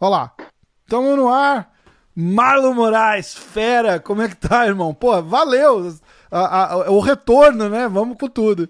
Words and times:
Olha 0.00 0.10
lá. 0.10 0.32
Tamo 0.86 1.16
no 1.16 1.28
ar. 1.28 1.72
Marlon 2.20 2.74
Moraes, 2.74 3.32
fera, 3.32 4.00
como 4.00 4.22
é 4.22 4.28
que 4.28 4.34
tá, 4.34 4.66
irmão? 4.66 4.92
Pô, 4.92 5.22
valeu 5.22 5.94
a, 6.30 6.72
a, 6.72 6.90
o 6.90 6.98
retorno, 6.98 7.68
né? 7.68 7.86
Vamos 7.86 8.18
com 8.18 8.28
tudo. 8.28 8.68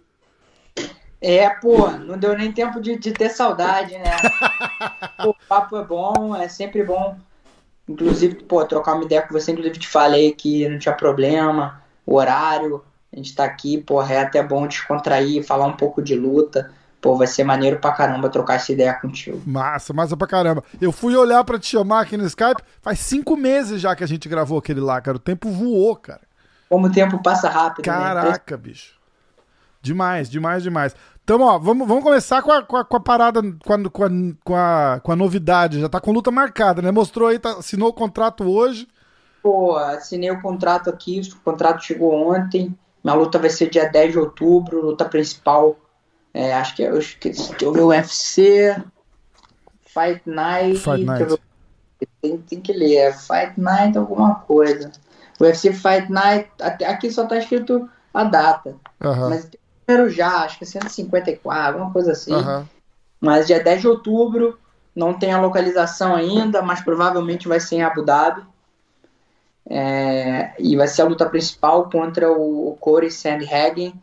É, 1.20 1.48
pô, 1.48 1.88
não 1.90 2.18
deu 2.18 2.36
nem 2.36 2.52
tempo 2.52 2.78
de, 2.80 2.98
de 2.98 3.10
ter 3.12 3.30
saudade, 3.30 3.96
né? 3.96 4.16
o 5.26 5.34
papo 5.48 5.78
é 5.78 5.84
bom, 5.84 6.36
é 6.36 6.46
sempre 6.46 6.84
bom. 6.84 7.16
Inclusive, 7.88 8.34
pô, 8.36 8.64
trocar 8.66 8.94
uma 8.94 9.04
ideia 9.04 9.22
com 9.22 9.32
você, 9.32 9.50
inclusive 9.50 9.78
te 9.78 9.88
falei 9.88 10.32
que 10.32 10.68
não 10.68 10.78
tinha 10.78 10.94
problema, 10.94 11.82
o 12.04 12.16
horário, 12.16 12.84
a 13.10 13.16
gente 13.16 13.34
tá 13.34 13.44
aqui, 13.44 13.78
porra, 13.78 14.14
é 14.14 14.20
até 14.20 14.42
bom 14.42 14.66
descontrair, 14.66 15.42
falar 15.42 15.66
um 15.66 15.76
pouco 15.76 16.02
de 16.02 16.14
luta. 16.14 16.70
Pô, 17.00 17.16
vai 17.16 17.28
ser 17.28 17.44
maneiro 17.44 17.78
pra 17.78 17.92
caramba 17.92 18.28
trocar 18.28 18.54
essa 18.54 18.72
ideia 18.72 18.92
contigo. 18.92 19.40
Massa, 19.46 19.92
massa 19.92 20.16
pra 20.16 20.26
caramba. 20.26 20.64
Eu 20.80 20.90
fui 20.90 21.14
olhar 21.14 21.44
pra 21.44 21.58
te 21.58 21.66
chamar 21.66 22.00
aqui 22.00 22.16
no 22.16 22.24
Skype, 22.24 22.62
faz 22.82 22.98
cinco 22.98 23.36
meses 23.36 23.80
já 23.80 23.94
que 23.94 24.02
a 24.02 24.06
gente 24.06 24.28
gravou 24.28 24.58
aquele 24.58 24.80
lá, 24.80 25.00
cara. 25.00 25.16
O 25.16 25.20
tempo 25.20 25.48
voou, 25.48 25.94
cara. 25.94 26.22
Como 26.68 26.88
o 26.88 26.92
tempo 26.92 27.22
passa 27.22 27.48
rápido. 27.48 27.86
Né? 27.86 27.92
Caraca, 27.92 28.56
né? 28.56 28.62
bicho. 28.62 28.98
Demais, 29.80 30.28
demais, 30.28 30.62
demais. 30.62 30.96
Então, 31.22 31.40
ó, 31.40 31.56
vamos, 31.56 31.86
vamos 31.86 32.02
começar 32.02 32.42
com 32.42 32.50
a, 32.50 32.62
com 32.62 32.76
a, 32.76 32.84
com 32.84 32.96
a 32.96 33.00
parada, 33.00 33.40
com 33.64 33.72
a, 33.72 33.90
com, 33.90 34.04
a, 34.04 34.08
com, 34.42 34.56
a, 34.56 35.00
com 35.00 35.12
a 35.12 35.16
novidade. 35.16 35.80
Já 35.80 35.88
tá 35.88 36.00
com 36.00 36.10
luta 36.10 36.32
marcada, 36.32 36.82
né? 36.82 36.90
Mostrou 36.90 37.28
aí, 37.28 37.38
tá, 37.38 37.52
assinou 37.58 37.90
o 37.90 37.92
contrato 37.92 38.42
hoje. 38.44 38.88
Pô, 39.40 39.76
assinei 39.76 40.30
o 40.32 40.42
contrato 40.42 40.90
aqui, 40.90 41.20
o 41.20 41.40
contrato 41.40 41.84
chegou 41.84 42.12
ontem. 42.32 42.76
Minha 43.04 43.14
luta 43.14 43.38
vai 43.38 43.50
ser 43.50 43.70
dia 43.70 43.88
10 43.88 44.12
de 44.12 44.18
outubro, 44.18 44.84
luta 44.84 45.04
principal 45.04 45.76
é, 46.32 46.52
acho 46.54 46.76
que 46.76 46.82
eu 46.82 46.98
esqueci. 46.98 47.50
Deixa 47.50 47.64
eu 47.64 47.72
ver 47.72 47.80
o 47.80 47.88
UFC. 47.88 48.76
Fight 49.82 50.22
Night. 50.26 50.78
Fight 50.78 51.04
Night. 51.04 51.40
Tem, 52.20 52.38
tem, 52.38 52.60
que 52.60 52.72
ler. 52.72 52.96
É 52.96 53.12
Fight 53.12 53.54
Night 53.56 53.96
alguma 53.96 54.36
coisa. 54.36 54.92
O 55.40 55.44
UFC 55.44 55.72
Fight 55.72 56.10
Night. 56.10 56.50
Até, 56.60 56.86
aqui 56.86 57.10
só 57.10 57.26
tá 57.26 57.38
escrito 57.38 57.88
a 58.12 58.24
data. 58.24 58.76
Uhum. 59.00 59.30
Mas 59.30 59.44
tem 59.46 59.60
número 59.88 60.10
já, 60.10 60.44
acho 60.44 60.58
que 60.58 60.64
é 60.64 60.66
154, 60.66 61.72
alguma 61.72 61.92
coisa 61.92 62.12
assim. 62.12 62.34
Uhum. 62.34 62.64
Mas 63.20 63.46
dia 63.46 63.62
10 63.62 63.80
de 63.80 63.88
outubro. 63.88 64.58
Não 64.94 65.14
tem 65.14 65.32
a 65.32 65.40
localização 65.40 66.14
ainda, 66.14 66.60
mas 66.60 66.80
provavelmente 66.80 67.46
vai 67.46 67.60
ser 67.60 67.76
em 67.76 67.82
Abu 67.82 68.02
Dhabi. 68.02 68.42
É, 69.70 70.52
e 70.58 70.76
vai 70.76 70.88
ser 70.88 71.02
a 71.02 71.04
luta 71.04 71.28
principal 71.28 71.88
contra 71.88 72.32
o 72.32 72.76
Corey 72.80 73.10
Sandhagen 73.10 73.94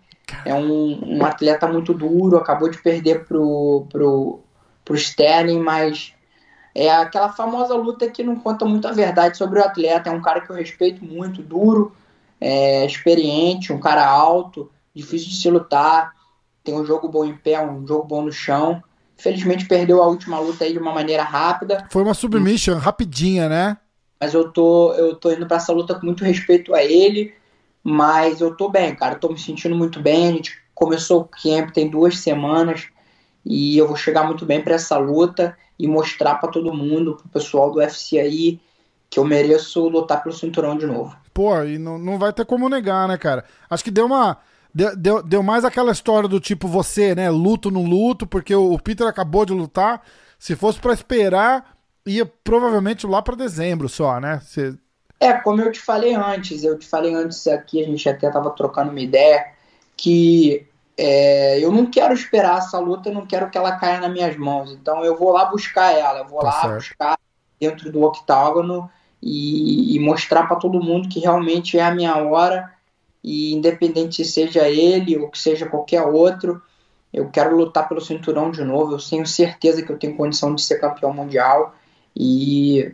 é 0.45 0.53
um, 0.53 1.17
um 1.17 1.25
atleta 1.25 1.67
muito 1.67 1.93
duro, 1.93 2.37
acabou 2.37 2.69
de 2.69 2.77
perder 2.77 3.25
pro, 3.25 3.85
pro, 3.91 4.39
pro 4.83 4.95
Sterling, 4.95 5.59
mas 5.59 6.13
é 6.73 6.89
aquela 6.91 7.31
famosa 7.31 7.75
luta 7.75 8.09
que 8.09 8.23
não 8.23 8.35
conta 8.35 8.65
muito 8.65 8.87
a 8.87 8.91
verdade 8.91 9.37
sobre 9.37 9.59
o 9.59 9.63
atleta. 9.63 10.09
É 10.09 10.13
um 10.13 10.21
cara 10.21 10.41
que 10.41 10.49
eu 10.49 10.55
respeito 10.55 11.03
muito, 11.03 11.41
duro, 11.41 11.95
é, 12.39 12.85
experiente, 12.85 13.71
um 13.71 13.79
cara 13.79 14.05
alto, 14.05 14.69
difícil 14.93 15.29
de 15.29 15.37
se 15.37 15.49
lutar, 15.49 16.13
tem 16.63 16.75
um 16.75 16.85
jogo 16.85 17.07
bom 17.07 17.23
em 17.23 17.35
pé, 17.35 17.61
um 17.61 17.85
jogo 17.87 18.05
bom 18.05 18.23
no 18.23 18.31
chão. 18.31 18.83
Infelizmente 19.17 19.65
perdeu 19.65 20.03
a 20.03 20.07
última 20.07 20.39
luta 20.39 20.65
aí 20.65 20.73
de 20.73 20.79
uma 20.79 20.91
maneira 20.91 21.23
rápida. 21.23 21.87
Foi 21.89 22.03
uma 22.03 22.13
submission 22.13 22.77
rapidinha, 22.77 23.47
né? 23.47 23.77
Mas 24.19 24.33
eu 24.33 24.51
tô, 24.51 24.93
eu 24.93 25.15
tô 25.15 25.31
indo 25.31 25.45
para 25.45 25.57
essa 25.57 25.71
luta 25.71 25.95
com 25.95 26.05
muito 26.05 26.25
respeito 26.25 26.73
a 26.73 26.83
ele. 26.83 27.33
Mas 27.87 28.41
eu 28.41 28.55
tô 28.55 28.67
bem, 28.67 28.95
cara. 28.95 29.13
tô 29.13 29.29
me 29.29 29.37
sentindo 29.37 29.75
muito 29.75 30.01
bem. 30.01 30.27
A 30.27 30.31
gente 30.31 30.57
começou 30.73 31.21
o 31.21 31.25
camp 31.25 31.69
tem 31.71 31.87
duas 31.87 32.17
semanas 32.17 32.87
e 33.45 33.77
eu 33.77 33.87
vou 33.87 33.95
chegar 33.95 34.23
muito 34.23 34.43
bem 34.43 34.59
para 34.59 34.73
essa 34.73 34.97
luta 34.97 35.55
e 35.77 35.87
mostrar 35.87 36.35
para 36.35 36.49
todo 36.49 36.73
mundo, 36.73 37.15
pro 37.15 37.29
pessoal 37.29 37.69
do 37.69 37.77
UFC 37.77 38.17
aí, 38.17 38.59
que 39.07 39.19
eu 39.19 39.23
mereço 39.23 39.87
lutar 39.87 40.23
pelo 40.23 40.33
cinturão 40.33 40.75
de 40.75 40.87
novo. 40.87 41.15
Pô, 41.31 41.61
e 41.61 41.77
não, 41.77 41.99
não 41.99 42.17
vai 42.17 42.33
ter 42.33 42.43
como 42.43 42.67
negar, 42.67 43.07
né, 43.07 43.19
cara? 43.19 43.45
Acho 43.69 43.83
que 43.83 43.91
deu 43.91 44.07
uma. 44.07 44.39
Deu, 44.73 44.95
deu, 44.95 45.21
deu 45.21 45.43
mais 45.43 45.63
aquela 45.63 45.91
história 45.91 46.27
do 46.27 46.39
tipo 46.39 46.67
você, 46.67 47.13
né? 47.13 47.29
Luto 47.29 47.69
no 47.69 47.83
luto, 47.83 48.25
porque 48.25 48.55
o, 48.55 48.73
o 48.73 48.81
Peter 48.81 49.05
acabou 49.05 49.45
de 49.45 49.53
lutar. 49.53 50.01
Se 50.39 50.55
fosse 50.55 50.79
para 50.79 50.93
esperar, 50.93 51.77
ia 52.03 52.25
provavelmente 52.25 53.05
lá 53.05 53.21
para 53.21 53.35
dezembro 53.35 53.87
só, 53.87 54.19
né? 54.19 54.41
Você 54.43 54.75
é, 55.19 55.33
como 55.33 55.61
eu 55.61 55.71
te 55.71 55.79
falei 55.79 56.13
antes, 56.13 56.63
eu 56.63 56.77
te 56.77 56.87
falei 56.87 57.13
antes 57.13 57.47
aqui, 57.47 57.81
a 57.81 57.85
gente 57.85 58.07
até 58.07 58.27
estava 58.27 58.49
trocando 58.51 58.91
uma 58.91 58.99
ideia, 58.99 59.53
que 59.95 60.67
é, 60.97 61.59
eu 61.59 61.71
não 61.71 61.85
quero 61.85 62.13
esperar 62.13 62.59
essa 62.59 62.79
luta, 62.79 63.09
eu 63.09 63.13
não 63.13 63.25
quero 63.25 63.49
que 63.49 63.57
ela 63.57 63.77
caia 63.77 63.99
nas 63.99 64.11
minhas 64.11 64.35
mãos. 64.37 64.71
Então 64.71 65.03
eu 65.03 65.17
vou 65.17 65.31
lá 65.31 65.45
buscar 65.45 65.91
ela, 65.91 66.19
eu 66.19 66.27
vou 66.27 66.39
tá 66.39 66.45
lá 66.45 66.61
certo. 66.61 66.75
buscar 66.75 67.19
dentro 67.59 67.91
do 67.91 68.01
octágono 68.03 68.89
e, 69.21 69.95
e 69.95 69.99
mostrar 69.99 70.47
para 70.47 70.57
todo 70.57 70.83
mundo 70.83 71.09
que 71.09 71.19
realmente 71.19 71.77
é 71.77 71.83
a 71.83 71.93
minha 71.93 72.15
hora. 72.17 72.73
E 73.23 73.53
independente 73.55 74.23
se 74.23 74.31
seja 74.31 74.69
ele 74.69 75.17
ou 75.17 75.29
que 75.29 75.39
seja 75.39 75.65
qualquer 75.65 76.03
outro, 76.03 76.61
eu 77.11 77.27
quero 77.29 77.57
lutar 77.57 77.87
pelo 77.89 77.99
cinturão 77.99 78.51
de 78.51 78.63
novo. 78.63 78.93
Eu 78.93 78.99
tenho 78.99 79.25
certeza 79.25 79.81
que 79.81 79.91
eu 79.91 79.97
tenho 79.97 80.15
condição 80.15 80.53
de 80.53 80.61
ser 80.61 80.79
campeão 80.79 81.11
mundial. 81.11 81.73
E 82.15 82.93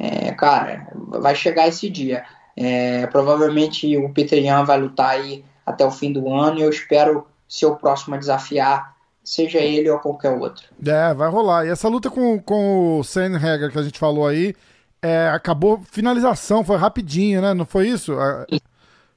é, 0.00 0.32
cara, 0.32 0.88
vai 0.94 1.34
chegar 1.34 1.68
esse 1.68 1.90
dia. 1.90 2.24
É, 2.56 3.06
provavelmente 3.08 3.96
o 3.98 4.08
Peter 4.08 4.42
Yan 4.42 4.64
vai 4.64 4.80
lutar 4.80 5.10
aí 5.10 5.44
até 5.64 5.84
o 5.84 5.90
fim 5.90 6.10
do 6.10 6.32
ano 6.32 6.58
e 6.58 6.62
eu 6.62 6.70
espero 6.70 7.26
ser 7.46 7.66
o 7.66 7.76
próximo 7.76 8.14
a 8.14 8.18
desafiar, 8.18 8.96
seja 9.22 9.58
ele 9.58 9.90
ou 9.90 9.98
qualquer 9.98 10.30
outro. 10.30 10.64
É, 10.84 11.12
vai 11.12 11.28
rolar. 11.28 11.66
E 11.66 11.68
essa 11.68 11.86
luta 11.86 12.10
com, 12.10 12.40
com 12.40 12.98
o 12.98 13.04
Sandhager 13.04 13.70
que 13.70 13.78
a 13.78 13.82
gente 13.82 13.98
falou 13.98 14.26
aí, 14.26 14.54
é, 15.02 15.28
acabou 15.28 15.82
finalização, 15.90 16.64
foi 16.64 16.78
rapidinho, 16.78 17.42
né? 17.42 17.52
Não 17.52 17.66
foi 17.66 17.88
isso? 17.88 18.16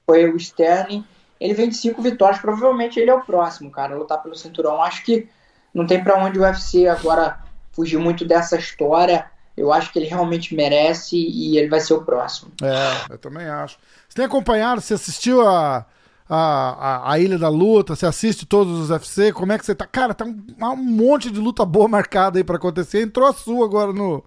Foi 0.05 0.29
o 0.29 0.35
Sterling. 0.35 1.05
Ele 1.39 1.53
vem 1.53 1.69
de 1.69 1.75
cinco 1.75 2.01
vitórias, 2.01 2.39
provavelmente 2.39 2.99
ele 2.99 3.09
é 3.09 3.13
o 3.13 3.21
próximo, 3.21 3.71
cara, 3.71 3.95
lutar 3.95 4.21
pelo 4.21 4.35
cinturão. 4.35 4.81
Acho 4.81 5.03
que 5.05 5.29
não 5.73 5.87
tem 5.87 6.03
para 6.03 6.21
onde 6.21 6.37
o 6.37 6.41
UFC 6.41 6.87
agora 6.87 7.39
fugir 7.71 7.97
muito 7.97 8.25
dessa 8.25 8.57
história 8.57 9.25
eu 9.55 9.71
acho 9.71 9.91
que 9.91 9.99
ele 9.99 10.07
realmente 10.07 10.55
merece 10.55 11.15
e 11.15 11.57
ele 11.57 11.69
vai 11.69 11.79
ser 11.79 11.93
o 11.93 12.03
próximo. 12.03 12.51
É, 12.61 13.13
eu 13.13 13.17
também 13.17 13.45
acho. 13.45 13.77
Você 14.09 14.15
tem 14.15 14.25
acompanhado, 14.25 14.81
você 14.81 14.95
assistiu 14.95 15.47
a, 15.47 15.85
a, 16.27 17.11
a, 17.11 17.19
Ilha 17.19 17.37
da 17.37 17.49
Luta, 17.49 17.95
você 17.95 18.05
assiste 18.05 18.45
todos 18.45 18.79
os 18.79 18.89
UFC, 18.89 19.31
como 19.31 19.51
é 19.51 19.57
que 19.57 19.65
você 19.65 19.75
tá? 19.75 19.85
Cara, 19.85 20.13
tá 20.13 20.25
um, 20.25 20.43
um 20.59 20.75
monte 20.75 21.29
de 21.29 21.39
luta 21.39 21.65
boa 21.65 21.87
marcada 21.87 22.39
aí 22.39 22.43
para 22.43 22.55
acontecer. 22.55 23.01
Entrou 23.01 23.27
a 23.27 23.33
sua 23.33 23.65
agora 23.65 23.93
no. 23.93 24.23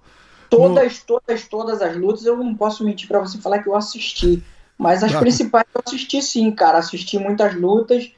Todas, 0.48 1.00
no... 1.00 1.06
todas, 1.06 1.48
todas 1.48 1.82
as 1.82 1.96
lutas, 1.96 2.24
eu 2.24 2.36
não 2.36 2.54
posso 2.54 2.84
mentir 2.84 3.08
para 3.08 3.18
você 3.18 3.38
falar 3.38 3.60
que 3.60 3.68
eu 3.68 3.74
assisti. 3.74 4.42
Mas 4.78 5.02
as 5.02 5.14
ah. 5.14 5.18
principais 5.18 5.66
eu 5.74 5.82
assisti 5.84 6.22
sim, 6.22 6.52
cara. 6.52 6.78
Assisti 6.78 7.18
muitas 7.18 7.54
lutas 7.54 8.12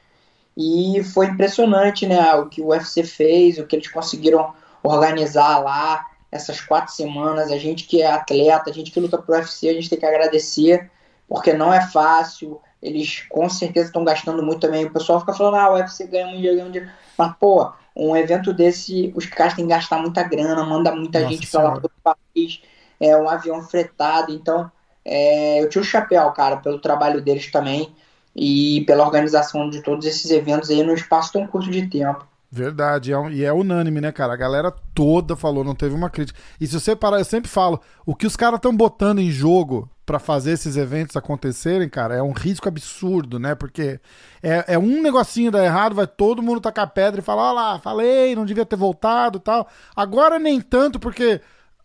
e 0.55 1.01
foi 1.13 1.27
impressionante, 1.27 2.05
né? 2.05 2.35
O 2.35 2.47
que 2.47 2.61
o 2.61 2.67
UFC 2.67 3.03
fez, 3.03 3.57
o 3.57 3.65
que 3.65 3.75
eles 3.75 3.89
conseguiram 3.89 4.53
organizar 4.83 5.57
lá 5.59 6.08
essas 6.31 6.61
quatro 6.61 6.93
semanas. 6.93 7.51
A 7.51 7.57
gente 7.57 7.85
que 7.85 8.01
é 8.01 8.11
atleta, 8.11 8.69
a 8.69 8.73
gente 8.73 8.91
que 8.91 8.99
luta 8.99 9.17
pro 9.17 9.35
UFC, 9.35 9.69
a 9.69 9.73
gente 9.73 9.89
tem 9.89 9.99
que 9.99 10.05
agradecer, 10.05 10.89
porque 11.27 11.53
não 11.53 11.73
é 11.73 11.81
fácil. 11.87 12.59
Eles 12.81 13.25
com 13.29 13.49
certeza 13.49 13.87
estão 13.87 14.03
gastando 14.03 14.41
muito 14.41 14.61
também. 14.61 14.85
O 14.85 14.93
pessoal 14.93 15.19
fica 15.19 15.33
falando, 15.33 15.55
ah, 15.55 15.71
o 15.71 15.73
UFC 15.75 16.07
ganha 16.07 16.27
um 16.27 16.39
dia, 16.39 16.53
ganha 16.53 16.65
um 16.65 16.71
dia. 16.71 16.93
Mas, 17.17 17.33
pô, 17.37 17.71
um 17.95 18.15
evento 18.15 18.53
desse, 18.53 19.11
os 19.15 19.25
caras 19.25 19.53
têm 19.53 19.65
que 19.65 19.73
gastar 19.73 19.99
muita 19.99 20.23
grana, 20.23 20.63
manda 20.63 20.95
muita 20.95 21.19
Nossa 21.19 21.33
gente 21.33 21.51
para 21.51 21.63
lá 21.63 21.79
do 21.79 21.91
país, 22.01 22.61
é 22.99 23.17
um 23.17 23.29
avião 23.29 23.61
fretado. 23.61 24.31
Então, 24.33 24.71
é, 25.03 25.61
eu 25.61 25.67
tiro 25.67 25.83
o 25.83 25.87
chapéu, 25.87 26.31
cara, 26.31 26.57
pelo 26.57 26.79
trabalho 26.79 27.21
deles 27.21 27.51
também 27.51 27.93
e 28.35 28.83
pela 28.85 29.03
organização 29.03 29.69
de 29.69 29.81
todos 29.81 30.05
esses 30.05 30.31
eventos 30.31 30.69
aí 30.69 30.83
num 30.83 30.93
espaço 30.93 31.33
tão 31.33 31.45
curto 31.47 31.69
de 31.69 31.87
tempo. 31.87 32.25
Verdade, 32.51 33.13
é, 33.13 33.31
e 33.31 33.43
é 33.45 33.53
unânime, 33.53 34.01
né, 34.01 34.11
cara? 34.11 34.33
A 34.33 34.37
galera 34.37 34.73
toda 34.95 35.35
falou, 35.35 35.63
não 35.63 35.75
teve 35.75 35.93
uma 35.93 36.09
crítica. 36.09 36.39
E 36.59 36.65
se 36.65 36.79
você 36.79 36.95
parar, 36.95 37.19
eu 37.19 37.25
sempre 37.25 37.49
falo, 37.49 37.79
o 38.05 38.15
que 38.15 38.25
os 38.25 38.35
caras 38.35 38.57
estão 38.57 38.75
botando 38.75 39.19
em 39.19 39.29
jogo 39.29 39.87
para 40.03 40.17
fazer 40.17 40.53
esses 40.53 40.75
eventos 40.75 41.15
acontecerem, 41.15 41.87
cara, 41.87 42.15
é 42.15 42.23
um 42.23 42.31
risco 42.31 42.67
absurdo, 42.67 43.37
né? 43.37 43.53
Porque 43.53 43.99
é, 44.41 44.73
é 44.73 44.79
um 44.79 45.03
negocinho 45.03 45.51
dar 45.51 45.63
errado, 45.63 45.93
vai 45.93 46.07
todo 46.07 46.41
mundo 46.41 46.59
tacar 46.59 46.89
pedra 46.89 47.21
e 47.21 47.23
falar, 47.23 47.51
ó 47.51 47.53
lá, 47.53 47.79
falei, 47.79 48.35
não 48.35 48.45
devia 48.45 48.65
ter 48.65 48.75
voltado 48.75 49.39
tal. 49.39 49.67
Agora 49.95 50.39
nem 50.39 50.59
tanto, 50.59 50.99
porque 50.99 51.39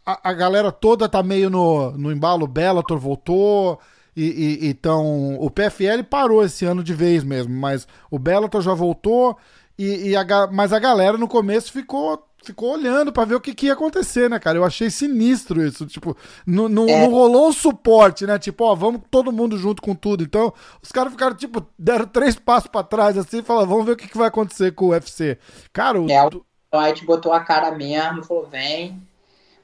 a, 0.06 0.31
a 0.31 0.32
galera 0.32 0.72
toda 0.72 1.06
tá 1.11 1.22
meio 1.22 1.50
no, 1.50 1.90
no 1.93 2.11
embalo, 2.11 2.46
Bellator 2.46 2.99
voltou, 2.99 3.78
e, 4.16 4.58
e, 4.62 4.69
então 4.69 5.37
o 5.38 5.50
PFL 5.50 6.05
parou 6.08 6.43
esse 6.43 6.64
ano 6.64 6.82
de 6.82 6.94
vez 6.94 7.22
mesmo, 7.22 7.52
mas 7.52 7.87
o 8.11 8.19
Bellator 8.19 8.62
já 8.62 8.72
voltou 8.72 9.37
e, 9.79 10.11
e 10.11 10.17
a, 10.17 10.25
mas 10.53 10.73
a 10.73 10.79
galera 10.79 11.19
no 11.19 11.29
começo 11.29 11.73
ficou 11.73 12.23
ficou 12.44 12.75
olhando 12.75 13.11
para 13.11 13.25
ver 13.25 13.35
o 13.35 13.41
que, 13.41 13.55
que, 13.55 13.67
ia 13.67 13.73
acontecer, 13.73 14.29
né, 14.29 14.38
cara? 14.38 14.59
Eu 14.59 14.65
achei 14.65 14.91
sinistro 14.91 15.65
isso. 15.65 15.87
Tipo, 15.87 16.17
não, 16.47 16.69
não, 16.69 16.87
é. 16.87 17.00
não 17.00 17.11
rolou 17.11 17.49
o 17.49 17.53
suporte, 17.53 18.26
né? 18.26 18.38
Tipo, 18.38 18.65
ó, 18.65 18.75
vamos 18.75 19.00
todo 19.11 19.32
mundo 19.32 19.56
junto 19.56 19.81
com 19.81 19.94
tudo. 19.94 20.23
Então, 20.23 20.53
os 20.82 20.93
caras 20.93 21.12
ficaram, 21.12 21.35
tipo, 21.35 21.67
deram 21.79 22.06
três 22.06 22.37
passos 22.37 22.69
para 22.69 22.85
trás 22.85 23.17
assim 23.17 23.38
e 23.38 23.43
falaram, 23.43 23.69
vamos 23.69 23.87
ver 23.87 23.93
o 23.93 23.97
que, 23.97 24.06
que, 24.06 24.19
vai 24.19 24.29
acontecer 24.29 24.73
com 24.73 24.87
o 24.87 24.88
UFC. 24.91 25.38
Cara, 25.73 26.00
o. 26.00 26.11
É, 26.11 26.23
o 26.23 26.44
White 26.79 27.06
botou 27.06 27.32
a 27.32 27.41
cara 27.41 27.71
mesmo, 27.71 28.25
falou, 28.25 28.47
vem. 28.47 29.00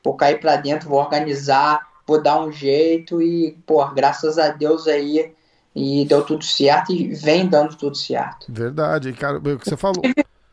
vou 0.03 0.15
cair 0.15 0.41
para 0.41 0.57
dentro, 0.57 0.89
vou 0.89 1.01
organizar, 1.01 1.87
vou 2.07 2.23
dar 2.23 2.41
um 2.41 2.51
jeito 2.51 3.21
e, 3.21 3.59
pô, 3.67 3.85
graças 3.89 4.39
a 4.39 4.49
Deus 4.49 4.87
aí 4.87 5.35
e 5.75 6.05
deu 6.05 6.25
tudo 6.25 6.45
certo 6.45 6.93
e 6.93 7.15
vem 7.15 7.47
dando 7.47 7.77
tudo 7.77 7.97
certo. 7.97 8.47
Verdade, 8.49 9.13
cara, 9.13 9.39
o 9.39 9.59
que 9.59 9.69
você 9.69 9.77
falou. 9.77 10.03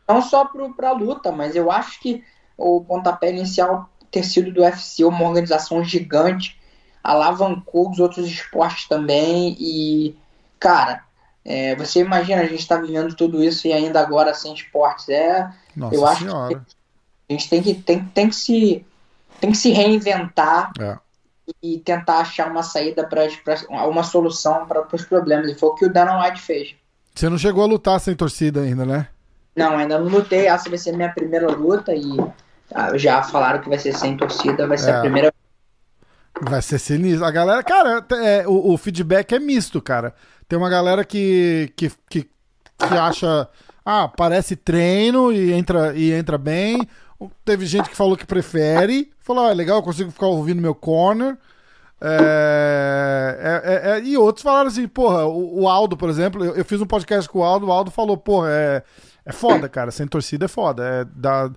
Não 0.08 0.22
só 0.22 0.44
para 0.44 0.90
a 0.90 0.92
luta, 0.92 1.32
mas 1.32 1.54
eu 1.54 1.70
acho 1.70 2.00
que 2.00 2.24
o 2.56 2.82
pontapé 2.82 3.30
inicial 3.30 3.90
ter 4.10 4.22
sido 4.22 4.52
do 4.52 4.62
UFC, 4.62 5.04
uma 5.04 5.22
organização 5.22 5.84
gigante, 5.84 6.58
alavancou 7.02 7.90
os 7.90 7.98
outros 7.98 8.26
esportes 8.26 8.88
também 8.88 9.56
e, 9.60 10.16
cara, 10.58 11.04
é, 11.44 11.74
você 11.76 12.00
imagina, 12.00 12.42
a 12.42 12.46
gente 12.46 12.60
está 12.60 12.76
vivendo 12.76 13.14
tudo 13.14 13.42
isso 13.42 13.66
e 13.66 13.72
ainda 13.72 14.00
agora 14.00 14.34
sem 14.34 14.54
esportes. 14.54 15.08
É, 15.08 15.50
Nossa 15.76 15.94
eu 15.94 16.06
acho 16.06 16.22
senhora. 16.22 16.54
que 16.54 16.74
a 17.28 17.32
gente 17.32 17.48
tem 17.50 17.62
que, 17.62 17.74
tem, 17.74 18.04
tem 18.04 18.28
que, 18.28 18.36
se, 18.36 18.84
tem 19.40 19.50
que 19.50 19.56
se 19.56 19.70
reinventar 19.70 20.72
É. 20.80 20.98
e 21.62 21.78
tentar 21.78 22.18
achar 22.18 22.50
uma 22.50 22.62
saída 22.62 23.04
para 23.06 23.26
uma 23.70 24.02
solução 24.02 24.66
para 24.66 24.86
os 24.92 25.04
problemas. 25.04 25.50
E 25.50 25.54
foi 25.54 25.68
o 25.70 25.74
que 25.74 25.86
o 25.86 25.92
Dana 25.92 26.22
White 26.22 26.40
fez. 26.40 26.74
Você 27.14 27.28
não 27.28 27.38
chegou 27.38 27.64
a 27.64 27.66
lutar 27.66 27.98
sem 28.00 28.14
torcida 28.14 28.60
ainda, 28.60 28.84
né? 28.84 29.08
Não, 29.56 29.76
ainda 29.76 29.98
não 29.98 30.08
lutei. 30.08 30.46
Essa 30.46 30.68
vai 30.68 30.78
ser 30.78 30.92
minha 30.92 31.12
primeira 31.12 31.50
luta 31.50 31.92
e 31.94 32.16
ah, 32.72 32.96
já 32.96 33.22
falaram 33.22 33.60
que 33.60 33.68
vai 33.68 33.78
ser 33.78 33.92
sem 33.92 34.16
torcida. 34.16 34.66
Vai 34.66 34.78
ser 34.78 34.90
É. 34.90 34.96
a 34.96 35.00
primeira. 35.00 35.32
Vai 36.40 36.62
ser 36.62 36.78
sinistro. 36.78 37.24
A 37.24 37.30
galera, 37.30 37.62
cara, 37.62 38.04
é, 38.22 38.46
o, 38.46 38.72
o 38.72 38.78
feedback 38.78 39.34
é 39.34 39.40
misto, 39.40 39.82
cara. 39.82 40.14
Tem 40.48 40.56
uma 40.58 40.70
galera 40.70 41.04
que, 41.04 41.72
que, 41.76 41.90
que, 42.08 42.22
que 42.22 42.94
acha, 42.94 43.48
ah, 43.84 44.08
parece 44.08 44.54
treino 44.54 45.32
e 45.32 45.52
entra, 45.52 45.92
e 45.96 46.12
entra 46.12 46.38
bem. 46.38 46.88
Teve 47.44 47.66
gente 47.66 47.88
que 47.88 47.96
falou 47.96 48.16
que 48.16 48.26
prefere. 48.26 49.10
Falou, 49.20 49.46
ah, 49.46 49.50
é 49.50 49.54
legal, 49.54 49.78
eu 49.78 49.82
consigo 49.82 50.10
ficar 50.10 50.26
ouvindo 50.26 50.62
meu 50.62 50.74
corner. 50.74 51.36
É, 52.00 53.62
é, 53.64 53.90
é, 53.90 54.00
e 54.04 54.16
outros 54.16 54.42
falaram 54.42 54.68
assim, 54.68 54.86
porra, 54.86 55.26
o, 55.26 55.62
o 55.62 55.68
Aldo, 55.68 55.96
por 55.96 56.08
exemplo, 56.08 56.44
eu, 56.44 56.54
eu 56.54 56.64
fiz 56.64 56.80
um 56.80 56.86
podcast 56.86 57.28
com 57.28 57.40
o 57.40 57.42
Aldo, 57.42 57.66
o 57.66 57.72
Aldo 57.72 57.90
falou, 57.90 58.16
porra, 58.16 58.50
é, 58.50 58.82
é 59.26 59.32
foda, 59.32 59.68
cara, 59.68 59.90
sem 59.90 60.06
torcida 60.06 60.44
é 60.44 60.48
foda. 60.48 60.84
É, 60.84 61.04
dá, 61.04 61.50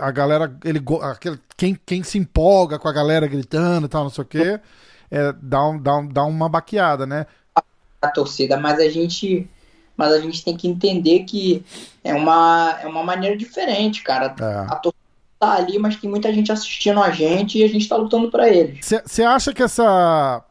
a 0.00 0.10
galera, 0.10 0.54
ele, 0.64 0.82
aquele, 1.02 1.40
quem, 1.56 1.78
quem 1.86 2.02
se 2.02 2.18
empolga 2.18 2.78
com 2.78 2.88
a 2.88 2.92
galera 2.92 3.26
gritando 3.26 3.86
e 3.86 3.88
tal, 3.88 4.02
não 4.02 4.10
sei 4.10 4.22
o 4.22 4.26
quê, 4.26 4.60
é, 5.10 5.32
dá, 5.40 5.66
um, 5.66 5.80
dá, 5.80 5.96
um, 5.96 6.08
dá 6.08 6.24
uma 6.24 6.48
baqueada, 6.48 7.06
né? 7.06 7.26
a 8.02 8.08
torcida, 8.08 8.56
mas 8.56 8.78
a 8.78 8.88
gente 8.88 9.48
mas 10.00 10.14
a 10.14 10.18
gente 10.18 10.42
tem 10.42 10.56
que 10.56 10.66
entender 10.66 11.24
que 11.24 11.62
é 12.02 12.14
uma, 12.14 12.78
é 12.82 12.86
uma 12.86 13.04
maneira 13.04 13.36
diferente, 13.36 14.02
cara. 14.02 14.34
É. 14.40 14.72
A 14.72 14.76
torcida 14.76 15.04
tá 15.38 15.52
ali, 15.52 15.78
mas 15.78 15.96
tem 15.96 16.08
muita 16.08 16.32
gente 16.32 16.50
assistindo 16.50 17.02
a 17.02 17.10
gente 17.10 17.58
e 17.58 17.62
a 17.62 17.68
gente 17.68 17.86
tá 17.86 17.96
lutando 17.96 18.30
para 18.30 18.48
eles. 18.48 18.78
Você 19.04 19.22
acha 19.22 19.52
que 19.52 19.62
essa 19.62 20.42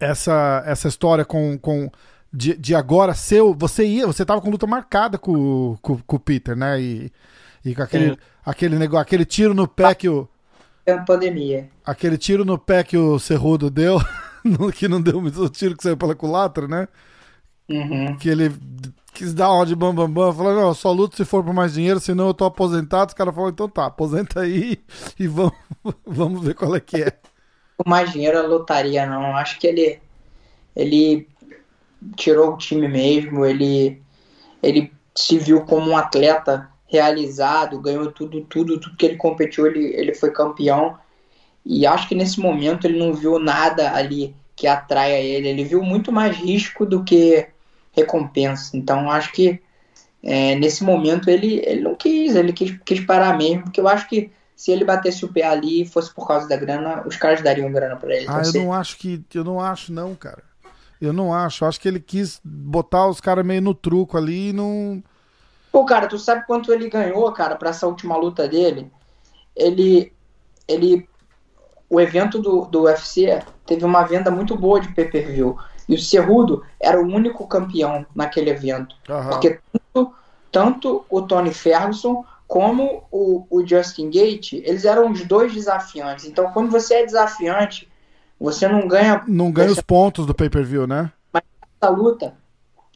essa 0.00 0.62
essa 0.64 0.88
história 0.88 1.26
com, 1.26 1.58
com 1.58 1.90
de, 2.32 2.56
de 2.56 2.74
agora 2.74 3.12
seu, 3.12 3.52
você 3.52 3.84
ia, 3.84 4.06
você 4.06 4.24
tava 4.24 4.40
com 4.40 4.48
luta 4.48 4.66
marcada 4.66 5.18
com, 5.18 5.76
com, 5.82 5.98
com 5.98 6.16
o 6.16 6.20
Peter, 6.20 6.56
né? 6.56 6.80
E, 6.80 7.12
e 7.62 7.74
com 7.74 7.82
aquele 7.82 8.12
Sim. 8.12 8.16
aquele 8.46 8.78
negócio, 8.78 9.02
aquele 9.02 9.26
tiro 9.26 9.52
no 9.52 9.68
pé 9.68 9.94
que 9.94 10.08
o 10.08 10.26
É 10.86 10.94
uma 10.94 11.04
pandemia. 11.04 11.68
aquele 11.84 12.16
tiro 12.16 12.46
no 12.46 12.56
pé 12.56 12.82
que 12.82 12.96
o 12.96 13.18
Cerrudo 13.18 13.68
deu, 13.68 14.00
que 14.74 14.88
não 14.88 15.02
deu 15.02 15.18
o 15.18 15.48
tiro 15.50 15.76
que 15.76 15.82
saiu 15.82 15.98
pela 15.98 16.14
culatra, 16.14 16.66
né? 16.66 16.88
Uhum. 17.68 18.16
Que 18.16 18.28
ele 18.28 18.52
quis 19.12 19.34
dar 19.34 19.52
uma 19.52 19.66
de 19.66 19.74
bam 19.74 19.94
bam 19.94 20.10
bam, 20.10 20.32
falou: 20.32 20.54
"Não, 20.54 20.74
só 20.74 20.92
luto 20.92 21.16
se 21.16 21.24
for 21.24 21.44
por 21.44 21.52
mais 21.52 21.74
dinheiro, 21.74 22.00
senão 22.00 22.28
eu 22.28 22.34
tô 22.34 22.44
aposentado". 22.44 23.10
Os 23.10 23.14
caras 23.14 23.34
falaram: 23.34 23.52
"Então 23.52 23.68
tá, 23.68 23.86
aposenta 23.86 24.40
aí 24.40 24.78
e 25.18 25.26
vamos 25.26 25.52
vamos 26.06 26.44
ver 26.44 26.54
qual 26.54 26.74
é 26.74 26.80
que 26.80 27.02
é". 27.02 27.12
Por 27.76 27.86
mais 27.86 28.10
dinheiro 28.12 28.38
eu 28.38 28.48
lutaria, 28.48 29.06
não. 29.06 29.36
Acho 29.36 29.58
que 29.58 29.66
ele 29.66 30.00
ele 30.74 31.28
tirou 32.16 32.54
o 32.54 32.56
time 32.56 32.88
mesmo, 32.88 33.44
ele 33.44 34.00
ele 34.62 34.92
se 35.14 35.38
viu 35.38 35.62
como 35.62 35.90
um 35.90 35.96
atleta 35.96 36.70
realizado, 36.86 37.80
ganhou 37.80 38.10
tudo, 38.10 38.40
tudo, 38.42 38.78
tudo 38.80 38.96
que 38.96 39.04
ele 39.04 39.16
competiu, 39.16 39.66
ele, 39.66 39.94
ele 39.94 40.14
foi 40.14 40.30
campeão. 40.30 40.96
E 41.64 41.86
acho 41.86 42.08
que 42.08 42.14
nesse 42.14 42.40
momento 42.40 42.86
ele 42.86 42.98
não 42.98 43.12
viu 43.12 43.38
nada 43.38 43.94
ali 43.94 44.34
que 44.56 44.66
atraia 44.66 45.20
ele. 45.20 45.48
Ele 45.48 45.64
viu 45.64 45.82
muito 45.82 46.10
mais 46.10 46.36
risco 46.36 46.86
do 46.86 47.04
que 47.04 47.46
recompensa. 47.92 48.76
Então 48.76 49.10
acho 49.10 49.32
que 49.32 49.60
é, 50.22 50.54
nesse 50.56 50.82
momento 50.82 51.30
ele, 51.30 51.62
ele 51.64 51.80
não 51.80 51.94
quis, 51.94 52.34
ele 52.34 52.52
quis, 52.52 52.76
quis 52.84 53.00
parar 53.00 53.36
mesmo, 53.36 53.64
porque 53.64 53.80
eu 53.80 53.88
acho 53.88 54.08
que 54.08 54.30
se 54.58 54.72
ele 54.72 54.84
batesse 54.84 55.24
o 55.24 55.32
pé 55.32 55.44
ali 55.44 55.82
e 55.82 55.86
fosse 55.86 56.12
por 56.12 56.26
causa 56.26 56.48
da 56.48 56.56
grana, 56.56 57.04
os 57.06 57.14
caras 57.14 57.40
dariam 57.40 57.70
grana 57.70 57.94
pra 57.94 58.12
ele. 58.12 58.26
Ah, 58.28 58.42
eu 58.44 58.52
não 58.60 58.72
acho 58.72 58.98
que. 58.98 59.24
Eu 59.32 59.44
não 59.44 59.60
acho, 59.60 59.92
não, 59.92 60.16
cara. 60.16 60.42
Eu 61.00 61.12
não 61.12 61.32
acho. 61.32 61.62
Eu 61.62 61.68
acho 61.68 61.80
que 61.80 61.86
ele 61.86 62.00
quis 62.00 62.40
botar 62.44 63.06
os 63.06 63.20
caras 63.20 63.46
meio 63.46 63.62
no 63.62 63.72
truco 63.72 64.16
ali 64.18 64.48
e 64.48 64.52
não. 64.52 65.00
Pô, 65.70 65.84
cara, 65.84 66.08
tu 66.08 66.18
sabe 66.18 66.44
quanto 66.44 66.72
ele 66.72 66.90
ganhou, 66.90 67.30
cara, 67.32 67.54
pra 67.54 67.70
essa 67.70 67.86
última 67.86 68.16
luta 68.16 68.48
dele? 68.48 68.90
Ele. 69.54 70.12
Ele. 70.66 71.08
O 71.88 72.00
evento 72.00 72.40
do, 72.40 72.66
do 72.66 72.82
UFC 72.82 73.40
teve 73.64 73.84
uma 73.84 74.02
venda 74.02 74.28
muito 74.28 74.56
boa 74.56 74.80
de 74.80 74.92
pay-per-view. 74.92 75.56
E 75.88 75.94
o 75.94 75.98
Cerrudo 75.98 76.62
era 76.80 77.00
o 77.00 77.06
único 77.06 77.46
campeão 77.46 78.04
naquele 78.14 78.50
evento. 78.50 78.94
Aham. 79.08 79.30
Porque 79.30 79.60
tanto, 79.72 80.14
tanto 80.52 81.04
o 81.08 81.22
Tony 81.22 81.52
Ferguson 81.52 82.24
como 82.46 83.04
o, 83.10 83.46
o 83.50 83.66
Justin 83.66 84.10
Gate, 84.10 84.54
eles 84.54 84.84
eram 84.84 85.10
os 85.10 85.24
dois 85.24 85.52
desafiantes. 85.52 86.24
Então, 86.24 86.50
quando 86.52 86.70
você 86.70 86.94
é 86.94 87.06
desafiante, 87.06 87.88
você 88.40 88.68
não 88.68 88.86
ganha 88.88 89.22
Não 89.26 89.50
ganha 89.50 89.70
os 89.70 89.80
pontos 89.80 90.26
do 90.26 90.34
pay-per-view, 90.34 90.86
né? 90.86 91.12
essa 91.80 91.90
luta 91.90 92.34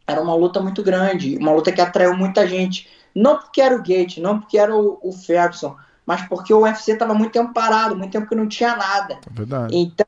era 0.06 0.20
uma 0.20 0.34
luta 0.34 0.60
muito 0.60 0.82
grande, 0.82 1.36
uma 1.36 1.52
luta 1.52 1.70
que 1.70 1.80
atraiu 1.80 2.16
muita 2.16 2.46
gente. 2.46 2.88
Não 3.14 3.38
porque 3.38 3.60
era 3.60 3.76
o 3.76 3.82
Gate, 3.82 4.18
não 4.18 4.40
porque 4.40 4.58
era 4.58 4.74
o, 4.74 4.98
o 5.02 5.12
Ferguson, 5.12 5.76
mas 6.04 6.22
porque 6.22 6.52
o 6.52 6.62
UFC 6.62 6.92
estava 6.92 7.14
muito 7.14 7.32
tempo 7.32 7.52
parado, 7.52 7.96
muito 7.96 8.10
tempo 8.10 8.28
que 8.28 8.34
não 8.34 8.48
tinha 8.48 8.74
nada. 8.76 9.18
É 9.26 9.30
verdade. 9.30 9.76
Então, 9.76 10.06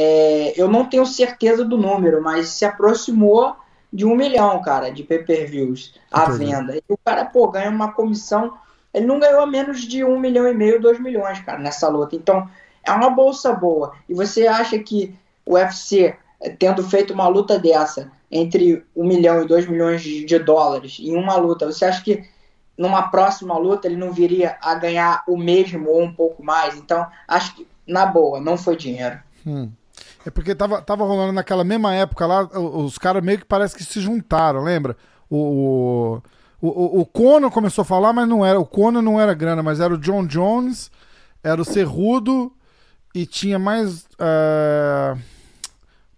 é, 0.00 0.52
eu 0.56 0.68
não 0.68 0.84
tenho 0.84 1.04
certeza 1.04 1.64
do 1.64 1.76
número, 1.76 2.22
mas 2.22 2.50
se 2.50 2.64
aproximou 2.64 3.56
de 3.92 4.06
um 4.06 4.14
milhão, 4.14 4.62
cara, 4.62 4.92
de 4.92 5.02
pay-per-views 5.02 5.98
à 6.08 6.22
Entendi. 6.22 6.44
venda. 6.44 6.76
E 6.76 6.82
o 6.88 6.96
cara, 6.96 7.24
pô, 7.24 7.48
ganha 7.48 7.68
uma 7.68 7.90
comissão. 7.90 8.56
Ele 8.94 9.06
não 9.06 9.18
ganhou 9.18 9.44
menos 9.44 9.80
de 9.80 10.04
um 10.04 10.16
milhão 10.16 10.46
e 10.46 10.54
meio, 10.54 10.80
dois 10.80 11.00
milhões, 11.00 11.40
cara, 11.40 11.58
nessa 11.58 11.88
luta. 11.88 12.14
Então, 12.14 12.48
é 12.86 12.92
uma 12.92 13.10
bolsa 13.10 13.52
boa. 13.52 13.92
E 14.08 14.14
você 14.14 14.46
acha 14.46 14.78
que 14.78 15.16
o 15.44 15.54
UFC, 15.54 16.14
tendo 16.60 16.84
feito 16.84 17.12
uma 17.12 17.26
luta 17.26 17.58
dessa, 17.58 18.12
entre 18.30 18.86
um 18.94 19.04
milhão 19.04 19.42
e 19.42 19.48
dois 19.48 19.66
milhões 19.66 20.00
de 20.00 20.24
de 20.24 20.38
dólares 20.38 20.98
em 21.00 21.16
uma 21.16 21.34
luta, 21.34 21.66
você 21.66 21.84
acha 21.84 22.04
que 22.04 22.22
numa 22.76 23.08
próxima 23.08 23.58
luta 23.58 23.88
ele 23.88 23.96
não 23.96 24.12
viria 24.12 24.56
a 24.62 24.76
ganhar 24.76 25.24
o 25.26 25.36
mesmo 25.36 25.88
ou 25.90 26.02
um 26.02 26.12
pouco 26.12 26.40
mais? 26.40 26.76
Então, 26.76 27.04
acho 27.26 27.56
que, 27.56 27.66
na 27.84 28.06
boa, 28.06 28.38
não 28.38 28.56
foi 28.56 28.76
dinheiro. 28.76 29.18
Hum. 29.44 29.72
É 30.28 30.30
porque 30.30 30.54
tava, 30.54 30.82
tava 30.82 31.06
rolando 31.06 31.32
naquela 31.32 31.64
mesma 31.64 31.94
época 31.94 32.26
lá, 32.26 32.42
os 32.44 32.98
caras 32.98 33.24
meio 33.24 33.38
que 33.38 33.46
parece 33.46 33.74
que 33.74 33.82
se 33.82 33.98
juntaram, 33.98 34.62
lembra? 34.62 34.94
O, 35.30 36.20
o, 36.60 36.68
o, 36.68 37.00
o 37.00 37.06
Conor 37.06 37.50
começou 37.50 37.80
a 37.80 37.84
falar, 37.86 38.12
mas 38.12 38.28
não 38.28 38.44
era. 38.44 38.60
O 38.60 38.66
Conor 38.66 39.00
não 39.02 39.18
era 39.18 39.32
grana, 39.32 39.62
mas 39.62 39.80
era 39.80 39.94
o 39.94 39.96
John 39.96 40.26
Jones, 40.26 40.90
era 41.42 41.58
o 41.62 41.64
Cerrudo 41.64 42.52
e 43.14 43.24
tinha 43.24 43.58
mais. 43.58 44.06
eh, 44.18 45.16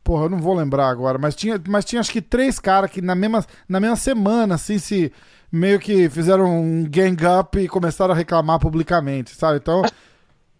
Porra, 0.02 0.24
eu 0.24 0.28
não 0.30 0.38
vou 0.40 0.54
lembrar 0.56 0.88
agora, 0.88 1.18
mas 1.18 1.36
tinha, 1.36 1.60
mas 1.68 1.84
tinha 1.84 2.00
acho 2.00 2.10
que 2.10 2.20
três 2.20 2.58
caras 2.58 2.90
que 2.90 3.00
na 3.00 3.14
mesma, 3.14 3.44
na 3.68 3.78
mesma 3.78 3.94
semana, 3.96 4.56
assim, 4.56 4.76
se 4.78 5.12
meio 5.52 5.78
que 5.78 6.10
fizeram 6.10 6.46
um 6.50 6.84
gang 6.90 7.16
up 7.38 7.56
e 7.60 7.68
começaram 7.68 8.12
a 8.12 8.16
reclamar 8.16 8.58
publicamente, 8.58 9.36
sabe? 9.36 9.58
Então, 9.58 9.82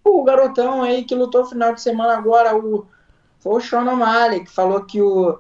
O 0.05 0.23
garotão 0.25 0.83
aí 0.83 1.05
que 1.05 1.15
lutou 1.15 1.45
final 1.47 1.75
de 1.75 1.81
semana 1.81 2.17
agora, 2.17 2.57
o, 2.57 2.87
foi 3.41 3.55
o 3.55 3.61
Sean 3.61 3.91
O'Malley, 3.91 4.45
que 4.45 4.51
falou 4.51 4.85
que, 4.85 5.01
o, 5.01 5.39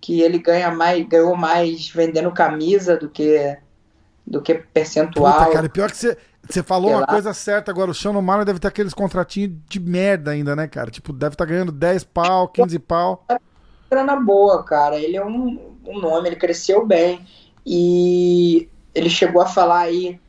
que 0.00 0.20
ele 0.20 0.38
ganha 0.38 0.70
mais, 0.70 1.06
ganhou 1.06 1.34
mais 1.36 1.88
vendendo 1.88 2.30
camisa 2.30 2.96
do 2.96 3.08
que, 3.08 3.56
do 4.26 4.40
que 4.40 4.54
percentual. 4.54 5.38
Puta, 5.38 5.50
cara, 5.50 5.68
pior 5.68 5.90
que 5.90 5.96
você, 5.96 6.16
você 6.48 6.62
falou 6.62 6.88
Sei 6.88 6.94
uma 6.94 7.00
lá. 7.00 7.06
coisa 7.06 7.32
certa 7.32 7.70
agora. 7.70 7.90
O 7.90 7.94
Sean 7.94 8.12
O'Malley 8.12 8.44
deve 8.44 8.58
ter 8.58 8.68
aqueles 8.68 8.92
contratinhos 8.92 9.52
de 9.68 9.80
merda 9.80 10.32
ainda, 10.32 10.54
né, 10.54 10.68
cara? 10.68 10.90
Tipo, 10.90 11.12
deve 11.12 11.34
estar 11.34 11.46
ganhando 11.46 11.72
10 11.72 12.04
pau, 12.04 12.48
15 12.48 12.78
pau. 12.80 13.24
grana 13.90 14.16
boa, 14.16 14.62
cara. 14.62 14.98
Ele 14.98 15.16
é 15.16 15.24
um, 15.24 15.76
um 15.86 15.98
nome, 15.98 16.28
ele 16.28 16.36
cresceu 16.36 16.86
bem. 16.86 17.24
E 17.64 18.68
ele 18.94 19.08
chegou 19.08 19.40
a 19.40 19.46
falar 19.46 19.80
aí 19.80 20.20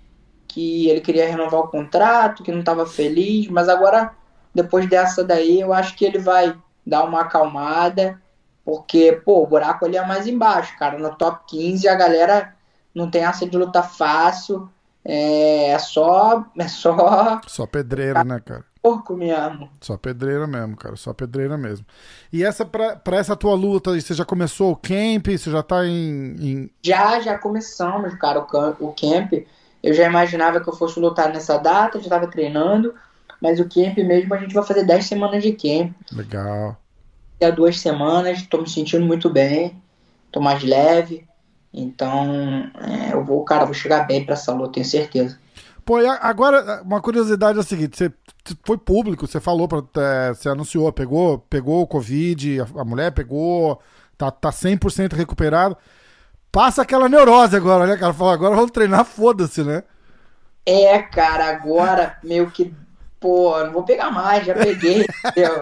que 0.47 0.87
ele 0.87 1.01
queria 1.01 1.27
renovar 1.27 1.61
o 1.61 1.67
contrato, 1.67 2.43
que 2.43 2.51
não 2.51 2.59
estava 2.59 2.85
feliz, 2.85 3.47
mas 3.47 3.67
agora, 3.67 4.11
depois 4.53 4.87
dessa 4.87 5.23
daí, 5.23 5.59
eu 5.59 5.73
acho 5.73 5.95
que 5.95 6.05
ele 6.05 6.19
vai 6.19 6.55
dar 6.85 7.03
uma 7.03 7.21
acalmada, 7.21 8.21
porque, 8.65 9.21
pô, 9.25 9.43
o 9.43 9.47
buraco 9.47 9.85
ali 9.85 9.97
é 9.97 10.05
mais 10.05 10.27
embaixo, 10.27 10.77
cara. 10.77 10.97
No 10.97 11.15
top 11.15 11.43
15 11.47 11.87
a 11.87 11.95
galera 11.95 12.55
não 12.93 13.09
tem 13.09 13.23
essa 13.23 13.47
de 13.47 13.57
luta 13.57 13.83
fácil, 13.83 14.69
é, 15.03 15.69
é 15.69 15.79
só. 15.79 16.45
É 16.57 16.67
só 16.67 17.41
Só 17.47 17.65
pedreiro, 17.65 18.23
né, 18.23 18.39
cara? 18.39 18.65
porco 18.83 19.15
mesmo. 19.15 19.69
Só 19.79 19.95
pedreira 19.95 20.45
mesmo, 20.45 20.75
cara. 20.75 20.97
Só 20.97 21.13
pedreira 21.13 21.57
mesmo. 21.57 21.85
E 22.31 22.43
essa, 22.43 22.65
pra, 22.65 22.97
pra 22.97 23.17
essa 23.17 23.33
tua 23.33 23.55
luta, 23.55 23.91
você 23.91 24.13
já 24.13 24.25
começou 24.25 24.73
o 24.73 24.75
camp? 24.75 25.27
Você 25.27 25.49
já 25.49 25.63
tá 25.63 25.85
em. 25.87 26.35
em... 26.39 26.71
Já, 26.81 27.21
já 27.21 27.37
começamos, 27.37 28.13
cara, 28.15 28.39
o, 28.41 28.87
o 28.87 28.93
camp. 28.93 29.47
Eu 29.81 29.93
já 29.93 30.05
imaginava 30.05 30.59
que 30.59 30.67
eu 30.67 30.75
fosse 30.75 30.99
lutar 30.99 31.31
nessa 31.31 31.57
data, 31.57 31.99
já 32.01 32.09
tava 32.09 32.27
treinando. 32.27 32.93
Mas 33.43 33.59
o 33.59 33.67
camp 33.67 33.97
mesmo, 33.97 34.33
a 34.33 34.37
gente 34.37 34.53
vai 34.53 34.63
fazer 34.63 34.85
10 34.85 35.05
semanas 35.05 35.43
de 35.43 35.51
camp. 35.51 35.91
Legal. 36.13 36.77
Há 37.43 37.49
duas 37.49 37.77
semanas, 37.77 38.47
tô 38.47 38.61
me 38.61 38.69
sentindo 38.69 39.05
muito 39.05 39.29
bem. 39.29 39.83
Tô 40.31 40.39
mais 40.39 40.63
leve. 40.63 41.27
Então, 41.73 42.71
é, 42.79 43.11
eu 43.11 43.21
vou, 43.21 43.43
cara, 43.43 43.65
vou 43.65 43.73
chegar 43.73 44.07
bem 44.07 44.23
pra 44.23 44.35
essa 44.35 44.53
luta, 44.53 44.75
tenho 44.75 44.85
certeza. 44.85 45.37
Pô, 45.83 45.97
agora, 45.97 46.81
uma 46.83 47.01
curiosidade 47.01 47.57
é 47.57 47.61
a 47.61 47.65
seguinte: 47.65 47.97
você 47.97 48.13
foi 48.63 48.77
público, 48.77 49.27
você 49.27 49.41
falou, 49.41 49.67
pra, 49.67 49.83
é, 50.01 50.29
você 50.29 50.47
anunciou, 50.47 50.89
pegou, 50.93 51.39
pegou 51.49 51.81
o 51.81 51.87
Covid, 51.87 52.61
a, 52.61 52.67
a 52.79 52.85
mulher 52.85 53.11
pegou, 53.11 53.81
tá, 54.17 54.31
tá 54.31 54.51
100% 54.51 55.15
recuperado. 55.15 55.75
Passa 56.49 56.83
aquela 56.83 57.09
neurose 57.09 57.57
agora, 57.57 57.85
né, 57.87 57.97
cara? 57.97 58.13
Fala, 58.13 58.35
agora 58.35 58.55
vamos 58.55 58.71
treinar, 58.71 59.03
foda-se, 59.03 59.65
né? 59.65 59.83
É, 60.65 60.97
cara, 60.99 61.49
agora 61.49 62.17
meio 62.23 62.49
que, 62.49 62.73
pô, 63.23 63.57
não 63.63 63.71
vou 63.71 63.83
pegar 63.83 64.11
mais, 64.11 64.45
já 64.45 64.53
peguei, 64.53 65.05
entendeu? 65.25 65.61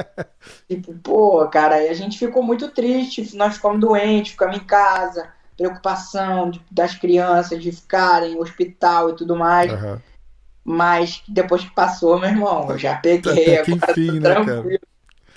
tipo, 0.66 0.94
pô, 0.94 1.46
cara, 1.48 1.76
a 1.76 1.92
gente 1.92 2.18
ficou 2.18 2.42
muito 2.42 2.68
triste, 2.68 3.36
nós 3.36 3.56
ficamos 3.56 3.78
doentes, 3.78 4.32
ficamos 4.32 4.56
em 4.56 4.64
casa 4.64 5.36
preocupação 5.56 6.50
das 6.70 6.94
crianças 6.94 7.62
de 7.62 7.72
ficarem 7.72 8.38
hospital 8.38 9.10
e 9.10 9.16
tudo 9.16 9.34
mais. 9.34 9.72
Uhum. 9.72 9.98
Mas 10.62 11.22
depois 11.28 11.62
que 11.64 11.74
passou, 11.74 12.18
meu 12.18 12.28
irmão, 12.28 12.68
eu 12.70 12.78
já 12.78 12.96
peguei, 12.96 13.58
Até 13.58 13.72
agora 13.72 13.92
enfim, 13.92 14.20
né, 14.20 14.20
tranquilo. 14.20 14.62
Cara? 14.62 14.80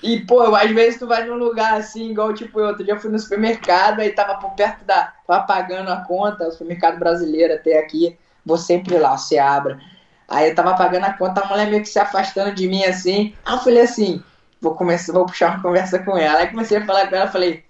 E, 0.02 0.20
pô, 0.20 0.42
às 0.54 0.70
vezes 0.70 0.98
tu 0.98 1.06
vai 1.06 1.24
num 1.24 1.36
lugar 1.36 1.74
assim, 1.74 2.10
igual 2.10 2.32
tipo 2.32 2.58
eu, 2.58 2.68
outro 2.68 2.84
dia 2.84 2.94
eu 2.94 3.00
fui 3.00 3.10
no 3.10 3.18
supermercado, 3.18 4.00
aí 4.00 4.10
tava 4.10 4.36
por 4.36 4.50
perto 4.52 4.84
da. 4.84 5.12
tava 5.26 5.44
pagando 5.44 5.90
a 5.90 6.00
conta, 6.02 6.48
o 6.48 6.52
supermercado 6.52 6.98
brasileiro 6.98 7.54
até 7.54 7.78
aqui, 7.78 8.18
vou 8.44 8.56
sempre 8.56 8.98
lá, 8.98 9.16
você 9.16 9.38
abre. 9.38 9.78
Aí 10.30 10.48
eu 10.48 10.54
tava 10.54 10.76
pagando 10.76 11.06
a 11.06 11.12
conta, 11.12 11.40
a 11.40 11.48
mulher 11.48 11.68
meio 11.68 11.82
que 11.82 11.88
se 11.88 11.98
afastando 11.98 12.54
de 12.54 12.68
mim 12.68 12.84
assim. 12.84 13.34
Aí 13.44 13.54
eu 13.54 13.58
falei 13.58 13.82
assim, 13.82 14.22
vou 14.60 14.76
começar, 14.76 15.12
vou 15.12 15.26
puxar 15.26 15.50
uma 15.50 15.62
conversa 15.62 15.98
com 15.98 16.16
ela. 16.16 16.38
Aí 16.38 16.46
comecei 16.46 16.78
a 16.78 16.86
falar 16.86 17.08
com 17.08 17.16
ela, 17.16 17.26
falei, 17.26 17.64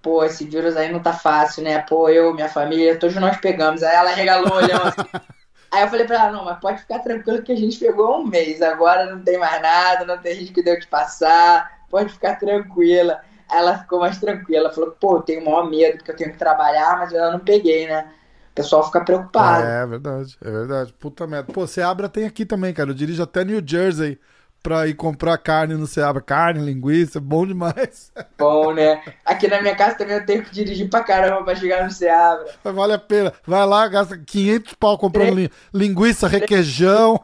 pô, 0.00 0.22
esse 0.22 0.44
vírus 0.44 0.76
aí 0.76 0.92
não 0.92 1.00
tá 1.00 1.12
fácil, 1.12 1.64
né? 1.64 1.80
Pô, 1.80 2.08
eu, 2.08 2.32
minha 2.32 2.48
família, 2.48 2.96
todos 2.96 3.16
nós 3.16 3.36
pegamos. 3.38 3.82
Aí 3.82 3.96
ela 3.96 4.10
regalou 4.10 4.54
olhando 4.54 4.86
assim. 4.86 5.08
Aí 5.70 5.82
eu 5.82 5.88
falei 5.88 6.06
pra 6.06 6.16
ela, 6.16 6.32
não, 6.32 6.46
mas 6.46 6.58
pode 6.60 6.80
ficar 6.80 7.00
tranquilo 7.00 7.42
que 7.42 7.52
a 7.52 7.56
gente 7.56 7.78
pegou 7.78 8.20
um 8.20 8.26
mês, 8.26 8.62
agora 8.62 9.14
não 9.14 9.22
tem 9.22 9.36
mais 9.36 9.60
nada, 9.60 10.06
não 10.06 10.16
tem 10.16 10.32
risco 10.32 10.62
de 10.62 10.70
eu 10.70 10.80
te 10.80 10.86
passar, 10.86 11.82
pode 11.90 12.10
ficar 12.10 12.36
tranquila. 12.36 13.20
Aí 13.50 13.58
ela 13.58 13.78
ficou 13.78 14.00
mais 14.00 14.18
tranquila, 14.18 14.72
falou, 14.72 14.92
pô, 14.98 15.16
eu 15.16 15.22
tenho 15.22 15.42
o 15.42 15.44
maior 15.44 15.68
medo 15.68 15.98
porque 15.98 16.10
eu 16.10 16.16
tenho 16.16 16.32
que 16.32 16.38
trabalhar, 16.38 16.96
mas 16.96 17.12
eu 17.12 17.30
não 17.30 17.40
peguei, 17.40 17.86
né? 17.86 18.10
O 18.58 18.62
pessoal 18.62 18.84
fica 18.84 19.04
preocupado. 19.04 19.64
É, 19.64 19.82
é 19.82 19.86
verdade, 19.86 20.36
é 20.44 20.50
verdade. 20.50 20.92
Puta 20.98 21.28
merda. 21.28 21.52
Pô, 21.52 21.64
Seabra 21.64 22.08
tem 22.08 22.26
aqui 22.26 22.44
também, 22.44 22.74
cara. 22.74 22.90
Eu 22.90 22.94
dirijo 22.94 23.22
até 23.22 23.44
New 23.44 23.62
Jersey 23.64 24.18
pra 24.60 24.88
ir 24.88 24.94
comprar 24.94 25.38
carne 25.38 25.74
no 25.74 25.86
Ceaba. 25.86 26.20
Carne, 26.20 26.60
linguiça, 26.60 27.20
bom 27.20 27.46
demais. 27.46 28.12
Bom, 28.36 28.74
né? 28.74 29.00
Aqui 29.24 29.46
na 29.46 29.62
minha 29.62 29.76
casa 29.76 29.96
também 29.96 30.16
eu 30.16 30.26
tenho 30.26 30.44
que 30.44 30.50
dirigir 30.50 30.90
pra 30.90 31.04
caramba 31.04 31.44
pra 31.44 31.54
chegar 31.54 31.84
no 31.84 31.90
Ceaba. 31.90 32.46
Vale 32.64 32.94
a 32.94 32.98
pena. 32.98 33.32
Vai 33.46 33.64
lá, 33.64 33.86
gasta 33.86 34.18
500 34.18 34.74
pau 34.74 34.98
comprando 34.98 35.34
três, 35.34 35.50
linguiça, 35.72 36.26
requeijão. 36.26 37.20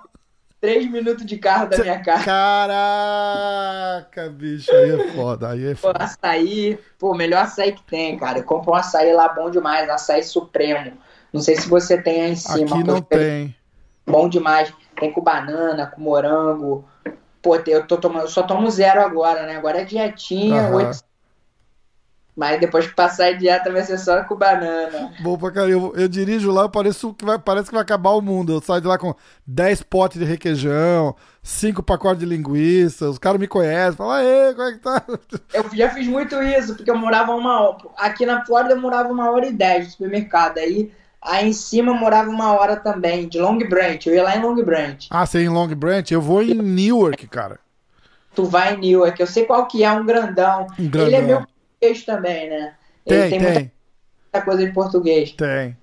Três 0.60 0.88
minutos 0.90 1.26
de 1.26 1.36
carro 1.36 1.68
da 1.68 1.78
minha 1.78 2.00
casa. 2.02 2.24
Caraca, 2.24 4.30
bicho, 4.30 4.72
aí 4.72 4.92
é 4.92 5.12
foda, 5.12 5.50
aí 5.50 5.66
é 5.66 5.74
foda. 5.74 5.98
Pô, 5.98 6.04
açaí, 6.04 6.78
pô, 6.98 7.14
melhor 7.14 7.42
açaí 7.42 7.72
que 7.72 7.82
tem, 7.82 8.16
cara. 8.16 8.38
Eu 8.38 8.44
compro 8.44 8.72
um 8.72 8.74
açaí 8.74 9.12
lá 9.12 9.28
bom 9.28 9.50
demais, 9.50 9.90
açaí 9.90 10.22
supremo. 10.22 10.96
Não 11.34 11.42
sei 11.42 11.56
se 11.56 11.68
você 11.68 12.00
tem 12.00 12.22
aí 12.22 12.32
em 12.32 12.36
cima. 12.36 12.76
Aqui 12.76 12.84
não 12.84 13.02
tem. 13.02 13.54
Bom 14.06 14.28
demais. 14.28 14.72
Tem 14.98 15.12
com 15.12 15.20
banana, 15.20 15.86
com 15.88 16.00
morango, 16.00 16.84
Pô, 17.44 17.56
eu 17.66 17.86
tô 17.86 17.98
tomando, 17.98 18.26
só 18.26 18.42
tomo 18.42 18.70
zero 18.70 19.02
agora, 19.02 19.44
né? 19.44 19.56
Agora 19.56 19.82
é 19.82 19.84
dietinha, 19.84 20.62
uhum. 20.68 20.76
8... 20.76 20.98
Mas 22.34 22.58
depois 22.58 22.86
que 22.86 22.94
passar 22.94 23.26
a 23.26 23.32
dieta 23.32 23.70
vai 23.70 23.82
ser 23.82 23.98
só 23.98 24.24
com 24.24 24.34
banana. 24.34 25.12
Bom 25.20 25.36
pra 25.36 25.52
caramba. 25.52 25.70
Eu, 25.70 25.94
eu 25.94 26.08
dirijo 26.08 26.50
lá, 26.50 26.68
parece 26.68 27.06
que, 27.12 27.24
vai, 27.24 27.38
parece 27.38 27.68
que 27.68 27.74
vai 27.74 27.82
acabar 27.82 28.10
o 28.10 28.20
mundo. 28.20 28.54
Eu 28.54 28.60
saio 28.60 28.80
de 28.80 28.88
lá 28.88 28.98
com 28.98 29.14
10 29.46 29.82
potes 29.84 30.18
de 30.18 30.24
requeijão, 30.24 31.14
5 31.42 31.82
pacotes 31.82 32.18
de 32.18 32.26
linguiça. 32.26 33.08
Os 33.08 33.18
caras 33.18 33.38
me 33.38 33.46
conhecem, 33.46 33.96
falam, 33.96 34.18
ei, 34.18 34.54
como 34.54 34.68
é 34.68 34.72
que 34.72 34.78
tá? 34.78 35.04
Eu 35.52 35.64
já 35.76 35.90
fiz 35.90 36.08
muito 36.08 36.42
isso, 36.42 36.74
porque 36.74 36.90
eu 36.90 36.96
morava 36.96 37.32
uma 37.36 37.60
hora. 37.60 37.76
Aqui 37.98 38.26
na 38.26 38.44
Flórida 38.44 38.74
eu 38.74 38.80
morava 38.80 39.12
uma 39.12 39.30
hora 39.30 39.46
e 39.46 39.52
dez 39.52 39.84
no 39.84 39.90
supermercado. 39.92 40.58
Aí 40.58 40.90
Aí 41.24 41.48
em 41.48 41.52
cima 41.54 41.94
morava 41.94 42.28
uma 42.28 42.52
hora 42.52 42.76
também, 42.76 43.26
de 43.26 43.40
Long 43.40 43.58
Branch. 43.58 44.06
Eu 44.06 44.14
ia 44.14 44.22
lá 44.22 44.36
em 44.36 44.42
Long 44.42 44.62
Branch. 44.62 45.06
Ah, 45.08 45.24
você 45.24 45.38
ia 45.38 45.46
em 45.46 45.48
Long 45.48 45.68
Branch? 45.68 46.12
Eu 46.12 46.20
vou 46.20 46.42
em 46.42 46.52
Newark, 46.54 47.26
cara. 47.28 47.58
Tu 48.34 48.44
vai 48.44 48.74
em 48.74 48.78
Newark. 48.78 49.18
Eu 49.18 49.26
sei 49.26 49.46
qual 49.46 49.66
que 49.66 49.82
é, 49.82 49.90
um 49.90 50.04
grandão. 50.04 50.66
Um 50.78 50.88
grandão. 50.88 51.06
Ele 51.06 51.16
é 51.16 51.22
meu 51.22 51.38
português 51.38 52.04
também, 52.04 52.50
né? 52.50 52.74
Tem, 53.06 53.18
Ele 53.18 53.30
tem, 53.30 53.40
tem. 53.40 53.72
Muita 54.34 54.44
coisa 54.44 54.62
em 54.62 54.72
português. 54.72 55.32
Tem. 55.32 55.74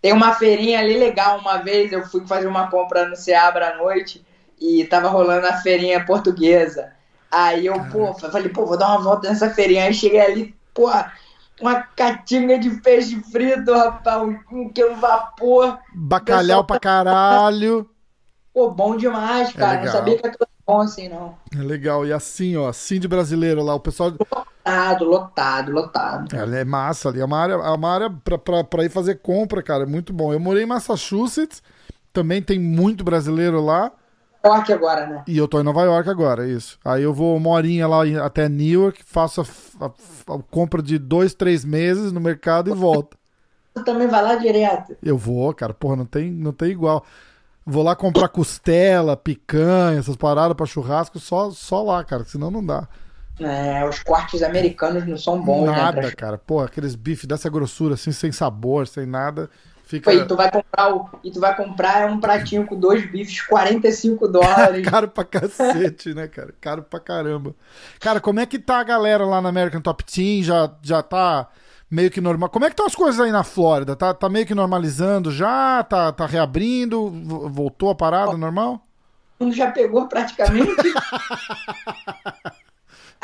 Tem 0.00 0.12
uma 0.12 0.32
feirinha 0.34 0.78
ali 0.78 0.96
legal. 0.96 1.40
Uma 1.40 1.56
vez 1.56 1.90
eu 1.90 2.04
fui 2.06 2.24
fazer 2.24 2.46
uma 2.46 2.70
compra 2.70 3.08
no 3.08 3.16
Seabra 3.16 3.70
à 3.70 3.76
noite 3.76 4.24
e 4.60 4.84
tava 4.84 5.08
rolando 5.08 5.46
a 5.48 5.54
feirinha 5.54 6.04
portuguesa. 6.04 6.92
Aí 7.32 7.66
eu, 7.66 7.74
pô, 7.90 8.14
falei, 8.14 8.48
pô, 8.48 8.64
vou 8.64 8.78
dar 8.78 8.90
uma 8.90 9.02
volta 9.02 9.28
nessa 9.28 9.50
feirinha. 9.50 9.86
Aí 9.86 9.94
cheguei 9.94 10.20
ali, 10.20 10.54
pô, 10.72 10.88
uma 11.60 11.82
catinga 11.82 12.58
de 12.58 12.70
peixe 12.80 13.20
frito, 13.30 13.72
rapaz, 13.72 14.22
um, 14.22 14.38
um 14.52 14.96
vapor. 15.00 15.78
Bacalhau 15.94 16.64
pra 16.64 16.80
caralho. 16.80 17.88
Pô, 18.52 18.70
bom 18.70 18.96
demais, 18.96 19.50
é 19.50 19.52
cara. 19.52 19.80
É 19.80 19.84
não 19.84 19.92
sabia 19.92 20.18
que 20.18 20.26
era 20.26 20.36
bom 20.66 20.80
assim, 20.80 21.08
não. 21.08 21.36
É 21.54 21.62
legal. 21.62 22.06
E 22.06 22.12
assim, 22.12 22.56
ó, 22.56 22.68
assim 22.68 23.00
de 23.00 23.08
brasileiro 23.08 23.62
lá, 23.62 23.74
o 23.74 23.80
pessoal. 23.80 24.10
Lotado, 24.10 25.04
lotado, 25.04 25.72
lotado. 25.72 26.36
Ela 26.36 26.58
é 26.58 26.64
massa 26.64 27.08
ali. 27.08 27.20
É 27.20 27.24
uma 27.24 27.38
área, 27.38 27.54
é 27.54 27.70
uma 27.70 27.90
área 27.90 28.10
pra, 28.10 28.38
pra, 28.38 28.64
pra 28.64 28.84
ir 28.84 28.90
fazer 28.90 29.16
compra, 29.16 29.62
cara. 29.62 29.82
É 29.82 29.86
muito 29.86 30.12
bom. 30.12 30.32
Eu 30.32 30.40
morei 30.40 30.62
em 30.62 30.66
Massachusetts, 30.66 31.62
também 32.12 32.40
tem 32.40 32.58
muito 32.58 33.02
brasileiro 33.04 33.60
lá. 33.60 33.92
York 34.44 34.72
agora, 34.72 35.06
né? 35.06 35.22
E 35.26 35.36
eu 35.36 35.48
tô 35.48 35.60
em 35.60 35.64
Nova 35.64 35.82
York 35.82 36.08
agora, 36.08 36.46
isso. 36.46 36.78
Aí 36.84 37.02
eu 37.02 37.14
vou 37.14 37.36
uma 37.36 37.50
horinha 37.50 37.86
lá 37.86 38.02
até 38.24 38.48
Newark, 38.48 39.02
faço 39.04 39.40
a, 39.40 39.84
a, 39.84 40.34
a 40.34 40.38
compra 40.50 40.82
de 40.82 40.98
dois, 40.98 41.34
três 41.34 41.64
meses 41.64 42.12
no 42.12 42.20
mercado 42.20 42.70
e 42.70 42.74
volto. 42.74 43.16
Você 43.74 43.82
também 43.84 44.06
vai 44.06 44.22
lá 44.22 44.34
direto? 44.36 44.96
Eu 45.02 45.16
vou, 45.16 45.52
cara. 45.54 45.72
Porra, 45.72 45.96
não 45.96 46.06
tem, 46.06 46.30
não 46.30 46.52
tem 46.52 46.70
igual. 46.70 47.04
Vou 47.66 47.82
lá 47.82 47.96
comprar 47.96 48.28
costela, 48.28 49.16
picanha, 49.16 49.98
essas 49.98 50.16
paradas 50.16 50.54
pra 50.54 50.66
churrasco, 50.66 51.18
só, 51.18 51.50
só 51.50 51.82
lá, 51.82 52.04
cara, 52.04 52.22
senão 52.24 52.50
não 52.50 52.64
dá. 52.64 52.86
É, 53.40 53.84
os 53.88 54.00
cortes 54.02 54.42
americanos 54.42 55.06
não 55.06 55.16
são 55.16 55.40
bons, 55.40 55.66
nada, 55.66 55.76
né? 55.76 55.82
Nada, 55.82 56.00
pra... 56.02 56.12
cara. 56.12 56.38
Pô, 56.38 56.60
aqueles 56.60 56.94
bifes 56.94 57.24
dessa 57.24 57.48
grossura, 57.48 57.94
assim, 57.94 58.12
sem 58.12 58.30
sabor, 58.30 58.86
sem 58.86 59.06
nada. 59.06 59.48
Fica... 59.84 60.12
E 60.12 60.26
tu 60.26 60.34
vai 60.34 60.50
comprar 60.50 60.94
o, 60.94 61.08
e 61.22 61.30
tu 61.30 61.38
vai 61.38 61.54
comprar 61.54 62.10
um 62.10 62.18
pratinho 62.18 62.66
com 62.66 62.74
dois 62.74 63.04
bifes, 63.10 63.42
45 63.42 64.26
dólares. 64.28 64.84
Caro 64.88 65.08
pra 65.08 65.24
cacete, 65.24 66.14
né, 66.14 66.26
cara? 66.26 66.54
Caro 66.58 66.82
pra 66.82 66.98
caramba. 66.98 67.54
Cara, 68.00 68.18
como 68.18 68.40
é 68.40 68.46
que 68.46 68.58
tá 68.58 68.80
a 68.80 68.84
galera 68.84 69.26
lá 69.26 69.42
na 69.42 69.50
American 69.50 69.82
Top 69.82 70.02
Team? 70.02 70.42
Já, 70.42 70.70
já 70.82 71.02
tá 71.02 71.48
meio 71.90 72.10
que 72.10 72.20
normal. 72.20 72.48
Como 72.48 72.64
é 72.64 72.68
que 72.68 72.72
estão 72.72 72.86
as 72.86 72.94
coisas 72.94 73.20
aí 73.20 73.30
na 73.30 73.44
Flórida? 73.44 73.94
Tá, 73.94 74.14
tá 74.14 74.28
meio 74.28 74.46
que 74.46 74.54
normalizando 74.54 75.30
já? 75.30 75.82
Tá, 75.84 76.10
tá 76.10 76.24
reabrindo? 76.24 77.10
Voltou 77.50 77.90
a 77.90 77.94
parada 77.94 78.36
normal? 78.38 78.80
já 79.52 79.70
pegou 79.70 80.08
praticamente. 80.08 80.72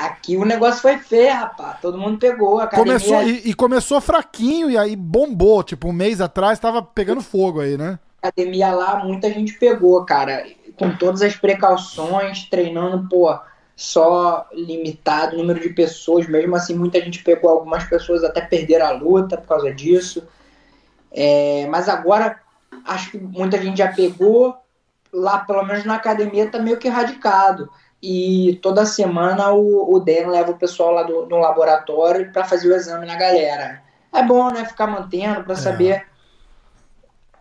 Aqui 0.01 0.35
o 0.35 0.47
negócio 0.47 0.81
foi 0.81 0.97
feio, 0.97 1.35
rapaz. 1.35 1.79
Todo 1.83 1.99
mundo 1.99 2.19
pegou. 2.19 2.59
A 2.59 2.65
academia... 2.65 2.99
começou, 2.99 3.23
e, 3.23 3.51
e, 3.51 3.53
começou 3.53 4.01
fraquinho 4.01 4.71
e 4.71 4.79
aí 4.79 4.97
bombou. 4.97 5.63
Tipo, 5.63 5.89
um 5.89 5.93
mês 5.93 6.23
atrás 6.23 6.59
tava 6.59 6.83
pegando 6.83 7.21
fogo 7.21 7.61
aí, 7.61 7.77
né? 7.77 7.99
Academia 8.23 8.73
lá, 8.73 9.05
muita 9.05 9.31
gente 9.31 9.59
pegou, 9.59 10.03
cara. 10.07 10.47
Com 10.79 10.97
todas 10.97 11.21
as 11.21 11.37
precauções, 11.37 12.49
treinando, 12.49 13.07
pô, 13.11 13.39
só 13.77 14.47
limitado 14.55 15.37
número 15.37 15.61
de 15.61 15.69
pessoas. 15.69 16.27
Mesmo 16.27 16.57
assim, 16.57 16.75
muita 16.75 16.99
gente 16.99 17.23
pegou. 17.23 17.51
Algumas 17.51 17.85
pessoas 17.85 18.25
até 18.25 18.41
perderam 18.41 18.87
a 18.87 18.93
luta 18.93 19.37
por 19.37 19.49
causa 19.49 19.71
disso. 19.71 20.27
É, 21.13 21.67
mas 21.69 21.91
agora, 21.91 22.41
acho 22.87 23.11
que 23.11 23.19
muita 23.19 23.61
gente 23.61 23.77
já 23.77 23.93
pegou. 23.93 24.57
Lá, 25.13 25.41
pelo 25.41 25.63
menos 25.63 25.85
na 25.85 25.97
academia, 25.97 26.49
tá 26.49 26.59
meio 26.59 26.79
que 26.79 26.89
radicado 26.89 27.69
e 28.03 28.59
toda 28.63 28.87
semana 28.87 29.53
o, 29.53 29.95
o 29.95 30.01
Dan 30.01 30.29
leva 30.29 30.53
o 30.53 30.59
pessoal 30.59 30.93
lá 30.93 31.03
do, 31.03 31.27
no 31.27 31.37
laboratório 31.37 32.33
para 32.33 32.45
fazer 32.45 32.69
o 32.69 32.75
exame 32.75 33.07
na 33.07 33.17
galera. 33.17 33.83
É 34.13 34.23
bom, 34.23 34.51
né? 34.51 34.65
Ficar 34.65 34.87
mantendo 34.87 35.45
para 35.45 35.53
é. 35.53 35.57
saber. 35.57 36.07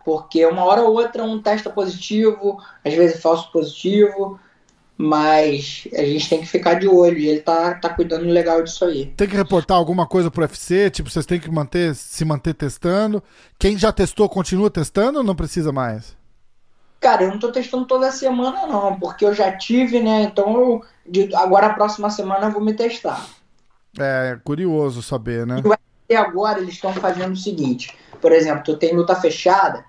Porque 0.04 0.44
uma 0.44 0.64
hora 0.64 0.82
ou 0.82 0.92
outra 0.92 1.24
um 1.24 1.40
testa 1.40 1.70
positivo, 1.70 2.58
às 2.84 2.92
vezes 2.92 3.22
falso 3.22 3.50
positivo. 3.50 4.38
Mas 5.02 5.88
a 5.94 6.02
gente 6.02 6.28
tem 6.28 6.40
que 6.40 6.46
ficar 6.46 6.74
de 6.74 6.86
olho 6.86 7.16
e 7.16 7.26
ele 7.26 7.40
tá, 7.40 7.72
tá 7.74 7.88
cuidando 7.88 8.26
legal 8.26 8.62
disso 8.62 8.84
aí. 8.84 9.06
Tem 9.16 9.26
que 9.26 9.34
reportar 9.34 9.78
alguma 9.78 10.06
coisa 10.06 10.30
pro 10.30 10.42
UFC? 10.42 10.90
Tipo, 10.90 11.08
vocês 11.08 11.24
têm 11.24 11.40
que 11.40 11.50
manter, 11.50 11.94
se 11.94 12.22
manter 12.22 12.52
testando. 12.52 13.22
Quem 13.58 13.78
já 13.78 13.90
testou, 13.90 14.28
continua 14.28 14.70
testando 14.70 15.20
ou 15.20 15.24
não 15.24 15.34
precisa 15.34 15.72
mais? 15.72 16.19
Cara, 17.00 17.24
eu 17.24 17.30
não 17.30 17.38
tô 17.38 17.50
testando 17.50 17.86
toda 17.86 18.12
semana, 18.12 18.66
não, 18.66 19.00
porque 19.00 19.24
eu 19.24 19.32
já 19.32 19.56
tive, 19.56 20.00
né? 20.00 20.22
Então 20.22 20.54
eu, 20.54 20.84
de, 21.06 21.34
agora 21.34 21.68
a 21.68 21.74
próxima 21.74 22.10
semana 22.10 22.46
eu 22.46 22.50
vou 22.50 22.62
me 22.62 22.74
testar. 22.74 23.26
É, 23.98 24.38
curioso 24.44 25.02
saber, 25.02 25.46
né? 25.46 25.62
E 26.08 26.14
agora 26.14 26.60
eles 26.60 26.74
estão 26.74 26.92
fazendo 26.92 27.32
o 27.32 27.36
seguinte: 27.36 27.96
por 28.20 28.32
exemplo, 28.32 28.62
tu 28.62 28.76
tem 28.76 28.94
luta 28.94 29.14
fechada, 29.14 29.82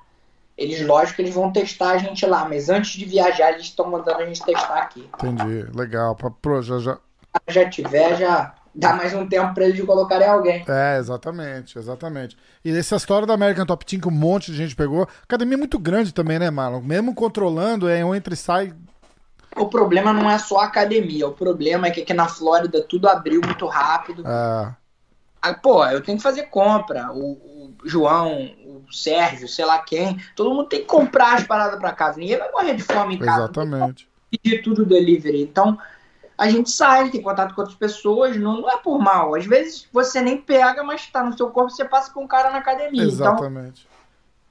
eles, 0.57 0.85
lógico, 0.85 1.21
eles 1.21 1.33
vão 1.33 1.51
testar 1.51 1.91
a 1.91 1.97
gente 1.97 2.25
lá, 2.25 2.47
mas 2.47 2.69
antes 2.69 2.91
de 2.91 3.03
viajar, 3.03 3.51
eles 3.51 3.63
estão 3.63 3.89
mandando 3.89 4.19
a 4.19 4.25
gente 4.25 4.43
testar 4.43 4.77
aqui. 4.77 5.09
Entendi, 5.15 5.65
legal. 5.75 6.15
Pra, 6.15 6.31
pro, 6.31 6.61
já, 6.61 6.79
já... 6.79 6.97
já 7.49 7.69
tiver, 7.69 8.15
já 8.15 8.53
dá 8.73 8.93
mais 8.93 9.13
um 9.13 9.27
tempo 9.27 9.53
para 9.53 9.65
eles 9.65 9.83
colocarem 9.85 10.27
alguém. 10.27 10.63
É, 10.67 10.97
exatamente, 10.97 11.77
exatamente. 11.77 12.37
E 12.63 12.71
essa 12.71 12.95
história 12.95 13.27
da 13.27 13.33
American 13.33 13.65
Top 13.65 13.85
Team 13.85 14.01
que 14.01 14.07
um 14.07 14.11
monte 14.11 14.51
de 14.51 14.57
gente 14.57 14.75
pegou, 14.75 15.07
academia 15.23 15.55
é 15.55 15.57
muito 15.57 15.77
grande 15.77 16.13
também, 16.13 16.39
né, 16.39 16.49
Marlon? 16.49 16.81
Mesmo 16.81 17.13
controlando, 17.13 17.89
é 17.89 18.03
um 18.03 18.15
entre 18.15 18.33
e 18.33 18.37
sai. 18.37 18.73
O 19.55 19.67
problema 19.67 20.13
não 20.13 20.29
é 20.29 20.37
só 20.37 20.59
a 20.59 20.65
academia, 20.65 21.27
o 21.27 21.33
problema 21.33 21.87
é 21.87 21.91
que 21.91 22.01
aqui 22.01 22.13
na 22.13 22.27
Flórida 22.27 22.81
tudo 22.81 23.09
abriu 23.09 23.41
muito 23.43 23.65
rápido. 23.67 24.23
É. 24.25 24.73
Aí, 25.41 25.55
pô, 25.55 25.85
eu 25.87 26.01
tenho 26.01 26.17
que 26.17 26.23
fazer 26.23 26.43
compra. 26.43 27.11
O, 27.11 27.31
o 27.31 27.73
João, 27.83 28.51
o 28.63 28.93
Sérgio, 28.93 29.47
sei 29.47 29.65
lá 29.65 29.79
quem, 29.79 30.21
todo 30.35 30.53
mundo 30.53 30.69
tem 30.69 30.81
que 30.81 30.85
comprar 30.85 31.35
as 31.35 31.43
paradas 31.43 31.79
para 31.79 31.91
casa. 31.91 32.19
Ninguém 32.19 32.37
vai 32.37 32.51
morrer 32.51 32.75
de 32.75 32.83
fome 32.83 33.15
em 33.15 33.19
casa. 33.19 33.45
Exatamente. 33.45 34.07
Pedir 34.29 34.61
tudo 34.61 34.85
delivery. 34.85 35.41
Então, 35.41 35.77
a 36.41 36.49
gente 36.49 36.71
sai, 36.71 37.11
tem 37.11 37.21
contato 37.21 37.53
com 37.53 37.61
outras 37.61 37.77
pessoas, 37.77 38.35
não, 38.35 38.61
não 38.61 38.69
é 38.71 38.75
por 38.75 38.97
mal. 38.97 39.35
Às 39.35 39.45
vezes 39.45 39.87
você 39.93 40.19
nem 40.21 40.37
pega, 40.37 40.83
mas 40.83 41.05
tá 41.05 41.23
no 41.23 41.37
seu 41.37 41.51
corpo, 41.51 41.69
você 41.69 41.85
passa 41.85 42.11
com 42.11 42.23
um 42.23 42.27
cara 42.27 42.49
na 42.49 42.57
academia. 42.57 43.03
Então, 43.03 43.13
Exatamente. 43.13 43.87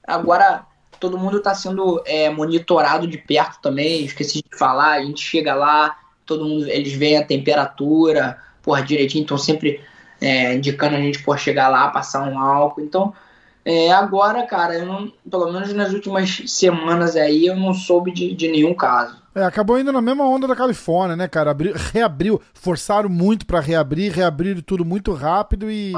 Então, 0.00 0.14
agora 0.14 0.64
todo 1.00 1.18
mundo 1.18 1.38
está 1.38 1.52
sendo 1.52 2.00
é, 2.06 2.30
monitorado 2.30 3.08
de 3.08 3.18
perto 3.18 3.60
também. 3.60 4.04
Esqueci 4.04 4.40
de 4.40 4.56
falar, 4.56 4.92
a 4.92 5.02
gente 5.02 5.20
chega 5.20 5.52
lá, 5.52 5.98
todo 6.24 6.44
mundo, 6.44 6.68
eles 6.68 6.92
veem 6.92 7.18
a 7.18 7.26
temperatura, 7.26 8.38
porra, 8.62 8.84
direitinho, 8.84 9.24
então 9.24 9.36
sempre 9.36 9.80
é, 10.20 10.54
indicando 10.54 10.94
a 10.94 11.00
gente 11.00 11.20
por 11.24 11.40
chegar 11.40 11.66
lá, 11.66 11.88
passar 11.88 12.22
um 12.22 12.38
álcool. 12.38 12.82
Então, 12.82 13.12
é, 13.64 13.92
agora, 13.92 14.46
cara, 14.46 14.74
eu 14.74 14.86
não, 14.86 15.12
pelo 15.30 15.52
menos 15.52 15.72
nas 15.72 15.92
últimas 15.92 16.42
semanas 16.46 17.16
aí, 17.16 17.46
eu 17.46 17.56
não 17.56 17.74
soube 17.74 18.10
de, 18.12 18.34
de 18.34 18.48
nenhum 18.48 18.74
caso. 18.74 19.20
É, 19.34 19.44
acabou 19.44 19.78
indo 19.78 19.92
na 19.92 20.00
mesma 20.00 20.26
onda 20.26 20.46
da 20.46 20.56
Califórnia, 20.56 21.16
né, 21.16 21.28
cara? 21.28 21.50
Abriu, 21.50 21.74
reabriu, 21.92 22.40
forçaram 22.52 23.08
muito 23.08 23.46
para 23.46 23.60
reabrir, 23.60 24.12
reabriram 24.12 24.60
tudo 24.60 24.84
muito 24.84 25.12
rápido 25.12 25.70
e. 25.70 25.94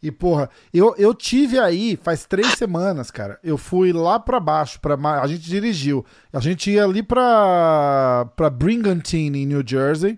E, 0.00 0.12
porra, 0.12 0.48
eu, 0.72 0.94
eu 0.96 1.12
tive 1.12 1.58
aí 1.58 1.98
faz 2.00 2.24
três 2.24 2.52
semanas, 2.52 3.10
cara. 3.10 3.36
Eu 3.42 3.58
fui 3.58 3.92
lá 3.92 4.20
pra 4.20 4.38
baixo, 4.38 4.78
pra, 4.80 4.94
a 5.20 5.26
gente 5.26 5.42
dirigiu. 5.42 6.06
A 6.32 6.38
gente 6.38 6.70
ia 6.70 6.84
ali 6.84 7.02
pra, 7.02 8.30
pra 8.36 8.48
Brigantine, 8.48 9.42
em 9.42 9.46
New 9.46 9.60
Jersey, 9.66 10.16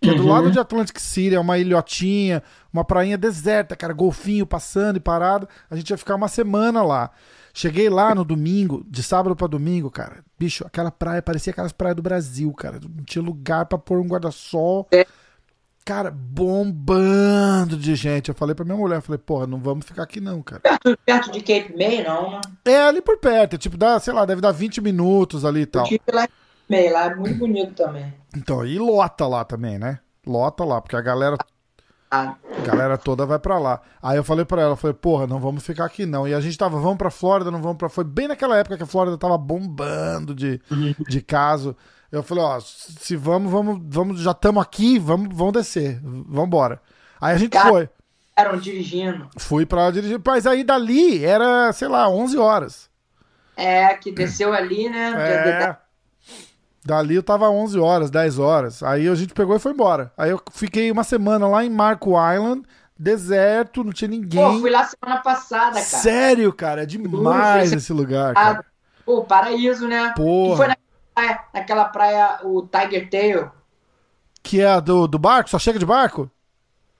que 0.00 0.08
uhum. 0.08 0.14
é 0.14 0.16
do 0.16 0.26
lado 0.26 0.50
de 0.50 0.58
Atlantic 0.58 0.98
City, 1.00 1.34
é 1.34 1.40
uma 1.40 1.58
ilhotinha, 1.58 2.42
uma 2.72 2.84
prainha 2.84 3.18
deserta, 3.18 3.74
cara, 3.74 3.92
golfinho 3.92 4.46
passando 4.46 4.96
e 4.96 5.00
parado. 5.00 5.48
A 5.70 5.76
gente 5.76 5.90
ia 5.90 5.98
ficar 5.98 6.14
uma 6.14 6.28
semana 6.28 6.82
lá. 6.82 7.10
Cheguei 7.52 7.90
lá 7.90 8.14
no 8.14 8.24
domingo, 8.24 8.84
de 8.88 9.02
sábado 9.02 9.34
para 9.34 9.48
domingo, 9.48 9.90
cara. 9.90 10.24
Bicho, 10.38 10.64
aquela 10.64 10.92
praia 10.92 11.20
parecia 11.20 11.50
aquelas 11.50 11.72
praias 11.72 11.96
do 11.96 12.02
Brasil, 12.02 12.52
cara. 12.52 12.78
Não 12.80 13.04
tinha 13.04 13.22
lugar 13.22 13.66
para 13.66 13.76
pôr 13.76 13.98
um 13.98 14.06
guarda-sol. 14.06 14.86
É. 14.92 15.04
Cara, 15.84 16.10
bombando 16.10 17.76
de 17.76 17.96
gente. 17.96 18.28
Eu 18.28 18.34
falei 18.34 18.54
pra 18.54 18.64
minha 18.64 18.76
mulher, 18.76 19.00
falei, 19.00 19.18
porra, 19.18 19.46
não 19.46 19.58
vamos 19.58 19.86
ficar 19.86 20.04
aqui 20.04 20.20
não, 20.20 20.40
cara. 20.42 20.60
Perto, 20.60 20.98
perto 21.04 21.32
de 21.32 21.40
Cape 21.40 21.74
May, 21.76 22.04
não, 22.04 22.30
né? 22.30 22.40
É, 22.64 22.82
ali 22.82 23.00
por 23.00 23.18
perto. 23.18 23.54
É, 23.54 23.58
tipo, 23.58 23.76
dá, 23.76 23.98
sei 23.98 24.12
lá, 24.12 24.24
deve 24.24 24.40
dar 24.40 24.52
20 24.52 24.80
minutos 24.80 25.44
ali 25.44 25.62
e 25.62 25.66
tal. 25.66 25.82
Eu 25.82 25.88
tive 25.88 26.02
lá 26.12 26.24
em 26.26 26.28
May, 26.68 26.90
lá 26.90 27.06
é 27.06 27.14
muito 27.14 27.38
bonito 27.38 27.74
também. 27.74 28.12
Então, 28.36 28.64
e 28.64 28.78
lota 28.78 29.26
lá 29.26 29.44
também, 29.44 29.78
né? 29.78 30.00
Lota 30.26 30.64
lá, 30.64 30.80
porque 30.80 30.96
a 30.96 31.00
galera 31.00 31.36
a 32.10 32.36
galera 32.64 32.96
toda 32.96 33.26
vai 33.26 33.38
para 33.38 33.58
lá. 33.58 33.80
Aí 34.02 34.16
eu 34.16 34.24
falei 34.24 34.44
para 34.44 34.62
ela, 34.62 34.76
falei, 34.76 34.94
porra, 34.94 35.26
não 35.26 35.38
vamos 35.38 35.64
ficar 35.64 35.84
aqui 35.84 36.06
não. 36.06 36.26
E 36.26 36.34
a 36.34 36.40
gente 36.40 36.56
tava, 36.56 36.80
vamos 36.80 36.96
pra 36.96 37.10
Flórida, 37.10 37.50
não 37.50 37.60
vamos 37.60 37.76
pra. 37.76 37.88
Foi 37.88 38.04
bem 38.04 38.28
naquela 38.28 38.56
época 38.56 38.76
que 38.76 38.82
a 38.82 38.86
Flórida 38.86 39.18
tava 39.18 39.36
bombando 39.36 40.34
de, 40.34 40.60
de 41.08 41.20
caso. 41.20 41.76
Eu 42.10 42.22
falei, 42.22 42.44
ó, 42.44 42.58
se 42.60 43.14
vamos, 43.16 43.52
vamos, 43.52 43.80
vamos, 43.86 44.20
já 44.20 44.30
estamos 44.30 44.62
aqui, 44.62 44.98
vamos, 44.98 45.28
vamos 45.36 45.52
descer, 45.52 46.00
vamos 46.02 46.46
embora. 46.46 46.80
Aí 47.20 47.34
a 47.34 47.38
gente 47.38 47.52
Cara, 47.52 47.68
foi. 47.68 47.90
Eram 48.34 48.56
dirigindo. 48.56 49.28
Fui 49.36 49.66
pra 49.66 49.84
lá 49.84 49.90
dirigir, 49.90 50.20
mas 50.24 50.46
aí 50.46 50.64
dali 50.64 51.22
era, 51.22 51.70
sei 51.72 51.88
lá, 51.88 52.08
11 52.08 52.38
horas. 52.38 52.88
É, 53.54 53.92
que 53.94 54.12
desceu 54.12 54.52
ali, 54.54 54.88
né? 54.88 55.14
É. 55.18 55.76
Dali 56.84 57.16
eu 57.16 57.22
tava 57.22 57.50
11 57.50 57.78
horas, 57.78 58.10
10 58.10 58.38
horas. 58.38 58.82
Aí 58.82 59.08
a 59.08 59.14
gente 59.14 59.34
pegou 59.34 59.54
e 59.56 59.58
foi 59.58 59.72
embora. 59.72 60.12
Aí 60.16 60.30
eu 60.30 60.40
fiquei 60.52 60.90
uma 60.90 61.04
semana 61.04 61.46
lá 61.46 61.64
em 61.64 61.70
Marco 61.70 62.10
Island, 62.10 62.62
deserto, 62.98 63.84
não 63.84 63.92
tinha 63.92 64.08
ninguém. 64.08 64.42
Pô, 64.42 64.60
fui 64.60 64.70
lá 64.70 64.84
semana 64.84 65.20
passada, 65.20 65.74
cara. 65.74 65.84
Sério, 65.84 66.52
cara? 66.52 66.82
É 66.82 66.86
demais 66.86 67.72
esse 67.72 67.92
lugar, 67.92 68.34
cara. 68.34 68.64
Pô, 69.04 69.22
paraíso, 69.24 69.86
né? 69.88 70.12
Porra. 70.16 70.50
Que 70.50 70.56
foi 70.56 70.66
naquela 70.68 71.14
praia, 71.14 71.40
naquela 71.54 71.84
praia, 71.84 72.40
o 72.44 72.62
Tiger 72.62 73.10
Tail. 73.10 73.50
Que 74.42 74.60
é 74.60 74.66
a 74.66 74.80
do, 74.80 75.06
do 75.06 75.18
barco? 75.18 75.50
Só 75.50 75.58
chega 75.58 75.78
de 75.78 75.86
barco? 75.86 76.30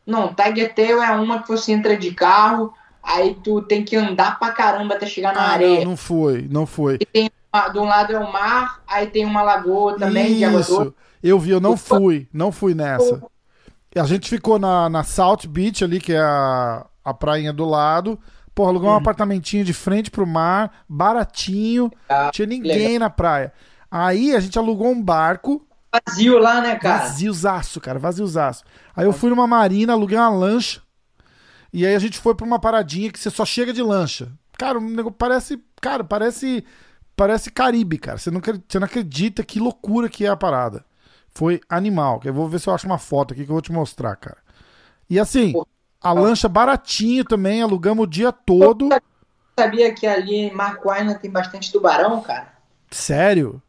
Não, 0.07 0.35
Tiger 0.35 0.75
Tail 0.75 1.03
é 1.03 1.11
uma 1.12 1.43
que 1.43 1.49
você 1.49 1.73
entra 1.73 1.97
de 1.97 2.12
carro, 2.12 2.73
aí 3.03 3.35
tu 3.45 3.61
tem 3.61 3.85
que 3.85 3.95
andar 3.95 4.38
pra 4.38 4.53
caramba 4.53 4.95
até 4.95 5.07
chegar 5.07 5.35
na 5.35 5.43
ah, 5.43 5.53
areia. 5.53 5.81
Não, 5.81 5.91
não 5.91 5.97
foi, 5.97 6.49
não 6.51 6.67
foi. 6.67 6.97
E 7.01 7.05
tem 7.05 7.31
de 7.73 7.79
um 7.79 7.85
lado 7.85 8.13
é 8.13 8.19
o 8.19 8.33
mar, 8.33 8.83
aí 8.87 9.07
tem 9.07 9.25
uma 9.25 9.43
lagoa 9.43 9.97
também 9.99 10.27
Isso. 10.27 10.37
de 10.37 10.45
água 10.45 10.63
doce. 10.63 10.95
Eu 11.23 11.39
vi, 11.39 11.51
eu 11.51 11.61
não 11.61 11.77
fui, 11.77 12.29
não 12.33 12.53
fui 12.53 12.75
nessa. 12.75 13.23
A 13.97 14.05
gente 14.05 14.29
ficou 14.29 14.59
na, 14.59 14.89
na 14.89 15.03
South 15.03 15.49
Beach 15.49 15.83
ali, 15.83 15.99
que 15.99 16.13
é 16.13 16.21
a, 16.21 16.87
a 17.05 17.15
prainha 17.15 17.53
do 17.53 17.65
lado. 17.65 18.19
Porra, 18.55 18.71
alugou 18.71 18.89
um 18.89 18.93
uhum. 18.93 18.99
apartamentinho 18.99 19.65
de 19.65 19.73
frente 19.73 20.11
pro 20.11 20.27
mar, 20.27 20.85
baratinho. 20.89 21.91
Ah, 22.09 22.31
tinha 22.33 22.47
ninguém 22.47 22.79
legal. 22.79 23.01
na 23.01 23.11
praia. 23.11 23.53
Aí 23.91 24.35
a 24.35 24.41
gente 24.41 24.59
alugou 24.59 24.89
um 24.89 25.03
barco. 25.03 25.67
Vazio 25.93 26.39
lá, 26.39 26.61
né, 26.61 26.77
cara? 26.77 27.05
Vaziozaço, 27.05 27.81
cara, 27.81 27.99
vaziozaço. 27.99 28.63
Aí 28.95 29.07
eu 29.07 29.13
fui 29.13 29.31
numa 29.31 29.47
marina, 29.47 29.95
aluguei 29.95 30.19
uma 30.19 30.29
lancha. 30.29 30.83
E 31.73 31.87
aí 31.87 31.95
a 31.95 31.99
gente 31.99 32.19
foi 32.19 32.35
pra 32.35 32.47
uma 32.47 32.59
paradinha 32.59 33.11
que 33.11 33.19
você 33.19 33.31
só 33.31 33.45
chega 33.45 33.73
de 33.73 33.83
lancha. 33.83 34.31
Cara, 34.57 34.79
o 34.79 34.83
negócio 34.83 35.17
parece. 35.17 35.63
Cara, 35.81 36.03
parece 36.05 36.65
parece 37.18 37.50
Caribe, 37.50 37.98
cara. 37.98 38.16
Você 38.16 38.31
não, 38.31 38.40
você 38.40 38.78
não 38.78 38.87
acredita 38.87 39.42
que 39.42 39.59
loucura 39.59 40.09
que 40.09 40.24
é 40.24 40.28
a 40.28 40.37
parada. 40.37 40.85
Foi 41.28 41.61
animal. 41.68 42.20
Eu 42.24 42.33
vou 42.33 42.48
ver 42.48 42.61
se 42.61 42.68
eu 42.68 42.74
acho 42.74 42.87
uma 42.87 42.96
foto 42.96 43.35
aqui 43.35 43.44
que 43.44 43.50
eu 43.50 43.54
vou 43.54 43.61
te 43.61 43.72
mostrar, 43.72 44.14
cara. 44.14 44.38
E 45.11 45.18
assim, 45.18 45.52
a 46.00 46.12
lancha 46.12 46.48
baratinho 46.48 47.24
também, 47.24 47.61
alugamos 47.61 48.04
o 48.04 48.09
dia 48.09 48.31
todo. 48.31 48.88
Sabia 49.59 49.92
que 49.92 50.07
ali 50.07 50.35
em 50.35 50.54
Marco 50.54 50.94
Island 50.94 51.18
tem 51.18 51.31
bastante 51.31 51.72
tubarão, 51.72 52.20
cara? 52.22 52.52
Sério? 52.90 53.61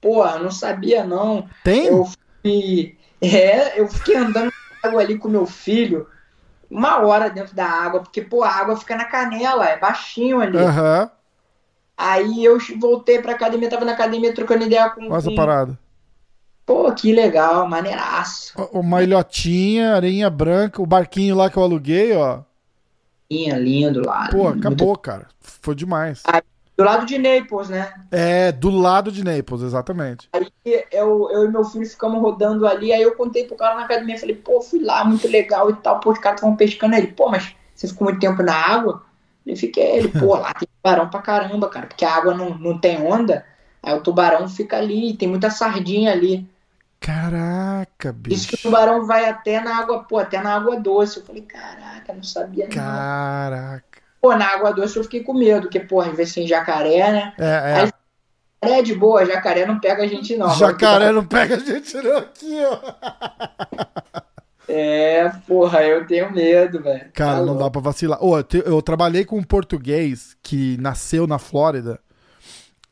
Pô, 0.00 0.24
eu 0.26 0.42
não 0.42 0.50
sabia 0.50 1.04
não. 1.04 1.48
Tem? 1.64 1.86
Eu 1.86 2.04
fui... 2.42 2.98
É, 3.20 3.80
eu 3.80 3.88
fiquei 3.88 4.16
andando 4.16 4.52
na 4.82 4.88
água 4.88 5.00
ali 5.00 5.16
com 5.16 5.28
meu 5.28 5.46
filho 5.46 6.06
uma 6.70 6.98
hora 6.98 7.30
dentro 7.30 7.54
da 7.54 7.66
água, 7.66 8.00
porque, 8.00 8.20
pô, 8.20 8.42
a 8.42 8.50
água 8.50 8.76
fica 8.76 8.96
na 8.96 9.04
canela, 9.06 9.64
é 9.64 9.78
baixinho 9.78 10.40
ali. 10.40 10.58
Aham. 10.58 11.02
Uhum. 11.02 11.23
Aí 11.96 12.44
eu 12.44 12.58
voltei 12.80 13.20
pra 13.20 13.32
academia, 13.32 13.70
tava 13.70 13.84
na 13.84 13.92
academia 13.92 14.34
trocando 14.34 14.64
ideia 14.64 14.90
com. 14.90 15.06
Olha 15.06 15.16
essa 15.16 15.34
parada. 15.34 15.78
Pô, 16.66 16.90
que 16.92 17.12
legal, 17.12 17.68
maneiraço. 17.68 18.54
Uma 18.72 19.02
ilhotinha, 19.02 19.94
areinha 19.94 20.30
branca, 20.30 20.80
o 20.80 20.86
barquinho 20.86 21.36
lá 21.36 21.50
que 21.50 21.56
eu 21.56 21.62
aluguei, 21.62 22.14
ó. 22.16 22.40
Lindo 23.30 24.04
lá. 24.04 24.28
Pô, 24.30 24.48
acabou, 24.48 24.96
cara. 24.96 25.26
Foi 25.40 25.74
demais. 25.74 26.22
Aí, 26.26 26.40
do 26.76 26.84
lado 26.84 27.06
de 27.06 27.18
Naples, 27.18 27.68
né? 27.68 27.92
É, 28.10 28.52
do 28.52 28.70
lado 28.70 29.12
de 29.12 29.24
Naples, 29.24 29.62
exatamente. 29.62 30.28
Aí 30.32 30.50
eu, 30.90 31.28
eu 31.30 31.44
e 31.44 31.48
meu 31.48 31.64
filho 31.64 31.86
ficamos 31.86 32.20
rodando 32.20 32.66
ali, 32.66 32.92
aí 32.92 33.02
eu 33.02 33.14
contei 33.14 33.44
pro 33.44 33.56
cara 33.56 33.76
na 33.76 33.84
academia, 33.84 34.18
falei, 34.18 34.36
pô, 34.36 34.60
fui 34.60 34.80
lá, 34.80 35.04
muito 35.04 35.28
legal 35.28 35.70
e 35.70 35.74
tal. 35.74 36.00
Pô, 36.00 36.12
os 36.12 36.18
caras 36.18 36.38
estavam 36.38 36.56
pescando 36.56 36.96
ele. 36.96 37.08
Pô, 37.08 37.28
mas 37.28 37.54
você 37.74 37.88
ficou 37.88 38.06
muito 38.06 38.20
tempo 38.20 38.42
na 38.42 38.54
água? 38.54 39.02
Ele 39.46 39.56
fica, 39.56 39.80
ele, 39.80 40.08
pô, 40.08 40.36
lá 40.36 40.54
tem 40.54 40.68
tubarão 40.82 41.08
pra 41.08 41.20
caramba, 41.20 41.68
cara, 41.68 41.86
porque 41.86 42.04
a 42.04 42.14
água 42.14 42.34
não, 42.34 42.56
não 42.56 42.78
tem 42.78 43.02
onda, 43.02 43.44
aí 43.82 43.94
o 43.94 44.00
tubarão 44.00 44.48
fica 44.48 44.78
ali, 44.78 45.14
tem 45.16 45.28
muita 45.28 45.50
sardinha 45.50 46.12
ali. 46.12 46.48
Caraca, 46.98 48.12
bicho. 48.12 48.34
Isso 48.34 48.48
que 48.48 48.54
o 48.54 48.58
tubarão 48.58 49.06
vai 49.06 49.28
até 49.28 49.60
na 49.60 49.76
água, 49.76 50.04
pô, 50.04 50.18
até 50.18 50.40
na 50.40 50.54
água 50.54 50.80
doce. 50.80 51.18
Eu 51.18 51.26
falei, 51.26 51.42
caraca, 51.42 52.14
não 52.14 52.22
sabia. 52.22 52.66
Caraca. 52.68 53.84
Pô, 54.22 54.34
na 54.34 54.46
água 54.46 54.72
doce 54.72 54.96
eu 54.96 55.04
fiquei 55.04 55.22
com 55.22 55.34
medo, 55.34 55.62
porque, 55.62 55.80
pô, 55.80 56.00
às 56.00 56.16
vezes 56.16 56.32
tem 56.32 56.46
jacaré, 56.46 57.12
né? 57.12 57.34
É, 57.38 57.44
é. 57.44 57.90
Aí, 58.62 58.72
é 58.72 58.82
de 58.82 58.94
boa, 58.94 59.26
jacaré 59.26 59.66
não 59.66 59.78
pega 59.78 60.02
a 60.02 60.06
gente 60.06 60.34
não. 60.34 60.48
Jacaré 60.54 61.12
não 61.12 61.26
pega 61.26 61.56
a 61.56 61.58
gente 61.58 61.94
não 61.98 62.16
aqui, 62.16 62.58
ó. 62.64 64.22
É, 64.68 65.28
porra, 65.46 65.82
eu 65.82 66.06
tenho 66.06 66.32
medo, 66.32 66.82
velho. 66.82 67.10
Cara, 67.12 67.40
tá 67.40 67.44
não 67.44 67.56
dá 67.56 67.70
pra 67.70 67.80
vacilar. 67.80 68.18
Oh, 68.22 68.38
eu, 68.38 68.42
te, 68.42 68.62
eu, 68.64 68.80
trabalhei 68.80 69.24
com 69.24 69.38
um 69.38 69.42
português 69.42 70.36
que 70.42 70.76
nasceu 70.80 71.26
na 71.26 71.38
Flórida. 71.38 72.00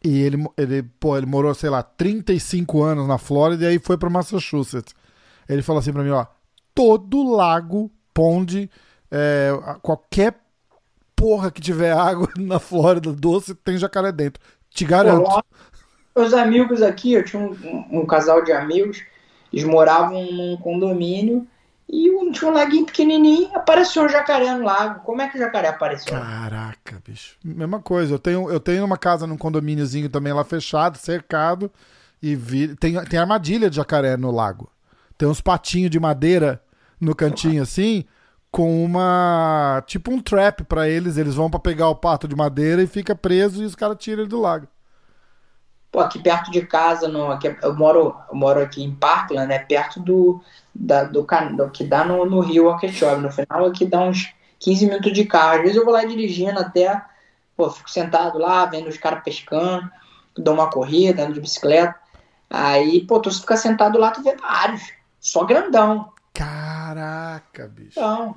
E 0.04 0.20
ele, 0.22 0.44
ele, 0.56 0.82
pô, 0.82 1.16
ele 1.16 1.26
morou, 1.26 1.54
sei 1.54 1.70
lá, 1.70 1.82
35 1.82 2.82
anos 2.82 3.06
na 3.06 3.18
Flórida 3.18 3.64
e 3.64 3.68
aí 3.68 3.78
foi 3.78 3.96
pra 3.96 4.10
Massachusetts. 4.10 4.94
Ele 5.48 5.62
falou 5.62 5.80
assim 5.80 5.92
pra 5.92 6.02
mim, 6.02 6.10
ó, 6.10 6.26
todo 6.74 7.30
lago, 7.30 7.90
ponde, 8.12 8.68
é, 9.10 9.50
qualquer 9.80 10.34
porra 11.14 11.50
que 11.50 11.60
tiver 11.60 11.92
água 11.92 12.28
na 12.36 12.58
Flórida 12.58 13.12
doce 13.12 13.54
tem 13.54 13.78
jacaré 13.78 14.10
dentro. 14.10 14.42
Te 14.70 14.84
garanto. 14.84 15.30
Pô, 16.12 16.20
meus 16.20 16.34
amigos 16.34 16.82
aqui, 16.82 17.12
eu 17.12 17.24
tinha 17.24 17.40
um, 17.40 17.52
um, 17.52 18.00
um 18.00 18.06
casal 18.06 18.42
de 18.42 18.52
amigos, 18.52 19.02
eles 19.52 19.64
moravam 19.64 20.20
num 20.30 20.56
condomínio 20.56 21.46
e 21.92 22.10
um, 22.10 22.32
tinha 22.32 22.50
um 22.50 22.54
laguinho 22.54 22.86
pequenininho, 22.86 23.50
apareceu 23.54 24.02
um 24.02 24.08
jacaré 24.08 24.54
no 24.54 24.64
lago. 24.64 25.00
Como 25.00 25.20
é 25.20 25.28
que 25.28 25.36
o 25.36 25.38
jacaré 25.38 25.68
apareceu? 25.68 26.18
Caraca, 26.18 27.02
bicho. 27.06 27.36
Mesma 27.44 27.82
coisa. 27.82 28.14
Eu 28.14 28.18
tenho, 28.18 28.50
eu 28.50 28.58
tenho 28.58 28.82
uma 28.82 28.96
casa 28.96 29.26
num 29.26 29.36
condomíniozinho 29.36 30.08
também 30.08 30.32
lá 30.32 30.42
fechado, 30.42 30.96
cercado. 30.96 31.70
E 32.22 32.34
vi, 32.34 32.74
tem, 32.76 32.94
tem 33.04 33.20
armadilha 33.20 33.68
de 33.68 33.76
jacaré 33.76 34.16
no 34.16 34.30
lago. 34.30 34.72
Tem 35.18 35.28
uns 35.28 35.42
patinhos 35.42 35.90
de 35.90 36.00
madeira 36.00 36.62
no 36.98 37.14
cantinho 37.14 37.62
assim, 37.62 38.06
com 38.50 38.82
uma. 38.82 39.84
Tipo 39.86 40.12
um 40.12 40.20
trap 40.20 40.64
para 40.64 40.88
eles. 40.88 41.18
Eles 41.18 41.34
vão 41.34 41.50
para 41.50 41.60
pegar 41.60 41.90
o 41.90 41.94
pato 41.94 42.26
de 42.26 42.34
madeira 42.34 42.82
e 42.82 42.86
fica 42.86 43.14
preso 43.14 43.62
e 43.62 43.66
os 43.66 43.74
caras 43.74 43.98
tiram 43.98 44.22
ele 44.22 44.30
do 44.30 44.40
lago. 44.40 44.66
Pô, 45.92 46.00
aqui 46.00 46.18
perto 46.18 46.50
de 46.50 46.62
casa, 46.62 47.06
no, 47.06 47.30
aqui, 47.30 47.54
eu, 47.62 47.74
moro, 47.74 48.16
eu 48.30 48.34
moro 48.34 48.62
aqui 48.62 48.82
em 48.82 48.94
Parkland, 48.94 49.46
né? 49.46 49.58
Perto 49.58 50.00
do, 50.00 50.42
da, 50.74 51.04
do, 51.04 51.26
do 51.54 51.70
que 51.70 51.84
dá 51.84 52.02
no, 52.02 52.24
no 52.24 52.40
Rio 52.40 52.70
Okeechobee. 52.70 53.20
No 53.20 53.30
final 53.30 53.66
aqui 53.66 53.84
dá 53.84 54.00
uns 54.00 54.32
15 54.58 54.86
minutos 54.86 55.12
de 55.12 55.26
carro. 55.26 55.56
Às 55.56 55.60
vezes 55.60 55.76
eu 55.76 55.84
vou 55.84 55.92
lá 55.92 56.02
dirigindo 56.04 56.58
até, 56.58 57.00
pô, 57.54 57.68
fico 57.68 57.90
sentado 57.90 58.38
lá, 58.38 58.64
vendo 58.64 58.88
os 58.88 58.96
caras 58.96 59.22
pescando, 59.22 59.90
dou 60.34 60.54
uma 60.54 60.70
corrida, 60.70 61.24
ando 61.24 61.34
de 61.34 61.40
bicicleta. 61.40 61.94
Aí, 62.48 63.06
pô, 63.06 63.20
tu 63.20 63.30
fica 63.30 63.56
sentado 63.58 63.98
lá, 63.98 64.10
tu 64.10 64.22
vê 64.22 64.34
vários. 64.34 64.82
Só 65.20 65.44
grandão. 65.44 66.10
Caraca, 66.32 67.68
bicho. 67.68 68.00
Então, 68.00 68.34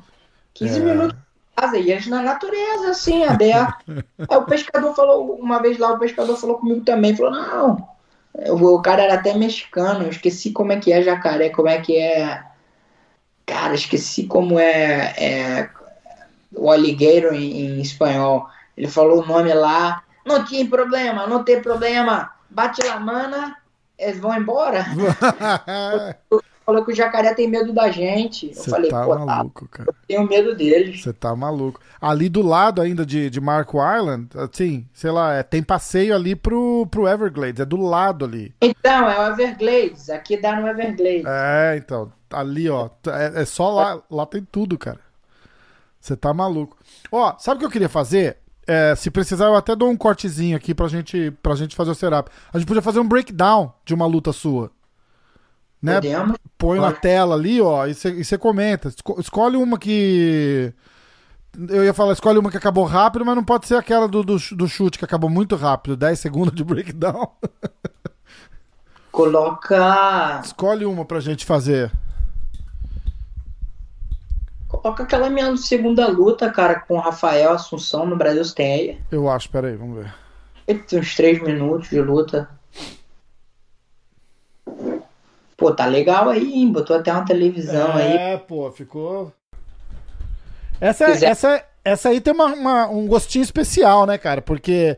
15 0.53 0.77
é. 0.77 0.83
minutos 0.83 1.24
casa, 1.65 1.77
e 1.77 1.91
eles 1.91 2.07
na 2.07 2.21
natureza, 2.21 2.89
assim, 2.89 3.23
aberto. 3.23 3.83
Aí 4.29 4.37
o 4.37 4.45
pescador 4.45 4.93
falou, 4.95 5.35
uma 5.35 5.61
vez 5.61 5.77
lá, 5.77 5.93
o 5.93 5.99
pescador 5.99 6.37
falou 6.37 6.57
comigo 6.57 6.81
também, 6.81 7.15
falou, 7.15 7.31
não, 7.31 7.87
o 8.49 8.81
cara 8.81 9.03
era 9.03 9.15
até 9.15 9.33
mexicano, 9.33 10.03
eu 10.03 10.09
esqueci 10.09 10.51
como 10.51 10.71
é 10.71 10.79
que 10.79 10.91
é 10.91 11.01
jacaré, 11.01 11.49
como 11.49 11.67
é 11.67 11.79
que 11.79 11.97
é. 11.97 12.43
Cara, 13.45 13.75
esqueci 13.75 14.25
como 14.25 14.59
é, 14.59 15.13
é 15.17 15.69
o 16.55 16.71
alligator 16.71 17.33
em, 17.33 17.77
em, 17.77 17.81
espanhol. 17.81 18.49
Ele 18.75 18.87
falou 18.87 19.21
o 19.21 19.25
nome 19.25 19.53
lá. 19.53 20.01
Não 20.25 20.43
tinha 20.43 20.67
problema, 20.67 21.27
não 21.27 21.43
tem 21.43 21.61
problema. 21.61 22.31
Bate 22.49 22.85
a 22.87 22.99
mana, 22.99 23.55
eles 23.97 24.19
vão 24.19 24.35
embora. 24.35 24.85
falou 26.65 26.83
que 26.83 26.91
o 26.91 26.95
jacaré 26.95 27.33
tem 27.33 27.47
medo 27.47 27.71
da 27.71 27.91
gente. 27.91 28.47
Eu 28.47 28.53
Cê 28.55 28.69
falei, 28.69 28.89
tá 28.89 29.05
pô, 29.05 29.15
tá, 29.15 29.25
maluco, 29.25 29.67
tá, 29.67 29.77
cara. 29.77 29.89
eu 29.89 29.95
tenho 30.07 30.27
medo 30.27 30.55
deles. 30.55 31.01
Você 31.01 31.13
tá 31.13 31.35
maluco. 31.35 31.79
Ali 32.01 32.27
do 32.27 32.41
lado 32.41 32.81
ainda 32.81 33.05
de, 33.05 33.29
de 33.29 33.39
Marco 33.39 33.77
Island, 33.77 34.29
assim, 34.35 34.87
sei 34.93 35.11
lá, 35.11 35.33
é, 35.35 35.43
tem 35.43 35.61
passeio 35.61 36.15
ali 36.15 36.35
pro, 36.35 36.87
pro 36.87 37.07
Everglades, 37.07 37.61
é 37.61 37.65
do 37.65 37.77
lado 37.77 38.25
ali. 38.25 38.53
Então, 38.61 39.09
é 39.09 39.19
o 39.19 39.31
Everglades, 39.31 40.09
aqui 40.09 40.37
dá 40.37 40.59
no 40.59 40.67
Everglades. 40.67 41.25
É, 41.25 41.77
então, 41.77 42.11
ali, 42.31 42.69
ó, 42.69 42.89
é, 43.07 43.41
é 43.41 43.45
só 43.45 43.69
lá, 43.69 44.01
lá 44.09 44.25
tem 44.25 44.45
tudo, 44.51 44.77
cara. 44.77 44.99
Você 45.99 46.15
tá 46.15 46.33
maluco. 46.33 46.77
Ó, 47.11 47.35
sabe 47.39 47.57
o 47.57 47.59
que 47.59 47.65
eu 47.65 47.71
queria 47.71 47.89
fazer? 47.89 48.37
É, 48.67 48.95
se 48.95 49.11
precisar, 49.11 49.45
eu 49.45 49.55
até 49.55 49.75
dou 49.75 49.89
um 49.89 49.97
cortezinho 49.97 50.57
aqui 50.57 50.73
pra 50.73 50.87
gente, 50.87 51.31
pra 51.41 51.55
gente 51.55 51.75
fazer 51.75 51.91
o 51.91 51.95
setup. 51.95 52.29
A 52.51 52.57
gente 52.57 52.67
podia 52.67 52.81
fazer 52.81 52.99
um 52.99 53.07
breakdown 53.07 53.71
de 53.85 53.93
uma 53.93 54.07
luta 54.07 54.31
sua. 54.31 54.71
Né? 55.85 55.95
Podemos. 55.95 56.37
Põe 56.57 56.79
Pode. 56.79 56.93
na 56.93 56.99
tela 56.99 57.35
ali, 57.35 57.61
ó, 57.61 57.85
e 57.85 57.93
você 57.93 58.37
comenta. 58.39 58.91
Escolhe 59.19 59.55
uma 59.55 59.77
que. 59.77 60.73
Eu 61.69 61.85
ia 61.85 61.93
falar, 61.93 62.13
escolhe 62.13 62.39
uma 62.39 62.49
que 62.49 62.57
acabou 62.57 62.83
rápido, 62.85 63.23
mas 63.23 63.35
não 63.35 63.43
pode 63.43 63.67
ser 63.67 63.75
aquela 63.75 64.07
do, 64.07 64.23
do, 64.23 64.35
do 64.35 64.67
chute 64.67 64.97
que 64.97 65.05
acabou 65.05 65.29
muito 65.29 65.55
rápido 65.55 65.95
10 65.95 66.19
segundos 66.19 66.55
de 66.55 66.63
breakdown. 66.63 67.31
Coloca. 69.11 70.41
Escolhe 70.43 70.85
uma 70.85 71.05
pra 71.05 71.19
gente 71.19 71.45
fazer. 71.45 71.91
Coloca 74.67 75.03
aquela 75.03 75.29
minha 75.29 75.55
segunda 75.55 76.07
luta, 76.07 76.49
cara, 76.49 76.81
com 76.81 76.95
o 76.95 76.99
Rafael 76.99 77.53
Assunção 77.53 78.05
no 78.05 78.17
Brasil 78.17 78.43
Tem 78.53 78.99
Eu 79.09 79.29
acho, 79.29 79.49
peraí, 79.49 79.75
vamos 79.75 80.03
ver. 80.03 80.13
Tem 80.65 80.99
uns 80.99 81.15
3 81.15 81.43
minutos 81.43 81.89
de 81.89 82.01
luta. 82.01 82.49
Pô, 85.57 85.71
tá 85.71 85.85
legal 85.85 86.29
aí, 86.29 86.53
hein? 86.53 86.71
Botou 86.71 86.97
até 86.97 87.11
uma 87.11 87.25
televisão 87.25 87.97
é, 87.97 88.03
aí. 88.03 88.17
É, 88.17 88.37
pô, 88.37 88.69
ficou. 88.71 89.31
Essa, 90.81 91.05
essa, 91.05 91.65
essa 91.83 92.09
aí 92.09 92.19
tem 92.19 92.33
uma, 92.33 92.47
uma, 92.47 92.89
um 92.89 93.07
gostinho 93.07 93.43
especial, 93.43 94.05
né, 94.05 94.17
cara? 94.17 94.41
Porque 94.41 94.97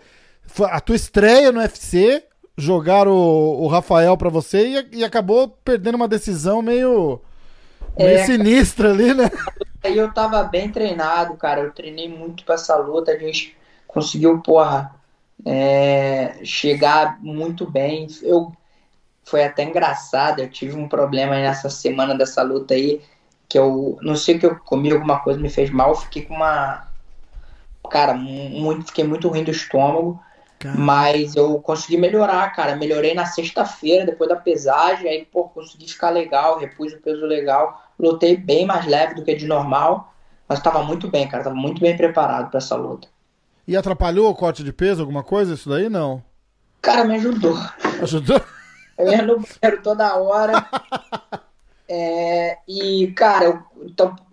a 0.63 0.79
tua 0.79 0.95
estreia 0.95 1.51
no 1.51 1.59
UFC, 1.59 2.23
jogaram 2.57 3.11
o, 3.11 3.63
o 3.63 3.67
Rafael 3.67 4.17
pra 4.17 4.29
você 4.29 4.67
e, 4.67 4.97
e, 4.99 5.03
acabou 5.05 5.49
perdendo 5.63 5.95
uma 5.95 6.07
decisão 6.07 6.61
meio, 6.61 7.21
meio 7.95 8.17
é, 8.17 8.25
sinistra 8.25 8.89
ali, 8.89 9.13
né? 9.13 9.29
Aí 9.83 9.95
eu 9.95 10.11
tava 10.11 10.43
bem 10.43 10.71
treinado, 10.71 11.35
cara. 11.35 11.61
Eu 11.61 11.71
treinei 11.71 12.09
muito 12.09 12.43
pra 12.43 12.55
essa 12.55 12.75
luta. 12.75 13.11
A 13.11 13.17
gente 13.17 13.55
conseguiu, 13.87 14.39
porra, 14.39 14.95
é, 15.45 16.39
chegar 16.43 17.19
muito 17.21 17.69
bem. 17.69 18.07
Eu 18.23 18.51
foi 19.27 19.43
até 19.43 19.63
engraçado. 19.63 20.39
Eu 20.39 20.49
tive 20.49 20.75
um 20.75 20.87
problema 20.87 21.35
nessa 21.35 21.69
semana 21.69 22.15
dessa 22.15 22.41
luta 22.41 22.73
aí, 22.73 23.01
que 23.47 23.59
eu 23.59 23.97
não 24.01 24.15
sei 24.15 24.39
que 24.39 24.45
eu 24.45 24.55
comi 24.55 24.91
alguma 24.91 25.19
coisa 25.19 25.39
me 25.39 25.49
fez 25.49 25.69
mal, 25.69 25.95
fiquei 25.95 26.23
com 26.23 26.33
uma 26.33 26.87
cara, 27.89 28.13
muito, 28.13 28.87
fiquei 28.87 29.03
muito 29.03 29.27
ruim 29.27 29.43
do 29.43 29.51
estômago. 29.51 30.19
Caramba. 30.59 30.81
Mas 30.81 31.35
eu 31.35 31.59
consegui 31.59 31.97
melhorar, 31.97 32.49
cara. 32.53 32.75
Melhorei 32.75 33.13
na 33.13 33.25
sexta-feira, 33.25 34.05
depois 34.05 34.29
da 34.29 34.35
pesagem. 34.35 35.07
Aí, 35.07 35.25
pô, 35.25 35.43
consegui 35.43 35.87
ficar 35.87 36.09
legal, 36.09 36.57
repus 36.57 36.93
o 36.93 36.97
peso 36.97 37.25
legal. 37.25 37.81
Lutei 37.99 38.35
bem 38.35 38.65
mais 38.65 38.85
leve 38.87 39.13
do 39.13 39.23
que 39.23 39.35
de 39.35 39.45
normal. 39.45 40.13
Mas 40.49 40.59
tava 40.59 40.81
muito 40.83 41.09
bem, 41.09 41.27
cara. 41.27 41.43
Tava 41.43 41.55
muito 41.55 41.79
bem 41.79 41.95
preparado 41.95 42.49
para 42.49 42.57
essa 42.57 42.75
luta. 42.75 43.07
E 43.67 43.77
atrapalhou 43.77 44.31
o 44.31 44.35
corte 44.35 44.63
de 44.63 44.73
peso, 44.73 45.01
alguma 45.01 45.23
coisa? 45.23 45.53
Isso 45.53 45.69
daí 45.69 45.89
não? 45.89 46.23
Cara, 46.81 47.03
me 47.03 47.15
ajudou. 47.15 47.55
Ajudou? 48.01 48.41
Eu 48.97 49.12
ia 49.12 49.21
no 49.21 49.39
banheiro 49.39 49.81
toda 49.83 50.15
hora. 50.15 50.65
É, 51.89 52.57
e, 52.67 53.07
cara, 53.15 53.45
eu 53.45 53.63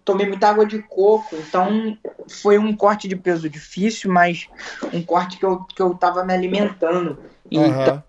tomei 0.04 0.26
muita 0.26 0.48
água 0.48 0.66
de 0.66 0.82
coco, 0.82 1.36
então 1.36 1.96
foi 2.28 2.58
um 2.58 2.76
corte 2.76 3.06
de 3.06 3.14
peso 3.14 3.48
difícil, 3.48 4.12
mas 4.12 4.48
um 4.92 5.00
corte 5.02 5.38
que 5.38 5.46
eu, 5.46 5.62
que 5.62 5.80
eu 5.80 5.94
tava 5.94 6.24
me 6.24 6.34
alimentando. 6.34 7.16
Uhum. 7.52 7.66
então, 7.66 8.02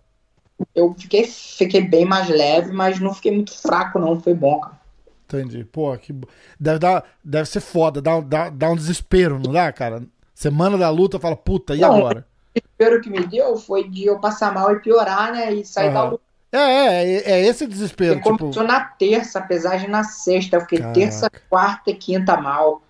eu 0.73 0.95
fiquei, 0.97 1.25
fiquei 1.25 1.81
bem 1.81 2.05
mais 2.05 2.27
leve, 2.27 2.71
mas 2.71 2.99
não 2.99 3.13
fiquei 3.13 3.31
muito 3.31 3.55
fraco, 3.55 3.99
não. 3.99 4.19
Foi 4.19 4.33
bom, 4.33 4.59
cara. 4.59 4.79
Entendi. 5.25 5.63
Pô, 5.63 5.95
que. 5.97 6.13
Deve, 6.59 6.79
dar, 6.79 7.03
deve 7.23 7.47
ser 7.47 7.59
foda, 7.59 8.01
dá, 8.01 8.19
dá, 8.21 8.49
dá 8.49 8.69
um 8.69 8.75
desespero, 8.75 9.39
não 9.39 9.51
dá, 9.51 9.71
cara? 9.71 10.03
Semana 10.33 10.77
da 10.77 10.89
luta, 10.89 11.19
fala, 11.19 11.35
puta, 11.35 11.75
e 11.75 11.79
não, 11.79 11.95
agora? 11.95 12.27
O 12.55 12.59
desespero 12.59 13.01
que 13.01 13.09
me 13.09 13.25
deu 13.25 13.57
foi 13.57 13.87
de 13.87 14.05
eu 14.05 14.19
passar 14.19 14.53
mal 14.53 14.71
e 14.71 14.79
piorar, 14.79 15.31
né? 15.31 15.53
E 15.53 15.65
sair 15.65 15.87
uhum. 15.87 15.93
da 15.93 16.03
luta 16.03 16.24
é, 16.59 17.03
é, 17.03 17.13
é, 17.13 17.31
é 17.31 17.47
esse 17.47 17.65
desespero. 17.67 18.15
Tipo... 18.17 18.37
Começou 18.37 18.63
na 18.63 18.81
terça, 18.81 19.39
a 19.39 19.41
pesagem 19.41 19.89
na 19.89 20.03
sexta. 20.03 20.57
Eu 20.57 20.61
fiquei 20.61 20.79
Caraca. 20.79 20.99
terça, 20.99 21.29
quarta 21.49 21.91
e 21.91 21.95
quinta 21.95 22.37
mal. 22.37 22.81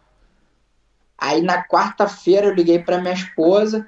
Aí 1.18 1.42
na 1.42 1.64
quarta-feira 1.64 2.48
eu 2.48 2.54
liguei 2.54 2.80
pra 2.80 3.00
minha 3.00 3.14
esposa. 3.14 3.88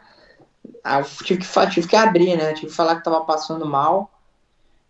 Aí 0.83 1.01
eu 1.01 1.05
tive 1.05 1.41
que, 1.41 1.67
tive 1.69 1.87
que 1.87 1.95
abrir, 1.95 2.35
né? 2.37 2.53
Tive 2.53 2.67
que 2.67 2.73
falar 2.73 2.95
que 2.95 3.03
tava 3.03 3.21
passando 3.21 3.65
mal. 3.65 4.11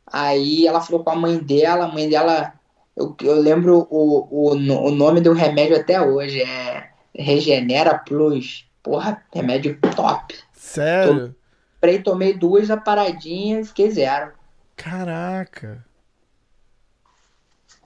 Aí 0.06 0.68
ela 0.68 0.82
falou 0.82 1.04
com 1.04 1.10
a 1.10 1.16
mãe 1.16 1.38
dela. 1.38 1.86
A 1.86 1.92
mãe 1.92 2.10
dela. 2.10 2.54
Eu, 2.96 3.16
eu 3.22 3.36
lembro 3.40 3.88
o, 3.90 4.28
o, 4.30 4.52
o 4.52 4.92
nome 4.92 5.22
do 5.22 5.34
remédio 5.34 5.78
até 5.78 6.02
hoje. 6.02 6.42
É 6.42 6.90
Regenera 7.14 7.98
Plus. 7.98 8.66
Porra, 8.84 9.24
remédio 9.34 9.78
top. 9.96 10.36
Sério? 10.54 11.36
Tomei, 11.82 12.02
tomei 12.02 12.34
duas 12.34 12.70
a 12.70 12.78
paradinha 12.78 13.60
e 13.60 13.66
fiquei 13.66 13.90
zero. 13.90 14.32
Caraca. 14.78 15.84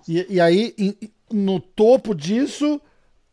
E, 0.07 0.35
e 0.35 0.41
aí, 0.41 0.75
em, 0.77 0.95
no 1.31 1.59
topo 1.59 2.13
disso, 2.13 2.79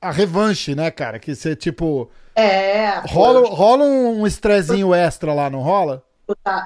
a 0.00 0.10
revanche, 0.12 0.74
né, 0.74 0.90
cara? 0.90 1.18
Que 1.18 1.34
você, 1.34 1.56
tipo. 1.56 2.08
É. 2.34 3.00
Rola, 3.00 3.48
rola 3.48 3.84
um 3.84 4.26
estressinho 4.26 4.94
extra 4.94 5.34
lá, 5.34 5.50
não 5.50 5.60
rola? 5.60 6.04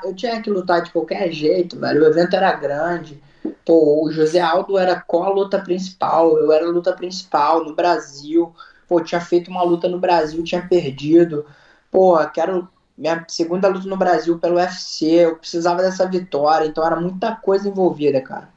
eu 0.05 0.15
tinha 0.15 0.43
que 0.43 0.51
lutar 0.51 0.83
de 0.83 0.91
qualquer 0.91 1.33
jeito, 1.33 1.79
velho. 1.79 2.03
O 2.03 2.07
evento 2.07 2.37
era 2.37 2.53
grande. 2.53 3.23
Pô, 3.65 4.05
o 4.05 4.13
José 4.13 4.41
Aldo 4.41 4.77
era 4.77 5.01
com 5.01 5.23
a 5.23 5.29
luta 5.29 5.59
principal, 5.61 6.37
eu 6.37 6.53
era 6.53 6.67
a 6.67 6.71
luta 6.71 6.93
principal 6.93 7.65
no 7.65 7.75
Brasil. 7.75 8.55
Pô, 8.87 9.01
tinha 9.01 9.21
feito 9.21 9.51
uma 9.51 9.63
luta 9.63 9.89
no 9.89 9.99
Brasil, 9.99 10.43
tinha 10.45 10.67
perdido. 10.67 11.47
Pô, 11.91 12.19
quero 12.29 12.69
minha 12.97 13.25
segunda 13.29 13.69
luta 13.69 13.89
no 13.89 13.97
Brasil 13.97 14.39
pelo 14.39 14.57
UFC, 14.57 15.07
eu 15.07 15.37
precisava 15.37 15.83
dessa 15.83 16.09
vitória, 16.09 16.67
então 16.67 16.85
era 16.85 17.01
muita 17.01 17.35
coisa 17.35 17.69
envolvida, 17.69 18.21
cara. 18.21 18.49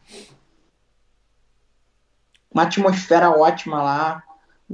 Uma 2.54 2.64
atmosfera 2.64 3.30
ótima 3.30 3.82
lá, 3.82 4.24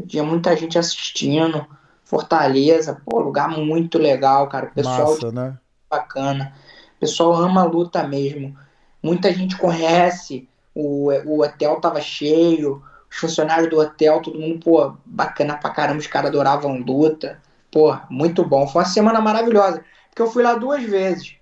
tinha 0.07 0.23
muita 0.23 0.55
gente 0.55 0.77
assistindo. 0.77 1.65
Fortaleza, 2.03 3.01
pô, 3.05 3.19
lugar 3.19 3.47
muito 3.49 3.97
legal, 3.97 4.47
cara. 4.47 4.67
Pessoal 4.67 5.13
Massa, 5.13 5.31
né? 5.31 5.57
bacana. 5.89 6.53
O 6.97 6.99
pessoal 6.99 7.33
ama 7.35 7.61
a 7.61 7.65
luta 7.65 8.07
mesmo. 8.07 8.57
Muita 9.03 9.33
gente 9.33 9.57
conhece. 9.57 10.47
O, 10.73 11.11
o 11.25 11.43
hotel 11.43 11.79
tava 11.81 11.99
cheio. 12.01 12.81
Os 13.09 13.17
funcionários 13.17 13.69
do 13.69 13.79
hotel, 13.79 14.21
todo 14.21 14.39
mundo, 14.39 14.59
pô, 14.63 14.93
bacana 15.05 15.57
pra 15.57 15.69
caramba. 15.69 15.99
Os 15.99 16.07
caras 16.07 16.29
adoravam 16.29 16.77
luta. 16.77 17.41
Pô, 17.71 17.97
muito 18.09 18.43
bom. 18.45 18.67
Foi 18.67 18.81
uma 18.81 18.87
semana 18.87 19.21
maravilhosa. 19.21 19.83
Porque 20.09 20.21
eu 20.21 20.29
fui 20.29 20.43
lá 20.43 20.55
duas 20.55 20.83
vezes. 20.83 21.35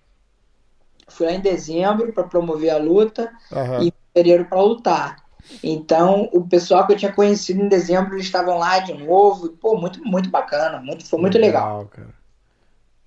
Fui 1.08 1.26
lá 1.26 1.34
em 1.34 1.42
dezembro 1.42 2.14
para 2.14 2.24
promover 2.24 2.70
a 2.70 2.78
luta 2.78 3.32
Aham. 3.52 3.84
e 3.84 3.88
em 3.88 3.94
fevereiro 4.14 4.46
para 4.46 4.62
lutar. 4.62 5.16
Então, 5.64 6.30
o 6.32 6.48
pessoal 6.48 6.86
que 6.86 6.94
eu 6.94 6.98
tinha 6.98 7.12
conhecido 7.12 7.62
em 7.62 7.68
dezembro, 7.68 8.14
eles 8.14 8.26
estavam 8.28 8.60
lá 8.60 8.78
de 8.80 8.94
novo. 8.94 9.50
Pô, 9.50 9.76
muito, 9.76 10.04
muito 10.04 10.30
bacana. 10.30 10.80
Muito, 10.80 11.06
foi 11.06 11.20
muito 11.20 11.38
legal. 11.40 11.88
cara. 11.88 12.14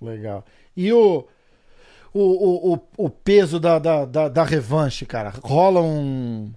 Legal. 0.01 0.43
E 0.75 0.91
o, 0.91 1.25
o, 2.13 2.73
o, 2.73 2.79
o, 2.97 3.09
peso 3.09 3.59
da, 3.59 3.79
da, 3.79 4.03
da, 4.03 4.27
da 4.27 4.43
revanche, 4.43 5.05
cara? 5.05 5.33
Rola 5.41 5.81
um. 5.81 6.51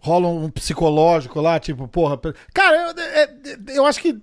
Rola 0.00 0.28
um 0.28 0.50
psicológico 0.50 1.40
lá, 1.40 1.58
tipo, 1.58 1.88
porra. 1.88 2.20
Cara, 2.52 2.76
eu, 2.76 3.02
é- 3.02 3.34
eu 3.68 3.86
acho 3.86 4.02
que 4.02 4.20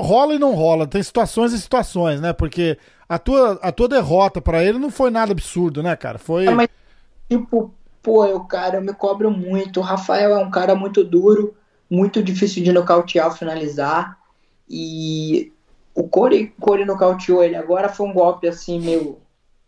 rola 0.00 0.34
e 0.34 0.38
não 0.38 0.54
rola. 0.54 0.86
Tem 0.86 1.02
situações 1.02 1.52
e 1.52 1.60
situações, 1.60 2.20
né? 2.20 2.32
Porque 2.32 2.78
a 3.08 3.18
tua, 3.18 3.58
a 3.62 3.72
tua 3.72 3.88
derrota 3.88 4.40
pra 4.40 4.62
ele 4.62 4.78
não 4.78 4.90
foi 4.90 5.10
nada 5.10 5.32
absurdo, 5.32 5.82
né, 5.82 5.96
cara? 5.96 6.18
Foi. 6.18 6.46
É, 6.46 6.50
mas, 6.50 6.68
tipo, 7.28 7.74
pô, 8.02 8.24
eu, 8.24 8.40
cara, 8.40 8.76
eu 8.76 8.82
me 8.82 8.92
cobro 8.92 9.30
muito. 9.30 9.80
O 9.80 9.82
Rafael 9.82 10.32
é 10.32 10.38
um 10.38 10.50
cara 10.50 10.74
muito 10.74 11.02
duro, 11.02 11.54
muito 11.90 12.22
difícil 12.22 12.62
de 12.62 12.72
nocautear, 12.72 13.36
finalizar. 13.36 14.18
E 14.68 15.52
o 15.94 16.06
Corey, 16.06 16.52
Corey 16.60 16.84
nocauteou 16.84 17.42
ele 17.42 17.56
agora. 17.56 17.88
Foi 17.88 18.06
um 18.06 18.12
golpe, 18.12 18.46
assim, 18.46 18.78
meio 18.80 19.18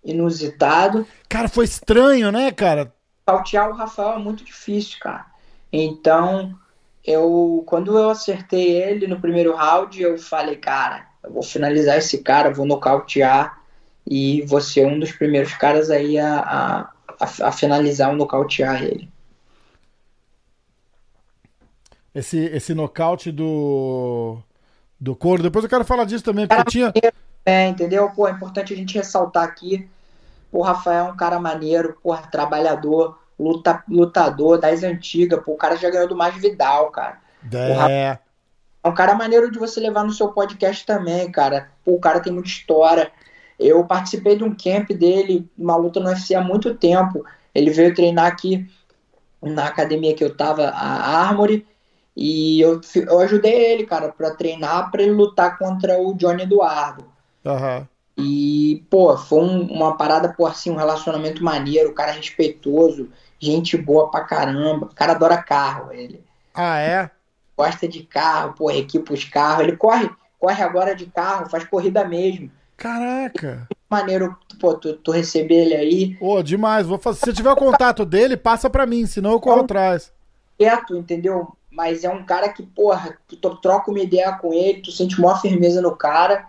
inusitado. 0.05 1.07
Cara, 1.29 1.49
foi 1.49 1.65
estranho, 1.65 2.31
né, 2.31 2.51
cara? 2.53 2.93
Nocautear 3.27 3.71
o 3.71 3.75
Rafael 3.75 4.15
é 4.15 4.19
muito 4.19 4.45
difícil, 4.45 4.99
cara. 5.01 5.27
Então, 5.73 6.55
eu, 7.05 7.63
quando 7.67 7.97
eu 7.99 8.11
acertei 8.11 8.71
ele 8.71 9.07
no 9.07 9.21
primeiro 9.21 9.55
round, 9.55 10.01
eu 10.01 10.19
falei, 10.19 10.57
cara, 10.57 11.07
eu 11.23 11.33
vou 11.33 11.43
finalizar 11.43 11.99
esse 11.99 12.19
cara, 12.19 12.53
vou 12.53 12.67
nocautear 12.67 13.61
e 14.07 14.43
vou 14.43 14.61
ser 14.61 14.87
um 14.87 14.99
dos 14.99 15.13
primeiros 15.13 15.55
caras 15.55 15.91
aí 15.91 16.19
a, 16.19 16.41
a, 16.41 16.81
a, 17.21 17.49
a 17.49 17.53
finalizar 17.53 18.11
ou 18.11 18.17
nocautear 18.17 18.83
ele. 18.83 19.09
Esse, 22.15 22.39
esse 22.39 22.75
nocaute 22.75 23.31
do. 23.31 24.39
Do 24.99 25.17
couro. 25.17 25.43
Depois 25.43 25.65
eu 25.65 25.71
quero 25.71 25.85
falar 25.85 26.05
disso 26.05 26.25
também, 26.25 26.47
porque 26.47 26.65
tinha. 26.65 26.93
É, 27.47 27.69
entendeu? 27.69 28.11
Pô, 28.11 28.29
é 28.29 28.33
importante 28.33 28.75
a 28.75 28.77
gente 28.77 28.99
ressaltar 28.99 29.45
aqui. 29.45 29.89
O 30.53 30.61
Rafael 30.63 31.07
é 31.07 31.13
um 31.13 31.17
cara 31.17 31.39
maneiro, 31.39 31.97
porra, 32.03 32.27
trabalhador, 32.27 33.20
luta, 33.41 33.83
lutador 33.89 34.59
das 34.59 34.83
antigas. 34.83 35.43
Pô, 35.43 35.53
o 35.53 35.57
cara 35.57 35.77
já 35.77 35.91
ganhou 35.91 36.09
do 36.09 36.17
Mais 36.17 36.35
Vidal, 36.35 36.91
cara. 36.91 37.19
É. 37.89 38.19
É 38.83 38.89
um 38.89 38.95
cara 38.95 39.15
maneiro 39.15 39.51
de 39.51 39.59
você 39.59 39.79
levar 39.81 40.05
no 40.05 40.13
seu 40.13 40.29
podcast 40.29 40.87
também, 40.87 41.31
cara. 41.31 41.71
Pô, 41.85 41.93
o 41.93 42.01
cara 42.01 42.21
tem 42.21 42.33
muita 42.33 42.49
história. 42.49 43.11
Eu 43.59 43.85
participei 43.85 44.37
de 44.37 44.45
um 44.45 44.55
camp 44.55 44.91
dele, 44.91 45.47
uma 45.57 45.77
luta 45.77 46.01
no 46.01 46.09
UFC 46.09 46.35
há 46.35 46.41
muito 46.41 46.75
tempo. 46.75 47.25
Ele 47.55 47.71
veio 47.71 47.95
treinar 47.95 48.27
aqui 48.27 48.67
na 49.43 49.67
academia 49.67 50.15
que 50.15 50.25
eu 50.25 50.35
tava, 50.35 50.69
a 50.69 51.19
Armory, 51.27 51.67
e 52.17 52.61
eu, 52.61 52.81
eu 52.95 53.21
ajudei 53.21 53.53
ele, 53.73 53.85
cara, 53.85 54.11
pra 54.11 54.31
treinar 54.33 54.91
pra 54.91 55.03
ele 55.03 55.13
lutar 55.13 55.59
contra 55.59 55.99
o 55.99 56.15
Johnny 56.15 56.43
Eduardo. 56.43 57.05
Aham. 57.45 57.87
E, 58.17 58.85
pô, 58.91 59.17
foi 59.17 59.41
um- 59.41 59.67
uma 59.67 59.97
parada, 59.97 60.29
pô, 60.31 60.47
assim, 60.47 60.71
um 60.71 60.77
relacionamento 60.77 61.43
maneiro, 61.43 61.91
o 61.91 61.95
cara 61.95 62.13
respeitoso, 62.13 63.09
gente 63.41 63.77
boa 63.77 64.11
pra 64.11 64.25
caramba. 64.25 64.87
O 64.87 64.95
cara 64.95 65.13
adora 65.13 65.43
carro, 65.43 65.93
ele 65.93 66.23
Ah, 66.55 66.79
é? 66.79 67.11
gosta 67.57 67.87
de 67.89 68.03
carro, 68.03 68.55
pô, 68.55 68.71
equipa 68.71 69.13
os 69.13 69.25
carros. 69.25 69.65
Ele 69.65 69.77
corre, 69.77 70.09
corre 70.39 70.63
agora 70.63 70.95
de 70.95 71.07
carro, 71.07 71.49
faz 71.51 71.65
corrida 71.65 72.05
mesmo. 72.07 72.51
Caraca. 72.77 73.69
Maneiro, 73.91 74.37
pô, 74.59 74.75
tu, 74.75 74.95
tu 74.95 75.11
receber 75.11 75.67
ele 75.67 75.75
aí, 75.75 76.17
Ô, 76.21 76.43
demais. 76.43 76.87
Vou 76.87 76.99
fazer... 76.99 77.21
Se 77.21 77.33
tiver 77.33 77.51
o 77.51 77.57
contato 77.57 78.05
dele, 78.07 78.37
passa 78.37 78.71
pra 78.71 78.87
mim, 78.87 79.05
senão 79.07 79.33
eu 79.33 79.41
corro 79.41 79.61
atrás. 79.63 80.13
quieto, 80.59 80.97
entendeu? 80.97 81.55
Mas 81.71 82.05
é 82.05 82.09
um 82.11 82.25
cara 82.25 82.49
que, 82.49 82.63
porra, 82.63 83.17
tu 83.29 83.37
troca 83.57 83.91
uma 83.91 84.01
ideia 84.01 84.33
com 84.33 84.53
ele, 84.53 84.81
tu 84.81 84.91
sente 84.91 85.21
maior 85.21 85.41
firmeza 85.41 85.81
no 85.83 85.95
cara. 85.95 86.47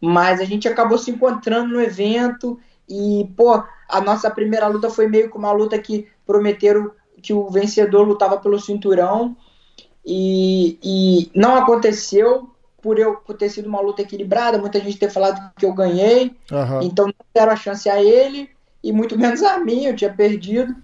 Mas 0.00 0.40
a 0.40 0.44
gente 0.44 0.68
acabou 0.68 0.96
se 0.96 1.10
encontrando 1.10 1.74
no 1.74 1.80
evento 1.80 2.58
e, 2.88 3.30
pô, 3.36 3.62
a 3.88 4.00
nossa 4.00 4.30
primeira 4.30 4.66
luta 4.66 4.88
foi 4.88 5.06
meio 5.06 5.30
que 5.30 5.36
uma 5.36 5.52
luta 5.52 5.78
que 5.78 6.08
prometeram 6.26 6.90
que 7.20 7.32
o 7.32 7.48
vencedor 7.50 8.06
lutava 8.06 8.38
pelo 8.38 8.58
cinturão 8.58 9.36
e, 10.04 10.78
e 10.82 11.30
não 11.34 11.56
aconteceu 11.56 12.50
por 12.80 12.98
eu 12.98 13.16
por 13.16 13.36
ter 13.36 13.50
sido 13.50 13.68
uma 13.68 13.80
luta 13.80 14.02
equilibrada, 14.02 14.58
muita 14.58 14.80
gente 14.80 14.98
ter 14.98 15.10
falado 15.10 15.52
que 15.56 15.66
eu 15.66 15.74
ganhei, 15.74 16.34
Aham. 16.50 16.80
então 16.82 17.06
não 17.06 17.14
deram 17.34 17.52
a 17.52 17.56
chance 17.56 17.88
a 17.90 18.02
ele 18.02 18.48
e 18.82 18.92
muito 18.92 19.18
menos 19.18 19.42
a 19.42 19.58
mim, 19.58 19.84
eu 19.84 19.96
tinha 19.96 20.12
perdido. 20.12 20.74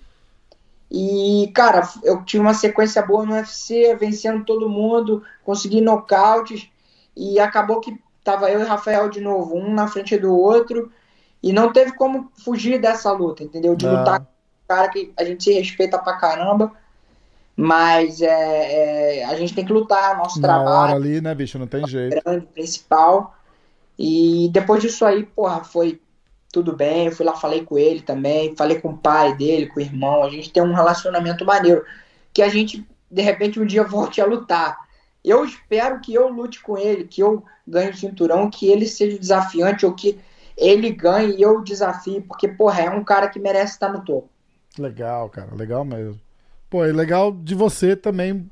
E, 0.91 1.51
cara, 1.55 1.89
eu 2.03 2.23
tive 2.25 2.43
uma 2.43 2.55
sequência 2.55 3.03
boa 3.03 3.25
no 3.25 3.33
UFC, 3.33 3.97
vencendo 3.97 4.45
todo 4.45 4.69
mundo, 4.69 5.25
consegui 5.43 5.81
nocautes 5.81 6.69
e 7.17 7.41
acabou 7.41 7.81
que 7.81 7.99
tava 8.23 8.51
eu 8.51 8.61
e 8.61 8.65
Rafael 8.65 9.09
de 9.09 9.21
novo, 9.21 9.57
um 9.57 9.73
na 9.73 9.89
frente 9.89 10.17
do 10.17 10.37
outro, 10.37 10.93
e 11.47 11.53
não 11.53 11.71
teve 11.71 11.93
como 11.93 12.31
fugir 12.43 12.81
dessa 12.81 13.13
luta, 13.13 13.45
entendeu? 13.45 13.77
De 13.77 13.87
Ah. 13.87 13.91
lutar 13.99 14.21
com 14.21 14.25
um 14.25 14.67
cara 14.67 14.89
que 14.89 15.13
a 15.15 15.23
gente 15.25 15.45
se 15.45 15.53
respeita 15.53 15.99
pra 15.99 16.17
caramba, 16.17 16.73
mas 17.55 18.23
é, 18.23 19.19
é, 19.21 19.25
a 19.27 19.35
gente 19.37 19.55
tem 19.55 19.65
que 19.65 19.73
lutar, 19.73 20.17
nosso 20.17 20.41
Na 20.41 20.49
trabalho 20.49 20.95
ali, 20.97 21.21
né, 21.21 21.35
bicho? 21.35 21.59
Não 21.59 21.67
tem 21.67 21.87
jeito. 21.87 22.19
grande, 22.25 22.47
principal. 22.47 23.37
E 23.99 24.49
depois 24.53 24.81
disso 24.83 25.05
aí, 25.05 25.25
porra, 25.25 25.63
foi 25.63 26.01
tudo 26.51 26.75
bem. 26.75 27.07
Eu 27.07 27.13
fui 27.13 27.27
lá, 27.27 27.35
falei 27.35 27.63
com 27.63 27.77
ele 27.79 28.01
também, 28.01 28.57
falei 28.57 28.81
com 28.81 28.89
o 28.89 28.97
pai 28.97 29.37
dele, 29.37 29.67
com 29.67 29.79
o 29.79 29.83
irmão. 29.83 30.25
A 30.25 30.31
gente 30.31 30.51
tem 30.51 30.63
um 30.63 30.73
relacionamento 30.75 31.45
maneiro. 31.45 31.85
Que 32.33 32.43
a 32.43 32.49
gente, 32.49 32.85
de 33.11 33.23
repente, 33.23 33.61
um 33.61 33.67
dia 33.67 33.85
volte 33.85 34.21
a 34.21 34.25
lutar. 34.25 34.79
Eu 35.23 35.45
espero 35.45 36.01
que 36.01 36.13
eu 36.15 36.29
lute 36.29 36.61
com 36.63 36.77
ele, 36.77 37.05
que 37.05 37.23
eu 37.23 37.45
ganhe 37.69 37.91
o 37.91 37.97
cinturão, 37.97 38.51
que 38.51 38.67
ele 38.69 38.87
seja 38.87 39.19
desafiante 39.19 39.87
ou 39.87 39.93
que 39.93 40.19
ele 40.57 40.91
ganhe 40.91 41.37
e 41.37 41.43
eu 41.43 41.63
desafie, 41.63 42.21
porque, 42.21 42.49
porra, 42.49 42.83
é 42.83 42.91
um 42.91 43.05
cara 43.05 43.29
que 43.29 43.39
merece 43.39 43.73
estar 43.73 43.89
no 43.89 44.05
topo. 44.05 44.29
Legal, 44.79 45.29
cara. 45.29 45.55
Legal 45.55 45.85
mesmo. 45.85 46.21
Pô, 46.69 46.85
e 46.85 46.93
legal 46.93 47.33
de 47.33 47.55
você 47.55 47.95
também 47.95 48.51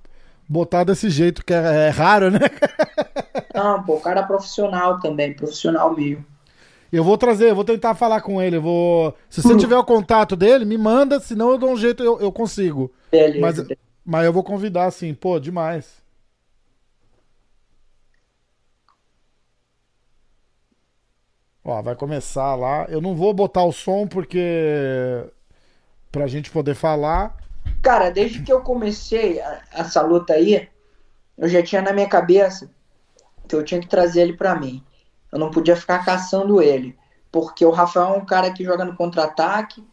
botar 0.48 0.84
desse 0.84 1.10
jeito, 1.10 1.44
que 1.44 1.52
é, 1.52 1.86
é 1.86 1.88
raro, 1.88 2.30
né? 2.30 2.40
Não, 3.54 3.82
pô, 3.82 3.94
o 3.94 4.00
cara 4.00 4.20
é 4.20 4.26
profissional 4.26 5.00
também, 5.00 5.34
profissional 5.34 5.94
mesmo. 5.94 6.24
Eu 6.92 7.02
vou 7.02 7.16
trazer, 7.16 7.50
eu 7.50 7.54
vou 7.54 7.64
tentar 7.64 7.94
falar 7.94 8.20
com 8.20 8.40
ele. 8.40 8.58
Vou. 8.58 9.16
Se 9.30 9.40
você 9.40 9.56
tiver 9.56 9.78
o 9.78 9.84
contato 9.84 10.36
dele, 10.36 10.66
me 10.66 10.76
manda, 10.76 11.18
senão 11.20 11.50
eu 11.50 11.58
dou 11.58 11.70
um 11.70 11.76
jeito, 11.76 12.02
eu, 12.02 12.20
eu 12.20 12.30
consigo. 12.30 12.92
Beleza. 13.10 13.40
Mas, 13.40 13.78
mas 14.04 14.26
eu 14.26 14.32
vou 14.32 14.44
convidar, 14.44 14.84
assim, 14.84 15.14
pô, 15.14 15.40
demais. 15.40 16.01
Ó, 21.64 21.80
vai 21.82 21.94
começar 21.94 22.54
lá. 22.56 22.86
Eu 22.88 23.00
não 23.00 23.14
vou 23.14 23.32
botar 23.32 23.64
o 23.64 23.72
som 23.72 24.06
porque. 24.06 25.24
pra 26.10 26.26
gente 26.26 26.50
poder 26.50 26.74
falar. 26.74 27.36
Cara, 27.82 28.10
desde 28.10 28.42
que 28.42 28.52
eu 28.52 28.60
comecei 28.62 29.40
a- 29.40 29.62
essa 29.72 30.02
luta 30.02 30.34
aí, 30.34 30.68
eu 31.38 31.48
já 31.48 31.62
tinha 31.62 31.82
na 31.82 31.92
minha 31.92 32.08
cabeça 32.08 32.70
que 33.48 33.54
eu 33.56 33.64
tinha 33.64 33.80
que 33.80 33.88
trazer 33.88 34.22
ele 34.22 34.34
pra 34.36 34.54
mim. 34.54 34.82
Eu 35.32 35.38
não 35.38 35.50
podia 35.50 35.76
ficar 35.76 36.04
caçando 36.04 36.62
ele, 36.62 36.96
porque 37.30 37.64
o 37.64 37.70
Rafael 37.70 38.14
é 38.14 38.18
um 38.18 38.26
cara 38.26 38.52
que 38.52 38.64
joga 38.64 38.84
no 38.84 38.96
contra-ataque 38.96 39.84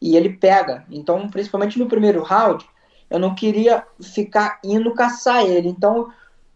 e 0.00 0.16
ele 0.16 0.30
pega. 0.30 0.84
Então, 0.90 1.28
principalmente 1.28 1.78
no 1.78 1.86
primeiro 1.88 2.22
round, 2.22 2.64
eu 3.10 3.18
não 3.18 3.34
queria 3.34 3.84
ficar 4.02 4.60
indo 4.64 4.94
caçar 4.94 5.44
ele. 5.44 5.68
Então, 5.68 6.12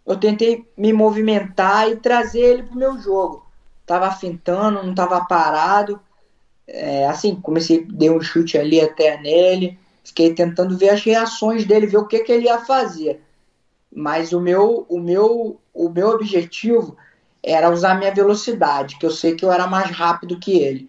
eu 0.07 0.17
tentei 0.19 0.69
me 0.77 0.93
movimentar 0.93 1.91
e 1.91 1.97
trazer 1.97 2.41
ele 2.41 2.63
pro 2.65 2.77
meu 2.77 2.99
jogo. 2.99 3.47
Tava 3.91 4.13
fintando, 4.13 4.85
não 4.85 4.95
tava 4.95 5.25
parado. 5.25 6.01
é, 6.69 7.09
assim, 7.09 7.35
comecei, 7.41 7.85
dei 7.85 8.09
um 8.09 8.21
chute 8.21 8.57
ali 8.57 8.81
até 8.81 9.21
nele, 9.21 9.77
fiquei 10.05 10.33
tentando 10.33 10.79
ver 10.79 10.91
as 10.91 11.03
reações 11.03 11.65
dele, 11.67 11.89
ver 11.89 11.97
o 11.99 12.07
que, 12.07 12.21
que 12.21 12.31
ele 12.31 12.45
ia 12.47 12.61
fazer. 12.61 13.21
Mas 13.93 14.33
o 14.33 14.41
meu, 14.41 14.87
o 14.89 15.01
meu, 15.01 15.61
o 15.75 15.89
meu 15.89 16.11
objetivo 16.11 16.97
era 17.43 17.69
usar 17.69 17.97
minha 17.97 18.15
velocidade, 18.15 18.97
que 18.97 19.05
eu 19.07 19.11
sei 19.11 19.35
que 19.35 19.45
eu 19.45 19.51
era 19.53 19.67
mais 19.67 19.91
rápido 19.91 20.39
que 20.39 20.53
ele. 20.61 20.89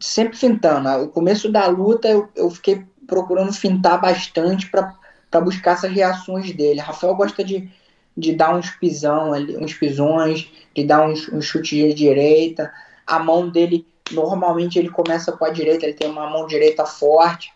Sempre 0.00 0.36
fintando. 0.36 0.88
O 1.04 1.08
começo 1.08 1.50
da 1.50 1.66
luta 1.66 2.08
eu, 2.08 2.28
eu 2.36 2.50
fiquei 2.50 2.84
procurando 3.06 3.54
fintar 3.54 3.98
bastante 3.98 4.70
para 4.70 5.40
buscar 5.40 5.72
essas 5.72 5.90
reações 5.90 6.52
dele. 6.54 6.80
Rafael 6.80 7.14
gosta 7.16 7.42
de, 7.42 7.70
de 8.16 8.34
dar 8.34 8.54
uns 8.54 8.70
pisão 8.70 9.32
ali, 9.32 9.56
uns 9.56 9.74
pisões, 9.74 10.50
de 10.74 10.84
dar 10.84 11.06
uns, 11.06 11.28
uns 11.28 11.44
chutes 11.44 11.70
de 11.70 11.94
direita. 11.94 12.72
A 13.06 13.18
mão 13.18 13.48
dele, 13.48 13.86
normalmente 14.12 14.78
ele 14.78 14.88
começa 14.88 15.32
com 15.32 15.44
a 15.44 15.50
direita, 15.50 15.84
ele 15.84 15.94
tem 15.94 16.08
uma 16.08 16.28
mão 16.30 16.46
direita 16.46 16.86
forte. 16.86 17.52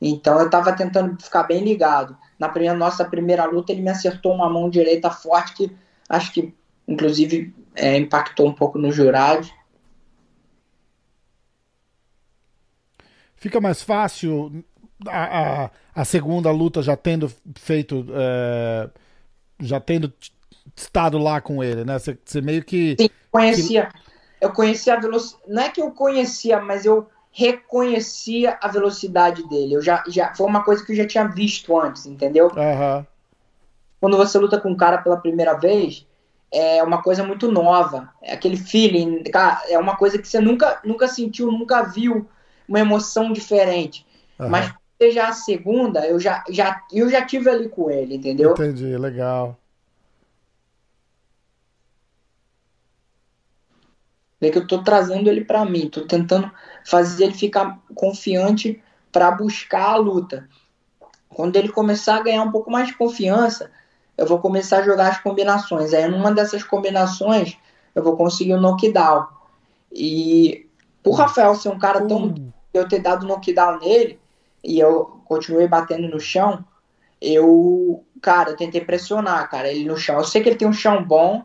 Então 0.00 0.38
eu 0.38 0.46
estava 0.46 0.72
tentando 0.72 1.20
ficar 1.22 1.42
bem 1.44 1.64
ligado. 1.64 2.16
Na 2.38 2.48
primeira, 2.48 2.76
nossa 2.76 3.04
primeira 3.04 3.44
luta, 3.44 3.72
ele 3.72 3.82
me 3.82 3.90
acertou 3.90 4.32
uma 4.32 4.48
mão 4.48 4.70
direita 4.70 5.10
forte 5.10 5.54
que 5.54 5.76
acho 6.08 6.32
que, 6.32 6.54
inclusive, 6.86 7.52
é, 7.74 7.96
impactou 7.96 8.46
um 8.46 8.52
pouco 8.52 8.78
no 8.78 8.92
jurado. 8.92 9.48
Fica 13.34 13.60
mais 13.60 13.82
fácil 13.82 14.64
a, 15.06 15.64
a, 15.64 15.70
a 15.94 16.04
segunda 16.04 16.50
luta 16.50 16.82
já 16.82 16.96
tendo 16.96 17.30
feito. 17.56 18.06
É, 18.14 18.90
já 19.60 19.80
tendo 19.80 20.12
estado 20.74 21.18
lá 21.18 21.40
com 21.40 21.62
ele, 21.62 21.84
né? 21.84 21.98
Você 21.98 22.40
meio 22.40 22.64
que. 22.64 22.96
Sim, 23.00 23.08
conhecia. 23.30 23.86
Que... 23.86 24.06
Eu 24.40 24.52
conhecia 24.52 24.94
a 24.94 25.00
velocidade. 25.00 25.42
Não 25.48 25.62
é 25.62 25.68
que 25.70 25.80
eu 25.80 25.90
conhecia, 25.90 26.60
mas 26.60 26.84
eu 26.84 27.08
reconhecia 27.32 28.58
a 28.62 28.68
velocidade 28.68 29.46
dele. 29.48 29.74
Eu 29.74 29.82
já, 29.82 30.02
já 30.08 30.34
foi 30.34 30.46
uma 30.46 30.64
coisa 30.64 30.84
que 30.84 30.92
eu 30.92 30.96
já 30.96 31.06
tinha 31.06 31.24
visto 31.24 31.78
antes, 31.78 32.06
entendeu? 32.06 32.46
Uhum. 32.46 33.06
Quando 34.00 34.16
você 34.16 34.38
luta 34.38 34.58
com 34.58 34.70
um 34.70 34.76
cara 34.76 34.98
pela 34.98 35.18
primeira 35.18 35.54
vez, 35.54 36.06
é 36.50 36.82
uma 36.82 37.02
coisa 37.02 37.22
muito 37.22 37.50
nova. 37.52 38.10
É 38.22 38.32
aquele 38.32 38.56
feeling, 38.56 39.22
cara, 39.24 39.60
é 39.68 39.78
uma 39.78 39.96
coisa 39.96 40.18
que 40.18 40.26
você 40.26 40.40
nunca, 40.40 40.80
nunca 40.84 41.08
sentiu, 41.08 41.52
nunca 41.52 41.82
viu 41.82 42.26
uma 42.68 42.80
emoção 42.80 43.32
diferente. 43.32 44.06
Uhum. 44.38 44.48
Mas 44.48 44.72
seja 44.98 45.28
a 45.28 45.32
segunda, 45.32 46.06
eu 46.06 46.18
já, 46.18 46.42
já, 46.48 46.82
eu 46.92 47.08
já 47.08 47.24
tive 47.24 47.50
ali 47.50 47.68
com 47.68 47.90
ele, 47.90 48.16
entendeu? 48.16 48.52
Entendi, 48.52 48.96
legal. 48.96 49.58
Vê 54.40 54.50
que 54.50 54.58
eu 54.58 54.66
tô 54.66 54.82
trazendo 54.82 55.28
ele 55.28 55.44
para 55.44 55.64
mim, 55.64 55.88
tô 55.88 56.06
tentando 56.06 56.50
fazer 56.84 57.24
ele 57.24 57.34
ficar 57.34 57.80
confiante 57.94 58.82
para 59.10 59.30
buscar 59.30 59.92
a 59.92 59.96
luta. 59.96 60.48
Quando 61.28 61.56
ele 61.56 61.68
começar 61.68 62.16
a 62.16 62.22
ganhar 62.22 62.42
um 62.42 62.52
pouco 62.52 62.70
mais 62.70 62.88
de 62.88 62.96
confiança, 62.96 63.70
eu 64.16 64.26
vou 64.26 64.38
começar 64.38 64.78
a 64.78 64.82
jogar 64.82 65.08
as 65.08 65.20
combinações. 65.20 65.92
Aí, 65.92 66.06
numa 66.08 66.32
dessas 66.32 66.62
combinações, 66.62 67.56
eu 67.94 68.02
vou 68.02 68.16
conseguir 68.16 68.54
o 68.54 68.56
um 68.56 68.60
knockdown. 68.60 69.26
E 69.92 70.68
o 71.04 71.10
Rafael 71.12 71.54
ser 71.54 71.68
um 71.70 71.78
cara 71.78 72.06
tão. 72.06 72.26
Hum. 72.26 72.52
Eu 72.72 72.86
ter 72.86 73.00
dado 73.00 73.26
knockdown 73.26 73.78
nele, 73.78 74.20
e 74.66 74.80
eu 74.80 75.22
continuei 75.24 75.68
batendo 75.68 76.08
no 76.08 76.18
chão, 76.18 76.64
eu. 77.20 78.04
Cara, 78.20 78.50
eu 78.50 78.56
tentei 78.56 78.80
pressionar, 78.80 79.48
cara, 79.48 79.70
ele 79.70 79.84
no 79.84 79.96
chão. 79.96 80.16
Eu 80.16 80.24
sei 80.24 80.42
que 80.42 80.48
ele 80.48 80.58
tem 80.58 80.66
um 80.66 80.72
chão 80.72 81.04
bom, 81.04 81.44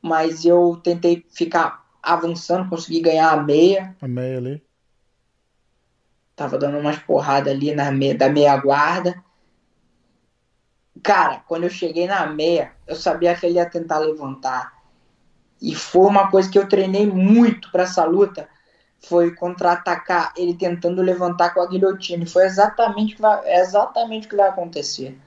mas 0.00 0.44
eu 0.44 0.80
tentei 0.82 1.24
ficar 1.30 1.84
avançando, 2.02 2.70
consegui 2.70 3.00
ganhar 3.00 3.30
a 3.30 3.42
meia. 3.42 3.94
A 4.00 4.08
meia 4.08 4.38
ali. 4.38 4.62
Tava 6.34 6.58
dando 6.58 6.78
umas 6.78 6.98
porradas 6.98 7.52
ali 7.52 7.74
na 7.74 7.90
meia, 7.92 8.16
da 8.16 8.28
meia 8.30 8.56
guarda. 8.56 9.22
Cara, 11.02 11.44
quando 11.46 11.64
eu 11.64 11.70
cheguei 11.70 12.06
na 12.06 12.26
meia, 12.26 12.72
eu 12.86 12.96
sabia 12.96 13.34
que 13.34 13.44
ele 13.44 13.56
ia 13.56 13.68
tentar 13.68 13.98
levantar. 13.98 14.72
E 15.60 15.74
foi 15.74 16.06
uma 16.06 16.30
coisa 16.30 16.50
que 16.50 16.58
eu 16.58 16.68
treinei 16.68 17.06
muito 17.06 17.70
para 17.70 17.82
essa 17.82 18.04
luta. 18.04 18.48
Foi 19.06 19.32
contra-atacar 19.34 20.32
ele 20.36 20.54
tentando 20.54 21.02
levantar 21.02 21.52
com 21.52 21.60
a 21.60 21.66
guilhotina. 21.66 22.24
E 22.24 22.28
foi 22.28 22.44
exatamente 22.44 23.12
o 23.12 23.16
que 23.16 23.22
vai, 23.22 23.40
é 23.44 23.60
exatamente 23.60 24.26
o 24.26 24.30
que 24.30 24.36
vai 24.36 24.48
acontecer. 24.48 25.18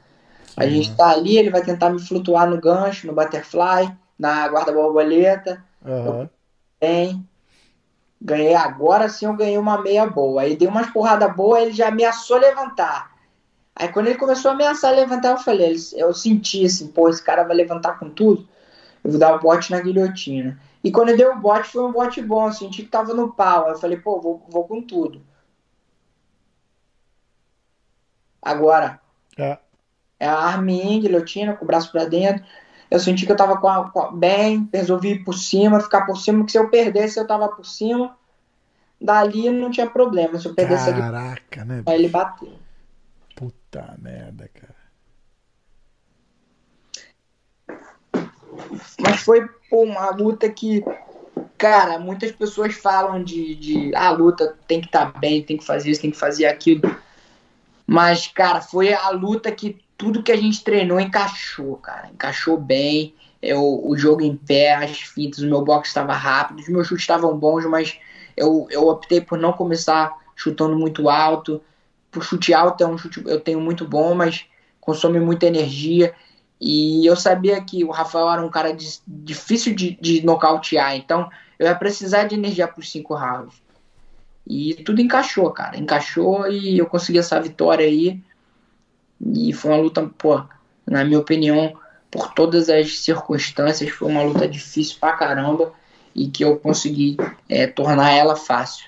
A 0.56 0.64
uhum. 0.64 0.70
gente 0.70 0.96
tá 0.96 1.10
ali, 1.10 1.38
ele 1.38 1.50
vai 1.50 1.62
tentar 1.62 1.90
me 1.90 2.00
flutuar 2.00 2.50
no 2.50 2.60
gancho, 2.60 3.06
no 3.06 3.14
butterfly, 3.14 3.96
na 4.18 4.48
guarda 4.48 4.72
borboleta. 4.72 5.64
Uhum 5.86 6.28
bem. 6.80 7.28
Ganhei 8.20 8.56
agora 8.56 9.10
sim, 9.10 9.26
eu 9.26 9.34
ganhei 9.34 9.58
uma 9.58 9.82
meia 9.82 10.06
boa. 10.08 10.42
Aí 10.42 10.56
dei 10.56 10.68
umas 10.68 10.90
porradas 10.90 11.36
boas, 11.36 11.64
ele 11.64 11.74
já 11.74 11.90
ameaçou 11.90 12.38
levantar. 12.38 13.16
Aí 13.76 13.90
quando 13.90 14.08
ele 14.08 14.18
começou 14.18 14.50
a 14.50 14.54
ameaçar 14.56 14.94
levantar, 14.94 15.32
eu 15.32 15.38
falei, 15.38 15.76
eu 15.94 16.14
senti 16.14 16.66
assim, 16.66 16.88
pô, 16.88 17.10
esse 17.10 17.22
cara 17.22 17.44
vai 17.44 17.56
levantar 17.56 18.00
com 18.00 18.10
tudo. 18.10 18.48
Eu 19.04 19.12
vou 19.12 19.20
dar 19.20 19.36
o 19.36 19.40
bote 19.40 19.70
na 19.70 19.80
guilhotina. 19.80 20.60
E 20.84 20.92
quando 20.92 21.10
eu 21.10 21.18
dei 21.18 21.26
o 21.26 21.40
bote, 21.40 21.70
foi 21.70 21.84
um 21.84 21.92
bote 21.92 22.22
bom, 22.22 22.48
eu 22.48 22.54
senti 22.54 22.84
que 22.84 22.90
tava 22.90 23.14
no 23.14 23.34
pau. 23.34 23.70
Eu 23.70 23.78
falei, 23.78 23.98
pô, 23.98 24.22
vou, 24.22 24.46
vou 24.50 24.66
com 24.66 24.82
tudo. 24.82 25.22
Agora, 28.42 29.02
é, 29.38 29.58
é 30.20 30.28
a 30.28 30.38
arminha, 30.38 31.02
guilhotina, 31.02 31.56
com 31.56 31.66
o 31.66 31.68
braço 31.68 31.92
pra 31.92 32.06
dentro. 32.06 32.46
Eu 32.90 33.00
senti 33.00 33.26
que 33.26 33.32
eu 33.32 33.36
tava 33.36 33.60
com 33.60 33.68
a, 33.68 33.90
com 33.90 34.00
a, 34.00 34.12
bem, 34.12 34.70
resolvi 34.74 35.14
ir 35.14 35.24
por 35.24 35.34
cima, 35.34 35.80
ficar 35.80 36.06
por 36.06 36.18
cima, 36.18 36.40
porque 36.40 36.52
se 36.52 36.58
eu 36.58 36.70
perdesse, 36.70 37.20
eu 37.20 37.28
tava 37.28 37.50
por 37.50 37.66
cima. 37.66 38.18
Dali 39.00 39.50
não 39.52 39.70
tinha 39.70 39.90
problema. 39.90 40.40
Se 40.40 40.48
eu 40.48 40.56
perdesse 40.56 40.92
Caraca, 40.92 41.62
ali, 41.62 41.70
né? 41.70 41.84
Aí 41.86 41.96
ele 41.96 42.08
bateu. 42.08 42.54
Puta 43.36 43.96
merda, 44.00 44.50
cara. 44.54 44.77
Mas 49.00 49.22
foi 49.22 49.48
pô, 49.70 49.84
uma 49.84 50.10
luta 50.12 50.50
que, 50.50 50.84
cara, 51.58 52.00
muitas 52.00 52.32
pessoas 52.32 52.76
falam 52.76 53.24
de, 53.24 53.56
de 53.56 53.96
ah, 53.96 54.08
a 54.08 54.12
luta 54.12 54.56
tem 54.68 54.82
que 54.82 54.88
estar 54.88 55.12
tá 55.12 55.20
bem, 55.20 55.44
tem 55.44 55.58
que 55.58 55.66
fazer 55.66 55.92
isso, 55.92 56.02
tem 56.02 56.12
que 56.12 56.18
fazer 56.18 56.46
aquilo. 56.46 56.82
Mas, 57.86 58.28
cara, 58.28 58.62
foi 58.62 58.94
a 58.94 59.10
luta 59.10 59.52
que 59.52 59.80
tudo 59.98 60.22
que 60.22 60.32
a 60.32 60.38
gente 60.38 60.64
treinou 60.64 61.00
encaixou, 61.00 61.78
cara. 61.78 62.10
Encaixou 62.14 62.58
bem. 62.58 63.16
Eu, 63.42 63.82
o 63.86 63.96
jogo 63.98 64.22
em 64.22 64.36
pé, 64.36 64.74
as 64.74 65.00
fintas, 65.00 65.40
o 65.40 65.48
meu 65.48 65.64
box 65.64 65.90
estava 65.90 66.14
rápido, 66.14 66.60
os 66.60 66.68
meus 66.68 66.88
chutes 66.88 67.04
estavam 67.04 67.38
bons, 67.38 67.66
mas 67.66 67.98
eu, 68.36 68.68
eu 68.70 68.88
optei 68.88 69.22
por 69.22 69.38
não 69.38 69.54
começar 69.54 70.12
chutando 70.36 70.78
muito 70.78 71.10
alto. 71.10 71.62
O 72.16 72.22
chute 72.22 72.54
alto 72.54 72.84
é 72.84 72.88
um 72.88 72.98
chute 72.98 73.22
eu 73.26 73.40
tenho 73.40 73.60
muito 73.60 73.88
bom, 73.88 74.14
mas 74.14 74.46
consome 74.80 75.20
muita 75.20 75.46
energia. 75.46 76.14
E 76.60 77.06
eu 77.06 77.16
sabia 77.16 77.62
que 77.62 77.84
o 77.84 77.92
Rafael 77.92 78.30
era 78.30 78.46
um 78.46 78.50
cara 78.50 78.74
de, 78.74 79.00
difícil 79.08 79.76
de, 79.76 79.98
de 80.02 80.26
nocautear, 80.26 80.96
então 80.96 81.30
eu 81.60 81.68
ia 81.68 81.76
precisar 81.76 82.24
de 82.24 82.36
energia 82.36 82.68
para 82.68 82.80
os 82.80 82.90
cinco 82.90 83.14
rounds. 83.16 83.62
E 84.46 84.76
tudo 84.76 85.02
encaixou, 85.02 85.52
cara. 85.52 85.78
Encaixou 85.78 86.48
e 86.50 86.78
eu 86.78 86.86
consegui 86.86 87.20
essa 87.20 87.40
vitória 87.40 87.86
aí. 87.86 88.22
E 89.34 89.52
foi 89.54 89.72
uma 89.72 89.82
luta, 89.82 90.10
pô, 90.18 90.42
na 90.86 91.04
minha 91.04 91.20
opinião, 91.20 91.78
por 92.10 92.34
todas 92.34 92.70
as 92.70 93.00
circunstâncias, 93.00 93.90
foi 93.90 94.10
uma 94.10 94.24
luta 94.24 94.48
difícil 94.48 94.98
pra 95.00 95.14
caramba 95.14 95.74
e 96.16 96.28
que 96.28 96.44
eu 96.44 96.58
consegui 96.58 97.18
é, 97.50 97.68
tornar 97.68 98.12
ela 98.12 98.36
fácil. 98.36 98.86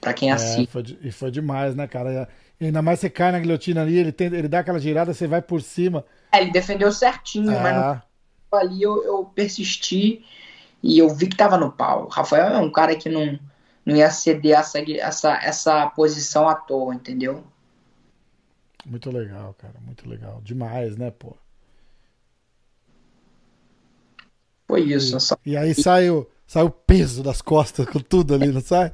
Pra 0.00 0.12
quem 0.12 0.30
é, 0.30 0.32
assiste. 0.34 0.70
Foi, 0.70 0.84
e 1.02 1.10
foi 1.10 1.30
demais, 1.30 1.74
né, 1.74 1.86
cara? 1.86 2.28
Ainda 2.60 2.80
mais 2.80 3.00
você 3.00 3.10
cai 3.10 3.32
na 3.32 3.38
guilhotina 3.38 3.82
ali, 3.82 3.98
ele, 3.98 4.12
tem, 4.12 4.28
ele 4.28 4.48
dá 4.48 4.60
aquela 4.60 4.78
girada, 4.78 5.12
você 5.12 5.26
vai 5.26 5.42
por 5.42 5.60
cima. 5.60 6.04
É, 6.32 6.40
ele 6.40 6.50
defendeu 6.50 6.90
certinho, 6.90 7.52
mas 7.60 7.76
no, 7.76 8.58
ali 8.58 8.82
eu, 8.82 9.04
eu 9.04 9.24
persisti 9.26 10.24
e 10.82 10.98
eu 10.98 11.14
vi 11.14 11.26
que 11.26 11.36
tava 11.36 11.58
no 11.58 11.70
pau. 11.70 12.04
O 12.04 12.08
Rafael 12.08 12.54
é 12.54 12.58
um 12.58 12.70
cara 12.70 12.96
que 12.96 13.08
não, 13.08 13.38
não 13.84 13.94
ia 13.94 14.10
ceder 14.10 14.58
essa, 14.58 14.78
essa, 14.78 15.34
essa 15.42 15.86
posição 15.90 16.48
à 16.48 16.54
toa, 16.54 16.94
entendeu? 16.94 17.44
Muito 18.86 19.10
legal, 19.10 19.54
cara. 19.54 19.74
Muito 19.84 20.08
legal. 20.08 20.40
Demais, 20.42 20.96
né, 20.96 21.10
pô? 21.10 21.36
Foi 24.66 24.80
isso. 24.80 25.16
E, 25.16 25.20
só... 25.20 25.36
e 25.44 25.56
aí 25.56 25.74
saiu, 25.74 26.28
saiu 26.46 26.66
o 26.66 26.70
peso 26.70 27.22
das 27.22 27.42
costas 27.42 27.86
com 27.86 27.98
tudo 27.98 28.34
ali, 28.34 28.48
não 28.48 28.60
sai? 28.60 28.92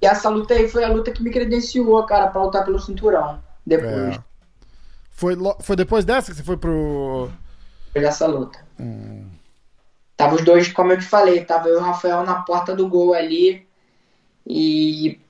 E 0.00 0.06
essa 0.06 0.28
luta 0.28 0.54
aí 0.54 0.68
foi 0.68 0.84
a 0.84 0.88
luta 0.88 1.10
que 1.10 1.22
me 1.22 1.30
credenciou, 1.30 2.04
cara, 2.04 2.28
pra 2.28 2.42
lutar 2.42 2.64
pelo 2.64 2.78
cinturão. 2.78 3.40
Depois. 3.64 4.16
É. 4.16 4.24
Foi, 5.10 5.34
foi 5.60 5.76
depois 5.76 6.04
dessa 6.04 6.30
que 6.30 6.36
você 6.36 6.42
foi 6.42 6.56
pro. 6.56 7.30
Foi 7.92 8.02
dessa 8.02 8.26
luta. 8.26 8.58
Hum. 8.78 9.24
Tava 10.16 10.34
os 10.34 10.44
dois, 10.44 10.68
como 10.72 10.92
eu 10.92 10.98
te 10.98 11.04
falei, 11.04 11.44
tava 11.44 11.68
eu 11.68 11.74
e 11.74 11.78
o 11.78 11.84
Rafael 11.84 12.24
na 12.24 12.36
porta 12.42 12.74
do 12.74 12.88
gol 12.88 13.14
ali. 13.14 13.66
E 14.46 15.20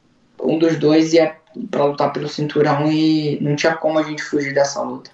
um 0.41 0.59
dos 0.59 0.79
dois 0.79 1.13
ia 1.13 1.37
para 1.71 1.85
lutar 1.85 2.13
pelo 2.13 2.29
cinturão 2.29 2.91
e 2.91 3.39
não 3.41 3.57
tinha 3.57 3.75
como 3.75 3.99
a 3.99 4.03
gente 4.03 4.23
fugir 4.23 4.53
dessa 4.53 4.83
luta. 4.83 5.11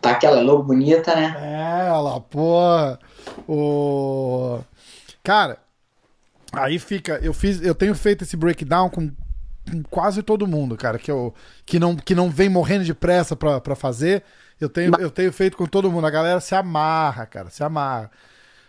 Tá 0.00 0.10
aquela 0.10 0.40
logo 0.40 0.62
bonita, 0.62 1.14
né? 1.14 1.34
É, 1.40 1.88
ela, 1.88 2.20
pô. 2.20 2.60
O... 3.48 4.60
Cara, 5.22 5.58
aí 6.52 6.78
fica. 6.78 7.18
Eu 7.22 7.32
fiz, 7.32 7.62
eu 7.62 7.74
tenho 7.74 7.94
feito 7.94 8.24
esse 8.24 8.36
breakdown 8.36 8.88
com, 8.88 9.10
com 9.70 9.82
quase 9.84 10.22
todo 10.22 10.46
mundo, 10.46 10.76
cara, 10.76 10.98
que, 10.98 11.10
eu, 11.10 11.34
que, 11.64 11.78
não, 11.78 11.96
que 11.96 12.14
não 12.14 12.30
vem 12.30 12.48
morrendo 12.48 12.84
de 12.84 12.94
pressa 12.94 13.36
pra 13.36 13.74
fazer. 13.74 14.22
Eu 14.60 14.68
tenho, 14.68 14.92
eu 14.98 15.10
tenho 15.10 15.32
feito 15.32 15.56
com 15.56 15.66
todo 15.66 15.90
mundo. 15.90 16.06
A 16.06 16.10
galera 16.10 16.40
se 16.40 16.54
amarra, 16.54 17.26
cara, 17.26 17.48
se 17.50 17.62
amarra. 17.62 18.10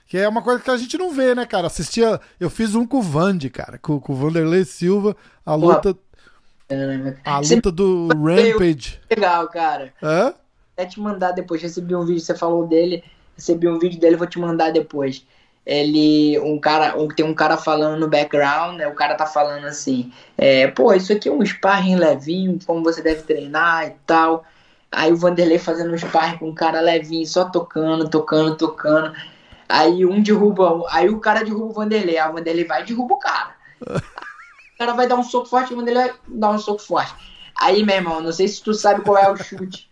Que 0.06 0.18
é 0.18 0.28
uma 0.28 0.42
coisa 0.42 0.64
que 0.64 0.70
a 0.72 0.78
gente 0.78 0.98
não 0.98 1.12
vê, 1.12 1.36
né, 1.36 1.46
cara? 1.46 1.68
Assistia. 1.68 2.20
Eu 2.40 2.50
fiz 2.50 2.76
um 2.76 2.86
com 2.86 2.98
o 2.98 3.02
Vande, 3.02 3.50
cara, 3.50 3.78
com, 3.78 4.00
com 4.00 4.14
o 4.14 4.16
Vanderlei 4.16 4.66
Silva, 4.66 5.16
a 5.46 5.56
luta. 5.56 5.96
A 7.24 7.40
luta 7.40 7.72
do 7.72 8.08
Rampage. 8.14 9.00
Legal, 9.10 9.48
cara. 9.50 9.94
Hã? 10.02 10.34
Vou 10.78 10.88
te 10.88 11.00
mandar 11.00 11.32
depois. 11.32 11.62
Recebi 11.62 11.96
um 11.96 12.06
vídeo, 12.06 12.22
você 12.22 12.36
falou 12.36 12.68
dele. 12.68 13.04
Recebi 13.36 13.68
um 13.68 13.80
vídeo 13.80 14.00
dele, 14.00 14.16
vou 14.16 14.28
te 14.28 14.40
mandar 14.40 14.72
depois. 14.72 15.26
Ele, 15.72 16.40
um 16.40 16.60
cara, 16.60 17.00
um, 17.00 17.08
tem 17.08 17.24
um 17.24 17.34
cara 17.36 17.56
falando 17.56 18.00
no 18.00 18.08
background, 18.08 18.76
né? 18.76 18.88
O 18.88 18.96
cara 18.96 19.14
tá 19.14 19.28
falando 19.28 19.66
assim, 19.66 20.12
é, 20.36 20.66
pô, 20.66 20.92
isso 20.94 21.14
aqui 21.14 21.30
é 21.30 21.32
um 21.32 21.46
sparring 21.46 21.96
levinho, 21.96 22.58
como 22.66 22.84
você 22.84 23.04
deve 23.04 23.22
treinar 23.22 23.86
e 23.86 23.92
tal. 24.04 24.44
Aí 24.92 25.14
o 25.14 25.16
Vanderlei 25.16 25.60
fazendo 25.60 25.94
um 25.94 25.98
sparring 25.98 26.40
com 26.40 26.50
um 26.50 26.56
cara 26.56 26.82
levinho, 26.82 27.24
só 27.28 27.46
tocando, 27.46 28.10
tocando, 28.10 28.58
tocando. 28.58 29.14
Aí 29.70 30.04
um 30.08 30.24
derruba, 30.24 30.88
aí 30.90 31.08
o 31.08 31.20
cara 31.20 31.44
derruba 31.44 31.66
o 31.66 31.74
Vanderlei, 31.74 32.18
aí 32.18 32.28
o 32.28 32.34
Vanderlei 32.34 32.66
vai 32.66 32.82
e 32.82 32.86
derruba 32.86 33.14
o 33.14 33.20
cara. 33.20 33.52
o 33.86 34.78
cara 34.80 34.94
vai 34.94 35.08
dar 35.08 35.18
um 35.18 35.24
soco 35.24 35.46
forte, 35.46 35.72
o 35.72 35.78
Vanderlei 35.78 36.08
vai 36.08 36.16
dar 36.30 36.50
um 36.50 36.58
soco 36.58 36.82
forte. 36.82 37.14
Aí, 37.56 37.86
meu 37.86 37.96
irmão, 37.96 38.22
não 38.22 38.32
sei 38.32 38.48
se 38.48 38.64
tu 38.64 38.74
sabe 38.74 39.02
qual 39.02 39.20
é 39.20 39.32
o 39.32 39.38
chute. 39.38 39.88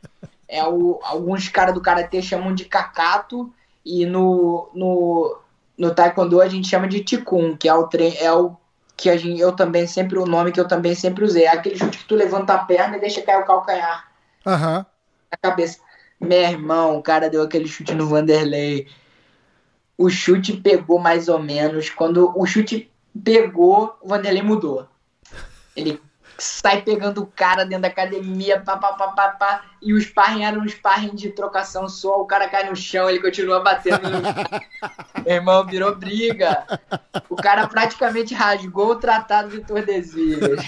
É 0.47 0.67
o, 0.67 0.99
alguns 1.03 1.49
caras 1.49 1.75
do 1.75 1.81
Karatê 1.81 2.19
chamam 2.19 2.55
de 2.55 2.65
kakato 2.65 3.53
e 3.85 4.07
no, 4.07 4.69
no, 4.73 5.37
no 5.77 5.93
Taekwondo 5.93 6.41
a 6.41 6.47
gente 6.47 6.67
chama 6.67 6.87
de 6.87 7.03
Tikun, 7.03 7.55
que 7.55 7.69
é 7.69 7.73
o, 7.73 7.87
tre 7.87 8.15
é 8.17 8.31
o 8.31 8.55
que 8.95 9.09
a 9.09 9.17
gente, 9.17 9.39
eu 9.39 9.51
também 9.51 9.85
sempre, 9.85 10.17
o 10.17 10.25
nome 10.25 10.51
que 10.51 10.59
eu 10.59 10.67
também 10.67 10.95
sempre 10.95 11.23
usei. 11.23 11.43
É 11.43 11.49
aquele 11.49 11.77
chute 11.77 11.99
que 11.99 12.05
tu 12.05 12.15
levanta 12.15 12.53
a 12.53 12.59
perna 12.59 12.97
e 12.97 12.99
deixa 12.99 13.21
cair 13.21 13.41
o 13.41 13.45
calcanhar. 13.45 14.11
Aham. 14.45 14.77
Uhum. 14.77 14.85
Na 15.31 15.37
cabeça. 15.41 15.79
Meu 16.19 16.41
irmão, 16.41 16.97
o 16.97 17.03
cara 17.03 17.29
deu 17.29 17.43
aquele 17.43 17.67
chute 17.67 17.93
no 17.93 18.07
Vanderlei 18.07 18.87
o 19.97 20.09
chute 20.09 20.53
pegou 20.53 20.99
mais 20.99 21.27
ou 21.27 21.39
menos. 21.39 21.89
Quando 21.89 22.31
o 22.37 22.45
chute 22.45 22.91
pegou, 23.23 23.97
o 24.01 24.09
Vanderlei 24.09 24.43
mudou. 24.43 24.87
Ele 25.75 25.99
sai 26.37 26.81
pegando 26.81 27.21
o 27.21 27.27
cara 27.27 27.65
dentro 27.65 27.83
da 27.83 27.87
academia, 27.87 28.59
pá, 28.59 28.77
pá, 28.77 28.93
pá, 28.93 29.07
pá, 29.09 29.29
pá, 29.29 29.65
e 29.81 29.93
o 29.93 30.01
sparring 30.01 30.43
era 30.43 30.59
um 30.59 30.67
sparring 30.67 31.15
de 31.15 31.29
trocação 31.29 31.89
só, 31.89 32.21
o 32.21 32.25
cara 32.25 32.47
cai 32.47 32.69
no 32.69 32.75
chão, 32.75 33.09
ele 33.09 33.21
continua 33.21 33.59
batendo. 33.61 34.01
Meu 35.25 35.35
irmão, 35.35 35.65
virou 35.65 35.95
briga. 35.95 36.65
O 37.29 37.35
cara 37.35 37.67
praticamente 37.67 38.33
rasgou 38.33 38.91
o 38.91 38.95
tratado 38.95 39.49
de 39.49 39.61
Tordesilhas. 39.61 40.63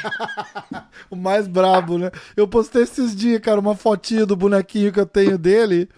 o 1.09 1.15
mais 1.15 1.47
brabo, 1.47 1.97
né? 1.97 2.11
Eu 2.35 2.47
postei 2.47 2.83
esses 2.83 3.15
dias, 3.15 3.39
cara, 3.39 3.59
uma 3.59 3.75
fotinha 3.75 4.25
do 4.25 4.35
bonequinho 4.35 4.91
que 4.91 4.99
eu 4.99 5.05
tenho 5.05 5.37
dele, 5.37 5.89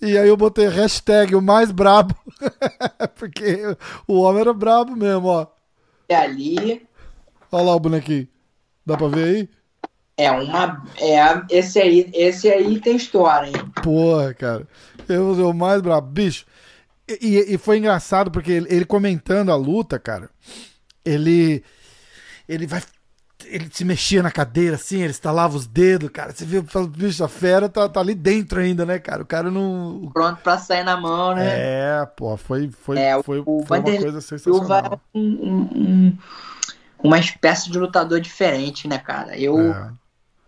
e 0.00 0.16
aí 0.16 0.28
eu 0.28 0.36
botei 0.36 0.66
hashtag 0.68 1.34
o 1.34 1.42
mais 1.42 1.70
brabo. 1.70 2.14
Porque 3.16 3.76
o 4.06 4.20
homem 4.20 4.40
era 4.40 4.54
brabo 4.54 4.96
mesmo, 4.96 5.26
ó. 5.26 5.46
É 6.08 6.16
ali. 6.16 6.86
Olha 7.52 7.64
lá 7.64 7.74
o 7.74 7.80
bonequinho. 7.80 8.28
Dá 8.90 8.96
pra 8.96 9.06
ver 9.06 9.24
aí? 9.24 9.48
É 10.16 10.32
uma. 10.32 10.82
É, 10.98 11.56
esse, 11.56 11.78
aí, 11.78 12.10
esse 12.12 12.50
aí 12.50 12.80
tem 12.80 12.96
história, 12.96 13.46
hein? 13.46 13.54
Porra, 13.84 14.34
cara. 14.34 14.66
Eu 15.08 15.48
o 15.48 15.54
mais 15.54 15.80
brabo. 15.80 16.08
Bicho. 16.08 16.44
E, 17.08 17.54
e 17.54 17.56
foi 17.56 17.78
engraçado 17.78 18.32
porque 18.32 18.50
ele, 18.50 18.66
ele 18.68 18.84
comentando 18.84 19.52
a 19.52 19.56
luta, 19.56 19.96
cara. 19.96 20.28
Ele. 21.04 21.62
Ele 22.48 22.66
vai 22.66 22.82
ele 23.46 23.68
se 23.72 23.84
mexia 23.84 24.22
na 24.22 24.30
cadeira, 24.30 24.76
assim, 24.76 25.00
ele 25.00 25.10
estalava 25.10 25.56
os 25.56 25.66
dedos, 25.66 26.10
cara. 26.10 26.32
Você 26.32 26.44
viu, 26.44 26.64
bicho, 26.88 27.24
a 27.24 27.28
fera 27.28 27.68
tá, 27.68 27.88
tá 27.88 28.00
ali 28.00 28.14
dentro 28.14 28.60
ainda, 28.60 28.84
né, 28.84 28.98
cara? 28.98 29.22
O 29.22 29.26
cara 29.26 29.50
não. 29.50 30.10
Pronto 30.12 30.40
pra 30.42 30.58
sair 30.58 30.84
na 30.84 30.96
mão, 30.96 31.34
né? 31.34 31.46
É, 31.48 32.06
pô, 32.16 32.36
foi, 32.36 32.68
foi, 32.70 32.98
é, 32.98 33.22
foi, 33.22 33.42
o 33.44 33.64
foi 33.66 33.78
uma 33.78 33.98
coisa 33.98 34.20
sensacional. 34.20 35.00
Um, 35.14 35.20
um, 35.20 36.18
uma 37.02 37.18
espécie 37.18 37.70
de 37.70 37.78
lutador 37.78 38.20
diferente, 38.20 38.86
né, 38.86 38.98
cara? 38.98 39.38
Eu 39.38 39.58
é. 39.58 39.92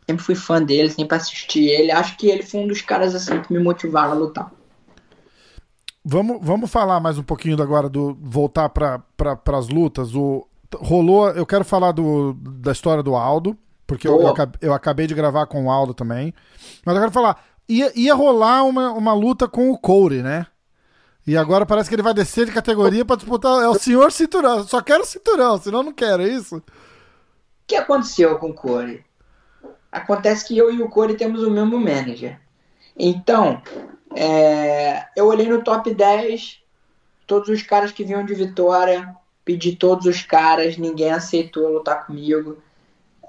sempre 0.06 0.24
fui 0.24 0.34
fã 0.34 0.62
dele, 0.62 0.90
sempre 0.90 1.16
assisti 1.16 1.64
ele. 1.64 1.90
Acho 1.90 2.16
que 2.16 2.28
ele 2.28 2.42
foi 2.42 2.60
um 2.60 2.66
dos 2.66 2.82
caras, 2.82 3.14
assim, 3.14 3.40
que 3.40 3.52
me 3.52 3.58
motivaram 3.58 4.12
a 4.12 4.14
lutar. 4.14 4.52
Vamos, 6.04 6.38
vamos 6.42 6.70
falar 6.70 6.98
mais 6.98 7.16
um 7.16 7.22
pouquinho 7.22 7.60
agora 7.62 7.88
do 7.88 8.16
voltar 8.20 8.68
para 8.68 8.98
pra, 9.16 9.38
as 9.56 9.68
lutas. 9.68 10.14
O, 10.14 10.46
rolou. 10.76 11.30
Eu 11.30 11.46
quero 11.46 11.64
falar 11.64 11.92
do, 11.92 12.34
da 12.34 12.72
história 12.72 13.02
do 13.02 13.14
Aldo, 13.14 13.56
porque 13.86 14.08
eu, 14.08 14.20
eu, 14.20 14.34
eu, 14.60 14.74
acabei 14.74 15.06
de 15.06 15.14
gravar 15.14 15.46
com 15.46 15.66
o 15.66 15.70
Aldo 15.70 15.94
também. 15.94 16.34
Mas 16.84 16.94
eu 16.94 17.00
quero 17.00 17.12
falar. 17.12 17.40
Ia, 17.68 17.92
ia 17.94 18.14
rolar 18.14 18.64
uma, 18.64 18.92
uma 18.92 19.14
luta 19.14 19.46
com 19.46 19.70
o 19.70 19.78
Corey, 19.78 20.22
né? 20.22 20.46
E 21.26 21.36
agora 21.36 21.64
parece 21.64 21.88
que 21.88 21.94
ele 21.94 22.02
vai 22.02 22.14
descer 22.14 22.46
de 22.46 22.52
categoria 22.52 23.04
para 23.04 23.16
disputar. 23.16 23.62
É 23.62 23.68
o 23.68 23.74
senhor 23.74 24.10
cinturão. 24.10 24.66
Só 24.66 24.80
quero 24.80 25.04
cinturão, 25.04 25.58
senão 25.58 25.82
não 25.82 25.92
quero, 25.92 26.22
é 26.22 26.28
isso? 26.28 26.56
O 26.56 26.62
que 27.66 27.76
aconteceu 27.76 28.38
com 28.38 28.50
o 28.50 28.54
Corey? 28.54 29.04
Acontece 29.90 30.46
que 30.46 30.58
eu 30.58 30.72
e 30.72 30.82
o 30.82 30.88
Corey 30.88 31.16
temos 31.16 31.42
o 31.42 31.50
mesmo 31.50 31.78
manager. 31.78 32.40
Então, 32.98 33.62
é, 34.14 35.06
eu 35.16 35.26
olhei 35.26 35.48
no 35.48 35.62
top 35.62 35.94
10, 35.94 36.60
todos 37.26 37.48
os 37.48 37.62
caras 37.62 37.92
que 37.92 38.04
vinham 38.04 38.24
de 38.24 38.34
Vitória 38.34 39.16
pedi 39.44 39.76
todos 39.76 40.06
os 40.06 40.22
caras, 40.22 40.76
ninguém 40.76 41.10
aceitou 41.10 41.72
lutar 41.72 42.06
comigo. 42.06 42.58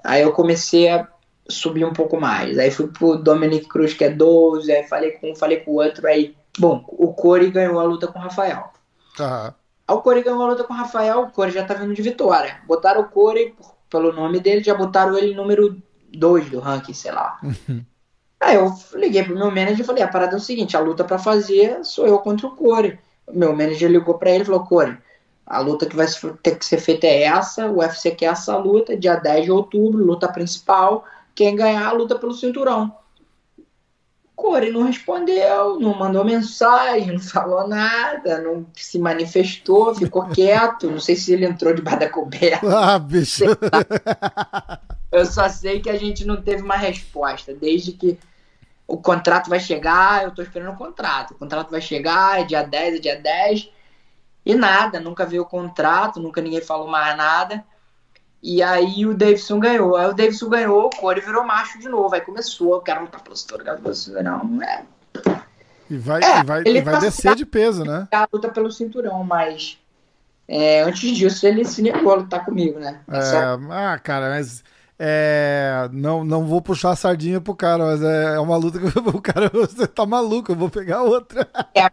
Aí 0.02 0.22
eu 0.22 0.32
comecei 0.32 0.88
a 0.88 1.08
subir 1.48 1.84
um 1.84 1.92
pouco 1.92 2.20
mais. 2.20 2.58
Aí 2.58 2.70
fui 2.70 2.88
pro 2.88 3.16
Dominic 3.16 3.68
Cruz, 3.68 3.94
que 3.94 4.04
é 4.04 4.10
12, 4.10 4.70
aí 4.70 4.84
falei 4.84 5.12
com 5.12 5.32
um, 5.32 5.34
falei 5.34 5.58
com 5.60 5.72
o 5.72 5.82
outro, 5.82 6.06
aí, 6.06 6.36
bom, 6.58 6.84
o 6.88 7.12
Corey 7.12 7.50
ganhou 7.50 7.78
a 7.78 7.84
luta 7.84 8.06
com 8.06 8.18
o 8.18 8.22
Rafael. 8.22 8.72
Uhum. 9.18 9.52
Aí 9.86 9.94
o 9.94 10.00
Corey 10.00 10.22
ganhou 10.22 10.42
a 10.42 10.48
luta 10.48 10.64
com 10.64 10.72
o 10.72 10.76
Rafael, 10.76 11.22
o 11.22 11.30
Corey 11.30 11.52
já 11.52 11.64
tá 11.64 11.74
vindo 11.74 11.94
de 11.94 12.02
vitória. 12.02 12.58
Botaram 12.66 13.02
o 13.02 13.08
Corey 13.08 13.54
pelo 13.90 14.12
nome 14.12 14.40
dele, 14.40 14.62
já 14.62 14.74
botaram 14.74 15.16
ele 15.16 15.34
número 15.34 15.80
2 16.12 16.50
do 16.50 16.60
ranking, 16.60 16.94
sei 16.94 17.12
lá. 17.12 17.38
Uhum. 17.42 17.84
Aí 18.40 18.56
eu 18.56 18.74
liguei 18.94 19.22
pro 19.22 19.36
meu 19.36 19.46
manager 19.46 19.80
e 19.80 19.84
falei, 19.84 20.02
a 20.02 20.08
parada 20.08 20.34
é 20.34 20.36
o 20.36 20.40
seguinte, 20.40 20.76
a 20.76 20.80
luta 20.80 21.04
para 21.04 21.18
fazer 21.18 21.84
sou 21.84 22.06
eu 22.06 22.18
contra 22.18 22.46
o 22.46 22.56
Corey. 22.56 22.98
Meu 23.32 23.52
manager 23.52 23.90
ligou 23.90 24.18
para 24.18 24.30
ele 24.30 24.42
e 24.42 24.46
falou, 24.46 24.66
Corey, 24.66 24.96
a 25.46 25.60
luta 25.60 25.86
que 25.86 25.96
vai 25.96 26.06
ter 26.42 26.58
que 26.58 26.64
ser 26.64 26.78
feita 26.78 27.06
é 27.06 27.22
essa, 27.22 27.66
o 27.68 27.78
UFC 27.78 28.10
quer 28.10 28.26
essa 28.26 28.56
luta, 28.56 28.96
dia 28.96 29.16
10 29.16 29.44
de 29.44 29.50
outubro, 29.50 30.04
luta 30.04 30.28
principal. 30.28 31.04
Quem 31.34 31.54
ganhar, 31.54 31.92
luta 31.92 32.18
pelo 32.18 32.32
cinturão. 32.32 32.94
Corey 34.36 34.72
não 34.72 34.82
respondeu, 34.82 35.78
não 35.78 35.96
mandou 35.96 36.24
mensagem, 36.24 37.12
não 37.12 37.20
falou 37.20 37.68
nada, 37.68 38.40
não 38.40 38.66
se 38.74 38.98
manifestou, 38.98 39.94
ficou 39.94 40.26
quieto. 40.30 40.90
Não 40.90 41.00
sei 41.00 41.16
se 41.16 41.32
ele 41.32 41.46
entrou 41.46 41.72
debaixo 41.72 42.00
da 42.00 42.08
coberta. 42.08 42.66
Ah, 42.66 42.98
bicho. 42.98 43.44
Eu 45.10 45.24
só 45.24 45.48
sei 45.48 45.80
que 45.80 45.88
a 45.88 45.96
gente 45.96 46.24
não 46.24 46.42
teve 46.42 46.62
uma 46.62 46.76
resposta. 46.76 47.54
Desde 47.54 47.92
que 47.92 48.18
o 48.86 48.96
contrato 48.96 49.48
vai 49.48 49.60
chegar, 49.60 50.24
eu 50.24 50.32
tô 50.32 50.42
esperando 50.42 50.74
o 50.74 50.76
contrato. 50.76 51.34
O 51.34 51.38
contrato 51.38 51.70
vai 51.70 51.80
chegar, 51.80 52.40
é 52.40 52.44
dia 52.44 52.64
10, 52.64 52.96
é 52.96 52.98
dia 52.98 53.16
10. 53.20 53.70
E 54.44 54.54
nada, 54.56 54.98
nunca 54.98 55.24
veio 55.24 55.42
o 55.42 55.46
contrato, 55.46 56.18
nunca 56.20 56.40
ninguém 56.40 56.60
falou 56.60 56.88
mais 56.88 57.16
nada. 57.16 57.64
E 58.46 58.62
aí 58.62 59.06
o 59.06 59.14
Davidson 59.14 59.58
ganhou. 59.58 59.96
Aí 59.96 60.06
o 60.06 60.12
Davidson 60.12 60.50
ganhou, 60.50 60.84
o 60.84 60.90
Corey 60.90 61.24
virou 61.24 61.42
macho 61.44 61.78
de 61.78 61.88
novo. 61.88 62.14
Aí 62.14 62.20
começou, 62.20 62.74
eu 62.74 62.82
quero 62.82 63.00
lutar 63.00 63.22
pelo 63.22 63.34
cinturão, 63.34 63.64
quero 63.64 63.80
pelo 63.80 63.94
cinturão. 63.94 64.62
É. 64.62 64.82
E 65.88 65.96
vai, 65.96 66.22
é, 66.22 66.40
e 66.40 66.44
vai, 66.44 66.60
ele 66.66 66.82
vai 66.82 67.00
descer 67.00 67.34
de 67.36 67.46
peso, 67.46 67.86
né? 67.86 68.06
A 68.12 68.28
luta 68.30 68.50
pelo 68.50 68.70
cinturão, 68.70 69.24
mas 69.24 69.78
é, 70.46 70.82
antes 70.82 71.16
disso 71.16 71.46
ele 71.46 71.64
se 71.64 71.80
negou 71.80 72.12
a 72.12 72.16
lutar 72.16 72.44
comigo, 72.44 72.78
né? 72.78 73.00
É, 73.10 73.18
ah, 73.70 73.98
cara, 73.98 74.28
mas 74.28 74.62
é, 74.98 75.88
não, 75.90 76.22
não 76.22 76.44
vou 76.44 76.60
puxar 76.60 76.90
a 76.90 76.96
sardinha 76.96 77.40
pro 77.40 77.54
cara, 77.54 77.84
mas 77.86 78.02
é, 78.02 78.34
é 78.34 78.40
uma 78.40 78.58
luta 78.58 78.78
que 78.78 78.86
o 79.08 79.22
cara, 79.22 79.48
você 79.48 79.86
tá 79.86 80.04
maluco, 80.04 80.52
eu 80.52 80.56
vou 80.56 80.68
pegar 80.68 81.02
outra. 81.02 81.48
É, 81.74 81.90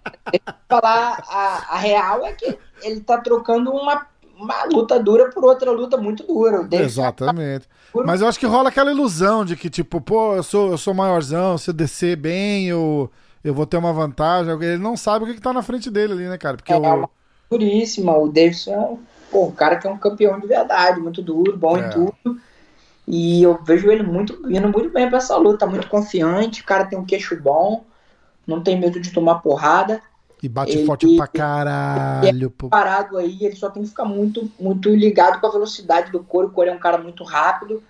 falar 0.68 1.24
a, 1.30 1.76
a 1.76 1.78
real 1.78 2.26
é 2.26 2.34
que 2.34 2.60
ele 2.84 2.99
tá 2.99 3.18
trocando 3.20 3.72
uma, 3.72 4.06
uma 4.42 4.64
luta 4.66 5.00
dura 5.00 5.30
por 5.30 5.46
outra 5.46 5.72
luta 5.72 5.98
muito 5.98 6.26
dura. 6.26 6.68
Exatamente. 6.72 7.68
Tá 7.94 8.04
mas 8.04 8.22
eu 8.22 8.28
acho 8.28 8.39
que 8.39 8.46
rola 8.46 8.70
aquela 8.70 8.92
ilusão 8.92 9.46
de 9.46 9.56
que, 9.56 9.70
tipo, 9.70 10.02
pô, 10.02 10.36
eu 10.36 10.44
sou, 10.44 10.72
eu 10.72 10.78
sou 10.78 10.94
maiorzão, 10.94 11.58
se 11.58 11.70
eu 11.70 11.74
descer 11.74 12.16
bem, 12.16 12.68
eu, 12.68 13.10
eu 13.44 13.54
vou 13.54 13.66
ter 13.66 13.78
uma 13.78 13.94
vantagem. 13.94 14.52
Ele 14.62 14.78
não 14.78 14.98
sabe 14.98 15.24
o 15.24 15.28
que, 15.28 15.36
que 15.36 15.42
tá 15.42 15.54
na 15.54 15.62
frente 15.62 15.89
dele 15.89 16.14
ali, 16.14 16.28
né, 16.28 16.38
cara? 16.38 16.58
Porque 16.58 16.74
é, 16.74 16.76
eu... 16.76 16.82
uma 16.82 17.10
duríssima. 17.50 18.18
O 18.18 18.28
Davidson 18.28 18.74
é 18.74 18.80
um, 18.80 19.00
pô, 19.32 19.46
um 19.46 19.52
cara 19.52 19.76
que 19.76 19.88
é 19.88 19.89
um 19.92 19.98
campeão 19.98 20.39
de 20.39 20.48
verdade, 20.48 21.00
muito 21.00 21.22
duro, 21.22 21.56
bom 21.56 21.78
é. 21.78 21.88
em 21.88 21.89
tudo. 21.89 22.39
E 23.08 23.44
eu 23.44 23.60
vejo 23.64 23.92
ele 23.92 24.04
muito 24.04 24.34
indo 24.50 24.70
muito 24.70 24.89
bem 24.89 25.08
para 25.08 25.18
essa 25.18 25.36
luta, 25.36 25.68
muito 25.68 25.88
confiante, 25.88 26.62
o 26.62 26.66
cara 26.66 26.86
tem 26.86 26.98
um 26.98 27.06
queixo 27.06 27.36
bom, 27.36 27.84
não 28.48 28.62
tem 28.62 28.80
medo 28.80 29.00
de 29.00 29.12
tomar 29.12 29.39
porrada. 29.39 30.02
E 30.42 30.50
bate 30.50 30.78
ele, 30.78 30.86
forte 30.86 31.16
pra 31.16 31.28
caralho. 31.28 32.50
Pô. 32.50 32.70
Parado 32.70 33.18
aí, 33.18 33.38
ele 33.42 33.56
só 33.56 33.70
tem 33.70 33.84
que 33.84 33.89
ficar 33.89 34.06
muito, 34.06 34.52
muito 34.60 34.89
ligado 34.89 35.39
com 35.39 35.48
a 35.48 35.52
velocidade 35.52 36.12
do 36.12 36.24
Corey. 36.24 36.50
O 36.50 36.54
Corey 36.54 36.74
é 36.74 36.76
um 36.76 36.80
cara 36.80 36.98
muito 36.98 37.24
rápido. 37.24 37.84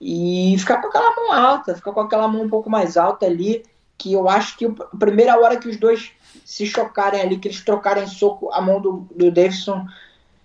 E 0.00 0.54
ficar 0.58 0.80
com 0.80 0.88
aquela 0.88 1.14
mão 1.14 1.32
alta, 1.32 1.74
ficar 1.74 1.92
com 1.92 2.00
aquela 2.00 2.28
mão 2.28 2.42
um 2.42 2.48
pouco 2.48 2.70
mais 2.70 2.96
alta 2.96 3.26
ali. 3.26 3.62
Que 3.98 4.12
eu 4.12 4.28
acho 4.28 4.56
que 4.56 4.66
a 4.66 4.96
primeira 4.98 5.38
hora 5.38 5.56
que 5.56 5.68
os 5.68 5.76
dois 5.76 6.12
se 6.44 6.66
chocarem 6.66 7.20
ali, 7.20 7.38
que 7.38 7.48
eles 7.48 7.62
trocarem 7.62 8.06
soco, 8.06 8.50
a 8.52 8.60
mão 8.60 8.80
do, 8.80 9.06
do 9.14 9.30
Davidson 9.30 9.86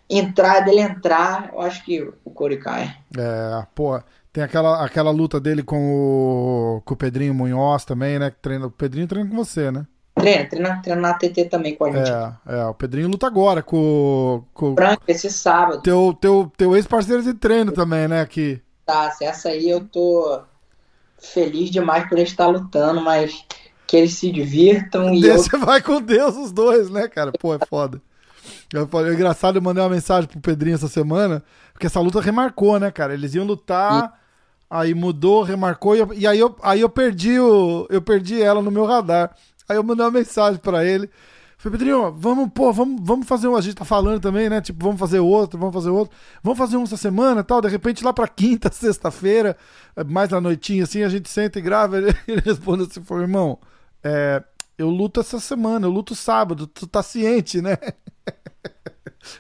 entrar, 0.09 0.59
dele 0.61 0.81
entrar, 0.81 1.49
eu 1.53 1.61
acho 1.61 1.83
que 1.85 2.01
o 2.25 2.31
Corey 2.31 2.57
cai. 2.57 2.95
É, 3.17 3.65
pô, 3.73 4.01
tem 4.33 4.43
aquela, 4.43 4.83
aquela 4.83 5.11
luta 5.11 5.39
dele 5.39 5.63
com 5.63 5.77
o, 5.77 6.81
com 6.83 6.93
o 6.93 6.97
Pedrinho 6.97 7.33
Munhoz 7.33 7.85
também, 7.85 8.19
né? 8.19 8.29
Que 8.31 8.37
treina, 8.37 8.67
o 8.67 8.71
Pedrinho 8.71 9.07
treina 9.07 9.29
com 9.29 9.35
você, 9.35 9.71
né? 9.71 9.85
Treina, 10.21 10.49
treina, 10.49 10.81
treina 10.81 11.01
na 11.01 11.13
TT 11.13 11.45
também 11.45 11.75
com 11.75 11.85
a 11.85 11.91
gente. 11.91 12.09
É, 12.09 12.59
é, 12.59 12.65
o 12.65 12.73
Pedrinho 12.73 13.09
luta 13.09 13.27
agora 13.27 13.61
com, 13.61 14.43
com 14.53 14.75
Frank, 14.75 15.01
esse 15.07 15.29
sábado. 15.29 15.81
Teu, 15.81 16.17
teu, 16.19 16.51
teu 16.55 16.75
ex-parceiro 16.75 17.21
de 17.23 17.33
treino 17.33 17.71
também, 17.71 18.07
né? 18.07 18.21
Aqui. 18.21 18.61
Tá, 18.85 19.11
essa 19.21 19.49
aí 19.49 19.69
eu 19.69 19.85
tô 19.85 20.41
feliz 21.17 21.69
demais 21.69 22.07
por 22.09 22.17
ele 22.17 22.27
estar 22.27 22.47
lutando, 22.47 22.99
mas 23.01 23.45
que 23.87 23.97
eles 23.97 24.13
se 24.13 24.31
divirtam 24.31 25.13
e. 25.13 25.21
Você 25.21 25.55
eu... 25.55 25.59
vai 25.59 25.81
com 25.81 26.01
Deus 26.01 26.35
os 26.37 26.51
dois, 26.51 26.89
né, 26.89 27.07
cara? 27.07 27.31
Pô, 27.31 27.53
é 27.53 27.59
foda. 27.67 28.01
Eu 28.73 28.87
falei, 28.87 29.11
é 29.11 29.15
engraçado, 29.15 29.57
eu 29.57 29.61
mandei 29.61 29.83
uma 29.83 29.89
mensagem 29.89 30.29
pro 30.29 30.39
Pedrinho 30.39 30.75
essa 30.75 30.87
semana, 30.87 31.43
porque 31.73 31.87
essa 31.87 31.99
luta 31.99 32.21
remarcou, 32.21 32.79
né, 32.79 32.89
cara? 32.89 33.13
Eles 33.13 33.35
iam 33.35 33.45
lutar, 33.45 34.05
e... 34.05 34.09
aí 34.69 34.93
mudou, 34.93 35.43
remarcou, 35.43 35.93
e, 36.13 36.25
aí, 36.25 36.39
eu, 36.39 36.55
aí 36.63 36.79
eu 36.79 36.89
perdi 36.89 37.37
o. 37.37 37.85
Eu 37.89 38.01
perdi 38.01 38.41
ela 38.41 38.61
no 38.61 38.71
meu 38.71 38.85
radar. 38.85 39.35
Aí 39.71 39.77
eu 39.77 39.83
mandei 39.83 40.05
uma 40.05 40.11
mensagem 40.11 40.59
para 40.59 40.85
ele. 40.85 41.09
Falei, 41.57 41.77
Pedrinho, 41.77 42.11
vamos, 42.11 42.49
pô, 42.53 42.73
vamos, 42.73 42.99
vamos 43.03 43.27
fazer 43.27 43.47
um. 43.47 43.55
A 43.55 43.61
gente 43.61 43.75
tá 43.75 43.85
falando 43.85 44.19
também, 44.19 44.49
né? 44.49 44.59
Tipo, 44.61 44.83
vamos 44.83 44.99
fazer 44.99 45.19
outro, 45.19 45.59
vamos 45.59 45.73
fazer 45.73 45.89
outro. 45.89 46.17
Vamos 46.41 46.57
fazer 46.57 46.75
um 46.75 46.83
essa 46.83 46.97
semana 46.97 47.43
tal. 47.43 47.61
De 47.61 47.67
repente, 47.67 48.03
lá 48.03 48.11
pra 48.11 48.27
quinta, 48.27 48.69
sexta-feira, 48.73 49.55
mais 50.07 50.29
na 50.29 50.41
noitinha, 50.41 50.83
assim, 50.83 51.03
a 51.03 51.09
gente 51.09 51.29
senta 51.29 51.59
e 51.59 51.61
grava. 51.61 51.97
Ele, 52.01 52.15
ele 52.27 52.41
responde 52.41 52.83
assim: 52.83 53.03
falou, 53.03 53.23
irmão, 53.23 53.59
é, 54.03 54.43
eu 54.75 54.89
luto 54.89 55.19
essa 55.19 55.39
semana, 55.39 55.85
eu 55.85 55.91
luto 55.91 56.15
sábado, 56.15 56.65
tu 56.65 56.87
tá 56.87 57.03
ciente, 57.03 57.61
né? 57.61 57.77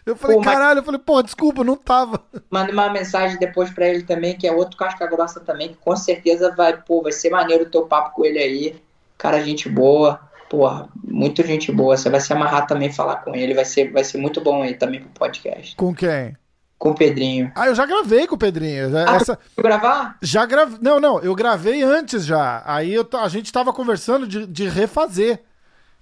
Eu 0.05 0.15
falei, 0.15 0.37
pô, 0.37 0.43
caralho, 0.43 0.79
eu 0.79 0.83
falei, 0.83 0.99
pô, 0.99 1.23
desculpa, 1.23 1.63
não 1.63 1.75
tava. 1.75 2.23
Manda 2.51 2.71
uma 2.71 2.91
mensagem 2.91 3.39
depois 3.39 3.71
pra 3.71 3.87
ele 3.87 4.03
também, 4.03 4.37
que 4.37 4.47
é 4.47 4.51
outro 4.51 4.77
casca 4.77 5.07
grossa 5.07 5.39
também, 5.39 5.69
que 5.69 5.77
com 5.77 5.95
certeza 5.95 6.53
vai, 6.55 6.79
pô, 6.79 7.01
vai 7.01 7.11
ser 7.11 7.31
maneiro 7.31 7.63
o 7.63 7.69
teu 7.69 7.87
papo 7.87 8.13
com 8.13 8.23
ele 8.23 8.37
aí. 8.37 8.81
Cara, 9.21 9.39
gente 9.39 9.69
boa. 9.69 10.19
Porra, 10.49 10.89
muito 11.03 11.45
gente 11.45 11.71
boa. 11.71 11.95
Você 11.95 12.09
vai 12.09 12.19
se 12.19 12.33
amarrar 12.33 12.65
também 12.65 12.91
falar 12.91 13.17
com 13.17 13.35
ele. 13.35 13.53
Vai 13.53 13.65
ser, 13.65 13.91
vai 13.91 14.03
ser 14.03 14.17
muito 14.17 14.41
bom 14.41 14.63
aí 14.63 14.73
também 14.73 14.99
pro 14.99 15.09
podcast. 15.09 15.75
Com 15.75 15.93
quem? 15.93 16.35
Com 16.75 16.89
o 16.89 16.95
Pedrinho. 16.95 17.51
Ah, 17.55 17.67
eu 17.67 17.75
já 17.75 17.85
gravei 17.85 18.25
com 18.25 18.33
o 18.33 18.39
Pedrinho. 18.39 18.89
Ah, 18.97 19.17
essa... 19.17 19.37
gravar? 19.55 20.17
Já 20.23 20.43
gravei. 20.47 20.79
Não, 20.81 20.99
não, 20.99 21.19
eu 21.19 21.35
gravei 21.35 21.83
antes 21.83 22.25
já. 22.25 22.63
Aí 22.65 22.95
eu, 22.95 23.07
a 23.13 23.27
gente 23.27 23.53
tava 23.53 23.71
conversando 23.71 24.25
de, 24.25 24.47
de 24.47 24.67
refazer. 24.67 25.43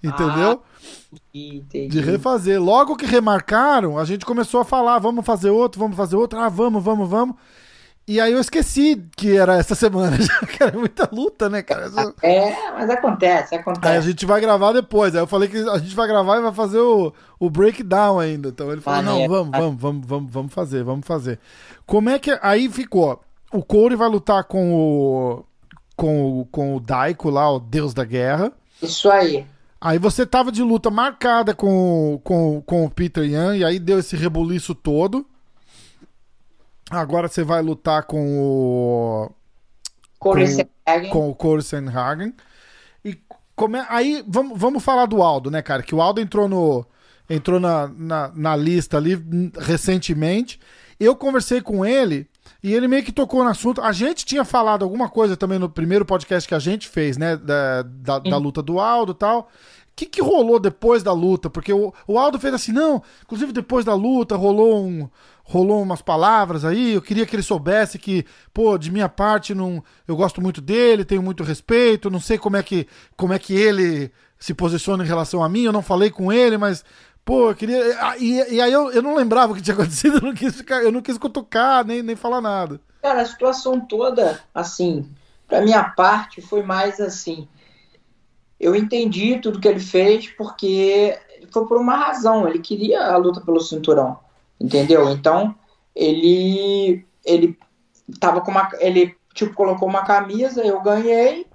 Entendeu? 0.02 0.62
Ah, 0.64 1.18
entendi. 1.34 1.88
De 1.88 2.00
refazer. 2.00 2.58
Logo 2.58 2.96
que 2.96 3.04
remarcaram, 3.04 3.98
a 3.98 4.06
gente 4.06 4.24
começou 4.24 4.62
a 4.62 4.64
falar: 4.64 4.98
vamos 4.98 5.26
fazer 5.26 5.50
outro, 5.50 5.78
vamos 5.78 5.94
fazer 5.94 6.16
outro. 6.16 6.38
Ah, 6.38 6.48
vamos, 6.48 6.82
vamos, 6.82 7.06
vamos. 7.06 7.36
E 8.08 8.20
aí 8.20 8.32
eu 8.32 8.40
esqueci 8.40 9.00
que 9.16 9.36
era 9.36 9.56
essa 9.56 9.74
semana, 9.74 10.16
já 10.20 10.38
que 10.40 10.62
era 10.62 10.76
muita 10.76 11.08
luta, 11.12 11.48
né, 11.48 11.62
cara? 11.62 11.88
É, 12.22 12.72
mas 12.72 12.90
acontece, 12.90 13.54
acontece. 13.54 13.86
Aí 13.88 13.98
a 13.98 14.00
gente 14.00 14.26
vai 14.26 14.40
gravar 14.40 14.72
depois. 14.72 15.14
Aí 15.14 15.22
eu 15.22 15.26
falei 15.26 15.48
que 15.48 15.58
a 15.58 15.78
gente 15.78 15.94
vai 15.94 16.08
gravar 16.08 16.38
e 16.38 16.42
vai 16.42 16.52
fazer 16.52 16.80
o, 16.80 17.12
o 17.38 17.48
breakdown 17.48 18.18
ainda. 18.18 18.48
Então 18.48 18.70
ele 18.72 18.80
falou: 18.80 19.02
não, 19.02 19.28
vamos, 19.28 19.50
vamos, 19.56 19.80
vamos, 19.80 20.06
vamos, 20.06 20.32
vamos 20.32 20.52
fazer, 20.52 20.82
vamos 20.82 21.06
fazer. 21.06 21.38
Como 21.86 22.10
é 22.10 22.18
que. 22.18 22.36
Aí 22.42 22.68
ficou. 22.68 23.20
O 23.52 23.62
Corey 23.62 23.96
vai 23.96 24.08
lutar 24.08 24.44
com 24.44 24.74
o. 24.74 25.44
Com 25.96 26.40
o, 26.40 26.46
com 26.46 26.76
o 26.76 26.80
Daiko 26.80 27.28
lá, 27.28 27.50
o 27.52 27.60
deus 27.60 27.92
da 27.92 28.04
guerra. 28.04 28.50
Isso 28.82 29.10
aí. 29.10 29.46
Aí 29.80 29.98
você 29.98 30.26
tava 30.26 30.52
de 30.52 30.62
luta 30.62 30.90
marcada 30.90 31.54
com, 31.54 32.20
com, 32.22 32.62
com 32.66 32.84
o 32.84 32.90
Peter 32.90 33.24
Yan, 33.24 33.56
e 33.56 33.64
aí 33.64 33.78
deu 33.78 33.98
esse 33.98 34.14
rebuliço 34.14 34.74
todo. 34.74 35.26
Agora 36.90 37.28
você 37.28 37.44
vai 37.44 37.62
lutar 37.62 38.02
com 38.02 38.40
o. 38.40 39.30
Corey 40.18 40.68
com, 40.84 41.08
com 41.10 41.30
o 41.30 41.34
Corey. 41.34 41.64
E 43.04 43.16
aí 43.88 44.24
vamos, 44.26 44.58
vamos 44.58 44.82
falar 44.82 45.06
do 45.06 45.22
Aldo, 45.22 45.50
né, 45.50 45.62
cara? 45.62 45.82
Que 45.82 45.94
o 45.94 46.02
Aldo 46.02 46.20
entrou 46.20 46.48
no 46.48 46.84
entrou 47.28 47.60
na, 47.60 47.86
na, 47.86 48.32
na 48.34 48.56
lista 48.56 48.96
ali 48.96 49.22
recentemente. 49.56 50.58
Eu 50.98 51.14
conversei 51.14 51.60
com 51.60 51.86
ele 51.86 52.28
e 52.62 52.74
ele 52.74 52.88
meio 52.88 53.04
que 53.04 53.12
tocou 53.12 53.44
no 53.44 53.50
assunto. 53.50 53.80
A 53.80 53.92
gente 53.92 54.26
tinha 54.26 54.44
falado 54.44 54.82
alguma 54.82 55.08
coisa 55.08 55.36
também 55.36 55.58
no 55.58 55.68
primeiro 55.68 56.04
podcast 56.04 56.48
que 56.48 56.54
a 56.54 56.58
gente 56.58 56.88
fez, 56.88 57.16
né? 57.16 57.36
Da, 57.36 57.82
da, 57.82 58.18
da 58.18 58.36
luta 58.36 58.60
do 58.60 58.80
Aldo 58.80 59.12
e 59.12 59.14
tal 59.14 59.48
que, 60.00 60.06
que 60.06 60.22
rolou 60.22 60.58
depois 60.58 61.02
da 61.02 61.12
luta? 61.12 61.50
Porque 61.50 61.72
o, 61.72 61.92
o 62.06 62.18
Aldo 62.18 62.38
fez 62.38 62.54
assim, 62.54 62.72
não, 62.72 63.02
inclusive 63.22 63.52
depois 63.52 63.84
da 63.84 63.94
luta 63.94 64.36
rolou 64.36 64.84
um, 64.84 65.08
rolou 65.50 65.82
umas 65.82 66.00
palavras 66.00 66.64
aí, 66.64 66.92
eu 66.92 67.02
queria 67.02 67.26
que 67.26 67.34
ele 67.34 67.42
soubesse 67.42 67.98
que, 67.98 68.24
pô, 68.54 68.78
de 68.78 68.90
minha 68.90 69.08
parte, 69.08 69.54
não, 69.54 69.82
eu 70.06 70.14
gosto 70.14 70.40
muito 70.40 70.60
dele, 70.60 71.04
tenho 71.04 71.22
muito 71.22 71.42
respeito, 71.42 72.08
não 72.08 72.20
sei 72.20 72.38
como 72.38 72.56
é 72.56 72.62
que, 72.62 72.86
como 73.16 73.32
é 73.32 73.38
que 73.38 73.54
ele 73.54 74.12
se 74.38 74.54
posiciona 74.54 75.02
em 75.02 75.06
relação 75.06 75.42
a 75.42 75.48
mim, 75.48 75.64
eu 75.64 75.72
não 75.72 75.82
falei 75.82 76.08
com 76.08 76.32
ele, 76.32 76.56
mas, 76.56 76.84
pô, 77.24 77.50
eu 77.50 77.54
queria... 77.54 77.80
E, 78.18 78.54
e 78.54 78.60
aí 78.60 78.72
eu, 78.72 78.92
eu 78.92 79.02
não 79.02 79.16
lembrava 79.16 79.52
o 79.52 79.56
que 79.56 79.62
tinha 79.62 79.74
acontecido, 79.74 80.18
eu 80.18 80.22
não 80.22 80.34
quis, 80.34 80.54
ficar, 80.54 80.82
eu 80.82 80.92
não 80.92 81.02
quis 81.02 81.18
cutucar, 81.18 81.84
nem, 81.84 82.02
nem 82.02 82.14
falar 82.14 82.40
nada. 82.40 82.80
Cara, 83.02 83.22
a 83.22 83.26
situação 83.26 83.80
toda, 83.80 84.40
assim, 84.54 85.10
pra 85.48 85.62
minha 85.62 85.82
parte, 85.82 86.40
foi 86.40 86.62
mais 86.62 87.00
assim 87.00 87.48
eu 88.60 88.76
entendi 88.76 89.38
tudo 89.38 89.58
que 89.58 89.66
ele 89.66 89.80
fez 89.80 90.30
porque 90.30 91.18
foi 91.50 91.66
por 91.66 91.78
uma 91.78 91.96
razão. 91.96 92.46
Ele 92.46 92.58
queria 92.58 93.06
a 93.06 93.16
luta 93.16 93.40
pelo 93.40 93.58
cinturão, 93.58 94.18
entendeu? 94.60 95.08
Então 95.10 95.54
ele 95.94 97.04
ele 97.24 97.58
tava 98.18 98.40
com 98.40 98.50
uma 98.50 98.68
ele 98.78 99.16
tipo 99.34 99.54
colocou 99.54 99.88
uma 99.88 100.04
camisa, 100.04 100.62
eu 100.64 100.80
ganhei 100.80 101.46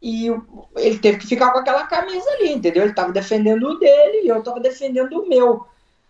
e 0.00 0.28
ele 0.76 0.98
teve 0.98 1.18
que 1.18 1.26
ficar 1.26 1.50
com 1.52 1.58
aquela 1.58 1.86
camisa 1.86 2.28
ali, 2.30 2.52
entendeu? 2.52 2.84
Ele 2.84 2.94
tava 2.94 3.12
defendendo 3.12 3.64
o 3.68 3.78
dele 3.78 4.22
e 4.24 4.28
eu 4.28 4.42
tava 4.42 4.60
defendendo 4.60 5.12
o 5.20 5.28
meu. 5.28 5.66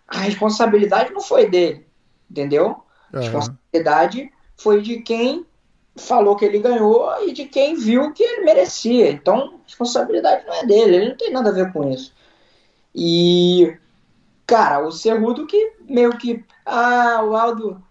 A 0.07 0.19
responsabilidade 0.19 1.13
não 1.13 1.21
foi 1.21 1.49
dele, 1.49 1.87
entendeu? 2.31 2.83
A 3.13 3.21
responsabilidade 3.21 4.31
foi 4.57 4.83
de 4.83 5.01
quem 5.01 5.47
falou 5.97 6.37
que 6.37 6.45
ele 6.45 6.59
ganhou 6.59 7.11
e 7.27 7.33
de 7.33 7.47
quem 7.47 7.75
viu 7.75 8.13
que 8.13 8.23
ele 8.23 8.45
merecia. 8.45 9.11
Então, 9.11 9.55
a 9.61 9.67
responsabilidade 9.67 10.45
não 10.47 10.55
é 10.55 10.67
dele, 10.67 10.97
ele 10.97 11.09
não 11.11 11.17
tem 11.17 11.31
nada 11.31 11.51
a 11.51 11.53
ver 11.53 11.73
com 11.73 11.91
isso. 11.91 12.13
E, 12.95 13.77
cara, 14.47 14.81
o 14.81 14.93
Cerrudo 14.93 15.47
que 15.47 15.73
meio 15.89 16.17
que, 16.17 16.45
ah, 16.65 17.23
o 17.25 17.37
Aldo, 17.37 17.83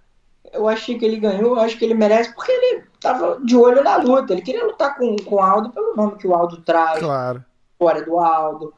eu 0.54 0.68
achei 0.68 0.98
que 0.98 1.06
ele 1.06 1.18
ganhou, 1.18 1.56
eu 1.56 1.60
acho 1.60 1.78
que 1.78 1.86
ele 1.86 1.94
merece, 1.94 2.34
porque 2.34 2.52
ele 2.52 2.84
tava 3.00 3.40
de 3.44 3.56
olho 3.56 3.84
na 3.84 3.98
luta, 3.98 4.34
ele 4.34 4.42
queria 4.42 4.66
lutar 4.66 4.96
com, 4.98 5.16
com 5.18 5.36
o 5.36 5.42
Aldo 5.42 5.70
pelo 5.70 5.96
nome 5.96 6.18
que 6.18 6.28
o 6.28 6.34
Aldo 6.34 6.58
traz, 6.58 7.00
claro. 7.00 7.44
fora 7.78 8.04
do 8.04 8.18
Aldo. 8.18 8.74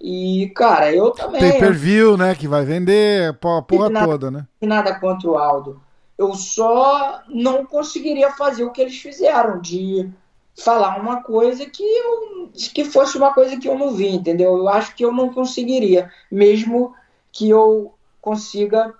E, 0.00 0.52
cara, 0.54 0.92
eu 0.94 1.10
também. 1.10 1.40
Pay 1.40 1.58
per 1.58 1.72
view, 1.74 2.16
né? 2.16 2.34
Que 2.34 2.46
vai 2.46 2.64
vender 2.64 3.30
a 3.30 3.62
porra 3.62 3.90
nada, 3.90 4.06
toda, 4.06 4.30
né? 4.30 4.46
Nada 4.62 4.94
contra 4.94 5.28
o 5.28 5.36
Aldo. 5.36 5.80
Eu 6.16 6.34
só 6.34 7.20
não 7.28 7.66
conseguiria 7.66 8.30
fazer 8.30 8.64
o 8.64 8.70
que 8.70 8.80
eles 8.80 8.96
fizeram, 8.96 9.60
de 9.60 10.08
falar 10.56 11.00
uma 11.00 11.22
coisa 11.22 11.66
que 11.66 11.82
eu 11.82 12.50
que 12.74 12.84
fosse 12.84 13.16
uma 13.16 13.32
coisa 13.32 13.56
que 13.56 13.68
eu 13.68 13.78
não 13.78 13.92
vi, 13.92 14.08
entendeu? 14.08 14.56
Eu 14.56 14.68
acho 14.68 14.94
que 14.94 15.04
eu 15.04 15.12
não 15.12 15.32
conseguiria, 15.32 16.10
mesmo 16.30 16.94
que 17.38 17.48
eu 17.48 17.94
consiga 18.20 18.92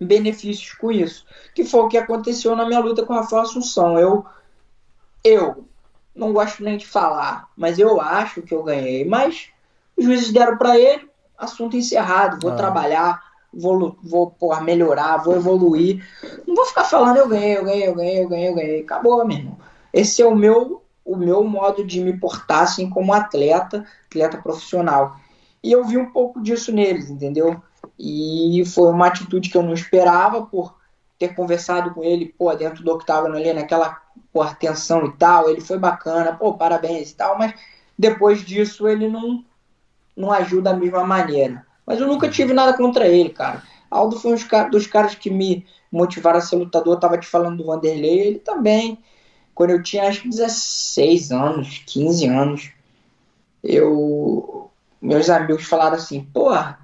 benefícios 0.00 0.72
com 0.72 0.90
isso. 0.90 1.26
Que 1.54 1.62
foi 1.62 1.80
o 1.80 1.88
que 1.88 1.98
aconteceu 1.98 2.56
na 2.56 2.64
minha 2.64 2.80
luta 2.80 3.04
com 3.04 3.12
a 3.12 3.20
Rafael 3.20 3.42
Assunção. 3.42 3.98
Eu 3.98 4.24
eu 5.22 5.66
não 6.14 6.32
gosto 6.32 6.64
nem 6.64 6.78
de 6.78 6.86
falar, 6.86 7.48
mas 7.54 7.78
eu 7.78 8.00
acho 8.00 8.40
que 8.40 8.54
eu 8.54 8.62
ganhei, 8.62 9.04
mas 9.04 9.48
os 9.94 10.04
juízes 10.04 10.32
deram 10.32 10.56
para 10.56 10.78
ele, 10.78 11.06
assunto 11.36 11.76
encerrado, 11.76 12.40
vou 12.40 12.52
ah. 12.52 12.56
trabalhar, 12.56 13.22
vou, 13.52 13.98
vou 14.02 14.30
porra, 14.30 14.62
melhorar, 14.62 15.18
vou 15.18 15.36
evoluir. 15.36 16.02
Não 16.46 16.54
vou 16.54 16.64
ficar 16.64 16.84
falando 16.84 17.18
eu 17.18 17.28
ganhei, 17.28 17.58
eu 17.58 17.64
ganhei, 17.64 17.88
eu 17.88 17.94
ganhei, 17.94 18.22
eu 18.22 18.28
ganhei, 18.28 18.48
eu 18.48 18.54
ganhei. 18.54 18.80
Acabou, 18.80 19.26
meu 19.26 19.36
irmão. 19.36 19.58
Esse 19.92 20.22
é 20.22 20.26
o 20.26 20.34
meu, 20.34 20.82
o 21.04 21.16
meu 21.16 21.44
modo 21.44 21.84
de 21.84 22.00
me 22.00 22.16
portar 22.18 22.62
assim 22.62 22.88
como 22.88 23.12
atleta, 23.12 23.84
atleta 24.06 24.38
profissional. 24.38 25.16
E 25.66 25.72
eu 25.72 25.84
vi 25.84 25.98
um 25.98 26.12
pouco 26.12 26.40
disso 26.40 26.70
neles, 26.70 27.10
entendeu? 27.10 27.60
E 27.98 28.62
foi 28.66 28.88
uma 28.88 29.08
atitude 29.08 29.50
que 29.50 29.58
eu 29.58 29.64
não 29.64 29.74
esperava 29.74 30.46
por 30.46 30.76
ter 31.18 31.34
conversado 31.34 31.92
com 31.92 32.04
ele, 32.04 32.32
pô, 32.38 32.54
dentro 32.54 32.84
do 32.84 32.92
octágono 32.92 33.34
ali, 33.34 33.52
naquela 33.52 34.00
porra, 34.32 34.54
tensão 34.54 35.06
e 35.06 35.12
tal. 35.16 35.50
Ele 35.50 35.60
foi 35.60 35.76
bacana, 35.76 36.36
pô, 36.36 36.54
parabéns 36.54 37.10
e 37.10 37.16
tal, 37.16 37.36
mas 37.36 37.52
depois 37.98 38.44
disso 38.44 38.86
ele 38.86 39.08
não 39.08 39.44
não 40.16 40.30
ajuda 40.30 40.70
da 40.70 40.76
mesma 40.76 41.02
maneira. 41.02 41.66
Mas 41.84 42.00
eu 42.00 42.06
nunca 42.06 42.28
tive 42.28 42.52
nada 42.52 42.76
contra 42.76 43.08
ele, 43.08 43.30
cara. 43.30 43.60
Aldo 43.90 44.20
foi 44.20 44.34
um 44.34 44.70
dos 44.70 44.86
caras 44.86 45.16
que 45.16 45.30
me 45.30 45.66
motivaram 45.90 46.38
a 46.38 46.42
ser 46.42 46.54
lutador. 46.54 46.94
Eu 46.94 47.00
tava 47.00 47.18
te 47.18 47.26
falando 47.26 47.56
do 47.56 47.66
Vanderlei, 47.66 48.20
ele 48.20 48.38
também. 48.38 49.00
Quando 49.52 49.70
eu 49.70 49.82
tinha 49.82 50.06
acho 50.06 50.22
que 50.22 50.28
16 50.28 51.32
anos, 51.32 51.82
15 51.86 52.26
anos, 52.28 52.70
eu 53.64 54.65
meus 55.00 55.28
amigos 55.30 55.64
falaram 55.64 55.96
assim, 55.96 56.24
porra, 56.24 56.78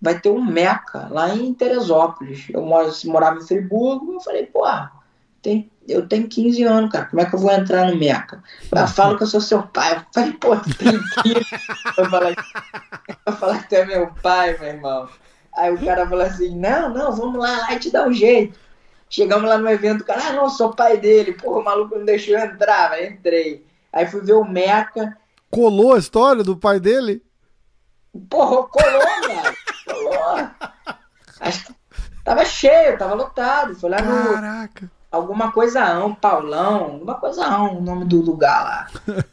vai 0.00 0.18
ter 0.18 0.30
um 0.30 0.44
Meca 0.44 1.08
lá 1.10 1.34
em 1.34 1.52
Teresópolis. 1.54 2.46
Eu 2.50 2.62
morava 2.62 3.38
em 3.38 3.46
Friburgo, 3.46 4.14
eu 4.14 4.20
falei, 4.20 4.46
porra, 4.46 4.92
tem, 5.42 5.70
eu 5.88 6.06
tenho 6.08 6.28
15 6.28 6.62
anos, 6.64 6.90
cara, 6.90 7.06
como 7.06 7.22
é 7.22 7.24
que 7.24 7.34
eu 7.34 7.38
vou 7.38 7.52
entrar 7.52 7.90
no 7.90 7.96
Meca? 7.96 8.42
Eu 8.72 8.86
falo 8.88 9.16
que 9.16 9.22
eu 9.22 9.28
sou 9.28 9.40
seu 9.40 9.62
pai. 9.62 9.96
Eu 9.96 10.02
falei, 10.12 10.32
pô, 10.32 10.56
tem 10.56 11.00
que 11.22 12.00
eu 12.00 12.10
falei, 12.10 12.36
eu 13.26 13.32
falei 13.32 13.60
que 13.60 13.68
tu 13.68 13.74
é 13.74 13.84
meu 13.84 14.10
pai, 14.22 14.56
meu 14.58 14.68
irmão. 14.68 15.08
Aí 15.56 15.72
o 15.72 15.84
cara 15.84 16.06
falou 16.06 16.24
assim, 16.24 16.54
não, 16.54 16.90
não, 16.90 17.12
vamos 17.12 17.40
lá, 17.40 17.58
lá 17.58 17.78
te 17.78 17.90
dá 17.90 18.06
um 18.06 18.12
jeito. 18.12 18.58
Chegamos 19.08 19.48
lá 19.48 19.56
no 19.56 19.70
evento, 19.70 20.00
o 20.00 20.04
cara, 20.04 20.28
ah, 20.28 20.32
não, 20.32 20.50
sou 20.50 20.74
pai 20.74 20.98
dele. 20.98 21.32
Porra, 21.32 21.60
o 21.60 21.64
maluco 21.64 21.96
não 21.96 22.04
deixou 22.04 22.36
eu 22.36 22.44
entrar, 22.44 22.90
mas 22.90 23.12
entrei. 23.12 23.64
Aí 23.92 24.06
fui 24.06 24.20
ver 24.20 24.34
o 24.34 24.44
Meca. 24.44 25.16
Colou 25.56 25.94
a 25.94 25.98
história 25.98 26.44
do 26.44 26.54
pai 26.54 26.78
dele? 26.78 27.22
Porra, 28.28 28.68
colou, 28.68 29.00
cara. 29.26 29.56
Colou. 29.86 30.50
Acho 31.40 31.64
que 31.64 31.74
tava 32.22 32.44
cheio, 32.44 32.98
tava 32.98 33.14
lotado. 33.14 33.74
Foi 33.74 33.88
lá 33.88 34.02
no. 34.02 34.34
Caraca. 34.34 34.90
Alguma 35.10 35.50
coisa 35.50 36.04
um 36.04 36.14
Paulão, 36.14 36.84
alguma 36.84 37.14
coisa 37.14 37.58
um, 37.58 37.78
o 37.78 37.80
nome 37.80 38.04
do 38.04 38.20
lugar 38.20 38.64
lá. 38.64 38.86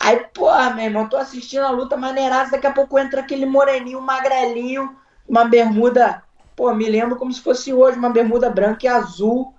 Aí, 0.00 0.24
porra, 0.32 0.70
meu 0.70 0.86
irmão, 0.86 1.06
tô 1.06 1.18
assistindo 1.18 1.66
a 1.66 1.70
luta 1.70 1.94
maneiraça, 1.94 2.52
daqui 2.52 2.66
a 2.66 2.72
pouco 2.72 2.98
entra 2.98 3.20
aquele 3.20 3.44
moreninho, 3.44 4.00
magrelinho, 4.00 4.96
uma 5.28 5.44
bermuda, 5.44 6.22
pô, 6.56 6.72
me 6.72 6.88
lembro 6.88 7.16
como 7.16 7.30
se 7.30 7.42
fosse 7.42 7.70
hoje, 7.70 7.98
uma 7.98 8.08
bermuda 8.08 8.48
branca 8.48 8.86
e 8.86 8.88
azul. 8.88 9.54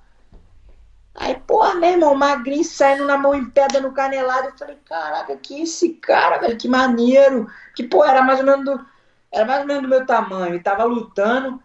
Aí, 1.13 1.35
porra, 1.45 1.75
meu 1.75 1.89
irmão, 1.89 2.15
magrinho 2.15 2.63
saindo 2.63 3.05
na 3.05 3.17
mão 3.17 3.35
em 3.35 3.49
pedra 3.49 3.81
no 3.81 3.91
canelado. 3.91 4.47
Eu 4.47 4.57
falei, 4.57 4.77
caraca, 4.85 5.35
que 5.35 5.61
esse 5.61 5.89
cara, 5.95 6.37
velho, 6.37 6.57
que 6.57 6.67
maneiro. 6.67 7.47
Que, 7.75 7.83
pô, 7.83 8.03
era 8.03 8.21
mais 8.21 8.39
ou 8.39 8.45
menos 8.45 8.65
do, 8.65 8.85
era 9.31 9.45
mais 9.45 9.61
ou 9.61 9.67
menos 9.67 9.83
do 9.83 9.89
meu 9.89 10.05
tamanho. 10.05 10.55
E 10.55 10.63
tava 10.63 10.83
lutando. 10.83 11.61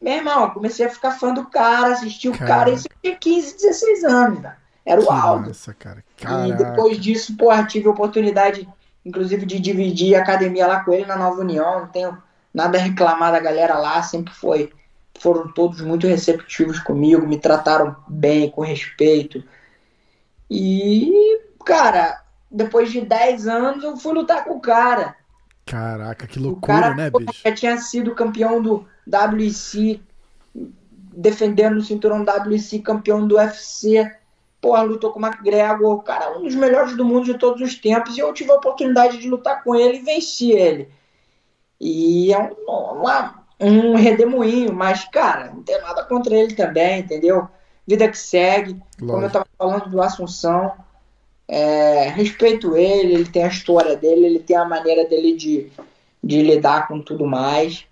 Meu 0.00 0.14
irmão, 0.14 0.50
comecei 0.50 0.86
a 0.86 0.90
ficar 0.90 1.12
fã 1.12 1.32
do 1.34 1.46
cara, 1.46 1.92
assistir 1.92 2.28
o 2.28 2.38
cara. 2.38 2.70
Isso 2.70 2.88
tinha 3.02 3.16
15, 3.16 3.56
16 3.56 4.04
anos, 4.04 4.40
velho. 4.40 4.56
Era 4.84 5.00
o 5.00 5.10
Aldo. 5.10 5.48
Nossa, 5.48 5.74
cara. 5.74 6.04
Caraca. 6.16 6.48
E 6.48 6.52
depois 6.52 7.00
disso, 7.00 7.36
porra, 7.36 7.64
tive 7.64 7.88
a 7.88 7.90
oportunidade, 7.90 8.68
inclusive, 9.04 9.44
de 9.44 9.58
dividir 9.58 10.14
a 10.14 10.22
academia 10.22 10.66
lá 10.66 10.84
com 10.84 10.92
ele 10.92 11.04
na 11.04 11.16
Nova 11.16 11.40
União. 11.40 11.80
Não 11.80 11.88
tenho 11.88 12.16
nada 12.54 12.78
a 12.78 12.80
reclamar 12.80 13.32
da 13.32 13.40
galera 13.40 13.76
lá, 13.78 14.02
sempre 14.02 14.32
foi 14.32 14.72
foram 15.18 15.52
todos 15.52 15.80
muito 15.80 16.06
receptivos 16.06 16.78
comigo, 16.78 17.26
me 17.26 17.38
trataram 17.38 17.96
bem, 18.08 18.50
com 18.50 18.62
respeito. 18.62 19.42
E, 20.50 21.40
cara, 21.64 22.22
depois 22.50 22.90
de 22.90 23.00
10 23.00 23.46
anos 23.48 23.84
eu 23.84 23.96
fui 23.96 24.12
lutar 24.12 24.44
com 24.44 24.54
o 24.54 24.60
cara. 24.60 25.16
Caraca, 25.64 26.26
que 26.26 26.38
loucura, 26.38 26.80
cara, 26.80 26.94
né, 26.94 27.10
bicho? 27.10 27.42
Já 27.44 27.52
tinha 27.52 27.76
sido 27.78 28.14
campeão 28.14 28.62
do 28.62 28.86
WC, 29.06 30.00
defendendo 31.12 31.78
o 31.78 31.82
cinturão 31.82 32.24
WC, 32.24 32.78
campeão 32.78 33.26
do 33.26 33.36
UFC. 33.36 34.08
Porra, 34.60 34.82
lutou 34.82 35.12
com 35.12 35.20
o 35.20 35.26
McGregor, 35.26 36.02
cara, 36.02 36.38
um 36.38 36.42
dos 36.42 36.54
melhores 36.54 36.96
do 36.96 37.04
mundo 37.04 37.24
de 37.24 37.38
todos 37.38 37.60
os 37.60 37.74
tempos. 37.74 38.16
E 38.16 38.20
eu 38.20 38.32
tive 38.32 38.52
a 38.52 38.56
oportunidade 38.56 39.18
de 39.18 39.28
lutar 39.28 39.62
com 39.62 39.74
ele 39.74 39.98
e 39.98 40.02
venci 40.02 40.52
ele. 40.52 40.88
E 41.80 42.32
é 42.32 42.52
uma, 42.66 43.45
um 43.60 43.94
redemoinho, 43.94 44.72
mas, 44.72 45.04
cara, 45.04 45.52
não 45.52 45.62
tem 45.62 45.80
nada 45.80 46.04
contra 46.04 46.34
ele 46.34 46.54
também, 46.54 47.00
entendeu? 47.00 47.48
Vida 47.86 48.08
que 48.08 48.18
segue, 48.18 48.72
Lógico. 48.72 49.06
como 49.06 49.22
eu 49.22 49.30
tava 49.30 49.46
falando 49.56 49.88
do 49.88 50.02
Assunção, 50.02 50.72
é, 51.48 52.08
respeito 52.08 52.76
ele, 52.76 53.14
ele 53.14 53.24
tem 53.24 53.44
a 53.44 53.48
história 53.48 53.96
dele, 53.96 54.26
ele 54.26 54.38
tem 54.40 54.56
a 54.56 54.64
maneira 54.64 55.08
dele 55.08 55.36
de, 55.36 55.70
de 56.22 56.42
lidar 56.42 56.88
com 56.88 57.00
tudo 57.00 57.26
mais. 57.26 57.84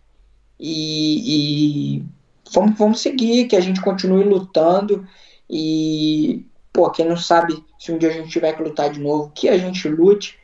E, 0.58 1.96
e 1.98 2.04
vamos, 2.52 2.76
vamos 2.76 3.00
seguir, 3.00 3.46
que 3.46 3.56
a 3.56 3.60
gente 3.60 3.80
continue 3.80 4.24
lutando. 4.24 5.06
E, 5.48 6.44
pô, 6.72 6.90
quem 6.90 7.06
não 7.06 7.16
sabe 7.16 7.64
se 7.78 7.92
um 7.92 7.98
dia 7.98 8.08
a 8.10 8.12
gente 8.12 8.30
tiver 8.30 8.52
que 8.54 8.62
lutar 8.62 8.90
de 8.90 9.00
novo, 9.00 9.30
que 9.34 9.48
a 9.48 9.56
gente 9.56 9.88
lute, 9.88 10.38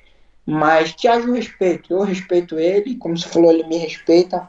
mas 0.47 0.93
que 0.93 1.09
haja 1.09 1.27
o 1.27 1.35
respeito. 1.35 1.93
Eu 1.93 2.03
respeito 2.03 2.59
ele, 2.59 2.97
como 2.97 3.19
você 3.19 3.29
falou, 3.29 3.51
ele 3.51 3.67
me 3.67 3.77
respeita 3.77 4.49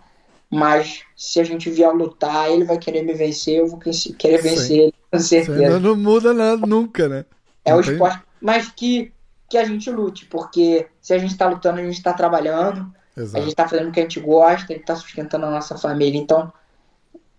mas 0.51 1.03
se 1.15 1.39
a 1.39 1.45
gente 1.45 1.69
vier 1.69 1.93
lutar, 1.93 2.51
ele 2.51 2.65
vai 2.65 2.77
querer 2.77 3.03
me 3.03 3.13
vencer, 3.13 3.59
eu 3.59 3.67
vou 3.67 3.79
querer 3.79 4.41
vencer 4.41 4.67
Sim. 4.67 4.79
ele, 4.79 4.93
com 5.09 5.19
certeza. 5.19 5.79
Não, 5.79 5.95
muda 5.95 6.33
nada 6.33 6.67
nunca, 6.67 7.07
né? 7.07 7.25
É 7.63 7.71
não 7.71 7.79
o 7.79 7.83
tem... 7.83 7.93
esporte, 7.93 8.21
mas 8.41 8.69
que, 8.69 9.13
que 9.49 9.57
a 9.57 9.63
gente 9.63 9.89
lute, 9.89 10.25
porque 10.25 10.87
se 10.99 11.13
a 11.13 11.17
gente 11.17 11.37
tá 11.37 11.47
lutando, 11.47 11.79
a 11.79 11.83
gente 11.83 12.03
tá 12.03 12.11
trabalhando, 12.11 12.93
Exato. 13.15 13.37
a 13.37 13.45
gente 13.45 13.55
tá 13.55 13.65
fazendo 13.65 13.87
o 13.87 13.91
que 13.93 14.01
a 14.01 14.03
gente 14.03 14.19
gosta, 14.19 14.73
ele 14.73 14.83
tá 14.83 14.93
sustentando 14.93 15.45
a 15.45 15.51
nossa 15.51 15.77
família. 15.77 16.19
Então, 16.19 16.51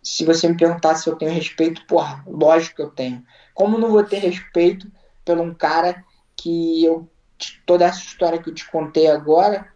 se 0.03 0.25
você 0.25 0.49
me 0.49 0.57
perguntar 0.57 0.95
se 0.95 1.09
eu 1.09 1.15
tenho 1.15 1.33
respeito, 1.33 1.87
porra, 1.87 2.25
lógico 2.27 2.77
que 2.77 2.83
eu 2.83 2.91
tenho. 2.91 3.23
Como 3.53 3.77
não 3.77 3.91
vou 3.91 4.03
ter 4.03 4.19
respeito 4.19 4.91
pelo 5.23 5.43
um 5.43 5.53
cara 5.53 6.03
que 6.35 6.83
eu 6.83 7.07
toda 7.67 7.85
essa 7.85 7.99
história 7.99 8.41
que 8.41 8.49
eu 8.49 8.55
te 8.55 8.71
contei 8.71 9.09
agora 9.09 9.72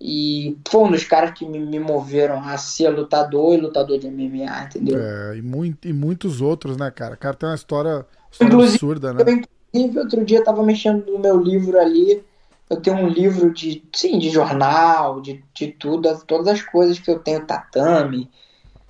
e 0.00 0.58
foi 0.68 0.82
um 0.82 0.90
dos 0.90 1.04
caras 1.04 1.30
que 1.32 1.46
me, 1.46 1.58
me, 1.58 1.78
moveram 1.78 2.42
a 2.42 2.58
ser 2.58 2.90
lutador 2.90 3.54
e 3.54 3.60
lutador 3.60 3.98
de 3.98 4.08
MMA, 4.10 4.64
entendeu? 4.64 4.98
É, 4.98 5.36
e, 5.36 5.42
muito, 5.42 5.88
e 5.88 5.92
muitos 5.92 6.40
outros, 6.42 6.76
né, 6.76 6.90
cara? 6.90 7.14
O 7.14 7.18
cara 7.18 7.34
tem 7.34 7.48
uma 7.48 7.54
história, 7.54 8.04
história 8.30 8.54
absurda, 8.54 9.14
né? 9.14 9.22
Eu, 9.22 9.32
inclusive, 9.32 9.98
outro 9.98 10.24
dia 10.24 10.44
tava 10.44 10.62
mexendo 10.62 11.06
no 11.10 11.18
meu 11.18 11.40
livro 11.40 11.80
ali. 11.80 12.22
Eu 12.68 12.80
tenho 12.80 12.96
um 12.96 13.08
livro 13.08 13.52
de, 13.52 13.82
sim, 13.94 14.18
de 14.18 14.28
jornal, 14.28 15.20
de, 15.22 15.42
de 15.54 15.68
tudo, 15.68 16.20
todas 16.26 16.48
as 16.48 16.62
coisas 16.62 16.98
que 16.98 17.10
eu 17.10 17.18
tenho, 17.20 17.46
tatame, 17.46 18.28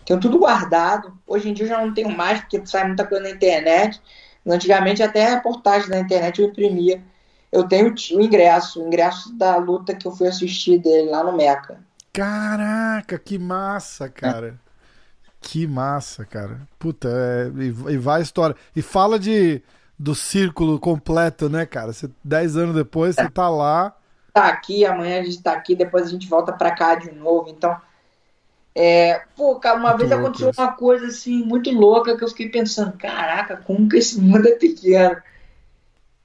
tenho 0.05 0.19
tudo 0.19 0.39
guardado. 0.39 1.13
Hoje 1.27 1.51
em 1.51 1.53
dia 1.53 1.67
eu 1.67 1.69
já 1.69 1.85
não 1.85 1.95
tenho 1.95 2.11
mais, 2.11 2.41
porque 2.41 2.67
sai 2.67 2.87
muita 2.87 3.07
coisa 3.07 3.23
na 3.23 3.31
internet. 3.31 4.01
Antigamente 4.45 5.03
até 5.03 5.33
a 5.33 5.41
portagem 5.41 5.89
da 5.89 6.01
internet 6.01 6.41
eu 6.41 6.49
imprimia 6.49 7.03
eu 7.51 7.67
tenho 7.67 7.95
o 7.95 8.21
ingresso, 8.21 8.83
o 8.83 8.87
ingresso 8.87 9.33
da 9.35 9.57
luta 9.57 9.95
que 9.95 10.07
eu 10.07 10.13
fui 10.13 10.29
assistir 10.29 10.79
dele 10.79 11.11
lá 11.11 11.23
no 11.23 11.37
Meca. 11.37 11.79
Caraca, 12.13 13.19
que 13.19 13.39
massa, 13.39 14.09
cara. 14.09 14.59
É. 14.63 14.67
Que 15.41 15.67
massa, 15.67 16.25
cara. 16.25 16.61
Puta, 16.79 17.09
é, 17.09 17.51
e, 17.63 17.95
e 17.95 17.99
vai 17.99 18.21
a 18.21 18.23
história. 18.23 18.57
E 18.75 18.83
fala 18.83 19.19
de 19.19 19.63
do 19.99 20.15
círculo 20.15 20.79
completo, 20.79 21.49
né, 21.49 21.65
cara? 21.65 21.93
Você, 21.93 22.11
dez 22.23 22.57
anos 22.57 22.75
depois, 22.75 23.17
é. 23.17 23.23
você 23.23 23.31
tá 23.31 23.49
lá. 23.49 23.95
Tá 24.33 24.49
aqui, 24.49 24.85
amanhã 24.85 25.21
a 25.21 25.25
gente 25.25 25.43
tá 25.43 25.53
aqui, 25.53 25.75
depois 25.75 26.07
a 26.07 26.11
gente 26.11 26.29
volta 26.29 26.53
pra 26.53 26.73
cá 26.73 26.95
de 26.95 27.11
novo. 27.13 27.49
Então, 27.49 27.75
é, 28.75 29.23
pô, 29.35 29.57
cara, 29.57 29.79
uma 29.79 29.91
muito 29.91 30.01
vez 30.01 30.13
aconteceu 30.13 30.51
isso. 30.51 30.61
uma 30.61 30.73
coisa 30.73 31.07
assim, 31.07 31.43
muito 31.43 31.71
louca 31.71 32.17
que 32.17 32.23
eu 32.23 32.29
fiquei 32.29 32.51
pensando, 32.51 32.93
caraca, 32.99 33.57
como 33.57 33.89
que 33.89 33.97
esse 33.97 34.21
mundo 34.21 34.47
é 34.47 34.53
pequeno 34.53 35.17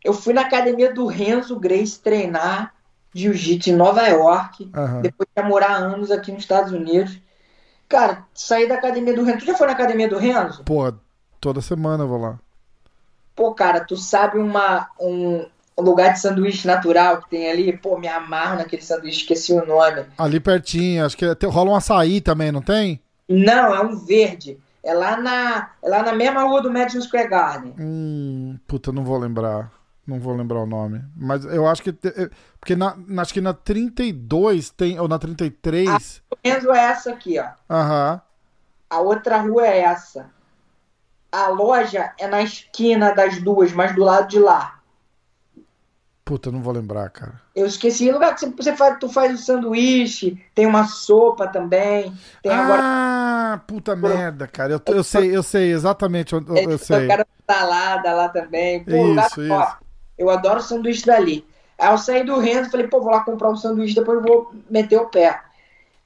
eu 0.03 0.13
fui 0.13 0.33
na 0.33 0.41
academia 0.41 0.93
do 0.93 1.05
Renzo 1.05 1.59
Grace 1.59 1.99
treinar 1.99 2.73
jiu-jitsu 3.13 3.69
em 3.69 3.75
Nova 3.75 4.07
York, 4.07 4.71
uhum. 4.75 5.01
depois 5.01 5.27
de 5.35 5.43
morar 5.43 5.75
anos 5.75 6.11
aqui 6.11 6.31
nos 6.31 6.41
Estados 6.41 6.71
Unidos. 6.71 7.19
Cara, 7.87 8.25
saí 8.33 8.67
da 8.67 8.75
academia 8.75 9.13
do 9.13 9.23
Renzo. 9.23 9.39
Tu 9.39 9.45
já 9.45 9.55
foi 9.55 9.67
na 9.67 9.73
academia 9.73 10.07
do 10.07 10.17
Renzo? 10.17 10.63
Pô, 10.63 10.93
toda 11.39 11.61
semana 11.61 12.03
eu 12.03 12.07
vou 12.07 12.17
lá. 12.17 12.39
Pô, 13.35 13.53
cara, 13.53 13.81
tu 13.81 13.97
sabe 13.97 14.37
uma, 14.39 14.87
um 14.99 15.45
lugar 15.77 16.13
de 16.13 16.21
sanduíche 16.21 16.65
natural 16.65 17.21
que 17.21 17.29
tem 17.29 17.49
ali? 17.51 17.75
Pô, 17.77 17.97
me 17.97 18.07
amarro 18.07 18.57
naquele 18.57 18.81
sanduíche, 18.81 19.21
esqueci 19.21 19.51
o 19.51 19.65
nome. 19.65 20.05
Ali 20.17 20.39
pertinho, 20.39 21.05
acho 21.05 21.17
que 21.17 21.25
rola 21.47 21.71
um 21.71 21.75
açaí 21.75 22.21
também, 22.21 22.51
não 22.51 22.61
tem? 22.61 23.01
Não, 23.27 23.75
é 23.75 23.81
um 23.81 23.95
verde. 23.97 24.57
É 24.83 24.93
lá 24.93 25.17
na, 25.17 25.69
é 25.83 25.89
lá 25.89 26.01
na 26.01 26.13
mesma 26.13 26.43
rua 26.43 26.61
do 26.61 26.71
Madison 26.71 27.01
Square 27.01 27.29
Garden. 27.29 27.75
Hum, 27.77 28.57
puta, 28.67 28.91
não 28.91 29.03
vou 29.03 29.17
lembrar. 29.17 29.71
Não 30.11 30.19
vou 30.19 30.35
lembrar 30.35 30.59
o 30.59 30.65
nome. 30.65 31.01
Mas 31.15 31.45
eu 31.45 31.65
acho 31.65 31.81
que. 31.81 31.89
Eh, 31.89 32.29
porque 32.59 32.75
na, 32.75 32.97
acho 33.19 33.33
que 33.33 33.39
na 33.39 33.53
32 33.53 34.69
tem. 34.69 34.99
Ou 34.99 35.07
na 35.07 35.17
33. 35.17 36.21
A 36.29 36.49
Enzo 36.49 36.69
é 36.73 36.79
essa 36.79 37.11
aqui, 37.11 37.39
ó. 37.39 37.47
Aham. 37.69 38.21
A 38.89 38.99
outra 38.99 39.37
rua 39.37 39.65
é 39.65 39.79
essa. 39.79 40.29
A 41.31 41.47
loja 41.47 42.11
é 42.19 42.27
na 42.27 42.41
esquina 42.41 43.15
das 43.15 43.41
duas, 43.41 43.71
mas 43.71 43.95
do 43.95 44.03
lado 44.03 44.27
de 44.27 44.37
lá. 44.37 44.81
Puta, 46.25 46.51
não 46.51 46.61
vou 46.61 46.73
lembrar, 46.73 47.09
cara. 47.09 47.41
Eu 47.55 47.65
esqueci 47.65 48.09
o 48.09 48.13
lugar 48.13 48.35
que 48.35 48.45
você 48.47 48.75
faz, 48.75 48.97
tu 48.99 49.07
faz 49.07 49.33
o 49.33 49.41
sanduíche, 49.41 50.37
tem 50.53 50.65
uma 50.65 50.87
sopa 50.87 51.47
também. 51.47 52.13
Tem 52.43 52.51
ah, 52.51 52.63
agora... 52.63 53.57
puta 53.65 53.95
merda, 53.95 54.45
cara. 54.45 54.73
Eu, 54.73 54.81
eu 54.93 55.03
sei, 55.05 55.33
eu 55.33 55.41
sei 55.41 55.71
exatamente 55.71 56.33
eu, 56.33 56.43
eu 56.47 56.77
sei. 56.77 57.05
O 57.05 57.07
cara 57.07 57.25
salada 57.49 58.13
lá 58.13 58.27
também. 58.27 58.83
Pô, 58.83 58.91
isso, 58.91 59.07
lugar, 59.07 59.27
isso. 59.27 59.53
Ó, 59.53 59.90
eu 60.21 60.29
adoro 60.29 60.61
sanduíche 60.61 61.05
dali. 61.05 61.45
Aí 61.77 61.91
eu 61.91 61.97
saí 61.97 62.23
do 62.23 62.39
Renzo 62.39 62.69
falei, 62.69 62.87
pô, 62.87 63.01
vou 63.01 63.11
lá 63.11 63.23
comprar 63.23 63.49
um 63.49 63.55
sanduíche, 63.55 63.95
depois 63.95 64.21
vou 64.21 64.53
meter 64.69 64.97
o 64.97 65.07
pé. 65.07 65.41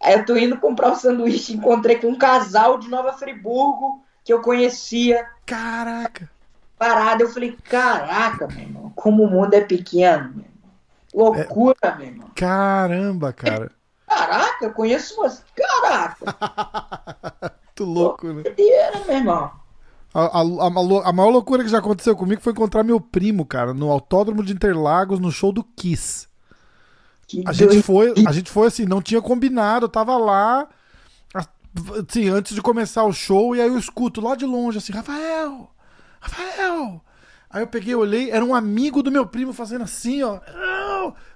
Aí 0.02 0.14
eu 0.14 0.26
tô 0.26 0.36
indo 0.38 0.58
comprar 0.58 0.92
um 0.92 0.96
sanduíche, 0.96 1.54
encontrei 1.54 1.98
com 1.98 2.08
um 2.08 2.18
casal 2.18 2.78
de 2.78 2.90
Nova 2.90 3.14
Friburgo 3.14 4.02
que 4.24 4.32
eu 4.32 4.42
conhecia. 4.42 5.28
Caraca! 5.46 6.30
Parada, 6.78 7.24
eu 7.24 7.30
falei, 7.30 7.58
caraca, 7.70 8.48
meu 8.48 8.60
irmão, 8.60 8.94
como 8.96 9.24
o 9.24 9.30
mundo 9.30 9.54
é 9.54 9.62
pequeno, 9.62 10.34
meu 10.34 10.46
irmão. 10.46 10.56
Loucura, 11.14 11.78
é... 11.82 11.96
meu 11.96 12.08
irmão. 12.08 12.30
Caramba, 12.36 13.34
cara. 13.34 13.72
Caraca, 14.08 14.66
eu 14.66 14.72
conheço 14.72 15.16
você. 15.18 15.42
Caraca! 15.56 17.52
Muito 17.66 17.84
louco, 17.84 18.28
né? 18.28 18.44
Doideira, 18.44 19.04
meu 19.06 19.18
irmão. 19.18 19.65
A, 20.16 20.40
a, 20.40 20.42
a, 20.42 21.10
a, 21.10 21.12
maior 21.12 21.30
loucura 21.30 21.62
que 21.62 21.70
já 21.70 21.80
aconteceu 21.80 22.16
comigo 22.16 22.42
foi 22.42 22.54
encontrar 22.54 22.86
meu 22.86 23.02
primo, 23.02 23.46
cara, 23.46 23.74
no 23.74 23.92
Autódromo 23.92 24.42
de 24.46 24.54
Interlagos, 24.54 25.20
no 25.20 25.30
show 25.30 25.52
do 25.52 25.62
Kiss. 25.62 26.30
Que 27.28 27.44
a 27.46 27.52
gente 27.52 27.82
foi, 27.82 28.14
a 28.26 28.32
gente 28.32 28.50
foi 28.50 28.68
assim, 28.68 28.86
não 28.86 29.02
tinha 29.02 29.22
combinado, 29.22 29.86
eu 29.86 29.90
tava 29.90 30.16
lá, 30.16 30.70
assim, 32.08 32.30
antes 32.30 32.56
de 32.56 32.62
começar 32.62 33.04
o 33.04 33.12
show, 33.12 33.58
e 33.58 33.62
aí 33.62 33.68
eu 33.68 33.78
escuto 33.78 34.22
lá 34.22 34.36
de 34.36 34.46
longe, 34.46 34.78
assim, 34.78 34.94
Rafael, 34.94 35.70
Rafael. 36.22 37.02
Aí 37.50 37.62
eu 37.64 37.68
peguei, 37.68 37.94
olhei, 37.94 38.32
era 38.32 38.46
um 38.46 38.56
amigo 38.56 39.04
do 39.04 39.12
meu 39.12 39.26
primo 39.26 39.52
fazendo 39.52 39.84
assim, 39.84 40.24
ó. 40.24 40.40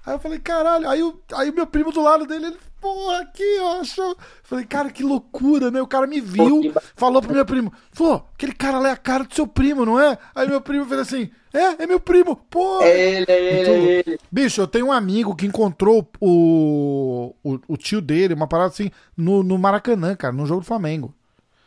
Aí 0.06 0.14
eu 0.14 0.18
falei, 0.18 0.38
caralho. 0.38 0.88
Aí, 0.88 1.02
o 1.02 1.20
aí 1.34 1.52
meu 1.52 1.66
primo 1.66 1.92
do 1.92 2.00
lado 2.00 2.26
dele, 2.26 2.46
ele, 2.46 2.58
porra, 2.80 3.20
aqui, 3.20 3.58
ó. 3.60 3.80
Achou... 3.80 4.16
Falei, 4.42 4.64
cara, 4.64 4.90
que 4.90 5.02
loucura, 5.02 5.70
né? 5.70 5.80
O 5.80 5.86
cara 5.86 6.06
me 6.06 6.20
viu, 6.20 6.72
falou 6.96 7.22
pro 7.22 7.32
meu 7.32 7.44
primo, 7.44 7.72
falou, 7.92 8.26
aquele 8.34 8.52
cara 8.52 8.78
lá 8.78 8.88
é 8.88 8.92
a 8.92 8.96
cara 8.96 9.24
do 9.24 9.34
seu 9.34 9.46
primo, 9.46 9.84
não 9.84 10.00
é? 10.00 10.18
Aí 10.34 10.48
meu 10.48 10.60
primo 10.60 10.84
fez 10.86 11.00
assim, 11.00 11.30
é, 11.52 11.82
é 11.82 11.86
meu 11.86 12.00
primo, 12.00 12.36
pô. 12.36 12.82
É 12.82 12.98
ele, 12.98 13.26
é 13.28 13.60
ele, 13.60 13.70
é 13.70 14.02
ele. 14.06 14.18
Bicho, 14.30 14.60
eu 14.60 14.66
tenho 14.66 14.86
um 14.86 14.92
amigo 14.92 15.34
que 15.34 15.46
encontrou 15.46 16.08
o, 16.20 17.34
o, 17.42 17.60
o 17.68 17.76
tio 17.76 18.00
dele, 18.00 18.34
uma 18.34 18.46
parada 18.48 18.70
assim, 18.70 18.90
no, 19.16 19.42
no 19.42 19.58
Maracanã, 19.58 20.16
cara, 20.16 20.32
no 20.32 20.46
jogo 20.46 20.60
do 20.60 20.66
Flamengo. 20.66 21.14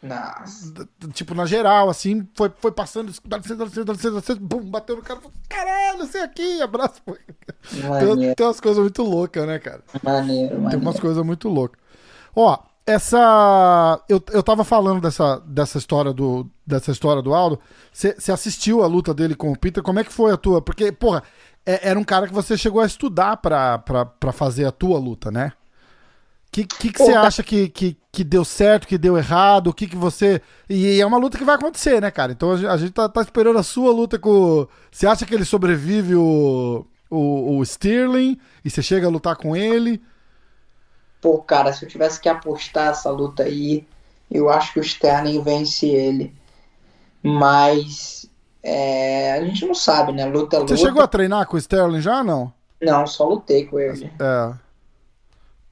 Nossa. 0.04 0.74
Tipo, 1.14 1.34
na 1.34 1.45
geral, 1.45 1.89
assim, 1.89 2.28
foi, 2.36 2.51
foi 2.60 2.72
passando, 2.72 3.12
dá 3.26 3.38
licença, 3.38 3.56
dá 3.56 3.64
licença, 3.64 3.86
dá 3.86 3.93
licença, 3.93 4.12
dá 4.12 4.20
licença, 4.20 4.39
bum, 4.39 4.70
bateu 4.70 4.97
no 4.97 5.01
cara, 5.01 5.22
falou, 5.22 5.34
caralho, 5.47 5.99
você 5.99 6.18
aqui, 6.20 6.62
abraço. 6.62 7.01
Tem, 7.06 8.36
tem 8.36 8.45
umas 8.45 8.60
coisas 8.60 8.82
muito 8.82 9.01
loucas, 9.01 9.47
né, 9.47 9.60
cara? 9.60 9.82
Maneiro, 10.04 10.56
maneiro. 10.56 10.70
Tem 10.70 10.80
umas 10.80 10.99
coisas 10.99 11.26
muito 11.26 11.47
loucas. 11.47 11.80
Ó, 12.36 12.58
essa. 12.86 14.04
Eu, 14.10 14.22
eu 14.32 14.43
tava 14.43 14.64
falando 14.66 14.99
dessa, 14.99 15.39
dessa, 15.45 15.78
história 15.78 16.12
do, 16.12 16.49
dessa 16.68 16.91
história 16.91 17.22
do 17.22 17.34
Aldo. 17.34 17.60
Você 17.91 18.32
assistiu 18.32 18.84
a 18.84 18.88
luta 18.88 19.14
dele 19.14 19.36
com 19.36 19.51
o 19.51 19.58
Peter? 19.58 19.82
Como 19.82 19.99
é 19.99 20.04
que 20.04 20.12
foi 20.12 20.34
a 20.34 20.38
tua? 20.38 20.62
Porque, 20.62 20.91
porra, 20.91 21.24
é, 21.66 21.89
era 21.89 21.97
um 21.97 22.04
cara 22.04 22.28
que 22.28 22.34
você 22.34 22.58
chegou 22.58 22.82
a 22.82 22.86
estudar 22.86 23.38
pra, 23.38 23.80
pra, 23.80 24.06
pra 24.06 24.32
fazer 24.34 24.66
a 24.66 24.72
tua 24.72 24.99
luta, 24.99 25.32
né? 25.32 25.54
Que, 26.54 26.66
que, 26.66 26.93
que 26.93 26.99
você 26.99 27.14
acha 27.14 27.41
que, 27.41 27.68
que, 27.68 27.97
que 28.12 28.24
deu 28.24 28.45
certo, 28.45 28.88
que 28.88 28.95
deu 28.95 29.18
errado? 29.18 29.68
O 29.68 29.74
que, 29.74 29.88
que 29.88 29.95
você. 29.95 30.39
E 30.70 31.01
é 31.01 31.06
uma 31.06 31.18
luta 31.18 31.36
que 31.36 31.43
vai 31.43 31.56
acontecer, 31.56 31.99
né, 31.99 32.12
cara? 32.12 32.32
Então 32.32 32.51
a 32.51 32.78
gente 32.78 32.91
tá, 32.91 33.10
tá 33.10 33.22
esperando 33.22 33.58
a 33.58 33.64
sua 33.64 33.91
luta 33.91 34.20
com. 34.20 34.68
Você 34.91 35.08
acha 35.08 35.26
que 35.26 35.34
ele 35.34 35.45
sobrevive 35.45 36.14
o, 36.14 36.86
o, 37.10 37.58
o 37.58 37.64
Sterling 37.64 38.39
e 38.64 38.70
você 38.70 38.84
chega 38.84 39.08
a 39.08 39.10
lutar 39.10 39.36
com 39.36 39.56
ele? 39.56 39.99
Pô, 41.20 41.39
cara, 41.39 41.74
se 41.74 41.84
eu 41.84 41.89
tivesse 41.89 42.22
que 42.22 42.30
apostar 42.30 42.91
essa 42.91 43.10
luta 43.10 43.43
aí, 43.43 43.88
eu 44.30 44.47
acho 44.47 44.74
que 44.74 44.80
o 44.80 44.84
Sterling 44.84 45.41
vence 45.41 45.88
ele. 45.88 46.36
Mas. 47.24 48.30
É, 48.62 49.34
a 49.34 49.43
gente 49.43 49.66
não 49.66 49.74
sabe, 49.74 50.12
né? 50.12 50.24
Luta, 50.26 50.60
luta. 50.60 50.78
Você 50.78 50.86
chegou 50.86 51.01
a 51.01 51.08
treinar 51.08 51.47
com 51.47 51.56
o 51.56 51.60
Sterling 51.60 51.99
já 51.99 52.24
não? 52.24 52.54
Não, 52.80 53.08
só 53.08 53.28
lutei 53.28 53.66
com 53.66 53.80
ele. 53.80 54.14
É. 54.20 54.54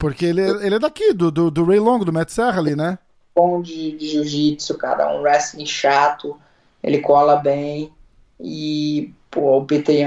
Porque 0.02 0.24
ele, 0.24 0.40
é, 0.40 0.66
ele 0.66 0.74
é 0.74 0.78
daqui, 0.80 1.12
do, 1.12 1.30
do, 1.30 1.48
do 1.48 1.64
Ray 1.64 1.78
Long, 1.78 2.00
do 2.00 2.12
Matt 2.12 2.30
Serra 2.30 2.58
ali, 2.58 2.74
né? 2.74 2.98
Bom 3.36 3.62
de, 3.62 3.96
de 3.96 4.08
jiu-jitsu, 4.08 4.76
cara. 4.76 5.14
Um 5.14 5.22
wrestling 5.22 5.64
chato. 5.64 6.36
Ele 6.82 6.98
cola 6.98 7.36
bem. 7.36 7.92
E, 8.40 9.14
pô, 9.30 9.58
o 9.58 9.64
Peter 9.64 10.04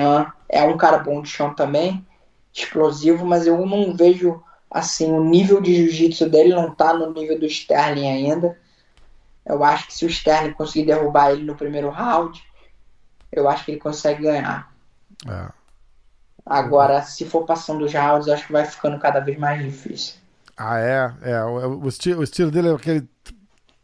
é 0.49 0.63
um 0.63 0.75
cara 0.75 0.97
bom 0.97 1.21
de 1.21 1.29
chão 1.29 1.53
também. 1.53 2.05
Explosivo, 2.53 3.25
mas 3.25 3.47
eu 3.47 3.65
não 3.65 3.95
vejo, 3.95 4.43
assim, 4.69 5.09
o 5.13 5.23
nível 5.23 5.61
de 5.61 5.73
jiu-jitsu 5.73 6.29
dele 6.29 6.53
não 6.53 6.75
tá 6.75 6.93
no 6.93 7.13
nível 7.13 7.39
do 7.39 7.45
Sterling 7.45 8.09
ainda. 8.09 8.59
Eu 9.45 9.63
acho 9.63 9.87
que 9.87 9.93
se 9.93 10.05
o 10.05 10.09
Sterling 10.09 10.51
conseguir 10.51 10.87
derrubar 10.87 11.31
ele 11.31 11.45
no 11.45 11.55
primeiro 11.55 11.89
round, 11.89 12.43
eu 13.31 13.47
acho 13.47 13.63
que 13.63 13.71
ele 13.71 13.79
consegue 13.79 14.23
ganhar. 14.23 14.69
É. 15.25 15.47
Agora, 16.45 17.01
se 17.01 17.25
for 17.25 17.43
passando 17.43 17.85
os 17.85 17.93
rounds, 17.93 18.27
acho 18.27 18.45
que 18.45 18.53
vai 18.53 18.65
ficando 18.65 18.99
cada 18.99 19.19
vez 19.19 19.37
mais 19.37 19.63
difícil. 19.63 20.15
Ah, 20.55 20.79
é? 20.79 21.13
É, 21.23 21.43
o, 21.43 21.81
o, 21.83 21.87
estilo, 21.87 22.21
o 22.21 22.23
estilo 22.23 22.51
dele 22.51 22.69
é 22.69 22.73
aquele 22.73 23.07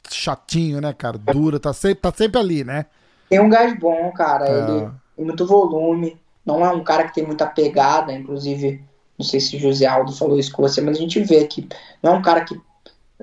chatinho, 0.10 0.80
né, 0.80 0.94
cara? 0.94 1.18
Duro, 1.18 1.60
tá 1.60 1.74
sempre, 1.74 2.02
tá 2.02 2.12
sempre 2.16 2.40
ali, 2.40 2.64
né? 2.64 2.86
Tem 3.30 3.40
um 3.40 3.50
gás 3.50 3.78
bom, 3.80 4.12
cara. 4.12 4.48
É. 4.48 4.52
Ele 4.52 4.92
tem 5.16 5.26
muito 5.26 5.46
volume. 5.46 6.20
Não 6.46 6.64
é 6.66 6.72
um 6.72 6.84
cara 6.84 7.06
que 7.08 7.14
tem 7.14 7.26
muita 7.26 7.46
pegada, 7.46 8.14
inclusive, 8.14 8.84
não 9.18 9.26
sei 9.26 9.40
se 9.40 9.56
o 9.56 9.60
José 9.60 9.86
Aldo 9.86 10.12
falou 10.12 10.38
isso 10.38 10.52
com 10.52 10.62
você, 10.62 10.82
mas 10.82 10.98
a 10.98 11.00
gente 11.00 11.20
vê 11.22 11.46
que 11.46 11.68
não 12.02 12.14
é 12.14 12.16
um 12.16 12.22
cara 12.22 12.42
que 12.42 12.60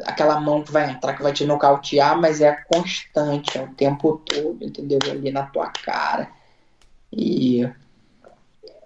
aquela 0.05 0.41
mão 0.41 0.63
que 0.63 0.71
vai 0.71 0.91
entrar, 0.91 1.15
que 1.15 1.23
vai 1.23 1.33
te 1.33 1.45
nocautear, 1.45 2.19
mas 2.19 2.41
é 2.41 2.53
constante, 2.73 3.59
é 3.59 3.63
o 3.63 3.75
tempo 3.75 4.23
todo, 4.25 4.65
entendeu? 4.65 4.99
Ali 5.11 5.33
na 5.33 5.45
tua 5.45 5.69
cara. 5.69 6.29
E 7.13 7.69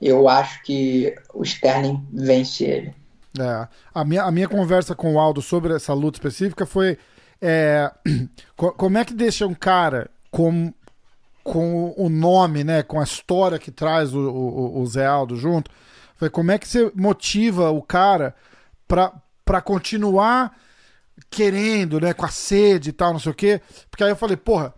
eu 0.08 0.28
acho 0.28 0.62
que 0.62 1.14
o 1.32 1.42
Sterling 1.42 2.04
vence 2.12 2.64
ele. 2.64 2.94
É. 3.38 3.68
A, 3.94 4.04
minha, 4.04 4.24
a 4.24 4.30
minha 4.30 4.48
conversa 4.48 4.94
com 4.94 5.14
o 5.14 5.18
Aldo 5.18 5.40
sobre 5.40 5.74
essa 5.74 5.94
luta 5.94 6.18
específica 6.18 6.66
foi 6.66 6.98
é, 7.40 7.90
como 8.56 8.98
é 8.98 9.04
que 9.04 9.14
deixa 9.14 9.46
um 9.46 9.54
cara 9.54 10.10
com, 10.30 10.72
com 11.42 11.94
o 11.96 12.08
nome, 12.08 12.64
né, 12.64 12.82
com 12.82 13.00
a 13.00 13.04
história 13.04 13.58
que 13.58 13.70
traz 13.70 14.12
o, 14.12 14.20
o, 14.20 14.80
o 14.80 14.86
Zé 14.86 15.06
Aldo 15.06 15.36
junto, 15.36 15.70
foi 16.16 16.28
como 16.28 16.50
é 16.50 16.58
que 16.58 16.68
você 16.68 16.90
motiva 16.94 17.70
o 17.70 17.82
cara 17.82 18.34
para 18.86 19.60
continuar 19.62 20.56
querendo, 21.30 22.00
né, 22.00 22.12
com 22.12 22.26
a 22.26 22.28
sede 22.28 22.90
e 22.90 22.92
tal, 22.92 23.12
não 23.12 23.20
sei 23.20 23.32
o 23.32 23.34
quê. 23.34 23.60
Porque 23.90 24.04
aí 24.04 24.10
eu 24.10 24.16
falei, 24.16 24.36
porra, 24.36 24.74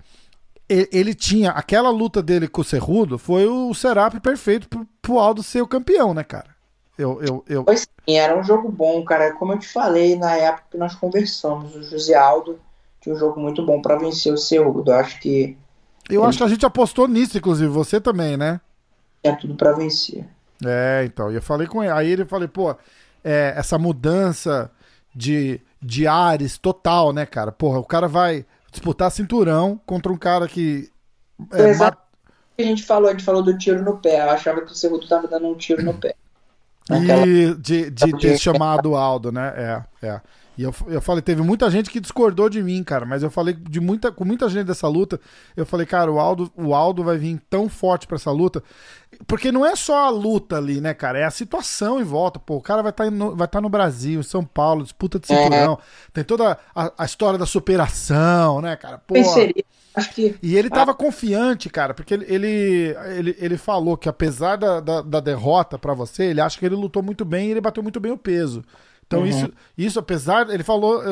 ele 0.68 1.14
tinha 1.14 1.50
aquela 1.50 1.90
luta 1.90 2.22
dele 2.22 2.48
com 2.48 2.62
o 2.62 2.64
Cerrudo 2.64 3.18
foi 3.18 3.46
o 3.46 3.74
Serap 3.74 4.18
perfeito 4.20 4.68
pro, 4.68 4.86
pro 5.02 5.18
Aldo 5.18 5.42
ser 5.42 5.60
o 5.60 5.68
campeão, 5.68 6.14
né, 6.14 6.24
cara? 6.24 6.54
Eu, 6.96 7.20
eu, 7.22 7.44
eu... 7.48 7.64
Pois 7.64 7.80
sim, 7.80 8.16
era 8.16 8.38
um 8.38 8.42
jogo 8.42 8.70
bom, 8.70 9.04
cara. 9.04 9.32
Como 9.32 9.52
eu 9.52 9.58
te 9.58 9.68
falei 9.68 10.16
na 10.16 10.36
época 10.36 10.68
que 10.70 10.78
nós 10.78 10.94
conversamos, 10.94 11.74
o 11.74 11.82
José 11.82 12.14
Aldo 12.14 12.58
tinha 13.00 13.14
um 13.14 13.18
jogo 13.18 13.40
muito 13.40 13.64
bom 13.64 13.82
para 13.82 13.98
vencer 13.98 14.32
o 14.32 14.38
Cerrudo. 14.38 14.90
Eu 14.90 14.96
acho 14.96 15.20
que. 15.20 15.56
Eu 16.08 16.20
ele... 16.20 16.28
acho 16.28 16.38
que 16.38 16.44
a 16.44 16.48
gente 16.48 16.64
apostou 16.64 17.08
nisso, 17.08 17.36
inclusive, 17.36 17.68
você 17.68 18.00
também, 18.00 18.36
né? 18.36 18.60
É 19.22 19.32
tudo 19.32 19.54
para 19.56 19.72
vencer. 19.72 20.24
É, 20.64 21.02
então. 21.04 21.32
E 21.32 21.34
eu 21.34 21.42
falei 21.42 21.66
com 21.66 21.82
ele. 21.82 21.92
Aí 21.92 22.10
ele 22.10 22.24
falei, 22.24 22.46
pô, 22.46 22.74
é, 23.24 23.54
essa 23.56 23.76
mudança 23.76 24.70
de, 25.14 25.60
de 25.82 26.06
ares 26.06 26.58
total, 26.58 27.12
né, 27.12 27.26
cara? 27.26 27.50
Porra, 27.50 27.78
o 27.80 27.84
cara 27.84 28.06
vai 28.06 28.46
disputar 28.74 29.10
cinturão 29.10 29.80
contra 29.86 30.12
um 30.12 30.18
cara 30.18 30.46
que. 30.48 30.90
É, 31.52 31.70
Exato. 31.70 31.98
A 32.58 32.62
gente 32.62 32.84
falou, 32.84 33.08
a 33.08 33.12
gente 33.12 33.24
falou 33.24 33.42
do 33.42 33.56
tiro 33.56 33.82
no 33.82 33.98
pé. 33.98 34.20
Eu 34.20 34.30
achava 34.30 34.60
que 34.60 34.72
o 34.72 34.74
segundo 34.74 35.08
tava 35.08 35.26
dando 35.26 35.48
um 35.48 35.54
tiro 35.54 35.82
no 35.82 35.94
pé. 35.94 36.14
Naquela... 36.88 37.26
E 37.26 37.54
de, 37.54 37.90
de 37.90 38.18
ter 38.18 38.38
chamado 38.38 38.94
Aldo, 38.94 39.32
né? 39.32 39.52
É, 39.56 40.06
é. 40.06 40.20
E 40.56 40.62
eu, 40.62 40.74
eu 40.86 41.00
falei, 41.00 41.20
teve 41.20 41.42
muita 41.42 41.68
gente 41.70 41.90
que 41.90 41.98
discordou 41.98 42.48
de 42.48 42.62
mim, 42.62 42.82
cara, 42.84 43.04
mas 43.04 43.22
eu 43.22 43.30
falei 43.30 43.54
de 43.54 43.80
muita, 43.80 44.12
com 44.12 44.24
muita 44.24 44.48
gente 44.48 44.66
dessa 44.66 44.86
luta. 44.86 45.20
Eu 45.56 45.66
falei, 45.66 45.84
cara, 45.84 46.10
o 46.10 46.20
Aldo, 46.20 46.50
o 46.56 46.74
Aldo 46.74 47.02
vai 47.02 47.18
vir 47.18 47.40
tão 47.50 47.68
forte 47.68 48.06
para 48.06 48.16
essa 48.16 48.30
luta. 48.30 48.62
Porque 49.26 49.50
não 49.50 49.64
é 49.64 49.76
só 49.76 50.06
a 50.06 50.10
luta 50.10 50.56
ali, 50.56 50.80
né, 50.80 50.94
cara? 50.94 51.18
É 51.18 51.24
a 51.24 51.30
situação 51.30 52.00
em 52.00 52.04
volta. 52.04 52.38
Pô, 52.38 52.56
o 52.56 52.60
cara 52.60 52.82
vai 52.82 52.90
estar 52.90 53.04
tá 53.04 53.10
vai 53.34 53.48
tá 53.48 53.60
no 53.60 53.68
Brasil, 53.68 54.20
em 54.20 54.24
São 54.24 54.44
Paulo, 54.44 54.82
disputa 54.82 55.18
de 55.18 55.26
cinturão. 55.26 55.74
É. 55.74 56.10
Tem 56.12 56.24
toda 56.24 56.58
a, 56.74 56.92
a, 56.98 57.04
história 57.04 57.38
da 57.38 57.46
superação, 57.46 58.60
né, 58.60 58.76
cara? 58.76 58.98
Pô. 58.98 59.14
Que... 60.12 60.36
E 60.42 60.56
ele 60.56 60.68
tava 60.68 60.90
ah. 60.90 60.94
confiante, 60.94 61.70
cara, 61.70 61.94
porque 61.94 62.14
ele, 62.14 62.26
ele, 62.28 62.96
ele, 63.16 63.36
ele 63.38 63.56
falou 63.56 63.96
que 63.96 64.08
apesar 64.08 64.56
da, 64.56 64.80
da, 64.80 65.02
da 65.02 65.20
derrota 65.20 65.78
para 65.78 65.94
você, 65.94 66.24
ele 66.24 66.40
acha 66.40 66.58
que 66.58 66.66
ele 66.66 66.74
lutou 66.74 67.00
muito 67.00 67.24
bem 67.24 67.48
e 67.48 67.50
ele 67.52 67.60
bateu 67.60 67.82
muito 67.82 68.00
bem 68.00 68.10
o 68.10 68.18
peso. 68.18 68.64
Então, 69.06 69.20
uhum. 69.20 69.26
isso, 69.26 69.52
isso, 69.76 69.98
apesar. 69.98 70.48
Ele 70.50 70.62
falou. 70.62 71.02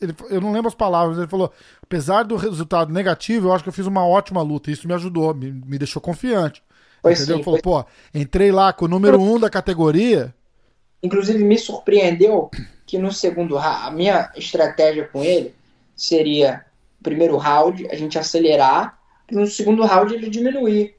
Ele, 0.00 0.14
eu 0.30 0.40
não 0.40 0.52
lembro 0.52 0.68
as 0.68 0.74
palavras, 0.74 1.18
ele 1.18 1.28
falou: 1.28 1.52
apesar 1.82 2.24
do 2.24 2.36
resultado 2.36 2.92
negativo, 2.92 3.48
eu 3.48 3.52
acho 3.52 3.62
que 3.62 3.68
eu 3.68 3.74
fiz 3.74 3.86
uma 3.86 4.06
ótima 4.06 4.42
luta. 4.42 4.70
Isso 4.70 4.86
me 4.86 4.94
ajudou, 4.94 5.34
me, 5.34 5.50
me 5.50 5.78
deixou 5.78 6.02
confiante. 6.02 6.62
Pois 7.02 7.20
entendeu? 7.20 7.38
Sim, 7.38 7.42
falou: 7.44 7.60
pô, 7.62 7.84
entrei 8.14 8.50
lá 8.50 8.72
com 8.72 8.84
o 8.84 8.88
número 8.88 9.20
um 9.20 9.38
da 9.38 9.48
categoria. 9.48 10.34
Inclusive, 11.02 11.42
me 11.44 11.58
surpreendeu 11.58 12.50
que 12.84 12.98
no 12.98 13.12
segundo 13.12 13.56
round, 13.56 13.86
a 13.86 13.90
minha 13.90 14.30
estratégia 14.36 15.04
com 15.06 15.22
ele 15.22 15.54
seria: 15.94 16.64
primeiro 17.02 17.36
round, 17.36 17.88
a 17.90 17.94
gente 17.94 18.18
acelerar, 18.18 18.98
e 19.30 19.34
no 19.34 19.46
segundo 19.46 19.84
round 19.84 20.12
ele 20.14 20.28
diminuir. 20.28 20.94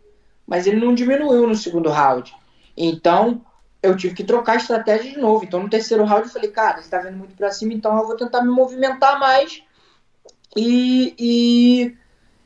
Mas 0.45 0.65
ele 0.65 0.79
não 0.79 0.95
diminuiu 0.95 1.45
no 1.45 1.55
segundo 1.55 1.89
round. 1.89 2.33
Então, 2.77 3.41
eu 3.81 3.95
tive 3.95 4.15
que 4.15 4.23
trocar 4.23 4.53
a 4.53 4.57
estratégia 4.57 5.11
de 5.11 5.17
novo. 5.17 5.43
Então, 5.43 5.61
no 5.61 5.69
terceiro 5.69 6.03
round, 6.03 6.27
eu 6.27 6.33
falei, 6.33 6.49
cara, 6.49 6.81
você 6.81 6.89
tá 6.89 6.99
vendo 6.99 7.17
muito 7.17 7.35
pra 7.35 7.51
cima, 7.51 7.73
então 7.73 7.97
eu 7.97 8.05
vou 8.05 8.15
tentar 8.15 8.41
me 8.41 8.49
movimentar 8.49 9.19
mais 9.19 9.63
e, 10.55 11.15
e, 11.19 11.97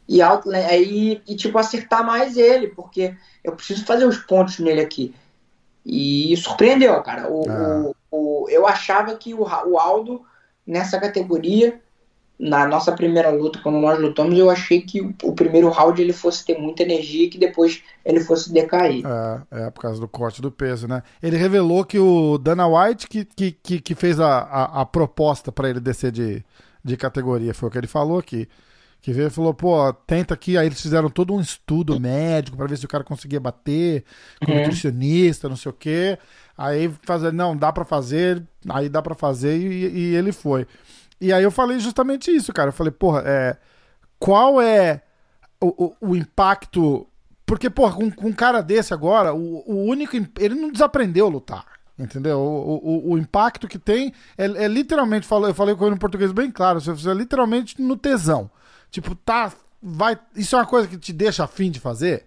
e, 0.08 0.22
out, 0.22 0.48
né, 0.48 0.82
e, 0.82 1.22
e 1.28 1.36
tipo, 1.36 1.58
acertar 1.58 2.06
mais 2.06 2.38
ele, 2.38 2.68
porque 2.68 3.16
eu 3.44 3.54
preciso 3.56 3.86
fazer 3.86 4.06
os 4.06 4.18
pontos 4.18 4.60
nele 4.60 4.82
aqui. 4.82 5.16
E 5.86 6.36
surpreendeu, 6.38 7.02
cara. 7.02 7.30
O, 7.32 7.50
ah. 7.50 7.92
o, 8.12 8.44
o, 8.44 8.50
eu 8.50 8.68
achava 8.68 9.16
que 9.16 9.34
o, 9.34 9.42
o 9.42 9.80
Aldo, 9.80 10.24
nessa 10.66 11.00
categoria, 11.00 11.82
na 12.42 12.66
nossa 12.66 12.92
primeira 12.92 13.30
luta, 13.30 13.60
quando 13.62 13.78
nós 13.78 14.00
lutamos, 14.00 14.36
eu 14.36 14.50
achei 14.50 14.82
que 14.82 15.00
o, 15.00 15.34
primeiro 15.34 15.70
round 15.70 16.02
ele 16.02 16.12
fosse 16.12 16.44
ter 16.44 16.58
muita 16.58 16.82
energia 16.82 17.26
e 17.26 17.30
que 17.30 17.38
depois 17.38 17.84
ele 18.04 18.20
fosse 18.20 18.52
decair. 18.52 19.04
É, 19.06 19.66
é 19.68 19.70
por 19.70 19.82
causa 19.82 20.02
do 20.02 20.08
corte 20.08 20.42
do 20.42 20.52
peso, 20.52 20.88
né? 20.88 21.04
Ele 21.22 21.38
revelou 21.38 21.86
que 21.86 22.00
o 22.00 22.40
Dana 22.40 22.68
White 22.68 23.08
que, 23.08 23.26
que, 23.26 23.52
que, 23.52 23.80
que 23.80 23.94
fez 23.94 24.20
a, 24.20 24.40
a, 24.40 24.82
a 24.82 24.86
proposta 24.88 25.52
para 25.52 25.70
ele 25.70 25.80
descer 25.80 26.12
de, 26.12 26.44
de 26.84 26.98
categoria, 26.98 27.54
foi 27.54 27.70
o 27.70 27.72
que 27.72 27.78
ele 27.78 27.86
falou 27.86 28.18
aqui. 28.18 28.50
Que 29.04 29.14
veio 29.14 29.28
e 29.28 29.32
falou, 29.32 29.54
pô, 29.54 29.94
tenta 29.94 30.34
aqui. 30.34 30.58
Aí 30.58 30.66
eles 30.66 30.82
fizeram 30.82 31.10
todo 31.10 31.34
um 31.34 31.42
estudo 31.42 32.00
médico 32.00 32.58
para 32.58 32.68
ver 32.68 32.78
se 32.78 32.86
o 32.86 32.90
cara 32.90 33.04
conseguia 33.04 33.40
bater, 33.40 34.04
com 34.44 34.52
uhum. 34.52 34.60
nutricionista, 34.60 35.48
não 35.48 35.56
sei 35.56 35.72
o 35.72 35.74
quê. 35.74 36.18
Aí 36.58 36.92
fazer, 37.04 37.32
não, 37.32 37.56
dá 37.56 37.72
para 37.72 37.86
fazer, 37.86 38.44
aí 38.70 38.90
dá 38.90 39.02
para 39.02 39.16
fazer 39.16 39.58
e, 39.58 39.88
e 39.88 40.16
ele 40.16 40.32
foi. 40.32 40.68
E 41.22 41.32
aí 41.32 41.44
eu 41.44 41.52
falei 41.52 41.80
justamente 41.80 42.36
isso, 42.36 42.52
cara. 42.52 42.70
Eu 42.70 42.74
falei, 42.74 42.92
porra, 42.92 43.22
é, 43.24 43.58
qual 44.18 44.60
é 44.60 45.04
o, 45.62 45.86
o, 45.86 45.96
o 46.10 46.16
impacto. 46.16 47.08
Porque, 47.46 47.70
porra, 47.70 47.94
com, 47.94 48.10
com 48.10 48.28
um 48.30 48.34
cara 48.34 48.62
desse 48.62 48.94
agora, 48.94 49.34
o, 49.34 49.64
o 49.66 49.86
único. 49.86 50.16
Ele 50.40 50.56
não 50.56 50.72
desaprendeu 50.72 51.28
a 51.28 51.30
lutar. 51.30 51.66
Entendeu? 52.00 52.40
O, 52.40 53.12
o, 53.12 53.14
o 53.14 53.18
impacto 53.20 53.68
que 53.68 53.78
tem 53.78 54.12
é, 54.36 54.46
é 54.46 54.68
literalmente, 54.68 55.28
eu 55.30 55.54
falei 55.54 55.76
com 55.76 55.86
ele 55.86 55.96
em 55.96 56.00
português 56.00 56.32
bem 56.32 56.50
claro, 56.50 56.82
você 56.82 57.10
é 57.10 57.14
literalmente 57.14 57.80
no 57.80 57.96
tesão. 57.96 58.50
Tipo, 58.90 59.14
tá. 59.14 59.54
Vai, 59.84 60.18
isso 60.36 60.56
é 60.56 60.60
uma 60.60 60.66
coisa 60.66 60.88
que 60.88 60.98
te 60.98 61.14
deixa 61.14 61.44
afim 61.44 61.70
de 61.70 61.80
fazer? 61.80 62.26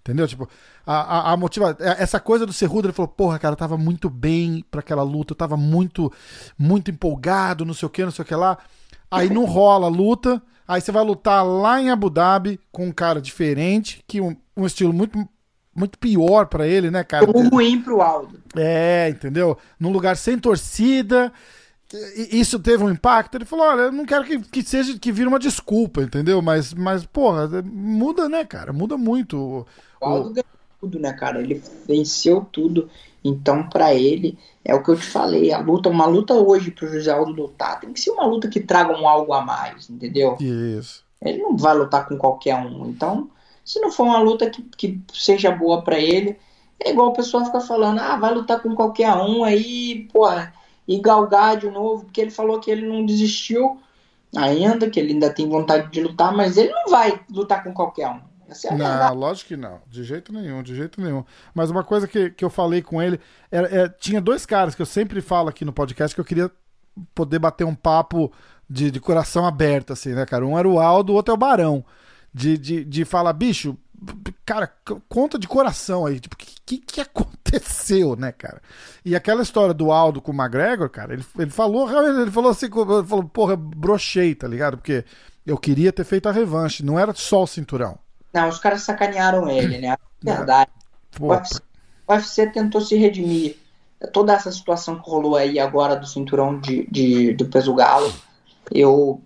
Entendeu? 0.00 0.26
Tipo, 0.26 0.48
a, 0.86 1.30
a, 1.30 1.32
a 1.32 1.36
motiva... 1.36 1.76
É, 1.80 2.02
essa 2.02 2.20
coisa 2.20 2.46
do 2.46 2.52
Cerrudo, 2.52 2.88
ele 2.88 2.94
falou, 2.94 3.08
porra, 3.08 3.38
cara, 3.38 3.52
eu 3.52 3.58
tava 3.58 3.76
muito 3.76 4.08
bem 4.10 4.64
para 4.70 4.80
aquela 4.80 5.02
luta, 5.02 5.32
eu 5.32 5.36
tava 5.36 5.56
muito, 5.56 6.12
muito 6.58 6.90
empolgado, 6.90 7.64
não 7.64 7.74
sei 7.74 7.86
o 7.86 7.90
que, 7.90 8.04
não 8.04 8.10
sei 8.10 8.22
o 8.22 8.26
que 8.26 8.34
lá. 8.34 8.58
Aí 9.10 9.30
não 9.30 9.44
rola 9.44 9.86
a 9.86 9.90
luta, 9.90 10.42
aí 10.66 10.80
você 10.80 10.90
vai 10.90 11.04
lutar 11.04 11.46
lá 11.46 11.80
em 11.80 11.90
Abu 11.90 12.10
Dhabi 12.10 12.58
com 12.72 12.86
um 12.86 12.92
cara 12.92 13.20
diferente, 13.20 14.02
que 14.08 14.20
um, 14.20 14.36
um 14.56 14.66
estilo 14.66 14.92
muito, 14.92 15.28
muito 15.74 15.98
pior 15.98 16.46
para 16.46 16.66
ele, 16.66 16.90
né, 16.90 17.04
cara? 17.04 17.26
Como 17.26 17.48
ruim 17.48 17.80
pro 17.80 18.00
Aldo. 18.00 18.40
É, 18.56 19.08
entendeu? 19.08 19.56
Num 19.78 19.92
lugar 19.92 20.16
sem 20.16 20.38
torcida, 20.38 21.32
isso 22.32 22.58
teve 22.58 22.82
um 22.82 22.90
impacto? 22.90 23.36
Ele 23.36 23.44
falou: 23.44 23.66
olha, 23.66 23.82
eu 23.82 23.92
não 23.92 24.04
quero 24.04 24.24
que, 24.24 24.38
que 24.38 24.62
seja 24.62 24.98
que 24.98 25.12
vire 25.12 25.28
uma 25.28 25.38
desculpa, 25.38 26.02
entendeu? 26.02 26.42
Mas, 26.42 26.74
mas, 26.74 27.06
porra, 27.06 27.62
muda, 27.62 28.28
né, 28.28 28.44
cara? 28.44 28.72
Muda 28.72 28.96
muito. 28.96 29.66
O 30.00 30.04
Aldo 30.04 30.30
ganhou 30.30 30.53
tudo, 30.84 30.98
né, 30.98 31.12
cara? 31.12 31.40
Ele 31.40 31.62
venceu 31.86 32.46
tudo. 32.52 32.88
Então, 33.24 33.68
para 33.68 33.94
ele, 33.94 34.38
é 34.64 34.74
o 34.74 34.82
que 34.82 34.90
eu 34.90 34.96
te 34.96 35.06
falei. 35.06 35.52
A 35.52 35.58
luta, 35.58 35.88
uma 35.88 36.06
luta 36.06 36.34
hoje 36.34 36.70
pro 36.70 36.86
José 36.86 37.10
Aldo 37.10 37.32
lutar, 37.32 37.80
tem 37.80 37.92
que 37.92 38.00
ser 38.00 38.10
uma 38.10 38.26
luta 38.26 38.48
que 38.48 38.60
traga 38.60 38.92
um 38.92 39.08
algo 39.08 39.32
a 39.32 39.40
mais, 39.40 39.88
entendeu? 39.88 40.36
Isso. 40.40 41.02
Ele 41.22 41.38
não 41.38 41.56
vai 41.56 41.74
lutar 41.74 42.06
com 42.06 42.18
qualquer 42.18 42.56
um. 42.56 42.86
Então, 42.86 43.30
se 43.64 43.80
não 43.80 43.90
for 43.90 44.04
uma 44.04 44.20
luta 44.20 44.50
que, 44.50 44.62
que 44.76 45.00
seja 45.12 45.50
boa 45.50 45.82
para 45.82 45.98
ele, 45.98 46.36
é 46.78 46.90
igual 46.90 47.08
o 47.08 47.14
pessoal 47.14 47.46
fica 47.46 47.60
falando: 47.60 47.98
ah, 47.98 48.16
vai 48.16 48.34
lutar 48.34 48.60
com 48.60 48.74
qualquer 48.74 49.10
um 49.14 49.42
aí, 49.42 50.06
porra 50.12 50.52
e 50.86 50.98
galgar 51.00 51.56
de 51.56 51.70
novo, 51.70 52.04
porque 52.04 52.20
ele 52.20 52.30
falou 52.30 52.60
que 52.60 52.70
ele 52.70 52.86
não 52.86 53.04
desistiu 53.04 53.78
ainda, 54.36 54.90
que 54.90 55.00
ele 55.00 55.12
ainda 55.12 55.32
tem 55.32 55.48
vontade 55.48 55.90
de 55.90 56.02
lutar, 56.02 56.34
mas 56.34 56.56
ele 56.56 56.72
não 56.72 56.90
vai 56.90 57.20
lutar 57.30 57.62
com 57.62 57.72
qualquer 57.72 58.08
um. 58.08 58.20
Essa 58.48 58.68
é 58.68 58.76
não, 58.76 59.14
lógico 59.14 59.48
que 59.48 59.56
não. 59.56 59.80
De 59.86 60.04
jeito 60.04 60.32
nenhum, 60.32 60.62
de 60.62 60.74
jeito 60.74 61.00
nenhum. 61.00 61.24
Mas 61.54 61.70
uma 61.70 61.82
coisa 61.82 62.06
que, 62.06 62.30
que 62.30 62.44
eu 62.44 62.50
falei 62.50 62.82
com 62.82 63.00
ele, 63.00 63.20
é, 63.50 63.82
é, 63.82 63.88
tinha 63.88 64.20
dois 64.20 64.44
caras 64.44 64.74
que 64.74 64.82
eu 64.82 64.86
sempre 64.86 65.20
falo 65.20 65.48
aqui 65.48 65.64
no 65.64 65.72
podcast 65.72 66.14
que 66.14 66.20
eu 66.20 66.24
queria 66.24 66.50
poder 67.14 67.38
bater 67.38 67.64
um 67.64 67.74
papo 67.74 68.32
de, 68.68 68.90
de 68.90 69.00
coração 69.00 69.46
aberto, 69.46 69.92
assim, 69.92 70.12
né, 70.14 70.26
cara? 70.26 70.46
Um 70.46 70.58
era 70.58 70.68
o 70.68 70.80
Aldo, 70.80 71.12
o 71.12 71.16
outro 71.16 71.32
é 71.32 71.34
o 71.34 71.38
Barão. 71.38 71.84
De, 72.32 72.58
de, 72.58 72.84
de 72.84 73.04
falar, 73.04 73.32
bicho, 73.32 73.78
cara, 74.44 74.72
conta 75.08 75.38
de 75.38 75.46
coração 75.46 76.04
aí, 76.04 76.18
tipo, 76.18 76.34
o 76.34 76.38
que, 76.38 76.78
que 76.78 77.00
aconteceu, 77.00 78.16
né, 78.16 78.32
cara? 78.32 78.60
E 79.04 79.14
aquela 79.14 79.42
história 79.42 79.72
do 79.72 79.92
Aldo 79.92 80.20
com 80.20 80.32
o 80.32 80.34
McGregor, 80.34 80.90
cara, 80.90 81.14
ele, 81.14 81.24
ele 81.38 81.50
falou, 81.50 81.88
ele 82.22 82.30
falou 82.30 82.50
assim, 82.50 82.66
ele 82.66 83.06
falou, 83.06 83.24
porra, 83.24 83.56
brochei, 83.56 84.34
tá 84.34 84.48
ligado? 84.48 84.78
Porque 84.78 85.04
eu 85.46 85.56
queria 85.56 85.92
ter 85.92 86.04
feito 86.04 86.28
a 86.28 86.32
revanche, 86.32 86.84
não 86.84 86.98
era 86.98 87.14
só 87.14 87.42
o 87.42 87.46
cinturão. 87.46 87.98
Não, 88.34 88.48
os 88.48 88.58
caras 88.58 88.82
sacanearam 88.82 89.48
ele, 89.48 89.78
né? 89.78 89.96
Verdade. 90.22 90.70
O, 91.20 91.28
UFC, 91.28 91.60
o 92.08 92.12
UFC 92.12 92.46
tentou 92.48 92.80
se 92.80 92.96
redimir. 92.96 93.56
Toda 94.12 94.32
essa 94.32 94.50
situação 94.50 94.98
que 94.98 95.08
rolou 95.08 95.36
aí 95.36 95.60
agora 95.60 95.94
do 95.94 96.08
cinturão 96.08 96.58
de, 96.58 96.84
de, 96.90 97.32
do 97.34 97.46
peso 97.46 97.72
galo, 97.72 98.12
eu 98.72 99.22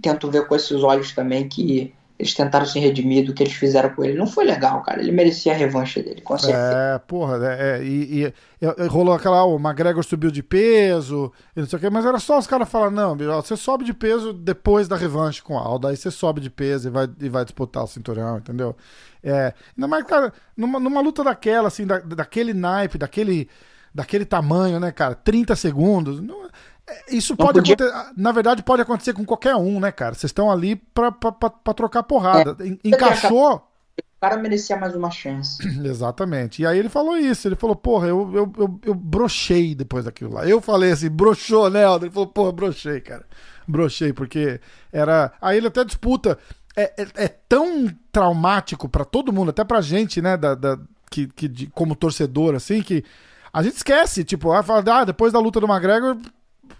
tento 0.00 0.30
ver 0.30 0.46
com 0.46 0.54
esses 0.54 0.84
olhos 0.84 1.12
também 1.12 1.48
que 1.48 1.92
eles 2.22 2.34
tentaram 2.34 2.64
se 2.64 2.78
redimir 2.78 3.26
do 3.26 3.34
que 3.34 3.42
eles 3.42 3.52
fizeram 3.52 3.90
com 3.90 4.04
ele. 4.04 4.16
Não 4.16 4.28
foi 4.28 4.44
legal, 4.44 4.80
cara. 4.82 5.02
Ele 5.02 5.10
merecia 5.10 5.52
a 5.52 5.56
revanche 5.56 6.00
dele, 6.00 6.20
com 6.20 6.38
certeza. 6.38 6.94
É, 6.94 6.98
porra, 7.00 7.36
é, 7.44 7.80
é 7.80 7.84
e, 7.84 8.22
e, 8.22 8.34
e, 8.60 8.86
rolou 8.86 9.12
aquela, 9.12 9.44
o 9.44 9.56
McGregor 9.56 10.04
subiu 10.04 10.30
de 10.30 10.40
peso, 10.40 11.32
e 11.56 11.58
não 11.58 11.66
sei 11.66 11.78
o 11.78 11.80
que, 11.80 11.90
mas 11.90 12.06
era 12.06 12.20
só 12.20 12.38
os 12.38 12.46
caras 12.46 12.68
falar 12.68 12.92
não, 12.92 13.16
você 13.16 13.56
sobe 13.56 13.84
de 13.84 13.92
peso 13.92 14.32
depois 14.32 14.86
da 14.86 14.94
revanche 14.94 15.42
com 15.42 15.54
o 15.54 15.58
Aldo, 15.58 15.88
aí 15.88 15.96
você 15.96 16.12
sobe 16.12 16.40
de 16.40 16.48
peso 16.48 16.86
e 16.86 16.90
vai, 16.92 17.08
e 17.20 17.28
vai 17.28 17.44
disputar 17.44 17.82
o 17.82 17.88
cinturão, 17.88 18.38
entendeu? 18.38 18.76
É, 19.20 19.52
ainda 19.76 19.88
mais, 19.88 20.04
cara, 20.04 20.32
numa, 20.56 20.78
numa 20.78 21.00
luta 21.00 21.24
daquela, 21.24 21.66
assim, 21.66 21.84
da, 21.84 21.98
daquele 21.98 22.54
naipe, 22.54 22.98
daquele, 22.98 23.48
daquele 23.92 24.24
tamanho, 24.24 24.78
né, 24.78 24.92
cara, 24.92 25.16
30 25.16 25.56
segundos, 25.56 26.20
não, 26.20 26.48
é, 26.88 27.14
isso 27.14 27.36
pode 27.36 27.60
podia... 27.60 27.74
acontecer. 27.74 28.12
Na 28.16 28.32
verdade, 28.32 28.62
pode 28.62 28.82
acontecer 28.82 29.12
com 29.12 29.24
qualquer 29.24 29.54
um, 29.56 29.80
né, 29.80 29.92
cara? 29.92 30.14
Vocês 30.14 30.30
estão 30.30 30.50
ali 30.50 30.76
pra, 30.76 31.12
pra, 31.12 31.32
pra, 31.32 31.50
pra 31.50 31.74
trocar 31.74 32.02
porrada. 32.02 32.56
É. 32.60 32.88
Encaixou. 32.88 33.68
O 33.98 34.20
cara 34.20 34.36
merecia 34.36 34.76
mais 34.76 34.94
uma 34.94 35.10
chance. 35.10 35.62
Exatamente. 35.84 36.62
E 36.62 36.66
aí 36.66 36.78
ele 36.78 36.88
falou 36.88 37.16
isso. 37.16 37.46
Ele 37.46 37.56
falou, 37.56 37.76
porra, 37.76 38.08
eu, 38.08 38.30
eu, 38.34 38.52
eu, 38.56 38.80
eu 38.84 38.94
brochei 38.94 39.74
depois 39.74 40.04
daquilo 40.04 40.32
lá. 40.32 40.46
Eu 40.46 40.60
falei 40.60 40.92
assim, 40.92 41.10
brochou, 41.10 41.70
né, 41.70 41.84
Aldo? 41.84 42.06
Ele 42.06 42.12
falou, 42.12 42.28
porra, 42.28 42.52
brochei, 42.52 43.00
cara. 43.00 43.24
Brochei, 43.66 44.12
porque 44.12 44.60
era. 44.92 45.32
Aí 45.40 45.56
ele 45.56 45.68
até 45.68 45.84
disputa. 45.84 46.38
É, 46.76 47.02
é, 47.02 47.24
é 47.24 47.28
tão 47.28 47.86
traumático 48.10 48.88
para 48.88 49.04
todo 49.04 49.32
mundo, 49.32 49.50
até 49.50 49.62
pra 49.62 49.82
gente, 49.82 50.22
né, 50.22 50.38
da, 50.38 50.54
da 50.54 50.78
que, 51.10 51.26
que 51.26 51.46
de, 51.46 51.66
como 51.66 51.94
torcedor, 51.94 52.54
assim, 52.54 52.80
que 52.80 53.04
a 53.52 53.62
gente 53.62 53.76
esquece. 53.76 54.24
Tipo, 54.24 54.52
ah, 54.52 54.64
ah, 54.66 55.04
depois 55.04 55.34
da 55.34 55.38
luta 55.38 55.60
do 55.60 55.66
McGregor 55.66 56.16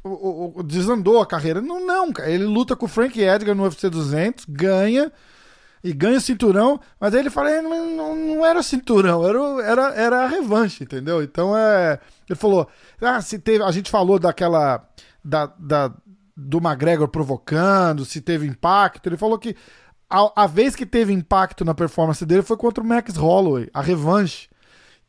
o, 0.04 0.52
o, 0.58 0.62
desandou 0.62 1.20
a 1.20 1.26
carreira. 1.26 1.60
Não, 1.60 1.84
não, 1.84 2.12
cara. 2.12 2.30
Ele 2.30 2.44
luta 2.44 2.74
com 2.74 2.86
o 2.86 2.88
Frank 2.88 3.20
Edgar 3.20 3.54
no 3.54 3.62
UFC 3.64 3.88
200, 3.88 4.46
ganha 4.48 5.12
e 5.84 5.92
ganha 5.92 6.18
o 6.18 6.20
cinturão, 6.20 6.80
mas 7.00 7.12
aí 7.12 7.20
ele 7.20 7.30
fala, 7.30 7.60
não, 7.60 7.90
não, 7.90 8.16
não 8.16 8.46
era 8.46 8.62
cinturão, 8.62 9.26
era, 9.26 9.38
era, 9.64 9.94
era 9.94 10.24
a 10.24 10.28
revanche, 10.28 10.84
entendeu? 10.84 11.22
Então 11.22 11.56
é. 11.56 11.98
Ele 12.28 12.38
falou, 12.38 12.68
ah, 13.00 13.20
se 13.20 13.38
teve. 13.38 13.64
A 13.64 13.70
gente 13.70 13.90
falou 13.90 14.18
daquela. 14.18 14.88
Da, 15.24 15.46
da, 15.58 15.92
do 16.34 16.58
McGregor 16.58 17.06
provocando, 17.08 18.04
se 18.04 18.20
teve 18.20 18.46
impacto. 18.46 19.08
Ele 19.08 19.16
falou 19.16 19.38
que 19.38 19.54
a, 20.10 20.44
a 20.44 20.46
vez 20.46 20.74
que 20.74 20.84
teve 20.84 21.12
impacto 21.12 21.64
na 21.64 21.74
performance 21.74 22.24
dele 22.26 22.42
foi 22.42 22.56
contra 22.56 22.82
o 22.82 22.86
Max 22.86 23.16
Holloway, 23.16 23.68
a 23.72 23.80
revanche 23.80 24.48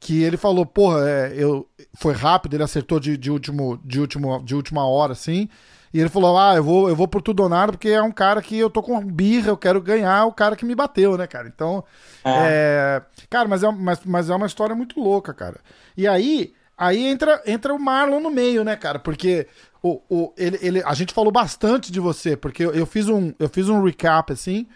que 0.03 0.21
ele 0.21 0.35
falou, 0.35 0.65
porra, 0.65 1.09
é, 1.09 1.33
eu, 1.33 1.65
foi 1.93 2.13
rápido, 2.13 2.55
ele 2.55 2.63
acertou 2.63 2.99
de, 2.99 3.15
de, 3.17 3.31
último, 3.31 3.79
de, 3.85 4.01
último, 4.01 4.43
de 4.43 4.53
última 4.53 4.85
hora, 4.85 5.13
assim. 5.13 5.47
E 5.93 5.99
ele 5.99 6.09
falou: 6.09 6.37
Ah, 6.37 6.55
eu 6.55 6.63
vou, 6.63 6.89
eu 6.89 6.95
vou 6.95 7.07
por 7.07 7.21
tudo 7.21 7.41
ou 7.41 7.47
nada, 7.47 7.71
porque 7.71 7.87
é 7.87 8.01
um 8.01 8.11
cara 8.11 8.41
que 8.41 8.57
eu 8.57 8.69
tô 8.69 8.83
com 8.83 8.99
birra, 8.99 9.49
eu 9.49 9.57
quero 9.57 9.79
ganhar 9.79 10.25
o 10.25 10.33
cara 10.33 10.57
que 10.57 10.65
me 10.65 10.75
bateu, 10.75 11.17
né, 11.17 11.25
cara? 11.25 11.47
Então. 11.47 11.85
É. 12.25 12.31
É... 12.31 13.25
Cara, 13.29 13.47
mas 13.47 13.63
é, 13.63 13.71
mas, 13.71 13.99
mas 14.03 14.29
é 14.29 14.35
uma 14.35 14.47
história 14.47 14.75
muito 14.75 14.99
louca, 14.99 15.33
cara. 15.33 15.61
E 15.95 16.05
aí, 16.05 16.53
aí 16.77 17.05
entra, 17.05 17.41
entra 17.45 17.73
o 17.73 17.79
Marlon 17.79 18.19
no 18.19 18.29
meio, 18.29 18.65
né, 18.65 18.75
cara? 18.75 18.99
Porque 18.99 19.47
o, 19.81 20.01
o, 20.09 20.33
ele, 20.35 20.59
ele, 20.61 20.83
a 20.83 20.93
gente 20.93 21.13
falou 21.13 21.31
bastante 21.31 21.93
de 21.93 21.99
você, 22.01 22.35
porque 22.35 22.65
eu, 22.65 22.73
eu, 22.73 22.85
fiz 22.85 23.07
um, 23.07 23.33
eu 23.39 23.47
fiz 23.47 23.69
um 23.69 23.81
recap, 23.81 24.33
assim. 24.33 24.67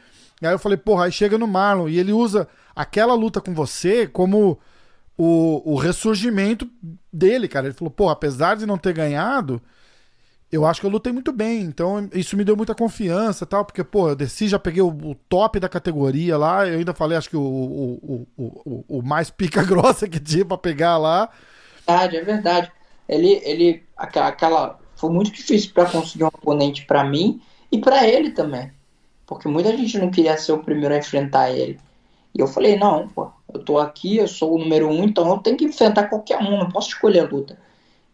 E 0.42 0.48
aí 0.48 0.54
eu 0.54 0.60
falei, 0.60 0.78
porra, 0.78 1.06
aí 1.06 1.12
chega 1.12 1.38
no 1.38 1.48
Marlon 1.48 1.90
e 1.90 2.00
ele 2.00 2.14
usa 2.14 2.48
aquela 2.74 3.14
luta 3.14 3.42
com 3.42 3.54
você 3.54 4.08
como 4.08 4.58
o, 5.18 5.74
o 5.74 5.76
ressurgimento 5.76 6.70
dele, 7.12 7.48
cara. 7.48 7.68
Ele 7.68 7.74
falou, 7.76 7.92
pô, 7.92 8.10
apesar 8.10 8.56
de 8.56 8.66
não 8.66 8.78
ter 8.78 8.94
ganhado, 8.94 9.62
eu 10.52 10.66
acho 10.66 10.80
que 10.80 10.86
eu 10.86 10.92
lutei 10.92 11.12
muito 11.12 11.34
bem. 11.34 11.62
Então, 11.62 12.08
isso 12.14 12.38
me 12.38 12.44
deu 12.44 12.56
muita 12.56 12.76
confiança 12.76 13.46
tal, 13.46 13.66
porque, 13.66 13.84
pô, 13.84 14.10
eu 14.10 14.16
desci, 14.16 14.48
já 14.48 14.60
peguei 14.60 14.82
o, 14.82 14.90
o 14.90 15.16
top 15.28 15.60
da 15.60 15.68
categoria 15.68 16.38
lá. 16.38 16.68
Eu 16.68 16.80
ainda 16.80 16.94
falei, 16.94 17.18
acho 17.18 17.30
que 17.30 17.38
o, 17.38 17.42
o, 17.42 18.28
o, 18.38 18.62
o, 18.66 18.86
o 19.00 19.02
mais 19.02 19.30
pica 19.30 19.64
grossa 19.66 20.08
que 20.08 20.20
tinha 20.20 20.46
pra 20.46 20.58
pegar 20.58 20.98
lá. 20.98 21.30
verdade, 21.88 22.18
é 22.18 22.24
verdade. 22.24 22.72
Ele, 23.10 23.42
ele 23.44 23.84
aquela, 23.96 24.80
foi 24.96 25.10
muito 25.10 25.32
difícil 25.32 25.72
para 25.74 25.90
conseguir 25.90 26.26
um 26.26 26.28
oponente 26.28 26.86
para 26.86 27.04
mim 27.04 27.42
e 27.72 27.80
para 27.80 28.08
ele 28.08 28.32
também. 28.32 28.72
Porque 29.26 29.48
muita 29.48 29.76
gente 29.76 29.98
não 29.98 30.12
queria 30.12 30.38
ser 30.38 30.54
o 30.54 30.64
primeiro 30.64 30.94
a 30.94 30.98
enfrentar 30.98 31.52
ele. 31.52 31.80
E 32.36 32.40
eu 32.40 32.48
falei, 32.48 32.78
não, 32.78 33.08
pô, 33.08 33.32
eu 33.58 33.64
tô 33.64 33.78
aqui, 33.78 34.18
eu 34.18 34.28
sou 34.28 34.56
o 34.56 34.60
número 34.60 34.88
um, 34.90 35.04
então 35.04 35.30
eu 35.30 35.38
tenho 35.40 35.58
que 35.58 35.66
enfrentar 35.66 36.08
qualquer 36.08 36.38
um, 36.40 36.58
não 36.58 36.70
posso 36.70 36.90
escolher 36.90 37.22
a 37.22 37.30
luta. 37.30 37.58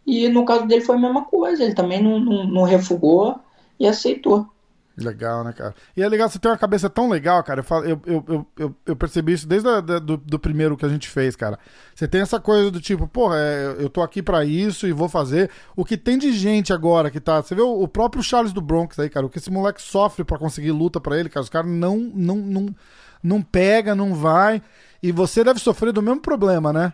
E 0.05 0.27
no 0.29 0.45
caso 0.45 0.65
dele 0.67 0.81
foi 0.81 0.95
a 0.95 0.99
mesma 0.99 1.25
coisa, 1.25 1.63
ele 1.63 1.73
também 1.73 2.01
não, 2.01 2.19
não, 2.19 2.43
não 2.45 2.63
refugou 2.63 3.39
e 3.79 3.87
aceitou. 3.87 4.47
Legal, 4.95 5.43
né, 5.43 5.51
cara? 5.53 5.73
E 5.97 6.03
é 6.03 6.07
legal, 6.07 6.29
você 6.29 6.37
tem 6.37 6.51
uma 6.51 6.57
cabeça 6.57 6.87
tão 6.87 7.09
legal, 7.09 7.43
cara. 7.43 7.65
Eu, 7.83 8.01
eu, 8.05 8.47
eu, 8.55 8.75
eu, 8.85 8.95
percebi 8.95 9.33
isso 9.33 9.47
desde 9.47 9.67
a, 9.67 9.79
do, 9.79 10.17
do 10.17 10.37
primeiro 10.37 10.77
que 10.77 10.85
a 10.85 10.89
gente 10.89 11.09
fez, 11.09 11.35
cara. 11.35 11.57
Você 11.95 12.07
tem 12.07 12.21
essa 12.21 12.39
coisa 12.39 12.69
do 12.69 12.79
tipo, 12.79 13.07
porra, 13.07 13.37
é, 13.39 13.75
eu 13.79 13.89
tô 13.89 14.03
aqui 14.03 14.21
para 14.21 14.45
isso 14.45 14.85
e 14.85 14.91
vou 14.91 15.09
fazer. 15.09 15.49
O 15.75 15.83
que 15.83 15.97
tem 15.97 16.15
de 16.19 16.31
gente 16.31 16.71
agora 16.71 17.09
que 17.09 17.19
tá. 17.19 17.41
Você 17.41 17.55
vê 17.55 17.61
o 17.63 17.87
próprio 17.87 18.21
Charles 18.21 18.53
do 18.53 18.61
Bronx 18.61 18.99
aí, 18.99 19.09
cara. 19.09 19.25
O 19.25 19.29
que 19.29 19.39
esse 19.39 19.49
moleque 19.49 19.81
sofre 19.81 20.23
para 20.23 20.37
conseguir 20.37 20.71
luta 20.71 21.01
para 21.01 21.19
ele, 21.19 21.27
cara. 21.27 21.43
Os 21.43 21.49
caras 21.49 21.71
não, 21.71 21.97
não, 21.97 22.35
não, 22.35 22.75
não 23.23 23.41
pega, 23.41 23.95
não 23.95 24.13
vai. 24.13 24.61
E 25.03 25.11
você 25.11 25.43
deve 25.43 25.59
sofrer 25.59 25.91
do 25.91 26.01
mesmo 26.01 26.21
problema, 26.21 26.71
né? 26.71 26.93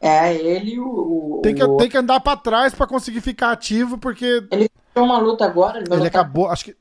É, 0.00 0.34
ele 0.34 0.80
o. 0.80 1.40
Tem 1.44 1.54
que, 1.54 1.68
tem 1.76 1.88
que 1.88 1.98
andar 1.98 2.18
para 2.18 2.36
trás 2.36 2.74
para 2.74 2.86
conseguir 2.86 3.20
ficar 3.20 3.52
ativo, 3.52 3.98
porque. 3.98 4.42
Ele 4.50 4.70
fez 4.92 5.06
uma 5.06 5.18
luta 5.18 5.44
agora. 5.44 5.78
Ele, 5.78 5.94
ele 5.94 6.06
acabou, 6.08 6.48
acho 6.48 6.64
que. 6.64 6.76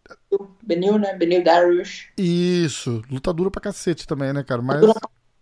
Benil, 0.63 0.97
né? 0.97 1.13
Benil 1.13 1.43
Darius. 1.43 2.07
Isso. 2.17 3.03
Luta 3.11 3.33
dura 3.33 3.51
pra 3.51 3.61
cacete 3.61 4.07
também, 4.07 4.31
né, 4.31 4.43
cara? 4.43 4.61
Mas. 4.61 4.81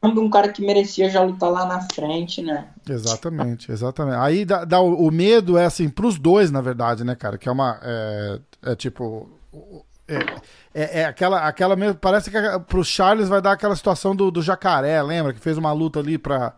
Um 0.01 0.29
cara 0.29 0.49
que 0.49 0.65
merecia 0.65 1.09
já 1.09 1.21
lutar 1.21 1.51
lá 1.51 1.65
na 1.65 1.81
frente, 1.81 2.41
né? 2.41 2.69
Exatamente, 2.89 3.71
exatamente. 3.71 4.17
Aí 4.17 4.45
dá, 4.45 4.63
dá 4.63 4.79
o, 4.79 5.07
o, 5.07 5.11
medo 5.11 5.57
é 5.57 5.65
assim, 5.65 5.89
pros 5.89 6.17
dois, 6.17 6.49
na 6.49 6.61
verdade, 6.61 7.03
né, 7.03 7.15
cara? 7.15 7.37
Que 7.37 7.47
é 7.47 7.51
uma. 7.51 7.79
É, 7.83 8.39
é 8.63 8.75
tipo. 8.75 9.29
É, 10.09 10.81
é, 10.81 10.99
é, 11.01 11.05
aquela, 11.05 11.47
aquela 11.47 11.75
mesmo. 11.75 11.95
Parece 11.95 12.31
que 12.31 12.37
pro 12.67 12.83
Charles 12.83 13.29
vai 13.29 13.41
dar 13.41 13.51
aquela 13.51 13.75
situação 13.75 14.15
do, 14.15 14.31
do 14.31 14.41
jacaré, 14.41 15.01
lembra? 15.03 15.33
Que 15.33 15.39
fez 15.39 15.57
uma 15.57 15.71
luta 15.71 15.99
ali 15.99 16.17
pra, 16.17 16.53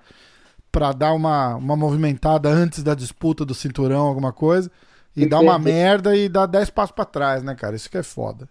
pra 0.72 0.94
dar 0.94 1.14
uma, 1.14 1.56
uma 1.56 1.76
movimentada 1.76 2.50
antes 2.50 2.82
da 2.82 2.96
disputa 2.96 3.44
do 3.44 3.54
cinturão, 3.54 4.08
alguma 4.08 4.32
coisa. 4.32 4.72
E 5.16 5.26
dá 5.26 5.40
uma 5.40 5.60
merda 5.60 6.16
e 6.16 6.30
dá 6.30 6.46
10 6.46 6.70
passos 6.70 6.96
pra 6.96 7.04
trás, 7.04 7.44
né, 7.44 7.54
cara? 7.54 7.76
Isso 7.76 7.90
que 7.90 7.98
é 7.98 8.04
foda. 8.04 8.48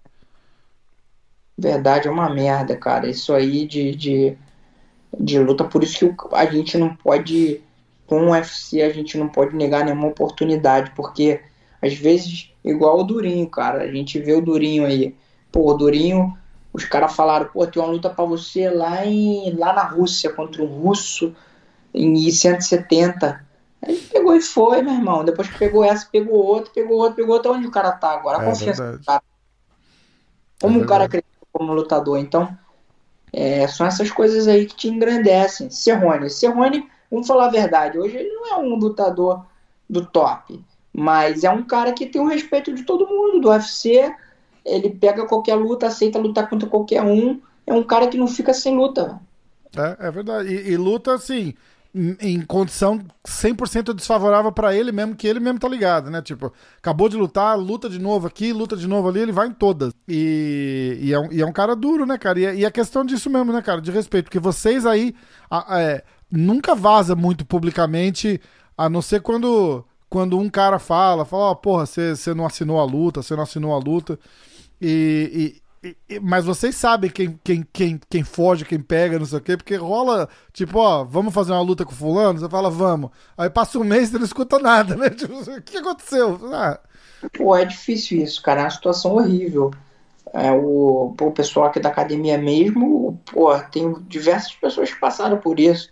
Verdade, 1.56 2.06
é 2.06 2.10
uma 2.10 2.28
merda, 2.28 2.76
cara. 2.76 3.08
Isso 3.08 3.32
aí 3.32 3.66
de, 3.66 3.94
de, 3.94 4.38
de 5.18 5.38
luta, 5.38 5.64
por 5.64 5.82
isso 5.82 5.98
que 5.98 6.14
a 6.34 6.44
gente 6.44 6.76
não 6.76 6.94
pode, 6.94 7.62
com 8.06 8.26
o 8.26 8.30
UFC, 8.32 8.82
a 8.82 8.90
gente 8.90 9.16
não 9.16 9.28
pode 9.28 9.56
negar 9.56 9.84
nenhuma 9.84 10.08
oportunidade, 10.08 10.90
porque 10.94 11.40
às 11.80 11.94
vezes, 11.94 12.49
igual 12.64 13.00
o 13.00 13.04
Durinho, 13.04 13.48
cara, 13.48 13.82
a 13.82 13.86
gente 13.90 14.18
vê 14.18 14.34
o 14.34 14.40
Durinho 14.40 14.86
aí. 14.86 15.16
Pô, 15.50 15.70
o 15.70 15.74
Durinho, 15.74 16.36
os 16.72 16.84
caras 16.84 17.14
falaram, 17.14 17.46
pô, 17.46 17.66
tem 17.66 17.82
uma 17.82 17.90
luta 17.90 18.10
para 18.10 18.24
você 18.24 18.70
lá, 18.70 19.04
em, 19.04 19.54
lá 19.56 19.72
na 19.72 19.82
Rússia 19.82 20.30
contra 20.30 20.62
um 20.62 20.66
russo 20.66 21.34
em 21.92 22.30
170. 22.30 23.44
Aí 23.82 23.96
pegou 24.12 24.36
e 24.36 24.40
foi, 24.40 24.82
meu 24.82 24.94
irmão. 24.94 25.24
Depois 25.24 25.48
que 25.48 25.58
pegou 25.58 25.84
essa, 25.84 26.06
pegou 26.10 26.44
outra, 26.44 26.70
pegou 26.72 26.98
outra, 26.98 27.16
pegou 27.16 27.34
outra. 27.34 27.52
Onde 27.52 27.66
o 27.66 27.70
cara 27.70 27.92
tá 27.92 28.12
agora? 28.12 28.38
A 28.38 28.42
é 28.42 28.44
confiança 28.46 28.92
do 28.92 29.04
cara. 29.04 29.22
Como 30.60 30.78
é 30.78 30.82
o 30.82 30.86
cara 30.86 31.08
cresceu 31.08 31.30
como 31.52 31.72
lutador. 31.72 32.18
Então, 32.18 32.56
é, 33.32 33.66
são 33.66 33.86
essas 33.86 34.10
coisas 34.10 34.46
aí 34.46 34.66
que 34.66 34.76
te 34.76 34.88
engrandecem. 34.88 35.70
Cerrone. 35.70 36.28
Cerrone, 36.28 36.88
vamos 37.10 37.26
falar 37.26 37.46
a 37.46 37.50
verdade, 37.50 37.98
hoje 37.98 38.16
ele 38.16 38.30
não 38.30 38.46
é 38.48 38.56
um 38.58 38.74
lutador 38.76 39.44
do 39.88 40.04
top. 40.04 40.64
Mas 41.00 41.44
é 41.44 41.50
um 41.50 41.62
cara 41.62 41.94
que 41.94 42.04
tem 42.04 42.20
o 42.20 42.28
respeito 42.28 42.74
de 42.74 42.82
todo 42.82 43.06
mundo, 43.06 43.40
do 43.40 43.48
UFC. 43.48 44.14
Ele 44.62 44.90
pega 44.90 45.26
qualquer 45.26 45.54
luta, 45.54 45.86
aceita 45.86 46.18
lutar 46.18 46.48
contra 46.50 46.68
qualquer 46.68 47.02
um. 47.02 47.40
É 47.66 47.72
um 47.72 47.82
cara 47.82 48.06
que 48.06 48.18
não 48.18 48.26
fica 48.26 48.52
sem 48.52 48.76
luta. 48.76 49.18
É, 49.74 50.08
é 50.08 50.10
verdade. 50.10 50.54
E, 50.54 50.72
e 50.72 50.76
luta, 50.76 51.14
assim, 51.14 51.54
em 51.94 52.40
condição 52.42 53.00
100% 53.26 53.94
desfavorável 53.94 54.52
para 54.52 54.74
ele 54.76 54.92
mesmo, 54.92 55.16
que 55.16 55.26
ele 55.26 55.40
mesmo 55.40 55.58
tá 55.58 55.66
ligado, 55.66 56.10
né? 56.10 56.20
Tipo, 56.20 56.52
acabou 56.76 57.08
de 57.08 57.16
lutar, 57.16 57.58
luta 57.58 57.88
de 57.88 57.98
novo 57.98 58.26
aqui, 58.26 58.52
luta 58.52 58.76
de 58.76 58.86
novo 58.86 59.08
ali, 59.08 59.20
ele 59.20 59.32
vai 59.32 59.48
em 59.48 59.52
todas. 59.52 59.94
E, 60.06 60.98
e, 61.00 61.14
é, 61.14 61.18
um, 61.18 61.32
e 61.32 61.40
é, 61.40 61.46
um, 61.46 61.52
cara 61.52 61.74
duro, 61.74 62.04
né, 62.04 62.18
cara? 62.18 62.38
E, 62.38 62.60
e 62.60 62.64
é 62.66 62.70
questão 62.70 63.06
disso 63.06 63.30
mesmo, 63.30 63.52
né, 63.54 63.62
cara? 63.62 63.80
De 63.80 63.90
respeito, 63.90 64.26
porque 64.26 64.38
vocês 64.38 64.84
aí 64.84 65.14
a, 65.50 65.80
é, 65.80 66.04
nunca 66.30 66.74
vaza 66.74 67.16
muito 67.16 67.46
publicamente, 67.46 68.38
a 68.76 68.88
não 68.88 69.00
ser 69.00 69.20
quando, 69.22 69.84
quando 70.10 70.38
um 70.38 70.50
cara 70.50 70.78
fala, 70.78 71.24
fala, 71.24 71.44
ó, 71.44 71.50
oh, 71.52 71.56
porra, 71.56 71.86
você 71.86 72.34
não 72.34 72.44
assinou 72.44 72.80
a 72.80 72.84
luta, 72.84 73.22
você 73.22 73.34
não 73.34 73.44
assinou 73.44 73.72
a 73.72 73.78
luta. 73.78 74.18
E, 74.82 75.62
mas 76.20 76.44
vocês 76.44 76.76
sabem 76.76 77.10
quem, 77.10 77.38
quem, 77.42 77.66
quem, 77.72 78.00
quem 78.10 78.22
foge, 78.22 78.66
quem 78.66 78.80
pega, 78.80 79.18
não 79.18 79.24
sei 79.24 79.38
o 79.38 79.40
quê, 79.40 79.56
porque 79.56 79.76
rola, 79.76 80.28
tipo, 80.52 80.78
ó, 80.78 81.04
vamos 81.04 81.32
fazer 81.32 81.52
uma 81.52 81.62
luta 81.62 81.86
com 81.86 81.92
fulano? 81.92 82.38
Você 82.38 82.48
fala, 82.48 82.68
vamos. 82.68 83.10
Aí 83.36 83.48
passa 83.48 83.78
um 83.78 83.84
mês 83.84 84.10
e 84.10 84.18
não 84.18 84.24
escuta 84.24 84.58
nada, 84.58 84.94
né? 84.94 85.08
Tipo, 85.16 85.38
o 85.38 85.62
que 85.62 85.78
aconteceu? 85.78 86.38
Ah. 86.52 86.78
Pô, 87.32 87.56
é 87.56 87.64
difícil 87.64 88.22
isso, 88.22 88.42
cara. 88.42 88.60
É 88.60 88.64
uma 88.64 88.70
situação 88.70 89.12
horrível. 89.12 89.70
É, 90.34 90.52
o, 90.52 91.14
o 91.18 91.30
pessoal 91.32 91.66
aqui 91.66 91.80
da 91.80 91.88
academia 91.88 92.36
mesmo, 92.36 93.18
pô, 93.32 93.58
tem 93.72 93.94
diversas 94.06 94.52
pessoas 94.52 94.92
que 94.92 95.00
passaram 95.00 95.38
por 95.38 95.58
isso. 95.58 95.88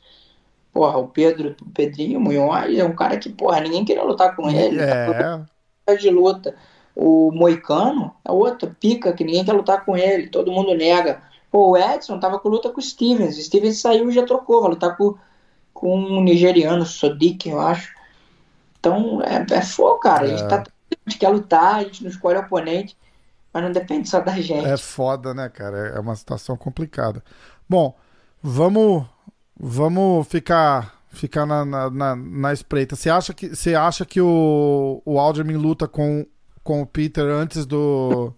Porra, 0.79 0.97
o 0.97 1.09
Pedro, 1.09 1.57
o 1.61 1.71
Pedrinho 1.71 2.21
Munhoz 2.21 2.79
é 2.79 2.85
um 2.85 2.95
cara 2.95 3.17
que, 3.19 3.29
porra, 3.29 3.59
ninguém 3.59 3.85
queria 3.85 4.05
lutar 4.05 4.37
com 4.37 4.49
ele. 4.49 4.79
É. 4.81 5.41
Tá 5.85 5.95
de 5.97 6.09
luta. 6.09 6.55
O 6.95 7.33
Moicano 7.33 8.15
é 8.25 8.31
outro, 8.31 8.73
pica, 8.79 9.13
que 9.13 9.25
ninguém 9.25 9.45
quer 9.45 9.55
lutar 9.55 9.85
com 9.85 9.97
ele, 9.97 10.29
todo 10.29 10.53
mundo 10.53 10.77
nega. 10.77 11.21
Pô, 11.51 11.71
o 11.71 11.77
Edson 11.77 12.21
tava 12.21 12.39
com 12.39 12.49
luta 12.49 12.71
com 12.71 12.79
o 12.79 12.83
Stevens, 12.83 13.37
o 13.37 13.43
Stevens 13.43 13.81
saiu 13.81 14.09
e 14.09 14.13
já 14.13 14.25
trocou, 14.25 14.61
vai 14.61 14.71
lutar 14.71 14.97
com, 14.97 15.17
com 15.75 15.99
um 15.99 16.23
nigeriano, 16.23 16.87
Sodik, 16.87 17.49
eu 17.49 17.59
acho. 17.59 17.93
Então, 18.79 19.21
é, 19.23 19.45
é 19.53 19.63
fogo, 19.63 19.99
cara. 19.99 20.29
É. 20.29 20.33
A, 20.33 20.37
gente 20.37 20.49
tá, 20.49 20.63
a 20.63 21.11
gente 21.11 21.19
quer 21.19 21.29
lutar, 21.31 21.75
a 21.75 21.83
gente 21.83 22.05
não 22.05 22.11
escolhe 22.11 22.39
o 22.39 22.43
oponente, 22.43 22.97
mas 23.53 23.65
não 23.65 23.73
depende 23.73 24.09
só 24.09 24.21
da 24.21 24.41
gente. 24.41 24.65
É 24.65 24.77
foda, 24.77 25.35
né, 25.35 25.49
cara? 25.49 25.89
É 25.97 25.99
uma 25.99 26.15
situação 26.15 26.57
complicada. 26.57 27.21
Bom, 27.69 27.97
vamos, 28.41 29.05
vamos 29.59 30.27
ficar 30.29 30.97
ficar 31.11 31.47
na, 31.47 31.65
na, 31.65 31.91
na, 31.91 32.17
na 32.17 32.53
espreita. 32.53 32.95
Você 32.95 33.11
acha 33.11 33.33
que, 33.35 33.49
você 33.49 33.75
acha 33.75 34.05
que 34.05 34.21
o, 34.21 35.03
o 35.05 35.19
Alderman 35.19 35.57
luta 35.57 35.89
com 35.89 36.27
com 36.69 36.83
o 36.83 36.87
Peter 36.87 37.25
antes 37.25 37.65
do. 37.65 38.31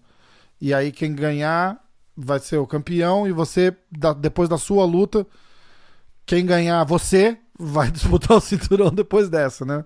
E 0.59 0.73
aí 0.73 0.93
quem 0.93 1.13
ganhar 1.13 1.77
vai 2.15 2.39
ser 2.39 2.59
o 2.59 2.65
campeão 2.65 3.27
e 3.27 3.33
você, 3.33 3.75
depois 4.17 4.47
da 4.47 4.57
sua 4.57 4.85
luta, 4.85 5.27
quem 6.25 6.45
ganhar 6.45 6.81
você 6.85 7.37
vai 7.59 7.91
disputar 7.91 8.37
o 8.37 8.39
cinturão 8.39 8.89
depois 8.89 9.29
dessa, 9.29 9.65
né? 9.65 9.83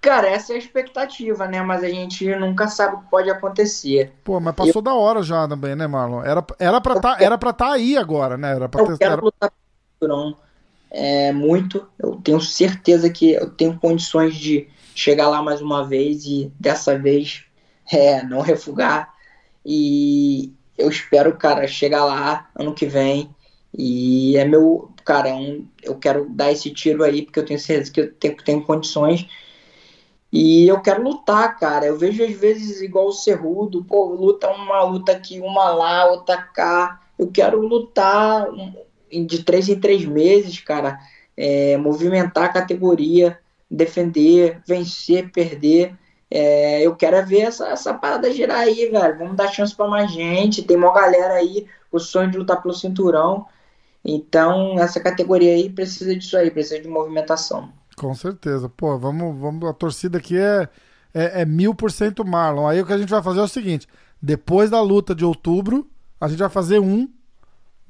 Cara, 0.00 0.28
essa 0.28 0.52
é 0.52 0.56
a 0.56 0.58
expectativa, 0.58 1.46
né? 1.46 1.62
Mas 1.62 1.84
a 1.84 1.88
gente 1.88 2.26
nunca 2.34 2.66
sabe 2.66 2.96
o 2.96 2.98
que 2.98 3.08
pode 3.08 3.30
acontecer. 3.30 4.12
Pô, 4.24 4.40
mas 4.40 4.56
passou 4.56 4.80
eu... 4.80 4.82
da 4.82 4.94
hora 4.94 5.22
já 5.22 5.46
também, 5.46 5.76
né, 5.76 5.86
Marlon? 5.86 6.24
Era, 6.24 6.44
era 6.58 6.80
pra 6.80 6.98
tá, 6.98 7.16
era 7.20 7.38
pra 7.38 7.52
tá 7.52 7.74
aí 7.74 7.96
agora, 7.96 8.36
né? 8.36 8.56
Era 8.56 8.68
pra 8.68 8.82
eu 8.82 8.98
ter... 8.98 8.98
quero 8.98 9.24
lutar 9.24 9.52
cinturão 10.02 10.36
é, 10.90 11.32
muito. 11.32 11.86
Eu 11.98 12.16
tenho 12.16 12.40
certeza 12.40 13.08
que 13.08 13.32
eu 13.32 13.50
tenho 13.50 13.78
condições 13.78 14.34
de 14.34 14.68
chegar 14.94 15.28
lá 15.28 15.42
mais 15.42 15.62
uma 15.62 15.86
vez 15.86 16.24
e 16.26 16.52
dessa 16.58 16.98
vez 16.98 17.44
é, 17.90 18.22
não 18.22 18.40
refugar. 18.40 19.14
E 19.64 20.52
eu 20.76 20.88
espero, 20.88 21.36
cara, 21.36 21.66
chegar 21.66 22.04
lá 22.04 22.50
ano 22.58 22.74
que 22.74 22.86
vem. 22.86 23.30
E 23.76 24.36
é 24.36 24.44
meu, 24.44 24.90
cara, 25.04 25.30
é 25.30 25.34
um, 25.34 25.66
eu 25.82 25.94
quero 25.96 26.28
dar 26.28 26.52
esse 26.52 26.70
tiro 26.70 27.02
aí, 27.02 27.22
porque 27.22 27.40
eu 27.40 27.44
tenho 27.46 27.58
certeza 27.58 27.92
que 27.92 28.00
eu 28.00 28.12
tenho, 28.12 28.36
tenho 28.44 28.64
condições. 28.64 29.26
E 30.30 30.66
eu 30.66 30.80
quero 30.80 31.02
lutar, 31.02 31.58
cara. 31.58 31.86
Eu 31.86 31.96
vejo 31.98 32.24
às 32.24 32.32
vezes 32.32 32.80
igual 32.82 33.06
o 33.06 33.12
Cerrudo, 33.12 33.84
pô, 33.84 34.06
luta 34.06 34.50
uma 34.50 34.82
luta 34.82 35.12
aqui, 35.12 35.40
uma 35.40 35.70
lá, 35.70 36.10
outra 36.10 36.42
cá. 36.42 37.00
Eu 37.18 37.30
quero 37.30 37.60
lutar 37.60 38.48
de 39.26 39.42
três 39.44 39.68
em 39.68 39.78
três 39.78 40.04
meses, 40.04 40.60
cara. 40.60 40.98
É, 41.36 41.76
movimentar 41.76 42.44
a 42.44 42.52
categoria, 42.52 43.38
defender, 43.70 44.60
vencer, 44.66 45.30
perder. 45.30 45.94
É, 46.30 46.80
eu 46.80 46.96
quero 46.96 47.16
é 47.16 47.22
ver 47.22 47.40
essa, 47.40 47.68
essa 47.68 47.92
parada 47.92 48.32
girar 48.32 48.60
aí, 48.60 48.88
velho. 48.88 49.18
Vamos 49.18 49.36
dar 49.36 49.48
chance 49.48 49.74
para 49.74 49.88
mais 49.88 50.10
gente. 50.10 50.62
Tem 50.62 50.76
uma 50.76 50.92
galera 50.92 51.34
aí, 51.34 51.66
o 51.90 51.98
sonho 51.98 52.30
de 52.30 52.38
lutar 52.38 52.62
pelo 52.62 52.74
cinturão. 52.74 53.46
Então, 54.04 54.78
essa 54.78 54.98
categoria 54.98 55.54
aí 55.54 55.70
precisa 55.70 56.16
disso 56.16 56.36
aí, 56.36 56.50
precisa 56.50 56.80
de 56.80 56.88
movimentação. 56.88 57.70
Com 57.96 58.14
certeza. 58.14 58.68
Pô, 58.68 58.98
vamos, 58.98 59.38
vamos 59.38 59.68
a 59.68 59.72
torcida 59.72 60.18
aqui 60.18 60.36
é, 60.36 60.68
é, 61.14 61.42
é 61.42 61.44
mil 61.44 61.74
por 61.74 61.90
cento 61.90 62.24
Marlon. 62.24 62.66
Aí 62.66 62.80
o 62.80 62.86
que 62.86 62.92
a 62.92 62.98
gente 62.98 63.10
vai 63.10 63.22
fazer 63.22 63.40
é 63.40 63.44
o 63.44 63.48
seguinte: 63.48 63.86
depois 64.20 64.70
da 64.70 64.80
luta 64.80 65.14
de 65.14 65.24
outubro, 65.24 65.88
a 66.20 66.28
gente 66.28 66.38
vai 66.38 66.48
fazer 66.48 66.80
um 66.80 67.08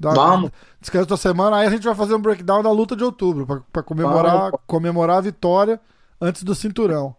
Dá, 0.02 0.10
Vamos. 0.10 0.50
Descanso 0.80 1.06
da 1.06 1.16
semana, 1.16 1.58
aí 1.58 1.66
a 1.68 1.70
gente 1.70 1.84
vai 1.84 1.94
fazer 1.94 2.14
um 2.14 2.20
breakdown 2.20 2.60
da 2.60 2.72
luta 2.72 2.96
de 2.96 3.04
outubro, 3.04 3.46
pra, 3.46 3.60
pra 3.72 3.82
comemorar, 3.84 4.50
Vamos, 4.50 4.60
comemorar 4.66 5.18
a 5.18 5.20
vitória 5.20 5.80
antes 6.20 6.42
do 6.42 6.56
cinturão. 6.56 7.14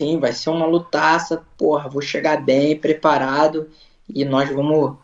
Sim, 0.00 0.20
vai 0.20 0.32
ser 0.32 0.50
uma 0.50 0.64
lutaça. 0.64 1.42
Porra, 1.56 1.88
vou 1.88 2.00
chegar 2.00 2.40
bem, 2.40 2.78
preparado. 2.78 3.68
E 4.08 4.24
nós 4.24 4.48
vamos 4.54 4.96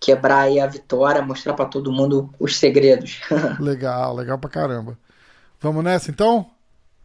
quebrar 0.00 0.40
aí 0.40 0.58
a 0.58 0.66
vitória, 0.66 1.22
mostrar 1.22 1.54
pra 1.54 1.66
todo 1.66 1.92
mundo 1.92 2.28
os 2.40 2.56
segredos. 2.56 3.20
Legal, 3.60 4.16
legal 4.16 4.38
pra 4.38 4.50
caramba. 4.50 4.98
Vamos 5.60 5.84
nessa 5.84 6.10
então? 6.10 6.46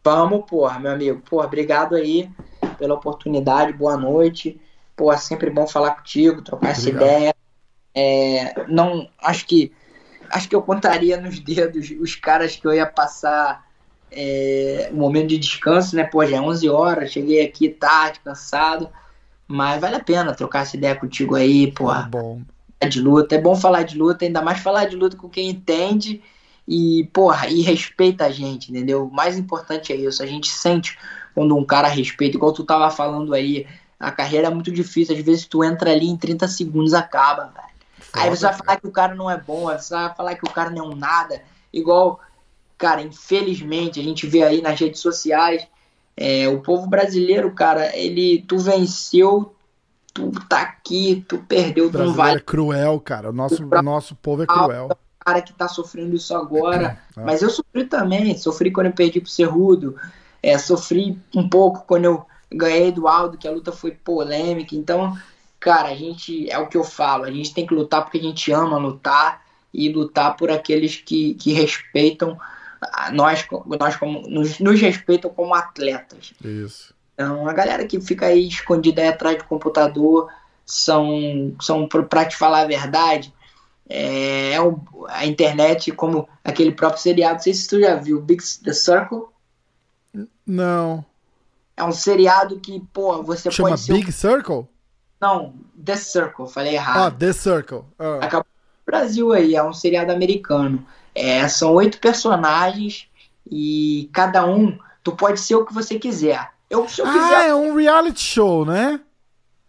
Vamos, 0.02 0.44
porra, 0.46 0.80
meu 0.80 0.90
amigo. 0.90 1.20
Porra, 1.30 1.46
obrigado 1.46 1.94
aí 1.94 2.28
pela 2.76 2.94
oportunidade. 2.94 3.72
Boa 3.72 3.96
noite. 3.96 4.60
Porra, 4.96 5.16
sempre 5.18 5.50
bom 5.50 5.66
falar 5.66 5.92
contigo, 5.92 6.42
trocar 6.42 6.70
essa 6.70 6.88
Obrigado. 6.88 7.04
ideia. 7.04 7.34
É, 7.98 8.66
não, 8.68 9.08
acho 9.22 9.46
que 9.46 9.72
acho 10.30 10.48
que 10.48 10.54
eu 10.54 10.60
contaria 10.60 11.18
nos 11.18 11.38
dedos 11.38 11.90
os 11.98 12.14
caras 12.14 12.54
que 12.54 12.66
eu 12.66 12.74
ia 12.74 12.84
passar 12.84 13.64
é, 14.12 14.90
um 14.92 14.96
momento 14.96 15.28
de 15.28 15.38
descanso, 15.38 15.96
né? 15.96 16.04
Pô, 16.04 16.24
já 16.26 16.36
é 16.36 16.40
11 16.40 16.68
horas, 16.68 17.10
cheguei 17.10 17.42
aqui 17.42 17.70
tarde, 17.70 18.20
cansado. 18.22 18.90
Mas 19.48 19.80
vale 19.80 19.96
a 19.96 20.00
pena 20.00 20.34
trocar 20.34 20.62
essa 20.62 20.76
ideia 20.76 20.94
contigo 20.94 21.36
aí, 21.36 21.72
porra 21.72 22.08
Bom. 22.10 22.42
falar 22.78 22.90
de 22.90 23.00
luta. 23.00 23.34
É 23.34 23.40
bom 23.40 23.56
falar 23.56 23.82
de 23.84 23.96
luta, 23.96 24.24
ainda 24.24 24.42
mais 24.42 24.58
falar 24.58 24.86
de 24.86 24.96
luta 24.96 25.16
com 25.16 25.28
quem 25.28 25.48
entende 25.48 26.20
e, 26.68 27.08
porra, 27.12 27.48
e 27.48 27.62
respeita 27.62 28.26
a 28.26 28.30
gente, 28.30 28.70
entendeu? 28.70 29.06
O 29.06 29.12
mais 29.12 29.38
importante 29.38 29.92
é 29.92 29.96
isso. 29.96 30.22
A 30.22 30.26
gente 30.26 30.48
sente 30.50 30.98
quando 31.34 31.56
um 31.56 31.64
cara 31.64 31.88
respeita, 31.88 32.36
igual 32.36 32.52
tu 32.52 32.64
tava 32.64 32.90
falando 32.90 33.32
aí. 33.32 33.66
A 33.98 34.10
carreira 34.10 34.48
é 34.48 34.50
muito 34.50 34.70
difícil, 34.70 35.16
às 35.16 35.22
vezes 35.22 35.46
tu 35.46 35.64
entra 35.64 35.90
ali 35.92 36.06
em 36.06 36.16
30 36.16 36.48
segundos 36.48 36.92
acaba, 36.92 37.44
velho. 37.44 37.75
Aí 38.16 38.30
você 38.30 38.42
vai 38.42 38.52
Foda, 38.52 38.64
falar 38.64 38.80
que 38.80 38.86
o 38.86 38.92
cara 38.92 39.14
não 39.14 39.30
é 39.30 39.38
bom, 39.38 39.66
você 39.66 39.94
vai 39.94 40.14
falar 40.14 40.34
que 40.34 40.44
o 40.44 40.52
cara 40.52 40.70
não 40.70 40.84
é 40.84 40.88
um 40.88 40.96
nada. 40.96 41.42
Igual, 41.72 42.20
cara, 42.78 43.02
infelizmente, 43.02 44.00
a 44.00 44.02
gente 44.02 44.26
vê 44.26 44.42
aí 44.42 44.62
nas 44.62 44.78
redes 44.78 45.00
sociais, 45.00 45.66
é, 46.16 46.48
o 46.48 46.60
povo 46.60 46.86
brasileiro, 46.86 47.52
cara, 47.52 47.94
ele, 47.94 48.42
tu 48.48 48.58
venceu, 48.58 49.54
tu 50.14 50.30
tá 50.48 50.62
aqui, 50.62 51.24
tu 51.28 51.38
perdeu, 51.38 51.90
tu 51.90 51.98
não 51.98 52.14
vale 52.14 52.38
é 52.38 52.40
cruel, 52.40 52.98
cara. 52.98 53.28
O 53.28 53.32
nosso, 53.32 53.62
o 53.62 53.82
nosso 53.82 54.14
povo 54.16 54.42
é 54.42 54.46
cruel. 54.46 54.88
cara 55.20 55.42
que 55.42 55.52
tá 55.52 55.68
sofrendo 55.68 56.16
isso 56.16 56.34
agora. 56.34 56.98
É. 57.16 57.20
Mas 57.20 57.42
eu 57.42 57.50
sofri 57.50 57.84
também. 57.84 58.36
Sofri 58.38 58.70
quando 58.70 58.86
eu 58.86 58.92
perdi 58.92 59.20
pro 59.20 59.30
Cerrudo. 59.30 59.96
É, 60.42 60.56
sofri 60.56 61.18
um 61.34 61.46
pouco 61.48 61.84
quando 61.86 62.06
eu 62.06 62.26
ganhei 62.50 62.90
do 62.90 63.06
Aldo, 63.06 63.36
que 63.36 63.46
a 63.46 63.50
luta 63.50 63.72
foi 63.72 63.90
polêmica. 63.90 64.74
Então, 64.74 65.14
cara, 65.60 65.88
a 65.88 65.94
gente. 65.94 66.50
É 66.50 66.58
o 66.58 66.66
que 66.68 66.76
eu 66.76 66.84
falo. 66.84 67.24
A 67.24 67.30
gente 67.30 67.52
tem 67.54 67.66
que 67.66 67.74
lutar 67.74 68.02
porque 68.04 68.18
a 68.18 68.22
gente 68.22 68.50
ama 68.52 68.78
lutar. 68.78 69.44
E 69.74 69.90
lutar 69.92 70.36
por 70.36 70.50
aqueles 70.50 70.96
que, 70.96 71.34
que 71.34 71.52
respeitam 71.52 72.38
nós, 73.12 73.46
nós 73.78 73.96
como, 73.96 74.22
nos, 74.26 74.58
nos 74.58 74.80
respeitam 74.80 75.30
como 75.30 75.54
atletas. 75.54 76.32
Isso. 76.42 76.94
Então, 77.12 77.46
a 77.46 77.52
galera 77.52 77.86
que 77.86 78.00
fica 78.00 78.26
aí 78.26 78.48
escondida 78.48 79.02
aí 79.02 79.08
atrás 79.08 79.36
do 79.36 79.44
computador 79.44 80.30
são, 80.64 81.54
são 81.60 81.86
para 81.86 82.24
te 82.24 82.36
falar 82.36 82.60
a 82.62 82.66
verdade, 82.66 83.34
é, 83.86 84.52
é 84.52 84.58
a 85.08 85.26
internet, 85.26 85.92
como 85.92 86.26
aquele 86.42 86.72
próprio 86.72 87.02
seriado. 87.02 87.34
Não 87.34 87.40
sei 87.42 87.52
se 87.52 87.68
tu 87.68 87.78
já 87.78 87.96
viu, 87.96 88.20
Big 88.22 88.42
The 88.64 88.72
Circle. 88.72 89.24
Não. 90.46 91.04
É 91.76 91.84
um 91.84 91.92
seriado 91.92 92.58
que, 92.60 92.80
pô, 92.92 93.22
você 93.22 93.50
Chama 93.50 93.70
pode 93.70 93.80
ser. 93.82 93.92
um- 93.92 93.96
Big 93.96 94.10
Circle? 94.10 94.66
Não, 95.26 95.54
The 95.84 95.96
Circle, 95.96 96.46
falei 96.48 96.72
Ah, 96.72 96.80
errado. 96.80 97.18
The 97.18 97.32
Circle. 97.32 97.84
Ah, 97.98 98.18
Acabou 98.22 98.46
no 98.46 98.84
Brasil 98.92 99.32
aí, 99.32 99.56
é 99.56 99.62
um 99.62 99.72
seriado 99.72 100.12
americano. 100.12 100.86
É, 101.14 101.46
são 101.48 101.72
oito 101.74 101.98
personagens 101.98 103.08
e 103.50 104.08
cada 104.12 104.46
um, 104.46 104.78
tu 105.02 105.12
pode 105.16 105.40
ser 105.40 105.56
o 105.56 105.64
que 105.66 105.74
você 105.74 105.98
quiser. 105.98 106.50
Eu, 106.70 106.88
se 106.88 107.00
eu 107.00 107.06
quiser, 107.06 107.36
Ah, 107.40 107.44
é 107.46 107.54
um 107.54 107.74
reality 107.74 108.20
show, 108.20 108.64
né? 108.64 109.00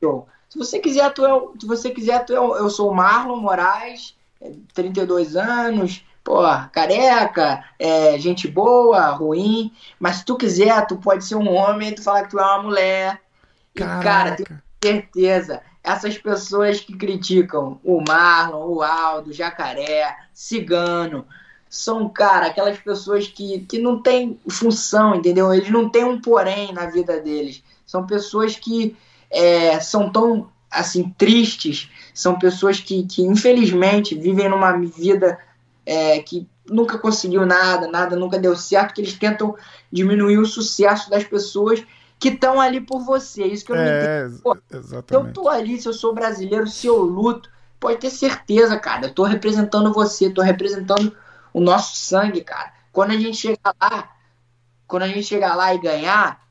Show. 0.02 0.28
Se 0.50 0.58
você 0.58 0.80
quiser, 0.80 1.12
tu 1.14 1.26
é, 1.26 1.34
o- 1.34 1.54
se 1.60 1.66
você 1.66 1.90
quiser, 1.90 2.24
tu 2.26 2.34
é, 2.34 2.38
eu 2.38 2.70
sou 2.70 2.92
o 2.92 2.96
Marlon 2.96 3.38
Moraes, 3.38 4.16
é, 4.42 4.52
32 4.74 5.36
anos, 5.36 6.04
pô, 6.24 6.42
careca, 6.72 7.64
é, 7.80 8.18
gente 8.20 8.48
boa, 8.48 9.08
ruim, 9.12 9.72
mas 10.00 10.18
se 10.18 10.26
tu 10.26 10.36
quiser, 10.36 10.86
tu 10.88 10.98
pode 10.98 11.26
ser 11.26 11.36
um 11.36 11.52
homem 11.54 11.94
tu 11.96 12.04
falar 12.04 12.24
que 12.24 12.30
tu 12.32 12.40
é 12.40 12.44
uma 12.44 12.64
mulher. 12.64 13.22
E, 13.76 13.80
cara, 13.80 14.36
Caraca. 14.36 14.64
Certeza, 14.84 15.62
essas 15.84 16.18
pessoas 16.18 16.80
que 16.80 16.96
criticam 16.96 17.80
o 17.84 18.04
Marlon, 18.06 18.68
o 18.68 18.82
Aldo, 18.82 19.30
o 19.30 19.34
Jacaré, 19.34 20.16
Cigano, 20.34 21.26
são, 21.70 22.08
cara, 22.10 22.48
aquelas 22.48 22.78
pessoas 22.78 23.28
que, 23.28 23.60
que 23.62 23.80
não 23.80 24.02
têm 24.02 24.40
função, 24.50 25.16
entendeu? 25.16 25.54
Eles 25.54 25.70
não 25.70 25.90
têm 25.90 26.04
um 26.04 26.20
porém 26.20 26.74
na 26.74 26.86
vida 26.86 27.20
deles. 27.20 27.64
São 27.86 28.06
pessoas 28.06 28.56
que 28.56 28.96
é, 29.30 29.80
são 29.80 30.12
tão, 30.12 30.50
assim, 30.72 31.14
tristes, 31.18 31.90
são 32.14 32.38
pessoas 32.38 32.80
que, 32.80 33.04
que 33.04 33.22
infelizmente, 33.22 34.16
vivem 34.16 34.50
numa 34.50 34.74
vida 34.78 35.38
é, 35.86 36.20
que 36.20 36.48
nunca 36.70 36.98
conseguiu 36.98 37.46
nada, 37.46 37.88
nada 37.88 38.16
nunca 38.16 38.38
deu 38.38 38.56
certo, 38.56 38.94
que 38.94 39.02
eles 39.02 39.14
tentam 39.14 39.56
diminuir 39.92 40.38
o 40.38 40.46
sucesso 40.46 41.10
das 41.10 41.24
pessoas 41.24 41.84
que 42.20 42.30
estão 42.30 42.60
ali 42.60 42.82
por 42.82 43.00
você. 43.02 43.46
Isso 43.46 43.66
que 43.66 43.72
eu 43.72 43.76
não 43.76 43.84
entendo. 43.84 44.08
É, 44.08 44.22
ex- 44.24 44.42
Pô, 44.42 44.56
Se 44.56 44.62
eu 44.74 44.80
exatamente. 44.80 45.34
tô 45.34 45.50
ali, 45.50 45.80
se 45.82 45.88
eu 45.88 45.94
sou 45.94 46.14
brasileiro, 46.14 46.68
se 46.68 46.88
eu 46.88 46.98
luto, 46.98 47.50
pode 47.80 47.98
ter 48.00 48.10
certeza, 48.10 48.78
cara. 48.80 49.08
Eu 49.08 49.14
tô 49.14 49.24
representando 49.24 49.94
você, 49.94 50.30
tô 50.30 50.42
representando 50.42 51.16
o 51.54 51.60
nosso 51.62 51.96
sangue, 51.96 52.42
cara. 52.42 52.74
Quando 52.92 53.12
a 53.12 53.18
gente 53.18 53.38
chegar 53.38 53.76
lá, 53.80 54.10
quando 54.88 55.04
a 55.04 55.08
gente 55.08 55.24
chegar 55.24 55.56
lá 55.56 55.74
e 55.74 55.80
ganhar, 55.80 56.42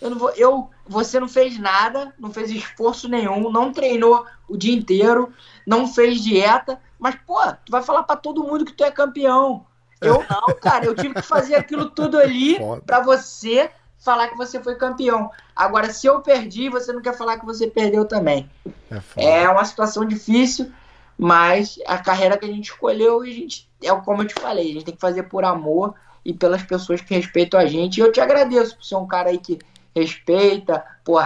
eu 0.00 0.10
não 0.10 0.18
vou. 0.18 0.30
Eu, 0.30 0.70
você 0.86 1.20
não 1.20 1.28
fez 1.28 1.58
nada, 1.58 2.12
não 2.18 2.32
fez 2.32 2.50
esforço 2.50 3.08
nenhum, 3.08 3.50
não 3.50 3.72
treinou 3.72 4.26
o 4.48 4.56
dia 4.56 4.74
inteiro, 4.74 5.32
não 5.66 5.86
fez 5.86 6.20
dieta, 6.22 6.80
mas, 6.98 7.14
pô, 7.26 7.40
tu 7.64 7.70
vai 7.70 7.82
falar 7.82 8.02
pra 8.02 8.16
todo 8.16 8.42
mundo 8.42 8.64
que 8.64 8.72
tu 8.72 8.84
é 8.84 8.90
campeão. 8.90 9.64
Eu 10.00 10.24
não, 10.28 10.54
cara, 10.60 10.84
eu 10.84 10.94
tive 10.94 11.14
que 11.14 11.22
fazer 11.22 11.54
aquilo 11.54 11.88
tudo 11.88 12.18
ali 12.18 12.58
pra 12.84 13.00
você 13.00 13.70
falar 14.04 14.28
que 14.28 14.36
você 14.36 14.62
foi 14.62 14.74
campeão. 14.76 15.30
Agora, 15.56 15.90
se 15.90 16.06
eu 16.06 16.20
perdi, 16.20 16.68
você 16.68 16.92
não 16.92 17.00
quer 17.00 17.16
falar 17.16 17.38
que 17.38 17.46
você 17.46 17.66
perdeu 17.66 18.04
também. 18.04 18.48
É. 19.16 19.42
É 19.42 19.48
uma 19.48 19.64
situação 19.64 20.04
difícil, 20.04 20.70
mas 21.16 21.78
a 21.86 21.98
carreira 21.98 22.36
que 22.36 22.44
a 22.44 22.48
gente 22.48 22.66
escolheu, 22.70 23.22
a 23.22 23.26
gente, 23.26 23.68
é 23.82 23.94
como 23.96 24.22
eu 24.22 24.26
te 24.26 24.34
falei, 24.34 24.70
a 24.70 24.72
gente 24.74 24.84
tem 24.84 24.94
que 24.94 25.00
fazer 25.00 25.24
por 25.24 25.44
amor 25.44 25.94
e 26.24 26.32
pelas 26.32 26.62
pessoas 26.62 27.00
que 27.00 27.14
respeitam 27.14 27.58
a 27.58 27.66
gente. 27.66 27.98
E 27.98 28.00
eu 28.00 28.12
te 28.12 28.20
agradeço 28.20 28.76
por 28.76 28.84
ser 28.84 28.96
um 28.96 29.06
cara 29.06 29.30
aí 29.30 29.38
que 29.38 29.58
respeita, 29.94 30.84
pô, 31.04 31.20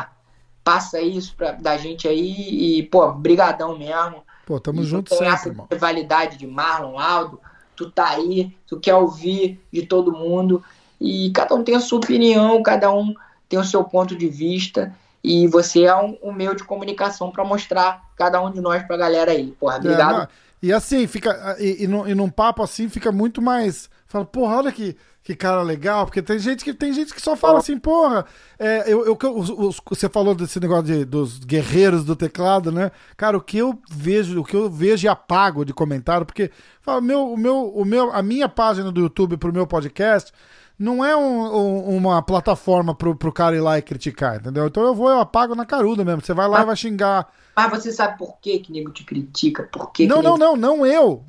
passa 0.63 1.01
isso 1.01 1.35
pra, 1.37 1.53
da 1.53 1.77
gente 1.77 2.07
aí 2.07 2.79
e, 2.79 2.83
pô, 2.85 3.11
brigadão 3.13 3.77
mesmo. 3.79 4.23
Pô, 4.47 4.61
tamo 4.61 4.83
E 4.83 4.85
junto 4.85 5.11
sempre, 5.11 5.27
essa 5.29 5.49
irmão. 5.49 5.67
rivalidade 5.71 6.37
de 6.37 6.47
Marlon, 6.47 6.99
Aldo, 6.99 7.41
tu 7.75 7.91
tá 7.91 8.11
aí, 8.11 8.57
tu 8.67 8.79
quer 8.79 8.95
ouvir 8.95 9.61
de 9.73 9.87
todo 9.87 10.13
mundo 10.13 10.63
e 11.01 11.31
cada 11.31 11.55
um 11.55 11.63
tem 11.65 11.75
a 11.75 11.81
sua 11.81 11.99
opinião, 11.99 12.63
cada 12.63 12.93
um 12.93 13.15
tem 13.49 13.59
o 13.59 13.65
seu 13.65 13.85
ponto 13.85 14.17
de 14.17 14.29
vista 14.29 14.95
e 15.23 15.47
você 15.49 15.85
é 15.85 15.97
um, 15.97 16.17
um 16.23 16.33
meio 16.33 16.55
de 16.55 16.65
comunicação 16.65 17.31
pra 17.31 17.45
mostrar 17.45 18.03
cada 18.17 18.41
um 18.43 18.51
de 18.51 18.61
nós 18.61 18.83
pra 18.85 18.97
galera 18.97 19.33
aí. 19.33 19.53
Porra, 19.59 19.77
É, 19.77 19.79
obrigado. 19.79 20.19
não, 20.19 20.29
e 20.63 20.73
assim, 20.73 21.07
fica. 21.07 21.57
E, 21.59 21.85
e, 21.85 21.87
num, 21.87 22.07
e 22.07 22.15
num 22.15 22.29
papo 22.31 22.63
assim 22.63 22.89
fica 22.89 23.13
muito 23.13 23.41
mais. 23.43 23.89
Fala, 24.07 24.25
porra, 24.25 24.57
olha 24.57 24.73
que, 24.73 24.97
que 25.23 25.37
cara 25.37 25.63
legal, 25.63 26.05
porque 26.07 26.23
tem 26.23 26.39
gente 26.39 26.65
que 26.65 26.73
tem 26.75 26.93
gente 26.93 27.15
que 27.15 27.21
só 27.23 27.37
fala 27.37 27.59
assim, 27.59 27.79
porra. 27.79 28.25
É, 28.59 28.85
eu, 28.93 29.05
eu, 29.07 29.17
os- 29.37 29.51
os- 29.51 29.81
você 29.89 30.09
falou 30.09 30.35
desse 30.35 30.59
negócio 30.59 30.85
de, 30.85 31.05
dos 31.05 31.39
guerreiros 31.39 32.05
do 32.05 32.17
teclado, 32.17 32.73
né? 32.73 32.91
Cara, 33.17 33.37
o 33.37 33.41
que 33.41 33.59
eu 33.59 33.79
vejo, 33.91 34.41
o 34.41 34.45
que 34.45 34.57
eu 34.57 34.69
vejo 34.71 35.07
e 35.07 35.09
apago 35.09 35.65
de 35.65 35.73
comentário, 35.75 36.27
porque 36.27 36.51
fala, 36.81 37.01
meu, 37.01 37.29
o 37.33 37.37
meu, 37.37 37.69
o 37.69 37.85
meu, 37.85 38.11
a 38.13 38.23
minha 38.23 38.49
página 38.49 38.91
do 38.91 39.01
YouTube 39.01 39.37
pro 39.37 39.53
meu 39.53 39.67
podcast 39.67 40.33
não 40.79 41.05
é 41.05 41.17
um- 41.17 41.57
um- 41.57 41.97
uma 41.97 42.23
plataforma 42.23 42.95
pro, 42.95 43.17
pro 43.17 43.33
cara 43.33 43.57
ir 43.57 43.61
lá 43.61 43.79
e 43.79 43.83
criticar, 43.83 44.37
entendeu? 44.37 44.67
Então 44.67 44.83
eu 44.85 44.95
vou, 44.95 45.09
eu 45.11 45.21
apago 45.21 45.55
na 45.55 45.67
caruda 45.67 46.05
mesmo. 46.05 46.21
Você 46.23 46.33
vai 46.35 46.47
lá 46.49 46.63
e 46.63 46.67
vai 46.67 46.77
xingar. 46.77 47.29
Mas 47.57 47.71
você 47.71 47.91
sabe 47.91 48.17
por 48.17 48.39
que 48.41 48.61
que 48.61 48.71
nego 48.71 48.93
te 48.93 49.03
critica? 49.03 49.65
Por 49.65 49.91
que 49.91 50.07
Não, 50.07 50.19
que 50.19 50.23
não, 50.23 50.39
nego- 50.39 50.57
não, 50.57 50.77
não 50.77 50.87
eu. 50.87 51.25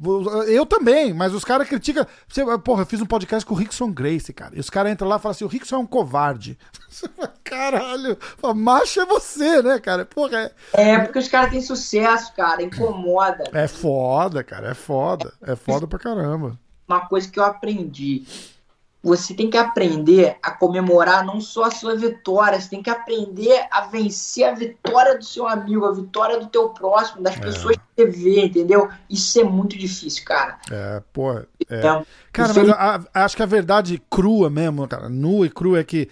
Eu 0.47 0.63
também, 0.63 1.11
mas 1.11 1.33
os 1.33 1.43
caras 1.43 1.67
criticam. 1.67 2.05
Você, 2.27 2.45
porra, 2.59 2.83
eu 2.83 2.85
fiz 2.85 3.01
um 3.01 3.05
podcast 3.07 3.43
com 3.43 3.55
o 3.55 3.57
Rickson 3.57 3.91
Grace, 3.91 4.31
cara. 4.31 4.55
E 4.55 4.59
os 4.59 4.69
caras 4.69 4.91
entram 4.91 5.07
lá 5.07 5.15
e 5.15 5.19
falam 5.19 5.31
assim: 5.31 5.43
o 5.45 5.47
Rickson 5.47 5.77
é 5.77 5.79
um 5.79 5.87
covarde. 5.87 6.55
Caralho, 7.43 8.15
macho 8.55 8.99
é 9.01 9.05
você, 9.07 9.63
né, 9.63 9.79
cara? 9.79 10.05
Porra, 10.05 10.51
é, 10.73 10.91
É 10.93 10.99
porque 10.99 11.17
os 11.17 11.27
caras 11.27 11.49
têm 11.49 11.61
sucesso, 11.61 12.31
cara, 12.35 12.61
incomoda. 12.61 13.45
é 13.51 13.67
foda, 13.67 14.43
cara, 14.43 14.69
é 14.69 14.73
foda. 14.75 15.33
É 15.41 15.55
foda 15.55 15.87
pra 15.87 15.97
caramba. 15.97 16.59
Uma 16.87 17.01
coisa 17.07 17.27
que 17.27 17.39
eu 17.39 17.43
aprendi. 17.43 18.23
Você 19.01 19.33
tem 19.33 19.49
que 19.49 19.57
aprender 19.57 20.37
a 20.43 20.51
comemorar 20.51 21.25
não 21.25 21.39
só 21.39 21.65
a 21.65 21.71
sua 21.71 21.95
vitória, 21.95 22.59
você 22.59 22.69
tem 22.69 22.83
que 22.83 22.89
aprender 22.89 23.65
a 23.71 23.81
vencer 23.81 24.43
a 24.43 24.53
vitória 24.53 25.17
do 25.17 25.23
seu 25.23 25.47
amigo, 25.47 25.85
a 25.85 25.93
vitória 25.93 26.37
do 26.37 26.47
teu 26.47 26.69
próximo, 26.69 27.21
das 27.21 27.37
é. 27.37 27.39
pessoas 27.39 27.77
que 27.77 27.83
você 27.95 28.05
vê, 28.05 28.45
entendeu? 28.45 28.89
Isso 29.09 29.39
é 29.39 29.43
muito 29.43 29.77
difícil, 29.77 30.25
cara. 30.25 30.57
É, 30.69 31.01
porra. 31.13 31.47
É. 31.69 31.79
Então, 31.79 32.05
cara, 32.33 32.53
mas 32.53 32.69
a, 32.69 32.95
a, 33.13 33.23
acho 33.23 33.37
que 33.37 33.43
a 33.43 33.47
verdade 33.47 34.01
crua 34.09 34.49
mesmo, 34.49 34.85
cara, 34.85 35.07
nua 35.07 35.45
e 35.45 35.49
crua 35.49 35.79
é 35.79 35.83
que 35.85 36.09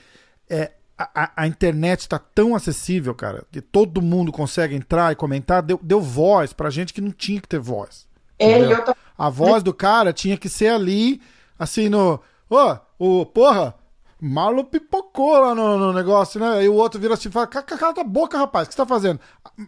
é, 0.50 0.72
a, 0.98 1.44
a, 1.44 1.48
internet 1.48 2.02
está 2.02 2.18
tão 2.18 2.56
acessível, 2.56 3.14
cara, 3.14 3.44
que 3.52 3.60
todo 3.60 4.02
mundo 4.02 4.32
consegue 4.32 4.76
entrar 4.76 5.12
e 5.12 5.16
comentar, 5.16 5.62
deu, 5.62 5.78
deu 5.84 6.00
voz 6.00 6.54
pra 6.54 6.70
gente 6.70 6.94
que 6.94 7.02
não 7.02 7.12
tinha 7.12 7.42
que 7.42 7.50
ter 7.50 7.60
voz. 7.60 8.08
É, 8.40 8.62
eu 8.62 8.86
tô... 8.86 8.96
A 9.18 9.30
voz 9.30 9.62
do 9.62 9.74
cara 9.74 10.14
tinha 10.14 10.38
que 10.38 10.48
ser 10.48 10.70
ali, 10.70 11.20
assim, 11.60 11.90
no 11.90 12.22
Ô, 12.50 12.78
o 12.98 13.26
porra, 13.26 13.76
Marlon 14.20 14.64
pipocou 14.64 15.38
lá 15.38 15.54
no, 15.54 15.78
no, 15.78 15.94
negócio, 15.94 16.40
né? 16.40 16.60
Aí 16.60 16.70
o 16.70 16.74
outro 16.74 17.00
vira 17.00 17.14
assim 17.14 17.30
e 17.30 17.32
fala: 17.32 17.46
cala 17.46 17.94
a 17.98 18.04
boca, 18.04 18.38
rapaz, 18.38 18.66
o 18.66 18.70
que 18.70 18.76
você 18.76 18.82
tá 18.82 18.86
fazendo? 18.86 19.20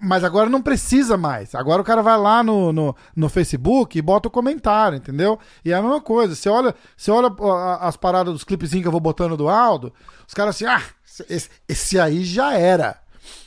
Mas 0.02 0.24
agora 0.24 0.50
não 0.50 0.62
precisa 0.62 1.18
mais. 1.18 1.54
Agora 1.54 1.82
o 1.82 1.86
cara 1.86 2.02
vai 2.02 2.18
lá 2.18 2.42
no, 2.42 2.74
no, 2.74 2.96
no 3.16 3.30
Facebook 3.30 3.98
e 3.98 4.02
bota 4.02 4.28
o 4.28 4.32
comentário, 4.32 4.98
entendeu? 4.98 5.40
E 5.64 5.72
é 5.72 5.76
a 5.76 5.82
mesma 5.82 6.02
coisa. 6.02 6.34
Você 6.34 6.50
olha, 6.50 6.74
você 6.98 7.12
olha 7.12 7.30
as 7.80 7.96
paradas 7.96 8.34
dos 8.34 8.44
clipezinhos 8.44 8.84
que 8.84 8.88
eu 8.88 8.92
vou 8.92 9.02
botando 9.02 9.38
do 9.38 9.48
Aldo, 9.48 9.94
os 10.28 10.34
caras 10.34 10.56
assim, 10.56 10.66
ah, 10.66 10.82
esse, 11.30 11.50
esse 11.68 12.00
aí 12.00 12.24
já 12.24 12.54
era. 12.54 12.98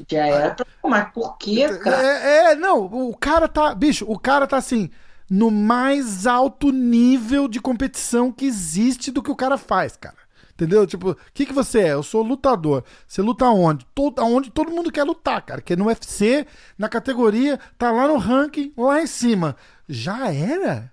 Já 0.09 0.27
era, 0.27 0.57
mas 0.85 1.11
por 1.13 1.37
quê, 1.37 1.69
cara? 1.79 1.97
É, 2.01 2.53
é, 2.53 2.55
não, 2.55 2.85
o 2.85 3.17
cara 3.17 3.49
tá. 3.49 3.75
Bicho, 3.75 4.05
o 4.09 4.19
cara 4.19 4.47
tá 4.47 4.57
assim 4.57 4.89
no 5.33 5.51
mais 5.51 6.27
alto 6.27 6.71
nível 6.71 7.49
de 7.49 7.59
competição 7.59 8.31
que 8.31 8.45
existe 8.45 9.11
do 9.11 9.23
que 9.23 9.31
o 9.31 9.35
cara 9.35 9.57
faz, 9.57 9.97
cara. 9.97 10.19
Entendeu? 10.53 10.87
Tipo, 10.87 11.13
o 11.13 11.17
que, 11.33 11.47
que 11.47 11.55
você 11.55 11.81
é? 11.81 11.93
Eu 11.95 12.03
sou 12.03 12.23
lutador. 12.23 12.85
Você 13.09 13.23
luta 13.23 13.47
onde? 13.47 13.87
Todo, 13.95 14.23
onde 14.23 14.51
todo 14.51 14.71
mundo 14.71 14.93
quer 14.93 15.05
lutar, 15.05 15.41
cara. 15.41 15.63
Que 15.63 15.73
é 15.73 15.77
no 15.77 15.87
UFC, 15.87 16.47
na 16.77 16.87
categoria, 16.87 17.59
tá 17.79 17.91
lá 17.91 18.07
no 18.07 18.19
ranking, 18.19 18.75
lá 18.77 19.01
em 19.01 19.07
cima. 19.07 19.57
Já 19.89 20.31
era? 20.31 20.93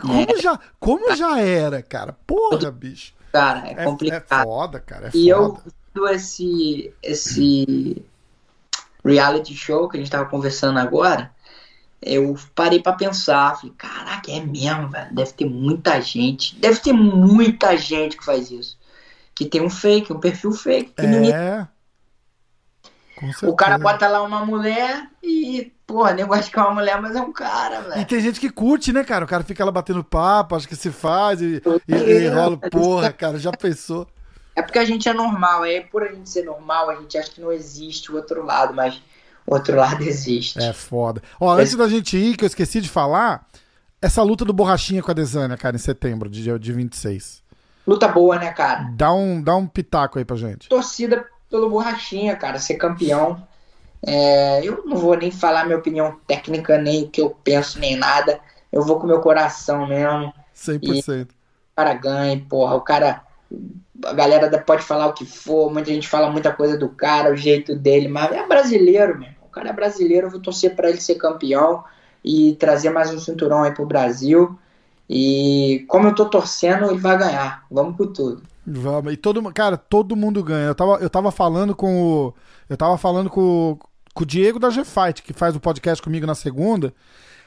Como 0.00 0.30
é. 0.30 0.40
já, 0.40 0.58
como 0.80 1.14
já 1.14 1.38
era, 1.38 1.82
cara? 1.82 2.16
Porra, 2.26 2.70
bicho. 2.70 3.12
Cara, 3.32 3.68
é, 3.68 3.72
é 3.72 3.84
complicado. 3.84 4.40
É 4.40 4.44
foda, 4.44 4.80
cara. 4.80 5.06
É 5.08 5.10
e 5.12 5.30
foda. 5.30 5.62
eu 5.94 6.08
esse, 6.08 6.90
esse 7.02 8.02
reality 9.04 9.54
show 9.54 9.90
que 9.90 9.98
a 9.98 10.00
gente 10.00 10.10
tava 10.10 10.24
conversando 10.24 10.78
agora, 10.78 11.33
eu 12.04 12.36
parei 12.54 12.80
para 12.80 12.92
pensar, 12.92 13.56
falei, 13.56 13.74
caraca, 13.76 14.30
é 14.30 14.40
mesmo, 14.40 14.88
velho. 14.88 15.14
Deve 15.14 15.32
ter 15.32 15.46
muita 15.46 16.00
gente, 16.00 16.54
deve 16.56 16.78
ter 16.80 16.92
muita 16.92 17.76
gente 17.76 18.16
que 18.16 18.24
faz 18.24 18.50
isso. 18.50 18.78
Que 19.34 19.46
tem 19.46 19.62
um 19.62 19.70
fake, 19.70 20.12
um 20.12 20.20
perfil 20.20 20.52
fake. 20.52 20.92
é. 20.98 21.06
Ninguém... 21.06 21.34
O 23.44 23.54
cara 23.54 23.78
bota 23.78 24.06
lá 24.08 24.22
uma 24.22 24.44
mulher 24.44 25.08
e, 25.22 25.72
porra, 25.86 26.12
nem 26.12 26.26
gosta 26.26 26.50
que 26.50 26.58
é 26.58 26.62
uma 26.62 26.74
mulher, 26.74 27.00
mas 27.00 27.16
é 27.16 27.20
um 27.22 27.32
cara, 27.32 27.80
velho. 27.80 28.00
E 28.00 28.04
tem 28.04 28.20
gente 28.20 28.40
que 28.40 28.50
curte, 28.50 28.92
né, 28.92 29.04
cara? 29.04 29.24
O 29.24 29.28
cara 29.28 29.44
fica 29.44 29.64
lá 29.64 29.70
batendo 29.70 30.04
papo, 30.04 30.56
acho 30.56 30.68
que 30.68 30.76
se 30.76 30.90
faz 30.90 31.40
e, 31.40 31.62
e, 31.88 31.94
e 31.94 32.28
rola, 32.28 32.58
porra, 32.58 33.12
cara, 33.12 33.38
já 33.38 33.52
pensou. 33.52 34.06
É 34.56 34.62
porque 34.62 34.78
a 34.78 34.84
gente 34.84 35.08
é 35.08 35.14
normal, 35.14 35.64
é 35.64 35.80
por 35.80 36.02
a 36.02 36.12
gente 36.12 36.28
ser 36.28 36.44
normal, 36.44 36.90
a 36.90 36.96
gente 36.96 37.16
acha 37.16 37.30
que 37.30 37.40
não 37.40 37.50
existe 37.50 38.12
o 38.12 38.16
outro 38.16 38.44
lado, 38.44 38.74
mas 38.74 39.00
outro 39.46 39.76
lado 39.76 40.02
existe. 40.02 40.58
É 40.60 40.72
foda. 40.72 41.22
Ó, 41.40 41.52
antes 41.52 41.74
da 41.74 41.88
gente 41.88 42.16
ir, 42.16 42.36
que 42.36 42.44
eu 42.44 42.48
esqueci 42.48 42.80
de 42.80 42.88
falar, 42.88 43.46
essa 44.00 44.22
luta 44.22 44.44
do 44.44 44.52
Borrachinha 44.52 45.02
com 45.02 45.10
a 45.10 45.14
Desânia, 45.14 45.56
cara, 45.56 45.76
em 45.76 45.78
setembro 45.78 46.28
de, 46.28 46.58
de 46.58 46.72
26. 46.72 47.42
Luta 47.86 48.08
boa, 48.08 48.38
né, 48.38 48.50
cara? 48.52 48.90
Dá 48.94 49.12
um, 49.12 49.42
dá 49.42 49.54
um 49.54 49.66
pitaco 49.66 50.18
aí 50.18 50.24
pra 50.24 50.36
gente. 50.36 50.68
Torcida 50.68 51.26
pelo 51.50 51.68
Borrachinha, 51.68 52.34
cara, 52.36 52.58
ser 52.58 52.74
campeão. 52.74 53.46
É, 54.06 54.60
eu 54.62 54.84
não 54.84 54.96
vou 54.96 55.16
nem 55.16 55.30
falar 55.30 55.64
minha 55.64 55.78
opinião 55.78 56.18
técnica, 56.26 56.76
nem 56.78 57.04
o 57.04 57.08
que 57.08 57.20
eu 57.20 57.30
penso, 57.30 57.78
nem 57.78 57.96
nada. 57.96 58.40
Eu 58.70 58.82
vou 58.82 58.98
com 58.98 59.06
meu 59.06 59.20
coração 59.20 59.86
mesmo. 59.86 60.32
100%. 60.54 60.82
E 60.82 61.22
o 61.22 61.26
cara 61.76 61.94
ganha, 61.94 62.44
porra. 62.48 62.74
O 62.74 62.80
cara. 62.80 63.22
A 64.04 64.12
galera 64.12 64.58
pode 64.58 64.82
falar 64.82 65.06
o 65.06 65.12
que 65.12 65.24
for, 65.24 65.72
muita 65.72 65.92
gente 65.92 66.08
fala 66.08 66.30
muita 66.30 66.52
coisa 66.52 66.76
do 66.76 66.88
cara, 66.88 67.32
o 67.32 67.36
jeito 67.36 67.76
dele, 67.76 68.08
mas 68.08 68.32
é 68.32 68.46
brasileiro, 68.46 69.18
meu 69.18 69.28
cara 69.54 69.70
é 69.70 69.72
brasileiro, 69.72 70.26
eu 70.26 70.30
vou 70.30 70.40
torcer 70.40 70.74
para 70.74 70.90
ele 70.90 71.00
ser 71.00 71.14
campeão 71.14 71.84
e 72.24 72.56
trazer 72.56 72.90
mais 72.90 73.12
um 73.12 73.20
cinturão 73.20 73.62
aí 73.62 73.72
pro 73.72 73.86
Brasil. 73.86 74.58
E 75.08 75.84
como 75.88 76.08
eu 76.08 76.14
tô 76.14 76.28
torcendo, 76.28 76.86
ele 76.90 76.98
vai 76.98 77.16
ganhar. 77.16 77.64
Vamos 77.70 77.96
com 77.96 78.06
tudo. 78.06 78.42
Vamos. 78.66 79.12
E 79.12 79.16
todo, 79.16 79.42
cara, 79.52 79.76
todo 79.76 80.16
mundo 80.16 80.42
ganha. 80.42 80.66
Eu 80.66 80.74
tava, 80.74 80.96
eu 80.96 81.10
tava 81.10 81.30
falando 81.30 81.74
com 81.74 82.02
o. 82.02 82.34
Eu 82.68 82.76
tava 82.76 82.96
falando 82.96 83.28
com, 83.28 83.78
com 84.14 84.22
o 84.22 84.26
Diego 84.26 84.58
da 84.58 84.70
G-Fight, 84.70 85.22
que 85.22 85.34
faz 85.34 85.54
o 85.54 85.60
podcast 85.60 86.02
comigo 86.02 86.26
na 86.26 86.34
segunda. 86.34 86.94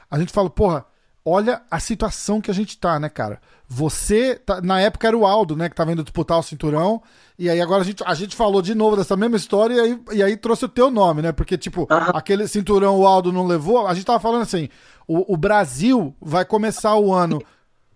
A 0.08 0.18
gente 0.18 0.32
falou, 0.32 0.48
porra, 0.48 0.86
olha 1.28 1.62
a 1.70 1.78
situação 1.78 2.40
que 2.40 2.50
a 2.50 2.54
gente 2.54 2.78
tá, 2.78 2.98
né, 2.98 3.08
cara? 3.08 3.40
Você, 3.68 4.36
tá, 4.36 4.60
na 4.62 4.80
época 4.80 5.06
era 5.06 5.16
o 5.16 5.26
Aldo, 5.26 5.54
né, 5.54 5.68
que 5.68 5.74
tava 5.74 5.92
indo 5.92 6.02
disputar 6.02 6.38
o 6.38 6.42
cinturão, 6.42 7.02
e 7.38 7.50
aí 7.50 7.60
agora 7.60 7.82
a 7.82 7.84
gente, 7.84 8.02
a 8.04 8.14
gente 8.14 8.34
falou 8.34 8.62
de 8.62 8.74
novo 8.74 8.96
dessa 8.96 9.16
mesma 9.16 9.36
história 9.36 9.74
e 9.74 9.80
aí, 9.80 10.00
e 10.12 10.22
aí 10.22 10.36
trouxe 10.36 10.64
o 10.64 10.68
teu 10.68 10.90
nome, 10.90 11.20
né? 11.20 11.32
Porque, 11.32 11.58
tipo, 11.58 11.86
aquele 11.90 12.48
cinturão 12.48 12.98
o 12.98 13.06
Aldo 13.06 13.30
não 13.30 13.46
levou, 13.46 13.86
a 13.86 13.94
gente 13.94 14.06
tava 14.06 14.20
falando 14.20 14.42
assim, 14.42 14.68
o, 15.06 15.34
o 15.34 15.36
Brasil 15.36 16.14
vai 16.20 16.44
começar 16.44 16.96
o 16.96 17.12
ano... 17.12 17.42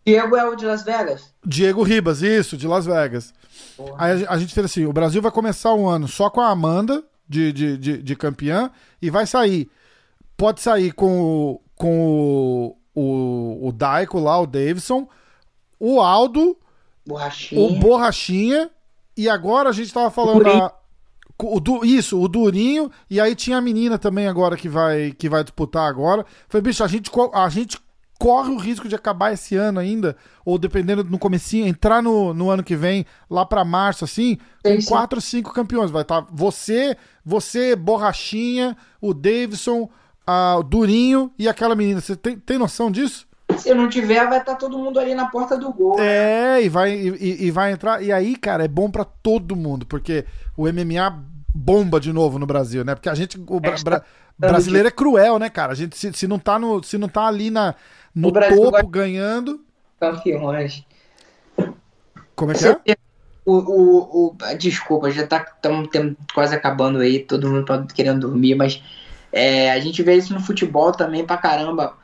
Diego 0.04 0.36
é 0.36 0.44
o 0.44 0.54
de 0.56 0.66
Las 0.66 0.82
Vegas? 0.82 1.32
Diego 1.46 1.82
Ribas, 1.82 2.22
isso, 2.22 2.56
de 2.56 2.66
Las 2.66 2.84
Vegas. 2.84 3.32
Porra. 3.76 3.94
Aí 3.98 4.24
a, 4.24 4.32
a, 4.32 4.38
gente 4.38 4.52
fez 4.52 4.66
assim, 4.66 4.84
o 4.84 4.92
Brasil 4.92 5.22
vai 5.22 5.30
começar 5.30 5.72
o 5.72 5.88
ano 5.88 6.08
só 6.08 6.28
com 6.28 6.40
a 6.40 6.50
Amanda, 6.50 7.02
de, 7.28 7.52
de, 7.52 7.78
de, 7.78 8.02
de 8.02 8.16
campeã, 8.16 8.70
e 9.00 9.08
vai 9.10 9.26
sair, 9.26 9.70
pode 10.36 10.60
sair 10.60 10.92
com 10.92 11.22
o, 11.22 11.60
com 11.76 12.06
o, 12.06 12.76
o, 12.94 13.68
o 13.68 13.72
Daico 13.72 14.18
lá, 14.18 14.40
o 14.40 14.46
Davidson 14.46 15.08
o 15.84 16.00
Aldo, 16.00 16.56
Borrachinha. 17.04 17.60
o 17.60 17.80
Borrachinha, 17.80 18.70
e 19.16 19.28
agora 19.28 19.70
a 19.70 19.72
gente 19.72 19.92
tava 19.92 20.12
falando. 20.12 20.46
A, 20.46 20.72
o 21.42 21.58
du, 21.58 21.84
isso, 21.84 22.20
o 22.20 22.28
Durinho, 22.28 22.88
e 23.10 23.20
aí 23.20 23.34
tinha 23.34 23.56
a 23.56 23.60
menina 23.60 23.98
também 23.98 24.28
agora 24.28 24.56
que 24.56 24.68
vai, 24.68 25.10
que 25.10 25.28
vai 25.28 25.42
disputar 25.42 25.88
agora. 25.88 26.24
Foi, 26.48 26.60
bicho, 26.60 26.84
a 26.84 26.86
gente, 26.86 27.10
a 27.34 27.48
gente 27.48 27.80
corre 28.16 28.52
o 28.52 28.56
risco 28.56 28.86
de 28.88 28.94
acabar 28.94 29.32
esse 29.32 29.56
ano 29.56 29.80
ainda, 29.80 30.16
ou 30.44 30.56
dependendo 30.56 31.02
no 31.02 31.18
comecinho, 31.18 31.66
entrar 31.66 32.00
no, 32.00 32.32
no 32.32 32.48
ano 32.48 32.62
que 32.62 32.76
vem, 32.76 33.04
lá 33.28 33.44
para 33.44 33.64
março, 33.64 34.04
assim, 34.04 34.38
com 34.64 34.80
sim. 34.80 34.86
quatro, 34.86 35.20
cinco 35.20 35.52
campeões. 35.52 35.90
Vai 35.90 36.02
estar 36.02 36.22
tá 36.22 36.28
você, 36.32 36.96
você, 37.24 37.74
Borrachinha, 37.74 38.76
o 39.00 39.12
Davidson, 39.12 39.90
a, 40.26 40.60
Durinho 40.64 41.32
e 41.38 41.48
aquela 41.48 41.74
menina. 41.74 42.00
Você 42.00 42.16
tem, 42.16 42.36
tem 42.36 42.58
noção 42.58 42.90
disso? 42.90 43.26
Se 43.58 43.74
não 43.74 43.88
tiver, 43.88 44.26
vai 44.28 44.38
estar 44.38 44.52
tá 44.52 44.58
todo 44.58 44.78
mundo 44.78 44.98
ali 44.98 45.14
na 45.14 45.28
porta 45.28 45.56
do 45.56 45.72
gol. 45.72 45.96
Né? 45.96 46.58
É, 46.58 46.62
e, 46.62 46.68
vai, 46.68 46.92
e, 46.92 47.46
e, 47.46 47.50
vai 47.50 47.72
entrar. 47.72 48.02
E 48.02 48.10
aí, 48.10 48.36
cara, 48.36 48.64
é 48.64 48.68
bom 48.68 48.90
para 48.90 49.04
todo 49.04 49.56
mundo, 49.56 49.84
porque 49.84 50.24
o 50.56 50.64
MMA 50.64 51.22
bomba 51.54 52.00
de 52.00 52.12
novo 52.12 52.38
no 52.38 52.46
Brasil, 52.46 52.84
né? 52.84 52.94
Porque 52.94 53.08
a 53.08 53.14
gente. 53.14 53.38
O 53.46 53.60
bra, 53.60 53.74
bra, 53.84 54.02
brasileiro 54.38 54.88
é 54.88 54.90
cruel, 54.90 55.38
né, 55.38 55.50
cara? 55.50 55.72
A 55.72 55.74
gente, 55.74 55.96
se, 55.96 56.12
se, 56.12 56.26
não, 56.26 56.38
tá 56.38 56.58
no, 56.58 56.82
se 56.82 56.96
não 56.96 57.08
tá 57.08 57.26
ali 57.26 57.50
na, 57.50 57.74
no 58.14 58.32
topo 58.32 58.86
ganhando. 58.86 59.60
Campeões. 60.00 60.84
Como 62.34 62.52
é 62.52 62.54
que 62.54 62.90
é? 62.92 62.96
O, 63.44 63.54
o, 63.54 64.26
o, 64.26 64.36
desculpa, 64.56 65.10
já 65.10 65.26
tá 65.26 65.44
quase 66.32 66.54
acabando 66.54 67.00
aí, 67.00 67.18
todo 67.18 67.50
mundo 67.50 67.64
tá 67.64 67.84
querendo 67.92 68.20
dormir, 68.20 68.54
mas 68.54 68.80
é, 69.32 69.72
a 69.72 69.80
gente 69.80 70.02
vê 70.02 70.14
isso 70.16 70.32
no 70.34 70.40
futebol 70.40 70.92
também 70.92 71.24
pra 71.24 71.36
caramba 71.36 71.96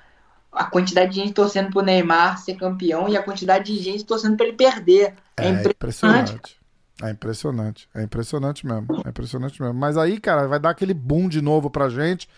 a 0.51 0.65
quantidade 0.65 1.13
de 1.13 1.21
gente 1.21 1.33
torcendo 1.33 1.71
pro 1.71 1.83
Neymar 1.83 2.39
ser 2.39 2.55
campeão 2.55 3.09
e 3.09 3.17
a 3.17 3.23
quantidade 3.23 3.73
de 3.73 3.83
gente 3.83 4.05
torcendo 4.05 4.37
para 4.37 4.47
ele 4.47 4.57
perder. 4.57 5.15
É, 5.37 5.47
é 5.47 5.51
impressionante. 5.51 6.33
impressionante. 6.33 6.59
É 7.01 7.11
impressionante, 7.11 7.89
é 7.95 8.03
impressionante 8.03 8.67
mesmo, 8.67 9.03
é 9.05 9.09
impressionante 9.11 9.63
mesmo. 9.63 9.79
Mas 9.79 9.97
aí, 9.97 10.19
cara, 10.19 10.49
vai 10.49 10.59
dar 10.59 10.71
aquele 10.71 10.93
boom 10.93 11.29
de 11.29 11.41
novo 11.41 11.71
pra 11.71 11.89
gente 11.89 12.29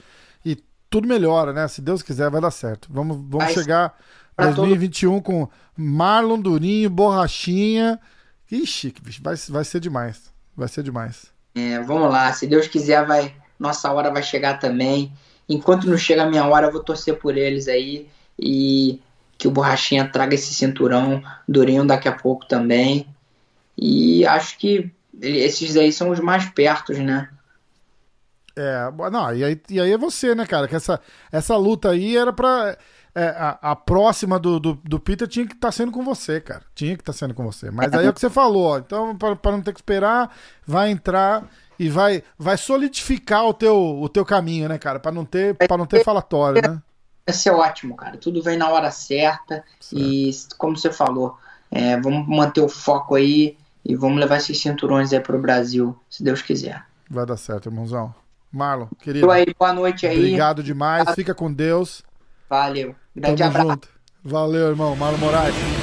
e 0.45 0.63
tudo 0.91 1.09
melhora, 1.09 1.51
né? 1.51 1.67
Se 1.67 1.81
Deus 1.81 2.03
quiser, 2.03 2.29
vai 2.29 2.43
dar 2.43 2.51
certo. 2.51 2.87
Vamos, 2.93 3.17
vamos 3.17 3.47
vai 3.47 3.55
chegar 3.55 3.97
2021 4.37 5.13
todo... 5.13 5.23
com 5.23 5.49
Marlon 5.75 6.39
Durinho, 6.39 6.91
Borrachinha. 6.91 7.99
Ixi, 8.53 8.93
vai, 9.23 9.35
vai 9.49 9.65
ser 9.65 9.81
demais. 9.81 10.31
Vai 10.55 10.69
ser 10.69 10.83
demais. 10.83 11.33
É, 11.55 11.81
vamos 11.81 12.11
lá, 12.11 12.31
se 12.35 12.47
Deus 12.47 12.69
quiser, 12.69 13.07
vai. 13.07 13.35
Nossa 13.61 13.93
hora 13.93 14.11
vai 14.11 14.23
chegar 14.23 14.59
também 14.59 15.13
enquanto 15.51 15.89
não 15.89 15.99
chega 15.99 16.23
a 16.23 16.31
minha 16.31 16.47
hora, 16.47 16.69
eu 16.69 16.73
vou 16.73 16.83
torcer 16.83 17.19
por 17.19 17.37
eles 17.37 17.67
aí 17.67 18.09
e 18.39 19.01
que 19.37 19.49
o 19.49 19.51
Borrachinha 19.51 20.09
traga 20.09 20.35
esse 20.35 20.55
cinturão, 20.55 21.23
Durinho 21.49 21.85
daqui 21.85 22.09
a 22.09 22.13
pouco 22.13 22.47
também. 22.47 23.07
E 23.77 24.25
acho 24.27 24.57
que 24.59 24.93
esses 25.21 25.77
aí 25.77 25.93
são 25.93 26.11
os 26.11 26.21
mais 26.21 26.49
pertos, 26.51 26.99
né? 26.99 27.29
É, 28.55 28.91
não, 29.11 29.35
e 29.35 29.43
aí, 29.43 29.61
e 29.69 29.81
aí 29.81 29.93
é 29.93 29.99
você, 29.99 30.35
né, 30.35 30.47
cara? 30.47 30.69
Que 30.69 30.77
essa, 30.77 31.01
essa 31.33 31.57
luta 31.57 31.91
aí 31.91 32.17
era 32.17 32.33
pra. 32.33 32.77
é, 33.15 33.29
a, 33.29 33.59
a, 33.73 33.77
próxima 33.77 34.39
do, 34.39 34.61
do, 34.61 34.75
do, 34.85 35.01
Peter 35.01 35.27
tinha 35.27 35.47
que 35.47 35.55
estar 35.55 35.69
tá 35.69 35.73
sendo 35.73 35.91
com 35.91 36.05
você, 36.05 36.41
cara. 36.41 36.63
Tinha 36.75 36.95
que 36.95 37.03
estar 37.03 37.13
tá 37.13 37.19
sendo 37.19 37.33
com 37.33 37.45
você. 37.45 37.71
Mas 37.71 37.93
aí 37.95 38.07
é 38.07 38.11
o 38.11 38.13
que 38.13 38.21
você 38.21 38.31
falou, 38.31 38.75
ó. 38.75 38.79
Então, 38.79 39.17
para 39.17 39.53
não 39.53 39.63
ter 39.63 39.73
que 39.73 39.79
esperar, 39.79 40.31
vai 40.67 40.91
entrar 40.91 41.49
e 41.81 41.89
vai, 41.89 42.23
vai 42.39 42.59
solidificar 42.59 43.47
o 43.47 43.55
teu, 43.55 43.75
o 43.75 44.07
teu 44.07 44.23
caminho, 44.23 44.69
né, 44.69 44.77
cara? 44.77 45.01
Para 45.01 45.13
não 45.13 45.25
ter, 45.25 45.55
para 45.55 45.79
não 45.79 45.87
ter 45.87 46.05
falatório, 46.05 46.61
né? 46.61 46.79
Vai 47.27 47.35
ser 47.35 47.53
ótimo, 47.53 47.97
cara. 47.97 48.19
Tudo 48.19 48.43
vem 48.43 48.59
na 48.59 48.69
hora 48.69 48.91
certa 48.91 49.65
certo. 49.81 49.99
e, 49.99 50.31
como 50.59 50.77
você 50.77 50.93
falou, 50.93 51.39
é, 51.71 51.99
vamos 51.99 52.29
manter 52.29 52.61
o 52.61 52.69
foco 52.69 53.15
aí 53.15 53.57
e 53.83 53.97
vamos 53.97 54.21
levar 54.21 54.37
esses 54.37 54.61
cinturões 54.61 55.11
aí 55.11 55.21
pro 55.21 55.41
Brasil, 55.41 55.99
se 56.11 56.23
Deus 56.23 56.43
quiser. 56.43 56.85
Vai 57.09 57.25
dar 57.25 57.39
certo, 57.39 57.71
irmãozão. 57.71 58.15
Marlon, 58.53 58.89
querido. 59.01 59.31
Aí, 59.31 59.47
boa 59.59 59.73
noite 59.73 60.07
aí. 60.07 60.19
Obrigado 60.19 60.63
demais. 60.63 61.09
Fica 61.15 61.35
com 61.35 61.51
Deus. 61.51 62.03
Valeu. 62.47 62.95
Grande 63.17 63.43
Tamo 63.43 63.51
abraço. 63.51 63.71
Junto. 63.71 63.89
Valeu, 64.23 64.69
irmão. 64.69 64.95
Marlon 64.95 65.17
Moraes. 65.17 65.80